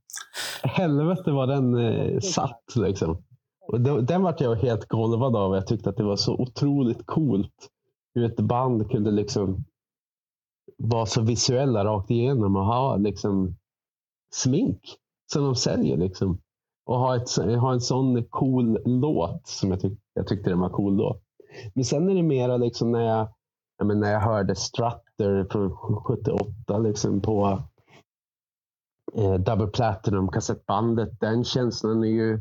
helvete 0.63 1.31
vad 1.31 1.49
den 1.49 1.77
eh, 1.77 2.19
satt 2.19 2.75
liksom. 2.75 3.17
Och 3.67 3.81
den, 3.81 4.05
den 4.05 4.21
vart 4.21 4.41
jag 4.41 4.55
helt 4.55 4.87
golvad 4.87 5.35
av. 5.35 5.55
Jag 5.55 5.67
tyckte 5.67 5.89
att 5.89 5.97
det 5.97 6.03
var 6.03 6.15
så 6.15 6.33
otroligt 6.33 7.05
coolt 7.05 7.69
hur 8.13 8.23
ett 8.25 8.39
band 8.39 8.91
kunde 8.91 9.11
liksom 9.11 9.65
vara 10.77 11.05
så 11.05 11.21
visuella 11.21 11.85
rakt 11.85 12.11
igenom 12.11 12.55
och 12.55 12.65
ha 12.65 12.97
liksom 12.97 13.55
smink 14.35 14.81
som 15.33 15.43
de 15.43 15.55
säljer. 15.55 15.97
Liksom. 15.97 16.41
Och 16.85 16.99
ha, 16.99 17.15
ett, 17.15 17.35
ha 17.37 17.73
en 17.73 17.81
sån 17.81 18.23
cool 18.23 18.79
låt 18.85 19.47
som 19.47 19.71
jag, 19.71 19.81
tyck, 19.81 19.99
jag 20.13 20.27
tyckte 20.27 20.49
den 20.49 20.59
var 20.59 20.69
cool 20.69 20.97
då. 20.97 21.19
Men 21.73 21.85
sen 21.85 22.09
är 22.09 22.15
det 22.15 22.23
mera 22.23 22.57
liksom 22.57 22.91
när 22.91 23.01
jag, 23.01 23.27
jag 23.79 23.87
menar, 23.87 24.01
när 24.01 24.11
jag 24.11 24.19
hörde 24.19 24.55
Strutter 24.55 25.45
från 25.51 25.71
78 25.75 26.77
liksom 26.77 27.21
på 27.21 27.63
eh, 29.13 29.33
Double 29.33 29.67
Platinum 29.67 30.27
kassettbandet. 30.27 31.19
Den 31.19 31.43
känslan 31.43 32.03
är 32.03 32.07
ju 32.07 32.33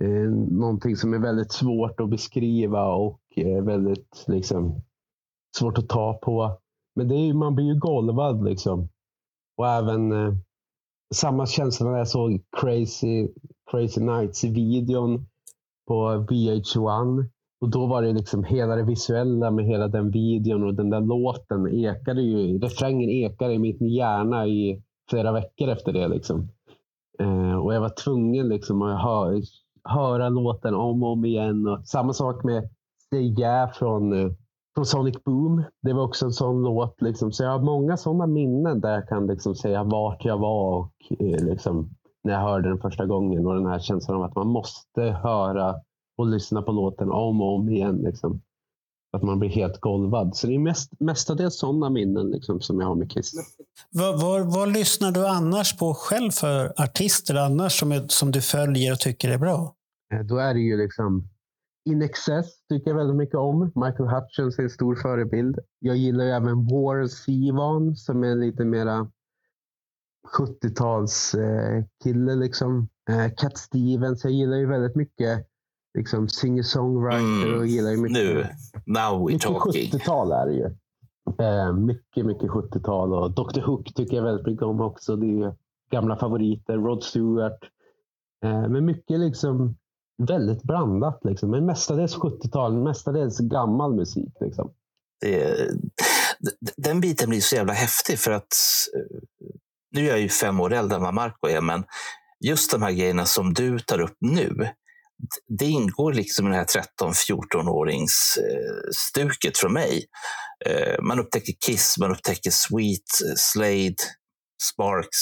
eh, 0.00 0.30
någonting 0.50 0.96
som 0.96 1.14
är 1.14 1.18
väldigt 1.18 1.52
svårt 1.52 2.00
att 2.00 2.08
beskriva 2.08 2.84
och 2.84 3.20
eh, 3.36 3.64
väldigt 3.64 4.24
liksom, 4.26 4.82
svårt 5.58 5.78
att 5.78 5.88
ta 5.88 6.14
på. 6.14 6.58
Men 6.94 7.08
det 7.08 7.14
är 7.14 7.26
ju, 7.26 7.34
man 7.34 7.54
blir 7.54 7.66
ju 7.66 7.78
golvad 7.78 8.44
liksom. 8.44 8.88
Och 9.56 9.68
även 9.68 10.12
eh, 10.12 10.34
samma 11.14 11.46
känsla 11.46 11.90
när 11.90 11.98
jag 11.98 12.08
såg 12.08 12.42
Crazy, 12.60 13.28
Crazy 13.70 14.00
Nights-videon 14.00 15.26
på 15.86 16.26
VH1. 16.30 17.28
Och 17.60 17.70
då 17.70 17.86
var 17.86 18.02
det 18.02 18.12
liksom 18.12 18.44
hela 18.44 18.76
det 18.76 18.82
visuella 18.82 19.50
med 19.50 19.64
hela 19.64 19.88
den 19.88 20.10
videon 20.10 20.64
och 20.64 20.74
den 20.74 20.90
där 20.90 21.00
låten 21.00 21.68
ekade 21.68 22.22
ju. 22.22 22.58
Refrängen 22.58 23.10
ekade 23.10 23.52
i 23.52 23.58
min 23.58 23.88
hjärna 23.88 24.46
i 24.46 24.82
flera 25.10 25.32
veckor 25.32 25.68
efter 25.68 25.92
det. 25.92 26.08
Liksom. 26.08 26.48
Eh, 27.18 27.56
och 27.56 27.74
jag 27.74 27.80
var 27.80 28.02
tvungen 28.04 28.48
liksom 28.48 28.82
att 28.82 29.02
hö 29.02 29.40
höra 29.84 30.28
låten 30.28 30.74
om 30.74 31.02
och 31.02 31.12
om 31.12 31.24
igen. 31.24 31.66
Och 31.66 31.86
samma 31.86 32.12
sak 32.12 32.44
med 32.44 32.68
Stay 33.06 33.34
Yeah 33.38 33.70
från, 33.72 34.12
eh, 34.12 34.32
från 34.74 34.86
Sonic 34.86 35.24
Boom. 35.24 35.64
Det 35.82 35.92
var 35.92 36.04
också 36.04 36.26
en 36.26 36.32
sån 36.32 36.62
låt. 36.62 37.02
Liksom. 37.02 37.32
Så 37.32 37.42
jag 37.44 37.50
har 37.50 37.62
många 37.62 37.96
sådana 37.96 38.26
minnen 38.26 38.80
där 38.80 38.94
jag 38.94 39.08
kan 39.08 39.26
liksom 39.26 39.54
säga 39.54 39.84
vart 39.84 40.24
jag 40.24 40.38
var 40.38 40.78
och 40.78 40.92
eh, 41.20 41.44
liksom, 41.44 41.90
när 42.24 42.32
jag 42.32 42.40
hörde 42.40 42.68
den 42.68 42.78
första 42.78 43.06
gången. 43.06 43.46
Och 43.46 43.54
den 43.54 43.66
här 43.66 43.78
känslan 43.78 44.16
av 44.16 44.22
att 44.22 44.36
man 44.36 44.48
måste 44.48 45.02
höra 45.02 45.74
och 46.18 46.26
lyssna 46.26 46.62
på 46.62 46.72
låten 46.72 47.10
om 47.10 47.40
och 47.40 47.54
om 47.54 47.68
igen. 47.68 47.96
Liksom. 47.96 48.40
Att 49.12 49.22
man 49.22 49.38
blir 49.38 49.48
helt 49.50 49.80
golvad. 49.80 50.36
Så 50.36 50.46
det 50.46 50.54
är 50.54 50.58
mest, 50.58 50.92
mestadels 51.00 51.58
sådana 51.58 51.90
minnen 51.90 52.30
liksom, 52.30 52.60
som 52.60 52.80
jag 52.80 52.86
har 52.88 52.94
med 52.94 53.10
Kiss. 53.10 53.32
Vad, 53.90 54.20
vad, 54.20 54.54
vad 54.54 54.72
lyssnar 54.72 55.10
du 55.12 55.26
annars 55.28 55.78
på 55.78 55.94
själv 55.94 56.30
för 56.30 56.72
artister 56.82 57.34
annars 57.34 57.80
som, 57.80 57.92
är- 57.92 58.06
som 58.08 58.30
du 58.30 58.40
följer 58.40 58.92
och 58.92 58.98
tycker 58.98 59.30
är 59.30 59.38
bra? 59.38 59.74
Eh, 60.14 60.20
Då 60.20 60.36
är 60.38 60.54
det 60.54 60.60
ju 60.60 60.76
liksom 60.76 61.28
In 61.90 62.02
Excess 62.02 62.46
tycker 62.68 62.90
jag 62.90 62.96
väldigt 62.96 63.16
mycket 63.16 63.34
om. 63.34 63.64
Michael 63.74 64.08
Hutchins 64.08 64.58
är 64.58 64.62
en 64.62 64.70
stor 64.70 64.94
förebild. 64.96 65.58
Jag 65.78 65.96
gillar 65.96 66.24
ju 66.24 66.30
även 66.30 66.66
Warren 66.66 67.08
Zevon 67.08 67.96
som 67.96 68.24
är 68.24 68.34
lite 68.36 68.64
mera 68.64 69.10
70-tals 70.38 71.34
eh, 71.34 72.36
liksom. 72.38 72.88
Eh, 73.10 73.32
Cat 73.36 73.58
Stevens. 73.58 74.24
Jag 74.24 74.32
gillar 74.32 74.56
ju 74.56 74.66
väldigt 74.66 74.96
mycket 74.96 75.46
liksom 75.98 76.28
singer-songwriter 76.28 77.46
Mm. 77.46 77.58
och 77.58 77.66
gillar 77.66 77.90
ju 77.90 77.96
mycket. 77.96 78.12
Nu, 78.24 78.46
now 78.86 79.12
we're 79.12 79.26
mycket 79.32 79.42
talking. 79.42 79.90
70-tal 79.90 80.32
är 80.32 80.46
det 80.46 80.54
ju. 80.54 80.64
Eh, 81.46 81.72
mycket, 81.72 82.26
mycket 82.26 82.50
70-tal 82.50 83.14
och 83.14 83.30
Dr 83.30 83.60
Hook 83.60 83.94
tycker 83.94 84.16
jag 84.16 84.24
väldigt 84.24 84.46
mycket 84.46 84.62
om 84.62 84.80
också. 84.80 85.16
Det 85.16 85.26
är 85.26 85.54
gamla 85.90 86.16
favoriter. 86.16 86.76
Rod 86.76 87.02
Stewart. 87.02 87.58
Eh, 88.44 88.68
men 88.68 88.84
mycket 88.84 89.20
liksom 89.20 89.76
väldigt 90.22 90.62
blandat. 90.62 91.20
Liksom. 91.24 91.50
Men 91.50 91.66
mestadels 91.66 92.16
70-tal, 92.16 92.76
mestadels 92.82 93.38
gammal 93.38 93.94
musik. 93.94 94.32
Liksom. 94.40 94.72
Det, 95.20 95.70
den 96.76 97.00
biten 97.00 97.28
blir 97.30 97.40
så 97.40 97.56
jävla 97.56 97.72
häftig 97.72 98.18
för 98.18 98.30
att 98.30 98.52
eh, 98.96 99.18
nu 99.90 100.00
är 100.06 100.08
jag 100.08 100.20
ju 100.20 100.28
fem 100.28 100.60
år 100.60 100.72
äldre 100.72 100.96
än 100.96 101.02
vad 101.02 101.14
Marco 101.14 101.48
är, 101.48 101.60
men 101.60 101.84
just 102.40 102.70
de 102.70 102.82
här 102.82 102.92
grejerna 102.92 103.24
som 103.24 103.54
du 103.54 103.78
tar 103.78 104.00
upp 104.00 104.16
nu, 104.20 104.68
det 105.58 105.64
ingår 105.64 106.12
liksom 106.12 106.46
i 106.46 106.50
det 106.50 106.56
här 106.56 106.64
13-14-årings 106.64 108.38
eh, 108.38 108.90
stuket 108.94 109.58
från 109.58 109.72
mig. 109.72 110.04
Eh, 110.66 111.02
man 111.02 111.20
upptäcker 111.20 111.52
Kiss, 111.66 111.98
man 111.98 112.10
upptäcker 112.10 112.50
Sweet, 112.50 113.28
eh, 113.28 113.34
Slade, 113.36 113.96
Sparks. 114.72 115.18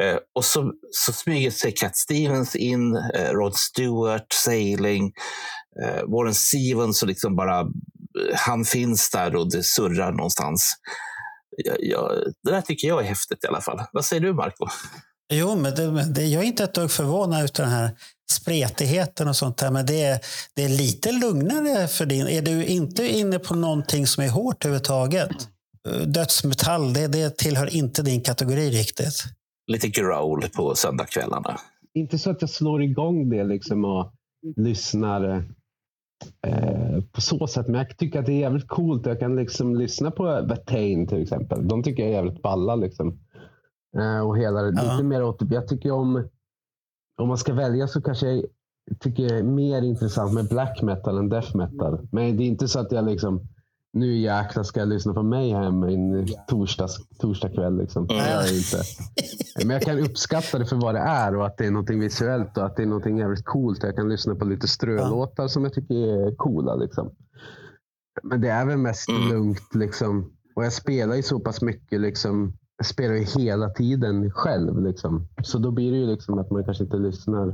Eh, 0.00 0.18
och 0.34 0.44
så, 0.44 0.72
så 0.90 1.12
smyger 1.12 1.50
sig 1.50 1.72
Cat 1.72 1.96
Stevens 1.96 2.56
in, 2.56 2.96
eh, 2.96 3.30
Rod 3.30 3.56
Stewart, 3.56 4.32
Sailing, 4.32 5.12
Warren 6.06 6.34
Stevens 6.34 7.02
och 7.02 7.08
liksom 7.08 7.36
bara 7.36 7.66
han 8.34 8.64
finns 8.64 9.10
där 9.10 9.36
och 9.36 9.50
det 9.50 9.62
surrar 9.62 10.12
någonstans. 10.12 10.74
Jag, 11.56 11.76
jag, 11.80 12.10
det 12.42 12.50
där 12.50 12.60
tycker 12.60 12.88
jag 12.88 13.00
är 13.00 13.08
häftigt 13.08 13.44
i 13.44 13.46
alla 13.46 13.60
fall. 13.60 13.82
Vad 13.92 14.04
säger 14.04 14.22
du 14.22 14.34
Marco? 14.34 14.66
Jo, 15.32 15.56
men 15.56 15.74
det, 15.74 16.12
det, 16.12 16.24
jag 16.24 16.42
är 16.42 16.46
inte 16.46 16.64
ett 16.64 16.74
dugg 16.74 16.90
förvånad 16.90 17.44
ut 17.44 17.54
den 17.54 17.68
här 17.68 17.90
spretigheten 18.32 19.28
och 19.28 19.36
sånt 19.36 19.58
där. 19.58 19.70
Men 19.70 19.86
det 19.86 20.02
är, 20.02 20.20
det 20.54 20.64
är 20.64 20.68
lite 20.68 21.12
lugnare 21.12 21.88
för 21.88 22.06
din. 22.06 22.28
Är 22.28 22.42
du 22.42 22.66
inte 22.66 23.08
inne 23.08 23.38
på 23.38 23.54
någonting 23.54 24.06
som 24.06 24.24
är 24.24 24.28
hårt 24.28 24.64
överhuvudtaget? 24.64 25.48
Dödsmetall, 26.06 26.92
det, 26.92 27.06
det 27.08 27.38
tillhör 27.38 27.74
inte 27.74 28.02
din 28.02 28.20
kategori 28.20 28.70
riktigt. 28.70 29.24
Lite 29.66 29.88
growl 29.88 30.44
på 30.56 30.74
söndagskvällarna. 30.74 31.60
Inte 31.94 32.18
så 32.18 32.30
att 32.30 32.40
jag 32.40 32.50
slår 32.50 32.82
igång 32.82 33.30
det 33.30 33.44
liksom 33.44 33.84
och 33.84 34.12
lyssnar 34.56 35.44
eh, 36.46 37.02
på 37.12 37.20
så 37.20 37.46
sätt. 37.46 37.66
Men 37.66 37.74
jag 37.74 37.98
tycker 37.98 38.18
att 38.18 38.26
det 38.26 38.32
är 38.32 38.40
jävligt 38.40 38.68
coolt. 38.68 39.06
Jag 39.06 39.20
kan 39.20 39.36
liksom 39.36 39.76
lyssna 39.76 40.10
på 40.10 40.24
Vetain 40.24 41.06
till 41.06 41.22
exempel. 41.22 41.68
De 41.68 41.82
tycker 41.82 42.02
jag 42.02 42.10
är 42.10 42.14
jävligt 42.14 42.42
balla. 42.42 42.74
Liksom. 42.74 43.18
Eh, 43.98 44.20
och 44.20 44.38
hela, 44.38 44.60
ja. 44.60 44.70
lite 44.70 45.02
mer 45.02 45.22
åt, 45.22 45.40
jag 45.50 45.68
tycker 45.68 45.90
om, 45.90 46.28
om 47.18 47.28
man 47.28 47.38
ska 47.38 47.54
välja 47.54 47.88
så 47.88 48.02
kanske 48.02 48.30
jag 48.30 48.44
tycker 49.00 49.28
det 49.28 49.38
är 49.38 49.42
mer 49.42 49.82
intressant 49.82 50.32
med 50.32 50.48
black 50.48 50.82
metal 50.82 51.18
än 51.18 51.28
death 51.28 51.56
metal. 51.56 52.08
Men 52.12 52.36
det 52.36 52.42
är 52.42 52.46
inte 52.46 52.68
så 52.68 52.78
att 52.78 52.92
jag 52.92 53.04
liksom, 53.04 53.40
nu 53.92 54.16
jäklar 54.16 54.62
ska 54.62 54.80
jag 54.80 54.88
lyssna 54.88 55.14
på 55.14 55.22
Mayhem 55.22 55.82
en 55.82 56.26
torsdag, 56.48 56.88
torsdag 57.18 57.48
kväll. 57.48 57.78
Liksom. 57.78 58.04
Mm. 58.10 58.16
Jag 58.16 58.56
inte. 58.56 58.82
Men 59.56 59.70
jag 59.70 59.82
kan 59.82 59.98
uppskatta 59.98 60.58
det 60.58 60.66
för 60.66 60.76
vad 60.76 60.94
det 60.94 61.00
är 61.00 61.36
och 61.36 61.46
att 61.46 61.56
det 61.56 61.66
är 61.66 61.70
något 61.70 61.90
visuellt 61.90 62.58
och 62.58 62.66
att 62.66 62.76
det 62.76 62.82
är 62.82 62.86
något 62.86 63.18
jävligt 63.18 63.44
coolt. 63.44 63.82
Jag 63.82 63.96
kan 63.96 64.08
lyssna 64.08 64.34
på 64.34 64.44
lite 64.44 64.68
strölåtar 64.68 65.48
som 65.48 65.64
jag 65.64 65.74
tycker 65.74 65.94
är 65.94 66.34
coola. 66.34 66.74
Liksom. 66.74 67.10
Men 68.22 68.40
det 68.40 68.48
är 68.48 68.66
väl 68.66 68.78
mest 68.78 69.08
mm. 69.08 69.28
lugnt. 69.28 69.74
Liksom. 69.74 70.32
Och 70.54 70.64
jag 70.64 70.72
spelar 70.72 71.14
ju 71.14 71.22
så 71.22 71.40
pass 71.40 71.62
mycket 71.62 72.00
liksom, 72.00 72.44
jag 72.44 72.61
spelar 72.84 73.14
ju 73.14 73.24
hela 73.24 73.70
tiden 73.70 74.30
själv. 74.30 74.82
Liksom. 74.82 75.28
Så 75.42 75.58
då 75.58 75.70
blir 75.70 75.92
det 75.92 75.98
ju 75.98 76.06
liksom 76.06 76.38
att 76.38 76.50
man 76.50 76.64
kanske 76.64 76.84
inte 76.84 76.96
lyssnar 76.96 77.52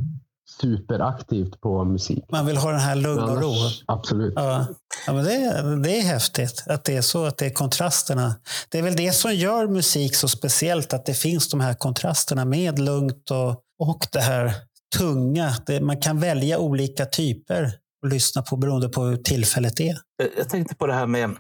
superaktivt 0.61 1.61
på 1.61 1.85
musik. 1.85 2.25
Man 2.33 2.47
vill 2.47 2.57
ha 2.57 2.71
den 2.71 2.81
här 2.81 2.97
lugn 2.97 3.23
och 3.23 3.43
ro. 3.43 3.53
Absolut. 3.87 4.33
Ja. 4.37 4.67
Ja, 5.07 5.13
men 5.13 5.25
det, 5.25 5.35
är, 5.35 5.77
det 5.77 5.99
är 5.99 6.03
häftigt 6.03 6.65
att 6.67 6.85
det 6.85 6.97
är 6.97 7.03
så, 7.03 7.25
att 7.25 7.39
det 7.39 7.47
är 7.47 7.51
kontrasterna. 7.51 8.35
Det 8.69 8.79
är 8.79 8.83
väl 8.83 8.97
det 8.97 9.13
som 9.13 9.35
gör 9.35 9.67
musik 9.67 10.15
så 10.15 10.29
speciellt, 10.29 10.95
att 10.95 11.07
det 11.07 11.15
finns 11.15 11.51
de 11.51 11.61
här 11.61 11.75
kontrasterna 11.75 12.45
med 12.45 12.79
lugnt 12.79 13.31
och, 13.31 13.51
och 13.79 14.07
det 14.13 14.21
här 14.21 14.55
tunga. 14.99 15.55
Det, 15.67 15.81
man 15.81 16.01
kan 16.01 16.21
välja 16.21 16.59
olika 16.59 17.07
typer 17.07 17.73
och 18.03 18.09
lyssna 18.09 18.43
på 18.43 18.57
beroende 18.57 18.89
på 18.89 19.03
hur 19.03 19.17
tillfället 19.17 19.81
är. 19.81 19.97
Jag 20.37 20.49
tänkte 20.49 20.75
på 20.75 20.87
det 20.87 20.95
här 20.95 21.07
med, 21.07 21.31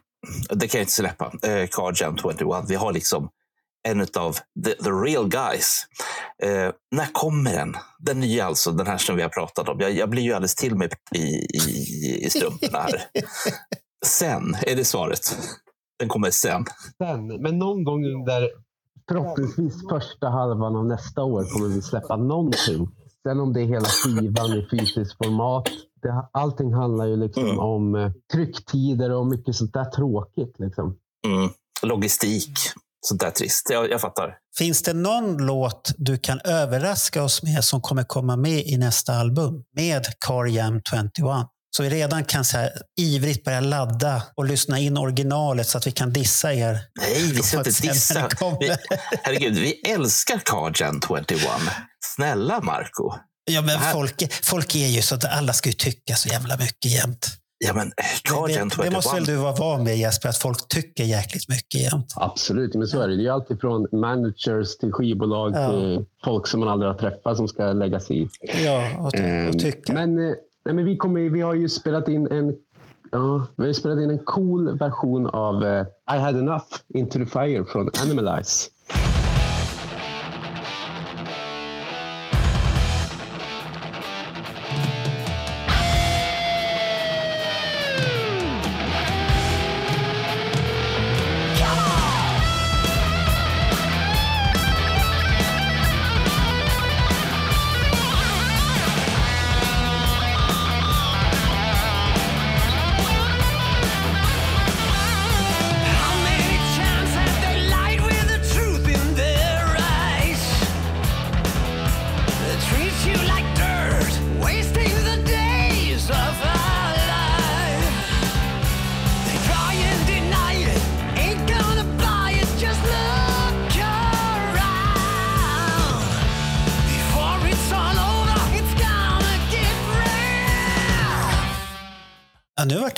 det 0.50 0.68
kan 0.68 0.78
jag 0.78 0.82
inte 0.82 0.92
släppa, 0.92 1.24
eh, 1.24 1.66
Car 1.66 2.02
Jam 2.02 2.16
21. 2.16 2.36
Vi 2.68 2.74
har 2.74 2.92
liksom 2.92 3.28
en 3.88 4.00
av 4.00 4.36
the, 4.64 4.74
the 4.74 4.90
real 4.90 5.28
guys. 5.28 5.86
Eh, 6.42 6.72
när 6.90 7.12
kommer 7.12 7.52
den? 7.52 7.74
Den 7.98 8.20
nya 8.20 8.44
alltså, 8.44 8.70
den 8.70 8.86
här 8.86 8.98
som 8.98 9.16
vi 9.16 9.22
har 9.22 9.28
pratat 9.28 9.68
om. 9.68 9.80
Jag, 9.80 9.92
jag 9.92 10.10
blir 10.10 10.22
ju 10.22 10.32
alldeles 10.32 10.54
till 10.54 10.76
mig 10.76 10.88
i, 11.14 11.18
i, 11.18 12.24
i 12.26 12.30
strumporna 12.30 12.78
här. 12.78 13.02
sen 14.06 14.54
är 14.66 14.76
det 14.76 14.84
svaret. 14.84 15.38
Den 15.98 16.08
kommer 16.08 16.30
sen. 16.30 16.64
Sen, 16.98 17.26
men 17.26 17.58
någon 17.58 17.84
gång 17.84 18.04
under 18.04 18.50
förhoppningsvis 19.08 19.88
första 19.90 20.28
halvan 20.28 20.76
av 20.76 20.86
nästa 20.86 21.22
år 21.22 21.44
kommer 21.44 21.68
vi 21.68 21.82
släppa 21.82 22.16
någonting. 22.16 22.88
Sen 23.22 23.40
om 23.40 23.52
det 23.52 23.60
är 23.60 23.64
hela 23.64 23.86
skivan 23.86 24.52
i 24.52 24.68
fysiskt 24.70 25.16
format. 25.24 25.68
Det, 26.02 26.28
allting 26.32 26.72
handlar 26.72 27.06
ju 27.06 27.16
liksom 27.16 27.44
mm. 27.44 27.58
om 27.58 27.94
eh, 27.94 28.12
trycktider 28.32 29.10
och 29.10 29.26
mycket 29.26 29.54
sånt 29.54 29.72
där 29.72 29.84
tråkigt. 29.84 30.54
Liksom. 30.58 30.96
Mm. 31.26 31.48
Logistik 31.82 32.58
sånt 33.06 33.20
där 33.20 33.30
trist. 33.30 33.70
Jag, 33.70 33.90
jag 33.90 34.00
fattar. 34.00 34.34
Finns 34.58 34.82
det 34.82 34.92
någon 34.92 35.36
låt 35.36 35.92
du 35.96 36.18
kan 36.18 36.40
överraska 36.44 37.22
oss 37.22 37.42
med 37.42 37.64
som 37.64 37.80
kommer 37.80 38.04
komma 38.04 38.36
med 38.36 38.66
i 38.66 38.76
nästa 38.76 39.12
album 39.12 39.54
med 39.76 40.06
Car 40.26 40.46
Jam 40.46 40.80
21? 40.90 41.46
Så 41.76 41.82
vi 41.82 41.90
redan 41.90 42.24
kan 42.24 42.44
så 42.44 42.56
här, 42.56 42.70
ivrigt 43.00 43.44
börja 43.44 43.60
ladda 43.60 44.22
och 44.36 44.44
lyssna 44.44 44.78
in 44.78 44.98
originalet 44.98 45.68
så 45.68 45.78
att 45.78 45.86
vi 45.86 45.92
kan 45.92 46.12
dissa 46.12 46.54
er. 46.54 46.80
Nej, 47.00 47.32
vi 47.32 47.42
ska 47.42 47.58
inte 47.58 47.70
dissa. 47.82 48.28
Vi, 48.60 48.76
herregud, 49.22 49.54
vi 49.54 49.72
älskar 49.72 50.38
Car 50.38 50.82
Jam 50.82 51.00
21. 51.08 51.42
Snälla 52.04 52.60
Marco. 52.60 53.14
Ja, 53.50 53.62
men 53.62 53.92
folk, 53.92 54.32
folk 54.44 54.74
är 54.74 54.86
ju 54.86 55.02
så 55.02 55.14
att 55.14 55.24
alla 55.24 55.52
ska 55.52 55.68
ju 55.68 55.74
tycka 55.74 56.14
så 56.14 56.28
jävla 56.28 56.56
mycket 56.56 56.90
jämt. 56.90 57.26
Ja, 57.58 57.74
men 57.74 57.92
Guardian 58.24 58.68
det, 58.68 58.84
det 58.84 58.90
måste 58.90 59.14
väl 59.14 59.24
du 59.24 59.36
vara 59.36 59.52
van 59.52 59.84
med 59.84 59.98
Jesper, 59.98 60.28
att 60.28 60.38
folk 60.38 60.68
tycker 60.68 61.04
jäkligt 61.04 61.48
mycket 61.48 61.80
jämt. 61.80 62.14
Absolut, 62.16 62.74
men 62.74 62.86
så 62.86 63.00
är 63.00 63.08
det. 63.08 63.16
Det 63.16 63.26
är 63.26 63.30
alltid 63.30 63.60
från 63.60 63.86
managers 63.92 64.76
till 64.76 64.92
skivbolag 64.92 65.52
ja. 65.54 65.70
till 65.70 66.04
folk 66.24 66.46
som 66.46 66.60
man 66.60 66.68
aldrig 66.68 66.90
har 66.90 66.98
träffat 66.98 67.36
som 67.36 67.48
ska 67.48 67.72
lägga 67.72 68.00
sig 68.00 68.22
i. 68.22 68.28
Ja, 68.64 68.90
och, 68.98 69.06
och 69.06 69.14
ehm, 69.14 69.58
tycka. 69.58 69.92
Men, 69.92 70.18
eh, 70.18 70.34
nej, 70.64 70.74
men 70.74 70.84
vi, 70.84 70.96
kommer, 70.96 71.20
vi 71.20 71.40
har 71.40 71.54
ju 71.54 71.68
spelat 71.68 72.08
in 72.08 72.26
en 72.26 72.56
Ja, 73.12 73.46
vi 73.56 73.66
har 73.66 73.72
spelat 73.72 73.98
in 73.98 74.10
en 74.10 74.18
cool 74.18 74.78
version 74.78 75.26
av 75.26 75.62
uh, 75.62 75.86
I 76.16 76.18
had 76.18 76.36
enough 76.36 76.66
Into 76.94 77.18
the 77.18 77.26
Fire 77.26 77.64
från 77.64 77.90
Animalize. 78.02 78.70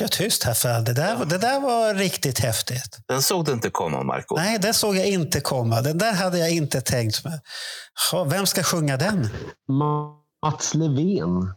Vart 0.01 0.11
jag 0.11 0.19
tyst 0.19 0.45
här, 0.45 0.55
för 0.55 0.81
det 0.81 0.93
där, 0.93 1.17
ja. 1.19 1.25
det 1.25 1.39
där 1.39 1.61
var 1.61 1.95
riktigt 1.95 2.39
häftigt. 2.39 2.99
Den 3.09 3.23
såg 3.23 3.45
du 3.45 3.53
inte 3.53 3.71
komma, 3.71 4.03
Marco. 4.03 4.37
Nej, 4.37 4.59
den 4.59 4.75
såg 4.75 4.97
jag 4.97 5.07
inte 5.07 5.41
komma. 5.41 5.83
Den 5.83 5.99
där 5.99 6.13
hade 6.13 6.39
jag 6.39 6.51
inte 6.51 6.81
tänkt 6.81 7.25
med. 7.25 7.41
Vem 8.27 8.47
ska 8.47 8.63
sjunga 8.63 8.97
den? 8.97 9.29
Mats 10.43 10.75
Levén. 10.75 11.55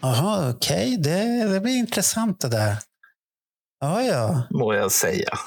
Jaha, 0.00 0.50
okej. 0.50 0.76
Okay. 0.76 0.96
Det, 0.96 1.48
det 1.52 1.60
blir 1.60 1.76
intressant 1.76 2.40
det 2.40 2.48
där. 2.48 2.76
Ja, 3.80 4.02
ja. 4.02 4.42
Må 4.50 4.74
jag 4.74 4.92
säga. 4.92 5.38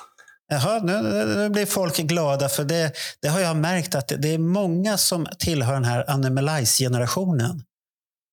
Jaha, 0.49 0.79
nu, 0.83 1.01
nu 1.35 1.49
blir 1.49 1.65
folk 1.65 1.97
glada 1.97 2.49
för 2.49 2.63
det, 2.63 2.91
det 3.21 3.27
har 3.27 3.39
jag 3.39 3.55
märkt 3.55 3.95
att 3.95 4.07
det, 4.07 4.17
det 4.17 4.33
är 4.33 4.37
många 4.37 4.97
som 4.97 5.27
tillhör 5.39 5.73
den 5.73 5.85
här 5.85 6.09
Animalize-generationen 6.09 7.63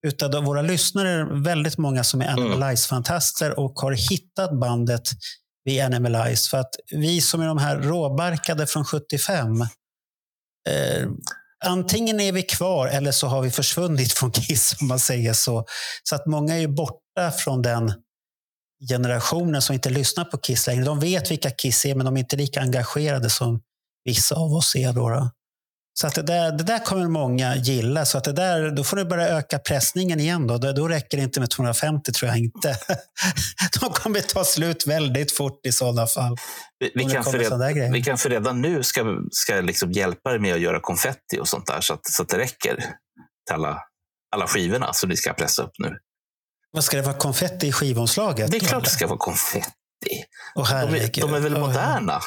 utav 0.04 0.44
våra 0.44 0.62
lyssnare 0.62 1.08
är 1.08 1.42
väldigt 1.44 1.78
många 1.78 2.04
som 2.04 2.20
är 2.20 2.28
mm. 2.28 2.38
Animalize-fantaster 2.38 3.58
och 3.58 3.72
har 3.80 3.92
hittat 3.92 4.60
bandet 4.60 5.08
vid 5.64 5.82
Animalize. 5.82 6.50
För 6.50 6.58
att 6.58 6.74
vi 6.90 7.20
som 7.20 7.40
är 7.40 7.46
de 7.46 7.58
här 7.58 7.76
råbarkade 7.76 8.66
från 8.66 8.84
75, 8.84 9.60
eh, 9.60 11.08
antingen 11.64 12.20
är 12.20 12.32
vi 12.32 12.42
kvar 12.42 12.88
eller 12.88 13.12
så 13.12 13.26
har 13.26 13.42
vi 13.42 13.50
försvunnit 13.50 14.12
från 14.18 14.30
Kiss 14.30 14.76
om 14.80 14.88
man 14.88 14.98
säger 14.98 15.32
så. 15.32 15.64
Så 16.02 16.14
att 16.14 16.26
många 16.26 16.54
är 16.54 16.60
ju 16.60 16.68
borta 16.68 17.30
från 17.38 17.62
den 17.62 17.92
generationen 18.88 19.62
som 19.62 19.74
inte 19.74 19.90
lyssnar 19.90 20.24
på 20.24 20.38
Kiss 20.38 20.66
längre. 20.66 20.84
De 20.84 21.00
vet 21.00 21.30
vilka 21.30 21.50
Kiss 21.50 21.84
är 21.84 21.94
men 21.94 22.06
de 22.06 22.16
är 22.16 22.20
inte 22.20 22.36
lika 22.36 22.60
engagerade 22.60 23.30
som 23.30 23.60
vissa 24.04 24.34
av 24.34 24.52
oss 24.52 24.76
är. 24.76 24.92
Då, 24.92 25.08
då. 25.08 25.30
Så 25.96 26.06
att 26.06 26.14
det, 26.14 26.22
där, 26.22 26.52
det 26.52 26.64
där 26.64 26.78
kommer 26.78 27.08
många 27.08 27.56
gilla. 27.56 28.04
Så 28.04 28.18
att 28.18 28.24
det 28.24 28.32
där, 28.32 28.70
då 28.70 28.84
får 28.84 28.96
du 28.96 29.04
börja 29.04 29.28
öka 29.28 29.58
pressningen 29.58 30.20
igen. 30.20 30.46
Då, 30.46 30.58
då 30.58 30.88
räcker 30.88 31.16
det 31.16 31.22
inte 31.22 31.40
med 31.40 31.50
250 31.50 32.12
tror 32.12 32.28
jag 32.28 32.38
inte. 32.38 32.76
De 33.80 33.90
kommer 33.92 34.20
ta 34.20 34.44
slut 34.44 34.86
väldigt 34.86 35.32
fort 35.32 35.66
i 35.66 35.72
sådana 35.72 36.06
fall. 36.06 36.36
Vi, 36.78 36.90
vi, 36.94 37.02
Om 37.02 37.08
det 37.08 37.14
kan, 37.14 37.24
för 37.24 37.32
kommer 37.32 37.44
sådana 37.44 37.64
där 37.64 37.74
redan, 37.74 37.92
vi 37.92 38.02
kan 38.02 38.18
för 38.18 38.30
redan 38.30 38.60
nu 38.60 38.82
ska, 38.82 39.18
ska 39.30 39.54
liksom 39.54 39.92
hjälpa 39.92 40.30
dig 40.30 40.38
med 40.38 40.54
att 40.54 40.60
göra 40.60 40.80
konfetti 40.80 41.38
och 41.40 41.48
sånt 41.48 41.66
där 41.66 41.80
så 41.80 41.94
att, 41.94 42.06
så 42.06 42.22
att 42.22 42.28
det 42.28 42.38
räcker 42.38 42.76
till 43.46 43.54
alla, 43.54 43.78
alla 44.34 44.46
skivorna 44.46 44.92
som 44.92 45.08
ni 45.08 45.16
ska 45.16 45.32
pressa 45.32 45.62
upp 45.62 45.72
nu. 45.78 45.98
Vad 46.72 46.84
ska 46.84 46.96
det 46.96 47.02
vara 47.02 47.18
konfetti 47.18 47.66
i 47.66 47.72
skivomslaget? 47.72 48.50
Det 48.50 48.56
är 48.56 48.60
klart 48.60 48.84
det 48.84 48.90
ska 48.90 49.06
vara 49.06 49.18
konfetti. 49.18 49.70
Åh, 50.54 50.70
De 50.70 50.94
är, 50.94 51.20
de 51.20 51.34
är 51.34 51.40
väl 51.40 51.58
moderna? 51.58 52.20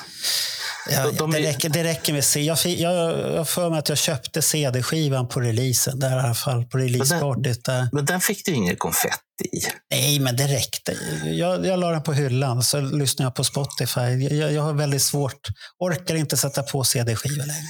Ja, 0.92 1.04
De- 1.06 1.16
de 1.18 1.32
det, 1.32 1.38
är- 1.38 1.42
räcker, 1.42 1.70
det 1.70 1.84
räcker 1.84 2.14
med 2.14 2.24
C. 2.24 2.42
Jag, 2.42 2.58
jag, 2.66 3.20
jag 3.36 3.50
för 3.50 3.70
mig 3.70 3.80
att 3.80 3.90
jag 3.90 3.98
köpte 3.98 4.42
CD-skivan 4.42 5.28
på 5.28 5.40
releasen. 5.42 6.00
Där 6.00 6.10
i 6.18 6.20
alla 6.20 6.34
fall, 6.34 6.66
på 6.66 6.78
releasepartyt. 6.78 7.66
Där. 7.66 7.90
Men 7.92 8.06
den 8.06 8.22
fick 8.22 8.46
du 8.46 8.52
ingen 8.54 8.76
konfetti 8.76 9.44
i. 9.44 9.62
Nej, 9.92 10.20
men 10.20 10.36
det 10.36 10.48
räckte. 10.48 10.98
Jag, 11.26 11.66
jag 11.66 11.80
la 11.80 11.92
den 11.92 12.04
på 12.04 12.14
hyllan, 12.14 12.64
så 12.64 12.80
lyssnar 12.82 13.26
jag 13.26 13.36
på 13.36 13.44
Spotify. 13.44 14.02
Jag, 14.02 14.54
jag 14.54 14.62
har 14.62 14.74
väldigt 14.74 15.02
svårt, 15.02 15.48
orkar 15.80 16.16
inte 16.16 16.38
sätta 16.38 16.64
på 16.64 16.84
CD-skivor 16.84 17.46
längre. 17.46 17.64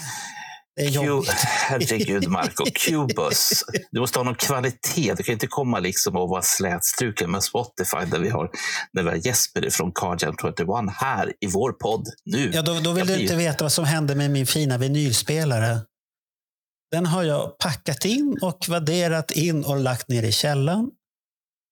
Det 0.77 0.83
är 0.85 0.91
Q, 0.91 1.23
herregud, 1.69 2.27
Marco. 2.27 2.65
Cubus. 2.75 3.63
Du 3.91 3.99
måste 3.99 4.19
ha 4.19 4.23
någon 4.23 4.35
kvalitet. 4.35 5.13
Du 5.17 5.23
kan 5.23 5.33
inte 5.33 5.47
komma 5.47 5.79
liksom 5.79 6.15
och 6.15 6.29
vara 6.29 6.41
slätstruken 6.41 7.31
med 7.31 7.43
Spotify 7.43 7.97
där 8.11 8.19
vi 8.19 8.29
har, 8.29 8.49
där 8.93 9.03
vi 9.03 9.09
har 9.09 9.15
Jesper 9.27 9.69
från 9.69 9.91
Cardjam 9.91 10.35
21 10.41 10.57
här 10.95 11.33
i 11.39 11.47
vår 11.47 11.71
podd 11.71 12.07
nu. 12.25 12.51
Ja, 12.53 12.61
då, 12.61 12.73
då 12.79 12.91
vill 12.91 12.97
Jag 12.99 13.07
du 13.07 13.13
blir- 13.13 13.21
inte 13.23 13.35
veta 13.35 13.63
vad 13.63 13.71
som 13.71 13.85
hände 13.85 14.15
med 14.15 14.31
min 14.31 14.47
fina 14.47 14.77
vinylspelare. 14.77 15.77
Den 16.91 17.05
har 17.05 17.23
jag 17.23 17.57
packat 17.57 18.05
in 18.05 18.37
och 18.41 18.65
vadderat 18.69 19.31
in 19.31 19.65
och 19.65 19.77
lagt 19.79 20.07
ner 20.09 20.23
i 20.23 20.31
källaren. 20.31 20.89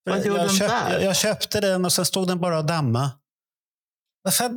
Vad 0.10 0.26
gör 0.26 0.38
jag, 0.38 0.48
den 0.48 0.58
där? 0.58 0.92
jag, 0.94 1.04
jag 1.04 1.16
köpte 1.16 1.62
den 1.62 1.86
och 1.86 1.92
sen 1.94 2.06
stod 2.06 2.28
den 2.28 2.40
bara 2.40 2.58
och 2.58 2.66
damma. 2.66 3.12
Varför 4.26 4.50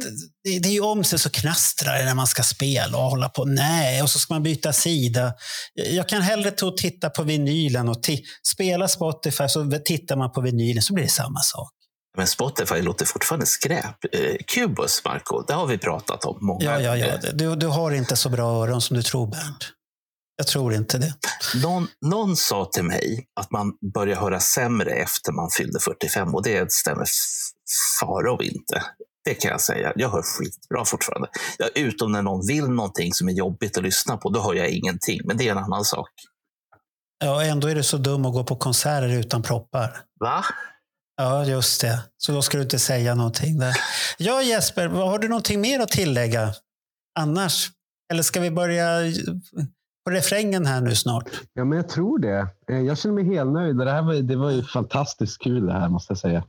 Det, 0.45 0.59
det 0.59 0.69
är 0.69 0.73
ju 0.73 0.81
om 0.81 1.05
sig 1.05 1.19
så 1.19 1.31
knastrar 1.31 1.99
det 1.99 2.05
när 2.05 2.15
man 2.15 2.27
ska 2.27 2.43
spela 2.43 2.99
och 2.99 3.05
hålla 3.05 3.29
på. 3.29 3.45
Nej, 3.45 4.03
och 4.03 4.11
så 4.11 4.19
ska 4.19 4.35
man 4.35 4.43
byta 4.43 4.73
sida. 4.73 5.33
Jag 5.75 6.09
kan 6.09 6.23
hellre 6.23 6.51
ta 6.51 6.67
och 6.67 6.77
titta 6.77 7.11
på 7.11 7.23
vinylen 7.23 7.89
och 7.89 7.97
spela 8.55 8.89
Spotify 8.89 9.49
så 9.49 9.71
tittar 9.85 10.17
man 10.17 10.33
på 10.33 10.41
vinylen 10.41 10.83
så 10.83 10.95
blir 10.95 11.05
det 11.05 11.11
samma 11.11 11.41
sak. 11.41 11.71
Men 12.17 12.27
Spotify 12.27 12.83
låter 12.83 13.07
fortfarande 13.07 13.47
skräp. 13.47 13.97
Eh, 14.13 14.37
Cubus, 14.55 15.03
Marco, 15.05 15.43
det 15.47 15.53
har 15.55 15.67
vi 15.67 15.79
pratat 15.79 16.25
om 16.25 16.47
många 16.47 16.65
Ja, 16.65 16.81
ja, 16.81 16.97
ja. 16.97 17.31
Du, 17.33 17.57
du 17.57 17.67
har 17.67 17.91
inte 17.93 18.17
så 18.17 18.29
bra 18.29 18.63
öron 18.63 18.81
som 18.81 18.97
du 18.97 19.03
tror, 19.03 19.27
Bernt. 19.27 19.73
Jag 20.37 20.47
tror 20.47 20.75
inte 20.75 20.99
det. 20.99 21.15
Någon, 21.63 21.89
någon 22.07 22.37
sa 22.37 22.65
till 22.73 22.83
mig 22.85 23.27
att 23.41 23.51
man 23.51 23.73
börjar 23.95 24.17
höra 24.17 24.41
sämre 24.41 24.91
efter 24.91 25.33
man 25.33 25.51
fyllde 25.59 25.81
45 25.81 26.35
och 26.35 26.43
det 26.43 26.73
stämmer 26.73 27.03
f- 27.03 27.11
fara 28.01 28.33
och 28.33 28.43
inte. 28.43 28.83
Det 29.29 29.35
kan 29.35 29.51
jag 29.51 29.61
säga. 29.61 29.93
Jag 29.97 30.09
hör 30.11 30.23
skitbra 30.23 30.85
fortfarande. 30.85 31.29
Ja, 31.59 31.67
utom 31.75 32.13
när 32.13 32.23
någon 32.23 32.47
vill 32.47 32.65
någonting 32.69 33.13
som 33.15 33.29
är 33.29 33.33
jobbigt 33.33 33.77
att 33.79 33.83
lyssna 33.83 34.17
på, 34.17 34.31
då 34.31 34.43
hör 34.43 34.55
jag 34.55 34.69
ingenting. 34.69 35.21
Men 35.25 35.37
det 35.37 35.49
är 35.49 35.53
en 35.53 35.59
annan 35.59 35.85
sak. 35.85 36.09
Ja, 37.25 37.43
ändå 37.45 37.69
är 37.69 37.75
du 37.75 37.83
så 37.83 37.97
dum 37.97 38.25
att 38.27 38.33
gå 38.33 38.45
på 38.45 38.57
konserter 38.57 39.09
utan 39.09 39.43
proppar. 39.43 39.97
Va? 40.21 40.45
Ja, 41.17 41.45
just 41.45 41.81
det. 41.81 41.99
Så 42.17 42.33
då 42.33 42.43
ska 42.43 42.57
du 42.57 42.63
inte 42.63 42.79
säga 42.79 43.15
någonting 43.15 43.59
där. 43.59 43.77
Ja, 44.19 44.43
Jesper, 44.43 44.89
har 44.89 45.19
du 45.19 45.29
någonting 45.29 45.61
mer 45.61 45.81
att 45.81 45.89
tillägga 45.89 46.55
annars? 47.19 47.71
Eller 48.13 48.23
ska 48.23 48.41
vi 48.41 48.51
börja 48.51 48.99
på 50.05 50.11
refrängen 50.11 50.67
här 50.67 50.81
nu 50.81 50.95
snart? 50.95 51.31
Ja, 51.53 51.65
men 51.65 51.77
jag 51.79 51.89
tror 51.89 52.19
det. 52.19 52.47
Eh, 52.71 52.79
Jag 52.81 52.99
känner 52.99 53.15
mig 53.15 53.25
helt 53.37 53.53
nöjd. 53.53 53.77
Det, 53.77 53.93
här 53.93 54.03
var, 54.03 54.15
det 54.15 54.37
var 54.37 54.51
ju 54.51 54.63
fantastiskt 54.65 55.43
kul 55.43 55.67
det 55.67 55.73
här 55.73 55.89
måste 55.89 56.11
jag 56.11 56.19
säga. 56.19 56.45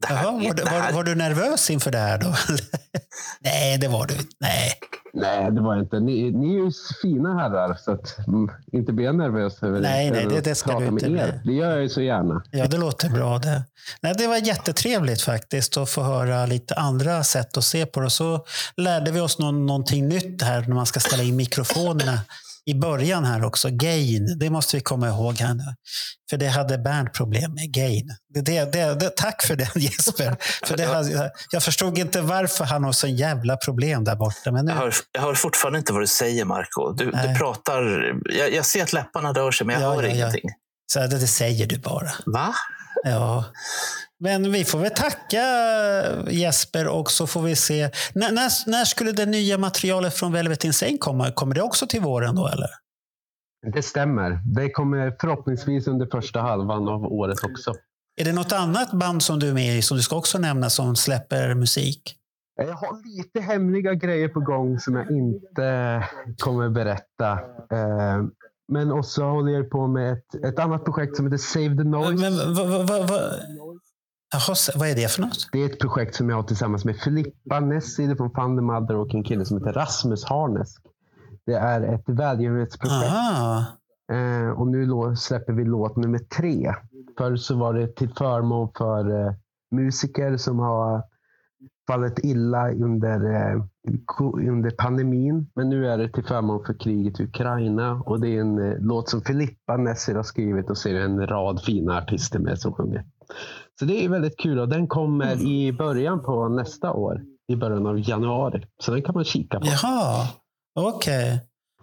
Det 0.00 0.06
här, 0.14 0.24
Jaha, 0.24 0.32
var, 0.32 0.40
du- 0.40 0.52
det 0.52 0.64
var, 0.64 0.70
här, 0.70 0.92
var 0.92 1.04
du 1.04 1.14
nervös 1.14 1.70
inför 1.70 1.90
det 1.90 1.98
här 1.98 2.18
då? 2.18 2.34
Nej, 3.40 3.78
det 3.78 3.88
var 3.88 4.06
du 4.06 4.14
inte. 4.14 4.26
Nej. 4.40 4.72
Nej, 5.18 5.50
det 5.52 5.60
var 5.60 5.78
inte. 5.80 6.00
Ni, 6.00 6.30
ni 6.30 6.54
är 6.54 6.64
ju 6.64 6.72
fina 7.02 7.38
herrar, 7.38 7.74
så 7.84 7.92
att, 7.92 8.18
mm, 8.28 8.50
inte 8.72 8.92
blir 8.92 9.06
jag 9.06 9.14
nervös 9.16 9.62
över 9.62 9.80
Nej, 9.80 10.10
nej, 10.10 10.26
det- 10.30 10.40
det 10.40 10.54
ska 10.54 10.78
du 10.78 10.86
inte 10.86 11.10
bli. 11.10 11.22
Det 11.44 11.52
gör 11.52 11.70
jag 11.70 11.82
ju 11.82 11.88
så 11.88 12.00
gärna. 12.00 12.42
Ja, 12.50 12.66
det 12.66 12.76
låter 12.78 13.08
bra 13.08 13.38
det. 13.38 13.62
Nej, 14.00 14.14
det 14.18 14.26
var 14.26 14.36
jättetrevligt 14.36 15.22
faktiskt 15.22 15.76
att 15.76 15.90
få 15.90 16.02
höra 16.02 16.46
lite 16.46 16.74
andra 16.74 17.24
sätt 17.24 17.56
att 17.56 17.64
se 17.64 17.86
på 17.86 18.00
det. 18.00 18.06
Och 18.06 18.12
så 18.12 18.44
lärde 18.76 19.10
vi 19.10 19.20
oss 19.20 19.38
någon, 19.38 19.66
någonting 19.66 20.08
nytt 20.08 20.42
här 20.42 20.60
när 20.60 20.74
man 20.74 20.86
ska 20.86 21.00
ställa 21.00 21.22
in 21.22 21.36
mikrofonerna 21.36 22.20
i 22.66 22.74
början 22.74 23.24
här 23.24 23.44
också. 23.44 23.68
Gain, 23.70 24.38
det 24.38 24.50
måste 24.50 24.76
vi 24.76 24.82
komma 24.82 25.08
ihåg 25.08 25.38
här 25.38 25.54
nu. 25.54 25.64
För 26.30 26.36
det 26.36 26.46
hade 26.48 26.78
Bernt 26.78 27.12
problem 27.14 27.54
med, 27.54 27.72
gain. 27.72 28.08
Det, 28.34 28.40
det, 28.40 28.72
det, 29.00 29.10
tack 29.16 29.42
för 29.42 29.56
den 29.56 29.68
Jesper. 29.74 30.36
För 30.66 30.76
det 30.76 30.84
hade, 30.84 31.30
jag 31.50 31.62
förstod 31.62 31.98
inte 31.98 32.20
varför 32.20 32.64
han 32.64 32.84
har 32.84 32.92
så 32.92 33.06
jävla 33.06 33.56
problem 33.56 34.04
där 34.04 34.16
borta. 34.16 34.52
Men 34.52 34.64
nu, 34.64 34.70
jag, 34.72 34.78
hör, 34.78 34.94
jag 35.12 35.20
hör 35.20 35.34
fortfarande 35.34 35.78
inte 35.78 35.92
vad 35.92 36.02
du 36.02 36.06
säger, 36.06 36.44
Marco. 36.44 36.92
Du, 36.92 37.04
du 37.10 37.34
pratar... 37.38 37.82
Jag, 38.38 38.52
jag 38.52 38.66
ser 38.66 38.82
att 38.82 38.92
läpparna 38.92 39.32
rör 39.32 39.50
sig, 39.50 39.66
men 39.66 39.80
jag 39.80 39.92
Ja, 39.92 39.94
hör 39.94 40.02
ja, 40.02 40.08
ja. 40.08 40.14
ingenting. 40.14 40.50
så 40.92 40.98
det, 41.00 41.06
det 41.06 41.26
säger 41.26 41.66
du 41.66 41.78
bara. 41.78 42.10
Va? 42.26 42.54
Ja. 43.02 43.44
Men 44.18 44.52
vi 44.52 44.64
får 44.64 44.78
väl 44.78 44.90
tacka 44.90 45.42
Jesper 46.30 46.88
och 46.88 47.10
så 47.10 47.26
får 47.26 47.42
vi 47.42 47.56
se. 47.56 47.90
När, 48.14 48.32
när, 48.32 48.70
när 48.70 48.84
skulle 48.84 49.12
det 49.12 49.26
nya 49.26 49.58
materialet 49.58 50.14
från 50.14 50.32
Velvet 50.32 50.64
Insane 50.64 50.98
komma? 50.98 51.30
Kommer 51.30 51.54
det 51.54 51.62
också 51.62 51.86
till 51.86 52.00
våren 52.00 52.34
då 52.34 52.48
eller? 52.48 52.70
Det 53.72 53.82
stämmer. 53.82 54.40
Det 54.54 54.70
kommer 54.70 55.16
förhoppningsvis 55.20 55.88
under 55.88 56.06
första 56.06 56.40
halvan 56.40 56.88
av 56.88 57.04
året 57.04 57.44
också. 57.44 57.74
Är 58.16 58.24
det 58.24 58.32
något 58.32 58.52
annat 58.52 58.92
band 58.92 59.22
som 59.22 59.38
du 59.38 59.48
är 59.48 59.54
med 59.54 59.78
i 59.78 59.82
som 59.82 59.96
du 59.96 60.02
ska 60.02 60.16
också 60.16 60.38
nämna 60.38 60.70
som 60.70 60.96
släpper 60.96 61.54
musik? 61.54 62.16
Jag 62.56 62.74
har 62.74 63.16
lite 63.16 63.40
hemliga 63.40 63.94
grejer 63.94 64.28
på 64.28 64.40
gång 64.40 64.78
som 64.78 64.96
jag 64.96 65.10
inte 65.10 66.04
kommer 66.38 66.68
berätta. 66.68 67.38
Men 68.68 68.92
också 68.92 69.24
håller 69.24 69.52
jag 69.52 69.70
på 69.70 69.86
med 69.86 70.12
ett, 70.12 70.34
ett 70.44 70.58
annat 70.58 70.84
projekt 70.84 71.16
som 71.16 71.26
heter 71.26 71.38
Save 71.38 71.76
the 71.76 71.84
Noise. 71.84 72.30
Men, 72.30 72.54
vad, 72.54 72.68
vad, 72.68 72.88
vad, 72.88 73.08
vad, 73.08 73.32
Jaha, 74.32 74.54
vad 74.76 74.88
är 74.88 74.94
det 74.94 75.10
för 75.10 75.22
något? 75.22 75.48
Det 75.52 75.62
är 75.62 75.66
ett 75.66 75.80
projekt 75.80 76.14
som 76.14 76.28
jag 76.28 76.36
har 76.36 76.42
tillsammans 76.42 76.84
med 76.84 76.96
Filippa 76.96 77.60
Nessi 77.60 78.16
från 78.16 78.30
Fun 78.30 78.56
the 78.56 78.62
Mother 78.62 78.96
och 78.96 79.14
en 79.14 79.24
kille 79.24 79.44
som 79.44 79.58
heter 79.58 79.72
Rasmus 79.72 80.24
Harnesk. 80.24 80.82
Det 81.46 81.54
är 81.54 81.94
ett 81.94 82.04
välgörenhetsprojekt. 82.06 83.12
Eh, 84.12 84.50
och 84.50 84.66
nu 84.66 85.16
släpper 85.16 85.52
vi 85.52 85.64
låt 85.64 85.96
nummer 85.96 86.18
tre. 86.18 86.74
Förr 87.18 87.36
så 87.36 87.56
var 87.56 87.74
det 87.74 87.96
till 87.96 88.08
förmån 88.08 88.72
för 88.78 89.26
eh, 89.26 89.32
musiker 89.70 90.36
som 90.36 90.58
har 90.58 91.02
fallit 91.86 92.18
illa 92.18 92.72
under, 92.72 93.34
eh, 93.34 93.64
under 94.48 94.70
pandemin. 94.70 95.50
Men 95.54 95.68
nu 95.68 95.88
är 95.88 95.98
det 95.98 96.08
till 96.08 96.24
förmån 96.24 96.64
för 96.66 96.74
kriget 96.80 97.20
i 97.20 97.22
Ukraina. 97.22 98.02
Och 98.06 98.20
det 98.20 98.28
är 98.28 98.40
en 98.40 98.72
eh, 98.72 98.78
låt 98.78 99.08
som 99.08 99.22
Filippa 99.22 99.76
Nesser 99.76 100.14
har 100.14 100.22
skrivit 100.22 100.70
och 100.70 100.78
så 100.78 100.88
är 100.88 100.94
det 100.94 101.02
en 101.02 101.26
rad 101.26 101.62
fina 101.64 101.98
artister 101.98 102.38
med 102.38 102.58
som 102.58 102.72
sjunger. 102.72 103.04
Så 103.78 103.84
det 103.84 104.04
är 104.04 104.08
väldigt 104.08 104.38
kul 104.38 104.58
och 104.58 104.68
den 104.68 104.86
kommer 104.86 105.42
i 105.42 105.72
början 105.72 106.22
på 106.22 106.48
nästa 106.48 106.92
år. 106.92 107.22
I 107.48 107.56
början 107.56 107.86
av 107.86 108.08
januari. 108.08 108.66
Så 108.82 108.92
den 108.92 109.02
kan 109.02 109.14
man 109.14 109.24
kika 109.24 109.60
på. 109.60 109.66
Jaha, 109.66 110.28
okej. 110.74 111.40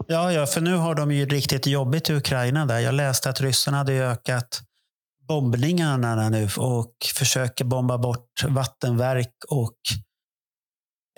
Ja, 0.07 0.31
ja, 0.31 0.45
för 0.45 0.61
nu 0.61 0.75
har 0.75 0.95
de 0.95 1.11
ju 1.11 1.25
riktigt 1.25 1.67
jobbigt 1.67 2.09
i 2.09 2.13
Ukraina 2.13 2.65
där. 2.65 2.79
Jag 2.79 2.95
läste 2.95 3.29
att 3.29 3.41
ryssarna 3.41 3.77
hade 3.77 3.93
ökat 3.93 4.61
bombningarna 5.27 6.29
nu 6.29 6.47
och 6.57 6.93
försöker 7.15 7.65
bomba 7.65 7.97
bort 7.97 8.43
vattenverk 8.49 9.33
och 9.49 9.77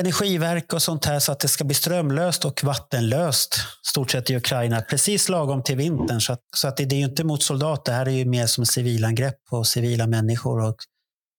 energiverk 0.01 0.73
och 0.73 0.81
sånt 0.81 1.05
här 1.05 1.19
så 1.19 1.31
att 1.31 1.39
det 1.39 1.47
ska 1.47 1.63
bli 1.63 1.75
strömlöst 1.75 2.45
och 2.45 2.63
vattenlöst 2.63 3.55
stort 3.87 4.11
sett 4.11 4.29
i 4.29 4.35
Ukraina. 4.35 4.81
Precis 4.81 5.29
lagom 5.29 5.63
till 5.63 5.77
vintern. 5.77 6.21
Så, 6.21 6.33
att, 6.33 6.41
så 6.55 6.67
att 6.67 6.77
det, 6.77 6.85
det 6.85 6.95
är 6.95 6.97
ju 6.97 7.05
inte 7.05 7.23
mot 7.23 7.43
soldater. 7.43 7.91
Det 7.91 7.97
här 7.97 8.05
är 8.05 8.11
ju 8.11 8.25
mer 8.25 8.47
som 8.47 8.65
civilangrepp 8.65 9.35
på 9.49 9.63
civila 9.63 10.07
människor. 10.07 10.61
Och 10.61 10.75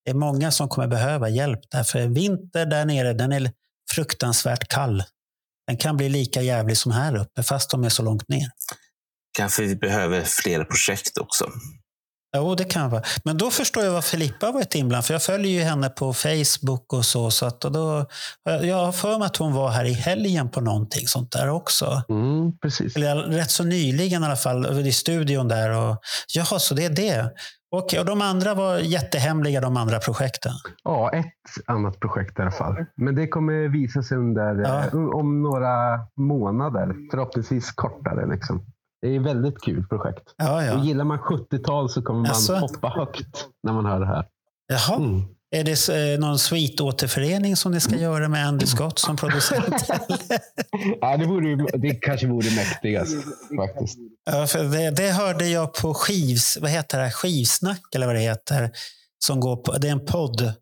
det 0.04 0.10
är 0.10 0.14
många 0.14 0.50
som 0.50 0.68
kommer 0.68 0.88
behöva 0.88 1.28
hjälp. 1.28 1.60
Därför 1.70 1.98
en 1.98 2.14
vinter 2.14 2.66
där 2.66 2.84
nere, 2.84 3.12
den 3.12 3.32
är 3.32 3.50
fruktansvärt 3.90 4.68
kall. 4.68 5.04
Den 5.66 5.76
kan 5.76 5.96
bli 5.96 6.08
lika 6.08 6.42
jävlig 6.42 6.76
som 6.76 6.92
här 6.92 7.16
uppe, 7.16 7.42
fast 7.42 7.70
de 7.70 7.84
är 7.84 7.88
så 7.88 8.02
långt 8.02 8.28
ner. 8.28 8.50
Kanske 9.38 9.62
vi 9.62 9.76
behöver 9.76 10.22
fler 10.22 10.64
projekt 10.64 11.18
också. 11.18 11.50
Jo, 12.36 12.54
det 12.54 12.64
kan 12.64 12.90
vara. 12.90 13.02
Men 13.24 13.38
då 13.38 13.50
förstår 13.50 13.84
jag 13.84 13.92
vad 13.92 14.04
Filippa 14.04 14.52
varit 14.52 14.74
inblandad. 14.74 15.04
För 15.04 15.14
jag 15.14 15.22
följer 15.22 15.52
ju 15.52 15.60
henne 15.62 15.88
på 15.88 16.12
Facebook 16.12 16.92
och 16.92 17.04
så. 17.04 17.30
så 17.30 17.46
att, 17.46 17.64
och 17.64 17.72
då, 17.72 18.06
jag 18.62 18.76
har 18.84 18.92
för 18.92 19.18
mig 19.18 19.26
att 19.26 19.36
hon 19.36 19.54
var 19.54 19.70
här 19.70 19.84
i 19.84 19.92
helgen 19.92 20.48
på 20.50 20.60
någonting 20.60 21.06
sånt 21.06 21.32
där 21.32 21.50
också. 21.50 22.02
Mm, 22.08 22.58
precis. 22.58 22.96
Eller 22.96 23.16
rätt 23.16 23.50
så 23.50 23.64
nyligen 23.64 24.22
i 24.22 24.26
alla 24.26 24.36
fall, 24.36 24.86
i 24.86 24.92
studion 24.92 25.48
där. 25.48 25.70
Och, 25.70 25.98
jaha, 26.34 26.58
så 26.58 26.74
det 26.74 26.84
är 26.84 26.90
det. 26.90 27.30
Okej, 27.76 28.00
och 28.00 28.06
de 28.06 28.20
andra 28.22 28.54
var 28.54 28.78
jättehemliga, 28.78 29.60
de 29.60 29.76
andra 29.76 29.98
projekten? 29.98 30.52
Ja, 30.84 31.10
ett 31.12 31.26
annat 31.66 32.00
projekt 32.00 32.38
i 32.38 32.42
alla 32.42 32.50
fall. 32.50 32.74
Men 32.96 33.14
det 33.14 33.28
kommer 33.28 33.68
visa 33.68 34.02
sig 34.02 34.16
under, 34.18 34.54
Ja. 34.62 34.84
eh, 34.84 34.94
om 34.94 35.42
några 35.42 35.98
månader. 36.16 36.94
Förhoppningsvis 37.10 37.70
kortare. 37.72 38.26
Liksom. 38.34 38.64
Det 39.02 39.08
är 39.08 39.20
ett 39.20 39.26
väldigt 39.26 39.60
kul 39.62 39.86
projekt. 39.86 40.34
Ja, 40.36 40.56
Och 40.56 40.62
ja. 40.62 40.84
gillar 40.84 41.04
man 41.04 41.18
70-tal 41.18 41.90
så 41.90 42.02
kommer 42.02 42.20
man 42.20 42.30
Asså? 42.30 42.54
hoppa 42.54 42.88
högt 42.88 43.46
när 43.62 43.72
man 43.72 43.86
hör 43.86 44.00
det 44.00 44.06
här. 44.06 44.24
Jaha. 44.68 44.96
Mm. 44.96 45.22
Är 45.50 45.64
det 45.64 45.88
eh, 46.12 46.18
någon 46.20 46.38
sweet-återförening 46.38 47.56
som 47.56 47.72
ni 47.72 47.80
ska 47.80 47.96
göra 47.96 48.28
med 48.28 48.46
Andy 48.48 48.66
Scott 48.66 48.98
som 48.98 49.16
producent? 49.16 49.74
Ja, 51.00 51.16
det, 51.16 51.26
vore, 51.26 51.78
det 51.78 51.94
kanske 51.94 52.26
vore 52.26 52.50
mäktigast 52.56 53.14
faktiskt. 53.56 53.98
Ja, 54.30 54.46
för 54.46 54.64
det, 54.64 54.90
det 54.90 55.10
hörde 55.10 55.46
jag 55.48 55.74
på 55.74 55.94
skivs, 55.94 56.58
vad 56.60 56.70
heter 56.70 56.98
det, 57.02 57.10
skivsnack 57.10 57.94
eller 57.94 58.06
vad 58.06 58.14
det 58.16 58.20
heter. 58.20 58.70
Som 59.24 59.40
går 59.40 59.56
på, 59.56 59.72
det 59.78 59.88
är 59.88 59.92
en 59.92 60.06
podd. 60.06 60.52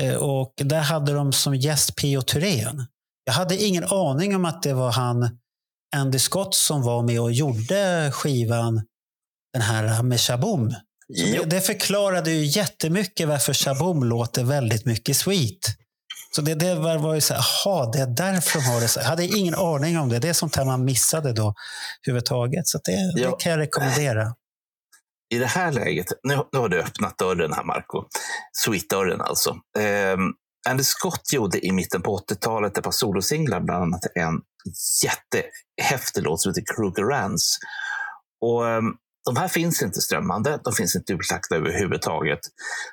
Eh, 0.00 0.14
Och 0.14 0.52
där 0.56 0.80
hade 0.80 1.12
de 1.12 1.32
som 1.32 1.54
gäst 1.54 1.96
P.O. 1.96 2.22
Thyrén. 2.22 2.86
Jag 3.24 3.32
hade 3.32 3.56
ingen 3.64 3.84
aning 3.84 4.36
om 4.36 4.44
att 4.44 4.62
det 4.62 4.74
var 4.74 4.92
han 4.92 5.38
Andy 5.94 6.18
Scott 6.18 6.54
som 6.54 6.82
var 6.82 7.02
med 7.02 7.20
och 7.20 7.32
gjorde 7.32 8.10
skivan 8.12 8.82
den 9.52 9.62
här 9.62 10.02
med 10.02 10.20
Shaboom. 10.20 10.74
Det, 11.08 11.44
det 11.44 11.60
förklarade 11.60 12.30
ju 12.30 12.44
jättemycket 12.44 13.28
varför 13.28 13.52
Shaboom 13.52 14.04
låter 14.04 14.44
väldigt 14.44 14.84
mycket 14.86 15.16
sweet. 15.16 15.58
Så 16.36 16.42
det, 16.42 16.54
det 16.54 16.74
var, 16.74 16.98
var 16.98 17.14
ju 17.14 17.20
så 17.20 17.34
här, 17.34 17.44
jaha, 17.64 17.90
det 17.92 17.98
är 17.98 18.06
därför 18.06 18.58
de 18.58 18.64
har 18.64 18.80
det 18.80 18.88
så. 18.88 19.00
Jag 19.00 19.04
hade 19.06 19.24
ingen 19.24 19.54
aning 19.54 19.98
om 19.98 20.08
det. 20.08 20.18
Det 20.18 20.28
är 20.28 20.32
sånt 20.32 20.56
här 20.56 20.64
man 20.64 20.84
missade 20.84 21.32
då 21.32 21.54
överhuvudtaget. 22.06 22.66
Så 22.68 22.78
det, 22.84 23.12
Ja. 23.20 23.30
det 23.30 23.36
kan 23.38 23.52
jag 23.52 23.58
rekommendera. 23.58 24.34
I 25.34 25.38
det 25.38 25.46
här 25.46 25.72
läget, 25.72 26.06
nu, 26.22 26.38
nu 26.52 26.58
har 26.58 26.68
du 26.68 26.80
öppnat 26.82 27.18
dörren 27.18 27.52
här 27.52 27.64
Marco. 27.64 28.04
Sweet-dörren 28.52 29.20
alltså. 29.20 29.50
Um, 29.50 30.34
Andy 30.68 30.84
Scott 30.84 31.32
gjorde 31.32 31.66
i 31.66 31.72
mitten 31.72 32.02
på 32.02 32.18
80-talet 32.18 32.78
ett 32.78 32.84
par 32.84 32.90
solosinglar, 32.90 33.60
bland 33.60 33.82
annat 33.82 34.06
en 34.14 34.40
jättehäftig 35.04 36.22
låt 36.22 36.40
som 36.40 36.50
heter 36.50 36.74
Kruger 36.76 37.02
Rans. 37.02 37.58
Och, 38.40 38.64
um, 38.64 38.96
de 39.24 39.36
här 39.36 39.48
finns 39.48 39.82
inte 39.82 40.00
strömmande, 40.00 40.60
de 40.64 40.72
finns 40.72 40.96
inte 40.96 41.12
utlagda 41.12 41.56
överhuvudtaget. 41.56 42.40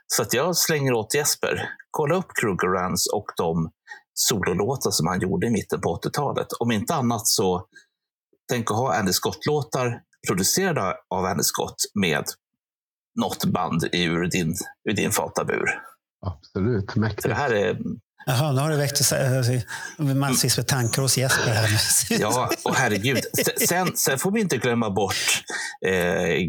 Så 0.07 0.21
att 0.21 0.33
jag 0.33 0.57
slänger 0.57 0.93
åt 0.93 1.13
Jesper, 1.13 1.69
kolla 1.91 2.15
upp 2.15 2.31
Kruger 2.41 2.67
Rans 2.67 3.07
och 3.13 3.25
de 3.37 3.71
sololåtar 4.13 4.91
som 4.91 5.07
han 5.07 5.19
gjorde 5.19 5.47
i 5.47 5.49
mitten 5.49 5.81
på 5.81 5.99
80-talet. 6.03 6.47
Om 6.59 6.71
inte 6.71 6.95
annat 6.95 7.27
så 7.27 7.65
tänk 8.49 8.71
att 8.71 8.77
ha 8.77 8.95
Andy 8.95 9.13
Scott-låtar 9.13 10.01
producerade 10.27 10.95
av 11.09 11.25
Andy 11.25 11.43
Scott 11.43 11.75
med 11.93 12.23
något 13.19 13.45
band 13.45 13.83
ur 13.93 14.29
din, 14.29 14.55
ur 14.89 14.93
din 14.93 15.11
fatabur. 15.11 15.90
Absolut, 16.25 16.91
Så 16.91 16.99
mäktigt. 16.99 17.27
det 17.27 17.33
här 17.33 17.53
är, 17.53 17.77
Jaha, 18.25 18.51
nu 18.51 18.61
har 18.61 18.69
det 18.69 18.77
väckt 18.77 19.11
här, 19.11 19.63
massvis 20.13 20.57
med 20.57 20.67
tankar 20.67 21.01
hos 21.01 21.17
Jesper 21.17 21.51
här. 21.51 21.69
ja, 22.09 22.49
och 22.63 22.75
herregud. 22.75 23.19
Se- 23.45 23.67
Sen, 23.67 23.97
sen 23.97 24.19
får 24.19 24.31
vi 24.31 24.41
inte 24.41 24.57
glömma 24.57 24.89
bort 24.89 25.43
eh, 25.85 25.91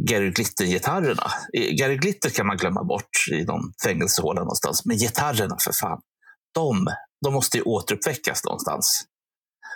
Gary 0.05 0.31
Glitter-gitarrerna. 0.31 1.27
Eh, 1.59 1.74
Gary 1.74 1.97
Glitter 1.97 2.31
kan 2.31 2.47
man 2.47 2.57
glömma 2.57 2.85
bort 2.85 3.11
i 3.32 3.44
någon 3.44 3.73
fängelsehåla 3.85 4.40
någonstans. 4.40 4.85
Men 4.85 4.97
gitarrerna, 4.99 5.57
för 5.61 5.73
fan. 5.73 5.99
De, 6.55 6.86
de 7.24 7.35
måste 7.35 7.57
ju 7.57 7.62
återuppväckas 7.62 8.44
någonstans. 8.44 9.05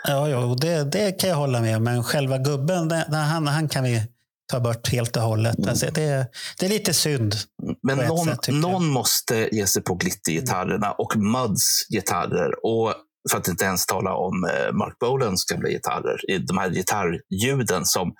Ja, 0.09 0.29
ja 0.29 0.39
och 0.39 0.61
det, 0.61 0.85
det 0.85 1.13
kan 1.13 1.31
jag 1.31 1.37
hålla 1.37 1.61
med 1.61 1.77
om. 1.77 1.85
Men 1.85 2.05
själva 2.05 2.39
gubben, 2.39 2.89
det- 2.89 3.07
han, 3.17 3.47
han 3.47 3.69
kan 3.69 3.85
vi 3.85 4.03
ta 4.47 4.61
bort 4.61 4.89
helt 4.89 5.17
och 5.17 5.23
hållet. 5.23 5.69
Alltså, 5.69 5.87
det, 5.95 6.27
det 6.59 6.67
är 6.67 6.71
lite 6.71 6.95
synd. 6.95 7.35
Men 7.83 7.99
någon, 7.99 8.27
sätt, 8.27 8.49
någon 8.49 8.87
måste 8.87 9.49
ge 9.53 9.67
sig 9.67 9.83
på 9.83 9.95
glittergitarrerna 9.95 10.93
och 10.93 11.17
Muds 11.17 11.89
gitarrer. 11.89 12.67
Och 12.67 12.95
för 13.31 13.39
att 13.39 13.49
inte 13.49 13.65
ens 13.65 13.87
tala 13.87 14.15
om 14.15 14.45
eh, 14.45 14.73
Mark 14.73 14.99
Bolans 14.99 15.45
gamla 15.45 15.69
gitarrer. 15.69 16.39
De 16.39 16.59
här 16.59 16.71
gitarrljuden 16.71 17.85
som 17.85 18.15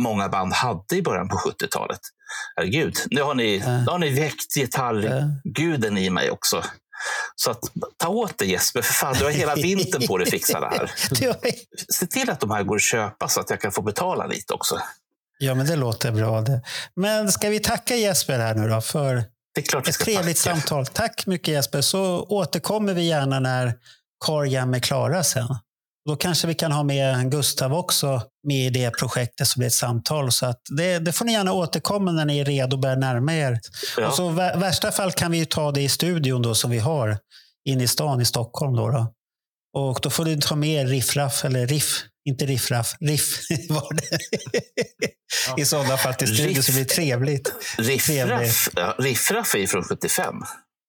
många 0.00 0.28
band 0.28 0.52
hade 0.52 0.96
i 0.96 1.02
början 1.02 1.28
på 1.28 1.36
70-talet. 1.36 2.00
Herregud, 2.56 2.96
nu 3.10 3.22
har 3.22 3.34
ni, 3.34 3.58
nu 3.58 3.86
har 3.86 3.98
ni 3.98 4.10
väckt 4.10 4.54
gitarrguden 4.54 5.98
i 5.98 6.10
mig 6.10 6.30
också. 6.30 6.62
Så 7.36 7.50
att, 7.50 7.60
ta 7.96 8.08
åt 8.08 8.38
dig 8.38 8.50
Jesper, 8.50 8.82
för 8.82 8.92
fan, 8.92 9.14
du 9.18 9.24
har 9.24 9.30
hela 9.30 9.54
vintern 9.54 10.06
på 10.06 10.18
dig 10.18 10.24
att 10.24 10.30
fixa 10.30 10.60
det 10.60 10.66
här. 10.66 10.90
Se 11.92 12.06
till 12.06 12.30
att 12.30 12.40
de 12.40 12.50
här 12.50 12.62
går 12.62 12.76
att 12.76 12.82
köpa 12.82 13.28
så 13.28 13.40
att 13.40 13.50
jag 13.50 13.60
kan 13.60 13.72
få 13.72 13.82
betala 13.82 14.26
lite 14.26 14.54
också. 14.54 14.80
Ja, 15.38 15.54
men 15.54 15.66
det 15.66 15.76
låter 15.76 16.12
bra. 16.12 16.40
Det. 16.40 16.62
Men 16.96 17.32
ska 17.32 17.48
vi 17.48 17.60
tacka 17.60 17.96
Jesper 17.96 18.38
här 18.38 18.54
nu 18.54 18.68
då 18.68 18.80
för 18.80 19.16
ett 19.88 19.98
trevligt 19.98 20.44
tacka. 20.44 20.56
samtal? 20.56 20.86
Tack 20.86 21.26
mycket 21.26 21.48
Jesper. 21.48 21.80
Så 21.80 22.22
återkommer 22.22 22.94
vi 22.94 23.02
gärna 23.02 23.40
när 23.40 23.74
Car 24.26 24.44
Jam 24.44 24.74
är 24.74 24.80
klara 24.80 25.24
sen. 25.24 25.48
Då 26.08 26.16
kanske 26.16 26.46
vi 26.46 26.54
kan 26.54 26.72
ha 26.72 26.82
med 26.82 27.30
Gustav 27.30 27.74
också 27.74 28.22
med 28.46 28.66
i 28.66 28.70
det 28.70 28.90
projektet 28.90 29.48
som 29.48 29.60
blir 29.60 29.66
ett 29.66 29.74
samtal. 29.74 30.32
Så 30.32 30.46
att 30.46 30.60
det, 30.76 30.98
det 30.98 31.12
får 31.12 31.24
ni 31.24 31.32
gärna 31.32 31.52
återkomma 31.52 32.12
när 32.12 32.24
ni 32.24 32.38
är 32.38 32.44
redo 32.44 32.76
och 32.76 32.80
börjar 32.80 32.96
närma 32.96 33.34
er. 33.34 33.60
Ja. 33.96 34.08
Och 34.08 34.14
så 34.14 34.28
värsta 34.30 34.92
fall 34.92 35.12
kan 35.12 35.30
vi 35.30 35.38
ju 35.38 35.44
ta 35.44 35.72
det 35.72 35.82
i 35.82 35.88
studion 35.88 36.42
då 36.42 36.54
som 36.54 36.70
vi 36.70 36.78
har 36.78 37.18
inne 37.64 37.84
i 37.84 37.88
stan 37.88 38.20
i 38.20 38.24
Stockholm. 38.24 38.76
Då, 38.76 38.88
då. 38.88 39.12
Och 39.76 39.98
då 40.02 40.10
får 40.10 40.24
du 40.24 40.36
ta 40.36 40.56
med 40.56 40.88
riffraff, 40.88 41.44
eller 41.44 41.66
riff, 41.66 42.02
inte 42.24 42.46
riffraff, 42.46 42.94
riff 43.00 43.38
var 43.68 43.94
det. 43.94 44.18
I 45.62 45.64
sådana 45.64 45.96
fall 45.96 46.14
till 46.14 46.34
studion 46.34 46.62
så 46.62 46.72
blir 46.72 46.84
det 46.84 46.88
trevligt. 46.88 47.52
Riffraff, 47.78 48.68
ja, 48.74 48.94
Riffraff 48.98 49.54
är 49.54 49.58
ju 49.58 49.66
från 49.66 49.82
75. 49.84 50.34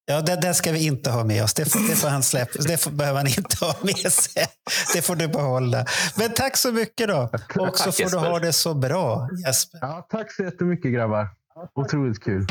Ja, 0.07 0.21
det, 0.21 0.35
det 0.35 0.53
ska 0.53 0.71
vi 0.71 0.85
inte 0.85 1.09
ha 1.09 1.23
med 1.23 1.43
oss. 1.43 1.53
Det 1.53 1.65
får, 1.65 1.89
det 1.89 1.95
får 1.95 2.07
han 2.07 2.23
släppa. 2.23 2.59
Det 2.67 2.77
får, 2.77 2.91
behöver 2.91 3.17
han 3.17 3.27
inte 3.27 3.65
ha 3.65 3.75
med 3.81 4.13
sig. 4.13 4.45
Det 4.93 5.01
får 5.01 5.15
du 5.15 5.27
behålla. 5.27 5.85
Men 6.15 6.33
tack 6.33 6.57
så 6.57 6.71
mycket 6.71 7.07
då. 7.07 7.29
Och 7.55 7.77
så 7.77 7.91
får 7.91 8.09
du 8.09 8.17
ha 8.17 8.39
det 8.39 8.53
så 8.53 8.73
bra, 8.73 9.29
Jesper. 9.47 9.79
Ja, 9.81 10.07
tack 10.09 10.31
så 10.31 10.43
jättemycket 10.43 10.93
grabbar. 10.93 11.27
Otroligt 11.75 12.23
kul. 12.23 12.47